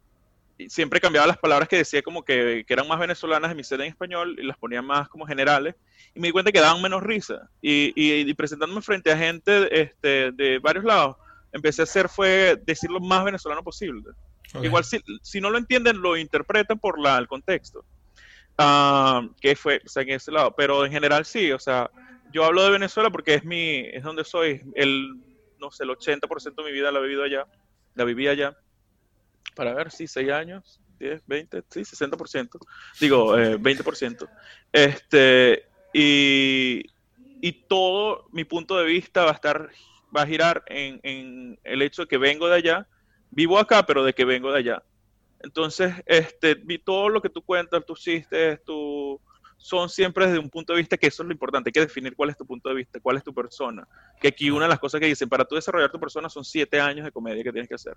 siempre 0.68 1.01
cambiaba 1.01 1.26
las 1.26 1.39
palabras 1.39 1.68
que 1.68 1.76
decía 1.76 2.02
como 2.02 2.24
que, 2.24 2.64
eran 2.68 2.89
más 2.89 2.98
venezolanas 2.98 3.51
en 3.51 3.56
mi 3.56 3.64
set 3.64 3.80
en 3.80 3.86
español 3.86 4.36
y 4.39 4.44
las 4.44 4.56
ponía 4.56 4.82
más 4.82 5.09
como 5.09 5.26
generales 5.26 5.74
y 6.14 6.20
me 6.20 6.28
di 6.28 6.32
cuenta 6.32 6.52
que 6.52 6.60
daban 6.60 6.82
menos 6.82 7.02
risa 7.02 7.48
y, 7.60 7.93
y, 7.94 8.34
presentándome 8.34 8.82
frente 8.82 9.12
a 9.12 9.16
gente 9.18 9.80
este, 9.80 10.32
de 10.32 10.59
varios 10.59 10.84
lados 10.84 11.16
empecé 11.52 11.82
a 11.82 11.84
hacer 11.84 12.09
fue 12.09 12.60
decir 12.64 12.90
lo 12.90 13.01
más 13.01 13.24
venezolano 13.24 13.62
posible. 13.62 14.10
Igual 14.62 14.84
si, 14.84 15.01
si, 15.22 15.40
no 15.40 15.48
lo 15.51 15.56
entienden, 15.56 16.02
lo 16.02 16.16
interpretan 16.16 16.78
por 16.78 16.98
la, 16.98 17.16
el 17.18 17.26
contexto. 17.26 17.84
Ah, 18.59 19.26
que 19.40 19.56
fue, 19.56 19.80
o 19.84 19.89
sea, 19.89 20.02
en 20.02 20.10
ese 20.10 20.30
lado. 20.30 20.55
Pero 20.56 20.84
en 20.84 20.93
general 20.93 21.24
sí, 21.24 21.52
o 21.52 21.59
sea, 21.59 21.90
yo 22.32 22.44
hablo 22.44 22.64
de 22.64 22.70
Venezuela 22.70 23.10
porque 23.10 23.34
es 23.34 23.44
mi, 23.44 23.78
es 23.78 24.02
donde 24.02 24.24
soy. 24.24 24.62
El, 24.74 25.20
no 25.59 25.70
sé, 25.70 25.84
el 25.84 25.90
80% 25.90 26.55
de 26.55 26.64
mi 26.64 26.72
vida 26.72 26.90
la 26.90 26.98
he 26.98 27.02
vivido 27.02 27.22
allá. 27.22 27.47
La 27.94 28.05
viví 28.05 28.28
allá. 28.28 28.56
Para 29.54 29.74
ver, 29.74 29.90
sí, 29.90 30.06
6 30.06 30.30
años, 30.30 30.80
10, 30.98 31.22
20, 31.26 31.62
sí, 31.68 31.80
60%. 31.80 32.58
Digo, 33.00 33.38
eh, 33.38 33.58
20%. 33.58 34.28
Este, 34.72 35.64
y, 35.92 36.82
y 37.40 37.52
todo 37.68 38.26
mi 38.32 38.44
punto 38.44 38.76
de 38.78 38.84
vista 38.84 39.24
va 39.24 39.30
a 39.30 39.34
estar 39.34 39.70
va 40.14 40.22
a 40.22 40.26
girar 40.26 40.62
en, 40.66 41.58
el 41.64 41.82
hecho 41.82 42.02
de 42.02 42.08
que 42.08 42.18
vengo 42.18 42.48
de 42.48 42.56
allá, 42.56 42.86
vivo 43.30 43.58
acá, 43.58 43.84
pero 43.84 44.04
de 44.04 44.12
que 44.12 44.24
vengo 44.24 44.52
de 44.52 44.58
allá. 44.58 44.82
Entonces, 45.40 45.94
este, 46.06 46.54
vi 46.54 46.78
todo 46.78 47.08
lo 47.08 47.20
que 47.20 47.30
tú 47.30 47.42
cuentas, 47.42 47.84
tus 47.84 48.00
chistes, 48.00 48.62
tu, 48.64 49.20
son 49.62 49.89
siempre 49.89 50.26
desde 50.26 50.40
un 50.40 50.51
punto 50.51 50.72
de 50.72 50.80
vista 50.80 50.97
que 50.97 51.06
eso 51.06 51.22
es 51.22 51.28
lo 51.28 51.32
importante, 51.32 51.68
hay 51.68 51.72
que 51.72 51.80
definir 51.80 52.16
cuál 52.16 52.30
es 52.30 52.36
tu 52.36 52.44
punto 52.44 52.68
de 52.68 52.74
vista, 52.74 52.98
cuál 52.98 53.16
es 53.16 53.22
tu 53.22 53.32
persona. 53.32 53.86
Que 54.20 54.28
aquí 54.28 54.51
una 54.51 54.64
de 54.64 54.70
las 54.70 54.80
cosas 54.80 55.01
que 55.01 55.06
dicen, 55.06 55.28
para 55.28 55.44
tú 55.44 55.55
desarrollar 55.55 55.90
tu 55.90 56.01
persona 56.01 56.28
son 56.28 56.44
siete 56.44 56.80
años 56.80 57.05
de 57.05 57.12
comedia 57.12 57.44
que 57.44 57.52
tienes 57.52 57.68
que 57.68 57.76
hacer. 57.76 57.97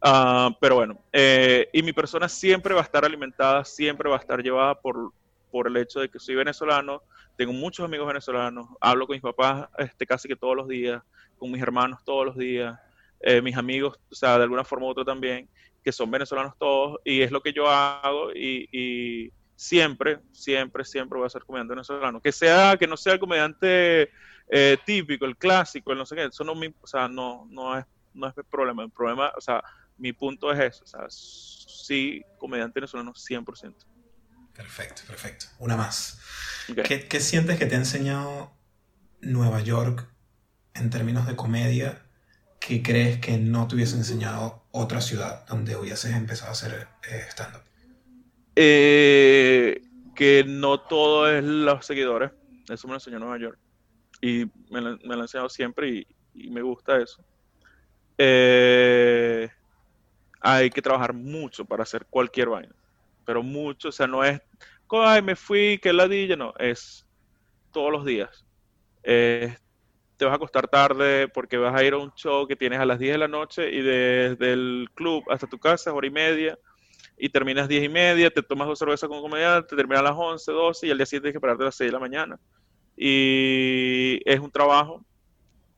Ah, 0.00 0.50
pero 0.58 0.76
bueno, 0.76 0.98
eh, 1.12 1.68
y 1.74 1.82
mi 1.82 1.92
persona 1.92 2.26
siempre 2.26 2.72
va 2.72 2.80
a 2.80 2.84
estar 2.84 3.04
alimentada, 3.04 3.66
siempre 3.66 4.08
va 4.08 4.16
a 4.16 4.18
estar 4.18 4.42
llevada 4.42 4.80
por, 4.80 5.12
por 5.50 5.66
el 5.66 5.76
hecho 5.76 6.00
de 6.00 6.08
que 6.08 6.18
soy 6.18 6.36
venezolano, 6.36 7.02
tengo 7.36 7.52
muchos 7.52 7.84
amigos 7.84 8.06
venezolanos, 8.06 8.66
hablo 8.80 9.06
con 9.06 9.14
mis 9.14 9.22
papás 9.22 9.68
este, 9.76 10.06
casi 10.06 10.26
que 10.26 10.36
todos 10.36 10.56
los 10.56 10.68
días, 10.68 11.02
con 11.36 11.50
mis 11.50 11.60
hermanos 11.60 12.00
todos 12.02 12.24
los 12.24 12.36
días, 12.38 12.78
eh, 13.20 13.42
mis 13.42 13.58
amigos, 13.58 14.00
o 14.10 14.14
sea, 14.14 14.38
de 14.38 14.44
alguna 14.44 14.64
forma 14.64 14.86
u 14.86 14.88
otra 14.88 15.04
también, 15.04 15.50
que 15.84 15.92
son 15.92 16.10
venezolanos 16.10 16.54
todos, 16.58 16.98
y 17.04 17.20
es 17.20 17.30
lo 17.30 17.42
que 17.42 17.52
yo 17.52 17.68
hago, 17.68 18.32
y 18.34 19.30
siempre, 19.56 20.20
siempre, 20.32 20.84
siempre 20.84 21.18
voy 21.18 21.26
a 21.26 21.30
ser 21.30 21.44
comediante 21.44 21.74
venezolano. 21.74 22.20
Que 22.20 22.32
sea, 22.32 22.76
que 22.76 22.86
no 22.86 22.96
sea 22.96 23.14
el 23.14 23.20
comediante 23.20 24.10
eh, 24.48 24.78
típico, 24.84 25.24
el 25.24 25.36
clásico, 25.36 25.92
el 25.92 25.98
no 25.98 26.06
sé 26.06 26.16
qué, 26.16 26.24
eso 26.24 26.44
no 26.44 26.52
o 26.52 26.86
sea, 26.86 27.08
no, 27.08 27.46
no 27.50 27.78
es, 27.78 27.84
no 28.12 28.28
es 28.28 28.36
el 28.36 28.44
problema. 28.44 28.82
El 28.82 28.90
problema, 28.90 29.32
o 29.36 29.40
sea, 29.40 29.62
mi 29.96 30.12
punto 30.12 30.52
es 30.52 30.60
eso, 30.60 30.84
o 30.84 30.86
sea, 30.86 31.06
sí, 31.08 32.22
comediante 32.38 32.80
venezolano 32.80 33.12
100%. 33.12 33.74
Perfecto, 34.54 35.02
perfecto. 35.06 35.46
Una 35.58 35.76
más. 35.76 36.20
¿Qué, 36.86 37.08
¿Qué 37.08 37.20
sientes 37.20 37.58
que 37.58 37.66
te 37.66 37.74
ha 37.74 37.78
enseñado 37.78 38.52
Nueva 39.20 39.60
York 39.60 40.06
en 40.74 40.90
términos 40.90 41.26
de 41.26 41.34
comedia 41.36 42.02
que 42.60 42.82
crees 42.82 43.18
que 43.18 43.36
no 43.36 43.66
te 43.66 43.74
hubiese 43.74 43.96
enseñado 43.96 44.64
otra 44.70 45.00
ciudad 45.00 45.44
donde 45.46 45.76
hubieses 45.76 46.14
empezado 46.14 46.50
a 46.50 46.52
hacer 46.52 46.88
eh, 47.08 47.26
stand-up? 47.30 47.62
Eh, 48.56 49.82
que 50.14 50.44
no 50.46 50.78
todo 50.78 51.30
es 51.30 51.44
los 51.44 51.84
seguidores. 51.84 52.30
Eso 52.68 52.86
me 52.86 52.92
lo 52.92 52.96
enseñó 52.96 53.18
Nueva 53.18 53.38
York. 53.38 53.58
Y 54.20 54.46
me 54.70 54.80
lo, 54.80 54.96
me 54.98 55.14
enseñado 55.14 55.48
siempre 55.48 56.06
y, 56.34 56.50
me 56.50 56.62
gusta 56.62 57.00
eso. 57.00 57.24
Eh, 58.16 59.48
hay 60.40 60.70
que 60.70 60.82
trabajar 60.82 61.12
mucho 61.12 61.64
para 61.64 61.82
hacer 61.82 62.06
cualquier 62.06 62.48
vaina. 62.48 62.74
Pero 63.24 63.42
mucho, 63.42 63.88
o 63.88 63.92
sea, 63.92 64.06
no 64.06 64.24
es, 64.24 64.40
ay, 64.90 65.22
me 65.22 65.36
fui, 65.36 65.78
que 65.78 65.92
ladilla, 65.92 66.36
no, 66.36 66.54
es 66.58 67.06
todos 67.72 67.90
los 67.90 68.04
días. 68.04 68.44
te 69.02 69.58
vas 70.20 70.32
a 70.32 70.36
acostar 70.36 70.68
tarde 70.68 71.28
porque 71.28 71.56
vas 71.56 71.74
a 71.74 71.84
ir 71.84 71.94
a 71.94 71.98
un 71.98 72.12
show 72.14 72.46
que 72.46 72.56
tienes 72.56 72.78
a 72.78 72.86
las 72.86 72.98
10 72.98 73.12
de 73.14 73.18
la 73.18 73.28
noche 73.28 73.70
y 73.70 73.82
desde 73.82 74.52
el 74.52 74.88
club 74.94 75.24
hasta 75.28 75.46
tu 75.46 75.58
casa, 75.58 75.92
hora 75.92 76.06
y 76.06 76.10
media 76.10 76.58
y 77.16 77.28
terminas 77.28 77.68
10 77.68 77.84
y 77.84 77.88
media, 77.88 78.30
te 78.30 78.42
tomas 78.42 78.66
dos 78.66 78.78
cervezas 78.78 79.08
con 79.08 79.20
comediante, 79.20 79.76
terminas 79.76 80.00
a 80.00 80.04
las 80.04 80.14
11, 80.16 80.52
12 80.52 80.86
y 80.86 80.90
al 80.90 80.98
día 80.98 81.06
siguiente 81.06 81.26
tienes 81.26 81.36
que 81.36 81.40
pararte 81.40 81.62
a 81.62 81.66
las 81.66 81.76
6 81.76 81.88
de 81.88 81.92
la 81.92 82.00
mañana. 82.00 82.38
Y 82.96 84.20
es 84.24 84.40
un 84.40 84.50
trabajo 84.50 85.04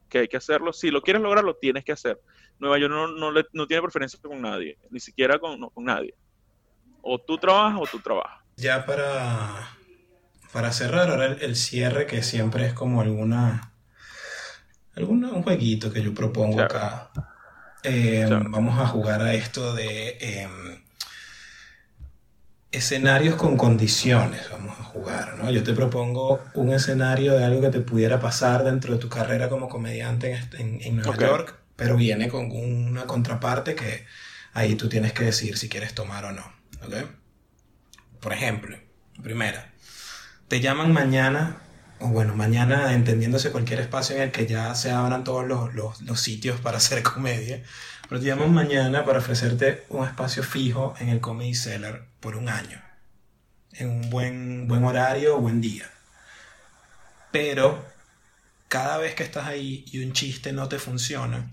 que 0.09 0.19
hay 0.19 0.29
que 0.29 0.37
hacerlo. 0.37 0.73
Si 0.73 0.91
lo 0.91 1.03
quieres 1.03 1.23
lograr, 1.23 1.45
lo 1.45 1.57
tienes 1.57 1.85
que 1.85 1.93
hacer. 1.93 2.21
Nueva 2.59 2.79
York 2.79 2.93
no, 2.93 3.09
no, 3.09 3.33
no 3.53 3.67
tiene 3.67 3.83
preferencia 3.83 4.19
con 4.23 4.41
nadie, 4.41 4.79
ni 4.91 5.01
siquiera 5.01 5.39
con, 5.39 5.69
con 5.71 5.85
nadie. 5.85 6.15
O 7.03 7.19
tú 7.19 7.37
trabajas 7.39 7.81
o 7.83 7.87
tú 7.87 8.01
trabajas. 8.01 8.43
Ya 8.57 8.87
para, 8.87 9.77
para 10.53 10.73
cerrar, 10.73 11.11
ahora 11.11 11.27
el, 11.27 11.57
cierre 11.57 12.07
que 12.07 12.23
siempre 12.23 12.67
es 12.67 12.73
como 12.73 13.03
alguna, 13.03 13.73
alguna 14.95 15.31
un 15.33 15.43
jueguito 15.43 15.93
que 15.93 16.03
yo 16.03 16.15
propongo 16.15 16.63
acá. 16.63 17.11
Eh, 17.83 18.27
vamos 18.49 18.81
a 18.81 18.87
jugar 18.87 19.21
a 19.21 19.35
esto 19.35 19.75
de... 19.75 20.17
Em, 20.21 20.86
escenarios 22.77 23.37
con 23.37 23.57
condiciones, 23.57 24.51
vamos 24.51 24.79
a 24.79 24.85
jugar, 24.85 25.39
¿no? 25.39 25.51
Yo 25.51 25.63
te 25.63 25.73
propongo 25.73 26.43
un 26.55 26.73
escenario 26.73 27.33
de 27.33 27.45
algo 27.45 27.63
que 27.63 27.71
te 27.71 27.81
pudiera 27.81 28.21
pasar 28.21 28.65
dentro 28.65 28.93
de 28.93 28.99
tu 28.99 29.09
carrera 29.09 29.49
como 29.49 29.69
comediante 29.69 30.39
en, 30.59 30.97
Nueva 30.97 31.17
York, 31.17 31.59
pero 31.75 31.97
viene 31.97 32.29
con 32.29 32.51
una 32.53 33.07
contraparte 33.07 33.75
que 33.75 34.05
ahí 34.53 34.75
tú 34.75 34.89
tienes 34.89 35.13
que 35.15 35.25
decir 35.25 35.57
si 35.57 35.69
quieres 35.69 35.95
tomar 35.95 36.27
o 36.27 36.33
no, 36.33 36.45
¿ok? 36.85 36.95
Por 38.21 38.35
ejemplo, 38.35 38.77
primera, 39.23 39.73
te 40.49 40.61
llaman 40.61 40.93
mañana, 40.93 41.63
o 41.99 42.09
bueno, 42.09 42.37
mañana 42.37 42.93
entendiéndose 42.93 43.51
cualquier 43.53 43.81
espacio 43.81 44.17
en 44.17 44.23
el 44.23 44.33
que 44.33 44.47
ya 44.47 44.75
se 44.75 44.91
abran 44.91 45.25
todos 45.25 45.47
los, 45.47 45.75
los, 45.75 46.03
los 46.03 46.21
sitios 46.21 46.61
para 46.61 46.77
hacer 46.77 47.03
comedia, 47.15 47.63
pero 48.09 48.21
te 48.21 48.35
mañana 48.35 49.05
para 49.05 49.19
ofrecerte 49.19 49.85
un 49.89 50.05
espacio 50.05 50.43
fijo 50.43 50.95
en 51.01 51.09
el 51.09 51.21
Comedy 51.21 51.55
Cellar 51.55 52.07
por 52.21 52.37
un 52.37 52.49
año. 52.49 52.81
En 53.73 53.91
un 53.91 54.11
buen, 54.11 54.69
buen 54.69 54.85
horario, 54.85 55.39
buen 55.39 55.61
día. 55.61 55.91
Pero 57.33 57.85
cada 58.69 58.99
vez 58.99 59.15
que 59.15 59.25
estás 59.25 59.47
ahí 59.47 59.85
y 59.91 60.05
un 60.05 60.13
chiste 60.13 60.53
no 60.53 60.69
te 60.69 60.79
funciona, 60.79 61.51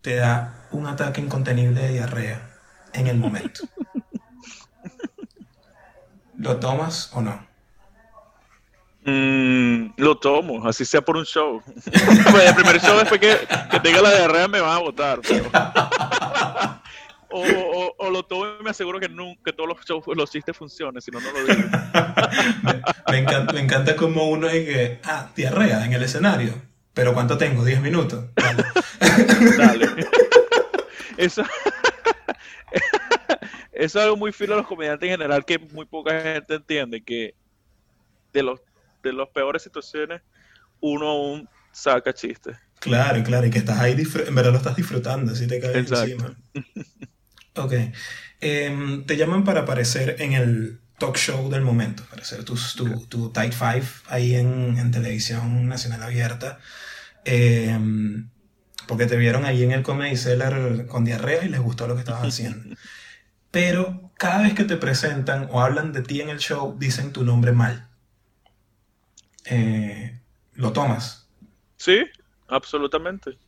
te 0.00 0.16
da 0.16 0.66
un 0.72 0.86
ataque 0.86 1.20
incontenible 1.20 1.82
de 1.82 1.92
diarrea 1.92 2.50
en 2.92 3.06
el 3.06 3.16
momento. 3.16 3.62
¿Lo 6.36 6.58
tomas 6.58 7.10
o 7.14 7.22
no? 7.22 7.51
Mm, 9.04 9.94
lo 9.96 10.16
tomo, 10.16 10.66
así 10.66 10.84
sea 10.84 11.00
por 11.00 11.16
un 11.16 11.24
show. 11.24 11.62
Pues, 12.30 12.48
el 12.48 12.54
primer 12.54 12.80
show 12.80 12.96
después 12.98 13.20
que, 13.20 13.36
que 13.70 13.80
tenga 13.80 14.00
la 14.00 14.10
diarrea 14.16 14.48
me 14.48 14.60
van 14.60 14.76
a 14.76 14.78
votar. 14.78 15.20
O, 17.34 18.10
lo 18.10 18.24
tomo 18.24 18.44
y 18.60 18.62
me 18.62 18.70
aseguro 18.70 19.00
que, 19.00 19.08
nunca, 19.08 19.52
todos 19.52 19.66
los 19.66 19.82
shows, 19.86 20.04
los 20.14 20.30
chistes 20.30 20.54
funcionen, 20.54 21.00
si 21.00 21.10
no, 21.10 21.18
no 21.18 21.32
lo 21.32 21.44
digo. 21.46 21.68
me, 23.08 23.18
encanta, 23.18 23.52
me 23.54 23.60
encanta 23.60 23.96
como 23.96 24.28
uno 24.28 24.48
es 24.48 24.66
que, 24.66 25.00
ah, 25.04 25.30
diarrea 25.34 25.86
en 25.86 25.94
el 25.94 26.02
escenario. 26.02 26.52
Pero 26.92 27.14
¿cuánto 27.14 27.38
tengo? 27.38 27.64
¿10 27.64 27.80
minutos? 27.80 28.26
Dale. 29.56 29.88
Eso, 31.16 31.42
eso 33.72 33.98
es 33.98 34.04
algo 34.04 34.16
muy 34.16 34.32
fino 34.32 34.52
a 34.52 34.58
los 34.58 34.66
comediantes 34.66 35.08
en 35.08 35.18
general 35.18 35.44
que 35.46 35.58
muy 35.58 35.86
poca 35.86 36.20
gente 36.20 36.56
entiende, 36.56 37.02
que 37.02 37.34
de 38.34 38.42
los 38.42 38.60
de 39.02 39.12
las 39.12 39.28
peores 39.28 39.62
situaciones, 39.62 40.22
uno 40.80 41.08
aún 41.08 41.48
saca 41.72 42.12
chistes. 42.12 42.56
Claro, 42.80 43.22
claro, 43.22 43.46
y 43.46 43.50
que 43.50 43.58
estás 43.58 43.78
ahí, 43.78 43.92
en 43.92 44.34
verdad 44.34 44.50
lo 44.52 44.58
estás 44.58 44.76
disfrutando, 44.76 45.32
así 45.32 45.46
te 45.46 45.60
caes 45.60 45.90
encima. 45.90 46.36
ok. 47.54 47.72
Em, 48.40 49.06
te 49.06 49.16
llaman 49.16 49.44
para 49.44 49.60
aparecer 49.60 50.16
en 50.18 50.32
el 50.32 50.80
talk 50.98 51.16
show 51.16 51.48
del 51.48 51.62
momento, 51.62 52.04
para 52.10 52.22
hacer 52.22 52.44
tu, 52.44 52.56
tu, 52.76 53.06
tu 53.06 53.30
Tight 53.30 53.52
Five 53.52 53.86
ahí 54.06 54.34
en, 54.34 54.76
en 54.78 54.90
televisión 54.90 55.68
nacional 55.68 56.02
abierta. 56.02 56.58
Em, 57.24 58.28
porque 58.88 59.06
te 59.06 59.16
vieron 59.16 59.44
ahí 59.44 59.62
en 59.62 59.70
el 59.70 59.82
Comedy 59.82 60.16
Cellar 60.16 60.86
con 60.86 61.04
diarrea 61.04 61.44
y 61.44 61.48
les 61.48 61.60
gustó 61.60 61.86
lo 61.86 61.94
que 61.94 62.00
estabas 62.00 62.26
haciendo. 62.26 62.74
Pero 63.52 64.10
cada 64.16 64.42
vez 64.42 64.54
que 64.54 64.64
te 64.64 64.76
presentan 64.76 65.46
o 65.50 65.60
hablan 65.60 65.92
de 65.92 66.02
ti 66.02 66.20
en 66.20 66.30
el 66.30 66.38
show, 66.38 66.76
dicen 66.78 67.12
tu 67.12 67.24
nombre 67.24 67.52
mal. 67.52 67.91
Eh, 69.44 70.20
lo 70.54 70.72
tomas. 70.72 71.28
Sí, 71.76 72.04
absolutamente. 72.48 73.38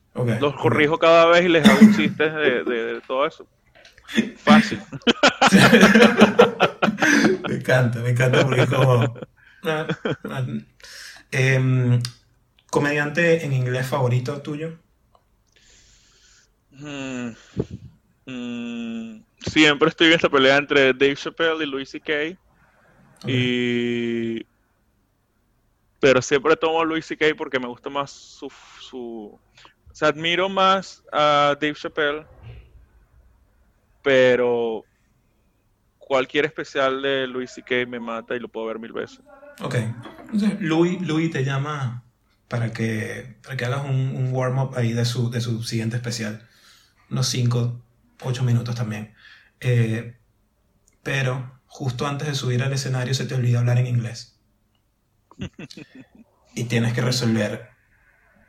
Los 0.40 0.54
corrijo 0.54 0.98
cada 0.98 1.26
vez 1.26 1.44
y 1.44 1.48
les 1.48 1.68
hago 1.68 1.80
chistes 1.96 2.34
de, 2.34 2.64
de, 2.64 3.00
todo 3.06 3.26
eso. 3.26 3.46
Fácil. 4.36 4.80
me 7.48 7.54
encanta, 7.56 7.98
me 8.00 8.10
encanta 8.10 8.44
porque 8.44 8.66
como... 8.66 9.14
Em, 11.32 12.00
¿Comediante 12.70 13.44
en 13.44 13.52
inglés 13.52 13.86
favorito 13.86 14.40
tuyo? 14.40 14.78
Mm, 16.70 17.30
mm, 18.26 19.24
siempre 19.38 19.88
estoy 19.88 20.08
en 20.08 20.12
esta 20.14 20.28
pelea 20.28 20.56
entre 20.56 20.92
Dave 20.92 21.16
Chappelle 21.16 21.62
y 21.62 21.66
Louis 21.66 21.88
C.K. 21.88 22.36
Y 23.26 24.23
pero 26.04 26.20
siempre 26.20 26.54
tomo 26.54 26.82
a 26.82 26.84
Louis 26.84 27.06
C.K. 27.06 27.28
porque 27.34 27.58
me 27.58 27.66
gusta 27.66 27.88
más 27.88 28.10
su, 28.10 28.52
su... 28.78 29.40
O 29.90 29.94
sea, 29.94 30.08
admiro 30.08 30.50
más 30.50 31.02
a 31.10 31.56
Dave 31.58 31.72
Chappelle, 31.72 32.26
pero 34.02 34.84
cualquier 35.96 36.44
especial 36.44 37.00
de 37.00 37.26
Louis 37.26 37.50
C.K. 37.50 37.86
me 37.88 37.98
mata 37.98 38.36
y 38.36 38.38
lo 38.38 38.48
puedo 38.48 38.66
ver 38.66 38.78
mil 38.78 38.92
veces. 38.92 39.20
Ok. 39.62 39.76
Entonces, 39.76 40.60
Louis, 40.60 41.00
Louis 41.00 41.30
te 41.30 41.42
llama 41.42 42.04
para 42.48 42.70
que, 42.74 43.38
para 43.42 43.56
que 43.56 43.64
hagas 43.64 43.86
un, 43.86 44.28
warm-up 44.30 44.74
ahí 44.76 44.92
de 44.92 45.06
su, 45.06 45.30
de 45.30 45.40
su 45.40 45.62
siguiente 45.62 45.96
especial. 45.96 46.46
Unos 47.08 47.28
5, 47.28 47.80
8 48.20 48.42
minutos 48.42 48.74
también. 48.74 49.14
Eh, 49.60 50.18
pero 51.02 51.62
justo 51.64 52.06
antes 52.06 52.28
de 52.28 52.34
subir 52.34 52.62
al 52.62 52.74
escenario 52.74 53.14
se 53.14 53.24
te 53.24 53.34
olvida 53.34 53.60
hablar 53.60 53.78
en 53.78 53.86
inglés 53.86 54.33
y 56.54 56.64
tienes 56.64 56.92
que 56.92 57.00
resolver 57.00 57.70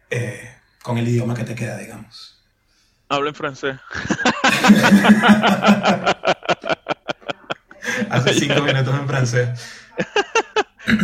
eh, 0.10 0.50
con 0.84 0.98
el 0.98 1.08
idioma 1.08 1.34
que 1.34 1.44
te 1.44 1.56
queda, 1.56 1.78
digamos. 1.78 2.44
Habla 3.10 3.30
en 3.30 3.36
francés. 3.36 3.78
Hace 8.10 8.34
cinco 8.34 8.62
minutos 8.64 8.94
en 8.94 9.08
francés. 9.08 9.82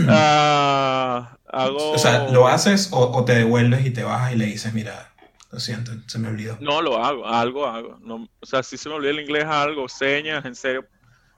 Ah, 0.07 1.39
hago... 1.51 1.93
O 1.93 1.97
sea, 1.97 2.29
¿lo 2.29 2.47
haces 2.47 2.89
o, 2.91 3.25
te 3.25 3.33
devuelves 3.33 3.83
y 3.83 3.89
te 3.89 4.03
bajas 4.03 4.33
y 4.33 4.35
le 4.35 4.45
dices, 4.45 4.75
mira, 4.75 5.11
lo 5.49 5.59
siento, 5.59 5.91
se 6.05 6.19
me 6.19 6.27
olvidó? 6.27 6.55
No, 6.61 6.83
lo 6.83 7.03
hago, 7.03 7.27
algo 7.27 7.65
hago. 7.65 7.97
No, 7.99 8.29
o 8.39 8.45
sea, 8.45 8.61
si 8.61 8.77
se 8.77 8.89
me 8.89 8.95
olvida 8.95 9.09
el 9.09 9.21
inglés, 9.21 9.45
algo, 9.45 9.89
señas, 9.89 10.45
en 10.45 10.53
serio. 10.53 10.85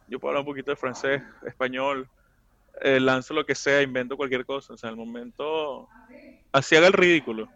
Yo 0.10 0.20
puedo 0.20 0.32
hablar 0.32 0.42
un 0.42 0.48
poquito 0.48 0.72
de 0.72 0.76
francés, 0.76 1.22
español, 1.48 2.10
eh, 2.82 3.00
lanzo 3.00 3.34
lo 3.34 3.46
que 3.46 3.56
sea, 3.56 3.82
invento 3.82 4.18
cualquier 4.18 4.46
cosa. 4.46 4.74
O 4.74 4.78
sea, 4.78 4.90
al 4.90 4.96
momento, 4.96 5.88
así 6.52 6.76
haga 6.76 6.88
el 6.88 6.94
ridículo. 6.94 7.50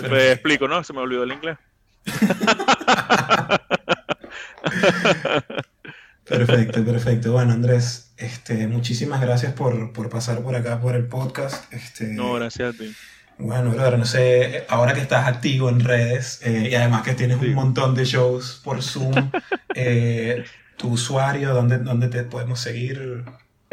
Te 0.00 0.32
explico, 0.32 0.68
¿no? 0.68 0.82
Se 0.82 0.92
me 0.92 1.00
olvidó 1.00 1.24
el 1.24 1.32
inglés. 1.32 1.58
Perfecto, 6.24 6.84
perfecto. 6.84 7.32
Bueno, 7.32 7.52
Andrés, 7.52 8.14
este, 8.16 8.66
muchísimas 8.66 9.20
gracias 9.20 9.52
por, 9.52 9.92
pasar 10.08 10.40
por 10.42 10.54
acá 10.54 10.80
por 10.80 10.94
el 10.94 11.06
podcast. 11.06 11.70
Este, 11.72 12.06
no, 12.06 12.34
gracias 12.34 12.74
a 12.74 12.78
ti. 12.78 12.94
Bueno, 13.38 13.70
brother, 13.70 13.98
no 13.98 14.04
sé, 14.04 14.64
ahora 14.68 14.94
que 14.94 15.00
estás 15.00 15.26
activo 15.26 15.68
en 15.68 15.80
redes 15.80 16.40
eh, 16.44 16.68
y 16.70 16.74
además 16.74 17.02
que 17.02 17.14
tienes 17.14 17.40
un 17.40 17.52
montón 17.54 17.94
de 17.94 18.04
shows 18.04 18.60
por 18.62 18.82
Zoom, 18.82 19.12
eh, 19.74 20.44
tu 20.76 20.90
usuario, 20.92 21.52
¿dónde, 21.52 21.78
¿dónde 21.78 22.08
te 22.08 22.22
podemos 22.22 22.60
seguir? 22.60 23.24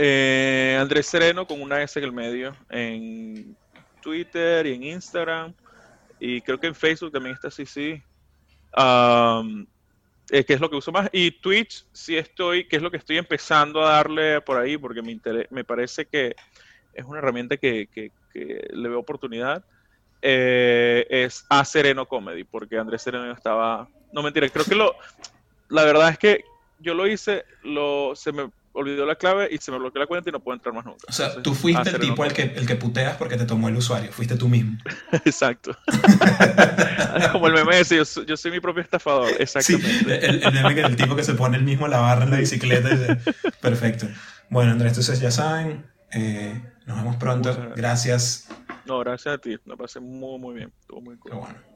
Eh, 0.01 0.77
Andrés 0.79 1.07
Sereno 1.07 1.45
con 1.45 1.61
una 1.61 1.81
S 1.81 1.99
en 1.99 2.05
el 2.05 2.13
medio, 2.13 2.55
en 2.69 3.53
Twitter 4.01 4.65
y 4.65 4.73
en 4.73 4.83
Instagram, 4.83 5.53
y 6.21 6.39
creo 6.39 6.57
que 6.57 6.67
en 6.67 6.75
Facebook 6.75 7.11
también 7.11 7.35
está 7.35 7.49
así, 7.49 7.65
sí. 7.65 8.01
Eh, 10.31 10.45
que 10.45 10.53
es 10.53 10.61
lo 10.61 10.69
que 10.69 10.77
uso 10.77 10.93
más. 10.93 11.09
Y 11.11 11.31
Twitch, 11.31 11.85
sí 11.91 12.15
estoy, 12.15 12.65
que 12.65 12.77
es 12.77 12.81
lo 12.81 12.89
que 12.89 12.95
estoy 12.95 13.17
empezando 13.17 13.85
a 13.85 13.95
darle 13.95 14.39
por 14.39 14.55
ahí, 14.55 14.77
porque 14.77 15.01
me, 15.01 15.19
me 15.49 15.65
parece 15.65 16.05
que 16.05 16.33
es 16.93 17.03
una 17.03 17.17
herramienta 17.17 17.57
que, 17.57 17.89
que, 17.93 18.11
le 18.71 18.87
veo 18.87 18.99
oportunidad. 18.99 19.65
Eh, 20.21 21.05
es 21.09 21.45
a 21.49 21.65
Sereno 21.65 22.07
Comedy, 22.07 22.45
porque 22.45 22.77
Andrés 22.77 23.01
Sereno 23.01 23.33
estaba. 23.33 23.89
No 24.13 24.23
mentira, 24.23 24.47
creo 24.47 24.63
que 24.63 24.75
lo. 24.75 24.95
La 25.67 25.83
verdad 25.83 26.09
es 26.09 26.17
que 26.17 26.45
yo 26.79 26.93
lo 26.93 27.05
hice, 27.05 27.43
lo, 27.63 28.15
se 28.15 28.31
me 28.31 28.49
olvidó 28.73 29.05
la 29.05 29.15
clave 29.15 29.49
y 29.51 29.57
se 29.57 29.71
me 29.71 29.77
bloqueó 29.77 29.99
la 30.01 30.07
cuenta 30.07 30.29
y 30.29 30.33
no 30.33 30.39
puedo 30.39 30.55
entrar 30.55 30.73
más 30.73 30.85
nunca. 30.85 31.05
O 31.07 31.11
sea, 31.11 31.41
tú 31.41 31.53
fuiste 31.53 31.89
el 31.89 31.99
tipo 31.99 32.23
el 32.23 32.33
que, 32.33 32.43
el 32.43 32.65
que 32.65 32.75
puteas 32.75 33.17
porque 33.17 33.37
te 33.37 33.45
tomó 33.45 33.69
el 33.69 33.75
usuario, 33.75 34.11
fuiste 34.11 34.35
tú 34.35 34.47
mismo. 34.47 34.77
Exacto. 35.25 35.77
Como 37.31 37.47
el 37.47 37.53
meme 37.53 37.79
ese, 37.79 37.97
yo, 37.97 38.03
yo, 38.23 38.37
soy 38.37 38.51
mi 38.51 38.59
propio 38.59 38.81
estafador. 38.81 39.29
Exactamente. 39.39 40.25
el, 40.25 40.43
el 40.43 40.53
meme 40.53 40.75
que 40.75 40.81
el 40.81 40.95
tipo 40.95 41.15
que 41.15 41.23
se 41.23 41.33
pone 41.33 41.57
el 41.57 41.63
mismo 41.63 41.87
la 41.87 41.99
barra 41.99 42.23
en 42.23 42.31
la 42.31 42.37
bicicleta. 42.37 42.89
Perfecto. 43.61 44.07
Bueno, 44.49 44.71
Andrés, 44.71 44.93
entonces 44.93 45.19
ya 45.19 45.31
saben, 45.31 45.85
eh, 46.11 46.61
nos 46.85 46.97
vemos 46.97 47.17
pronto. 47.17 47.55
Gracias. 47.75 48.49
No, 48.85 48.99
gracias 48.99 49.35
a 49.35 49.37
ti. 49.37 49.57
Me 49.65 49.77
pasé 49.77 49.99
muy, 49.99 50.39
muy 50.39 50.55
bien. 50.55 50.73
Estuvo 50.81 51.01
muy 51.01 51.17
cool. 51.17 51.33
bueno. 51.33 51.68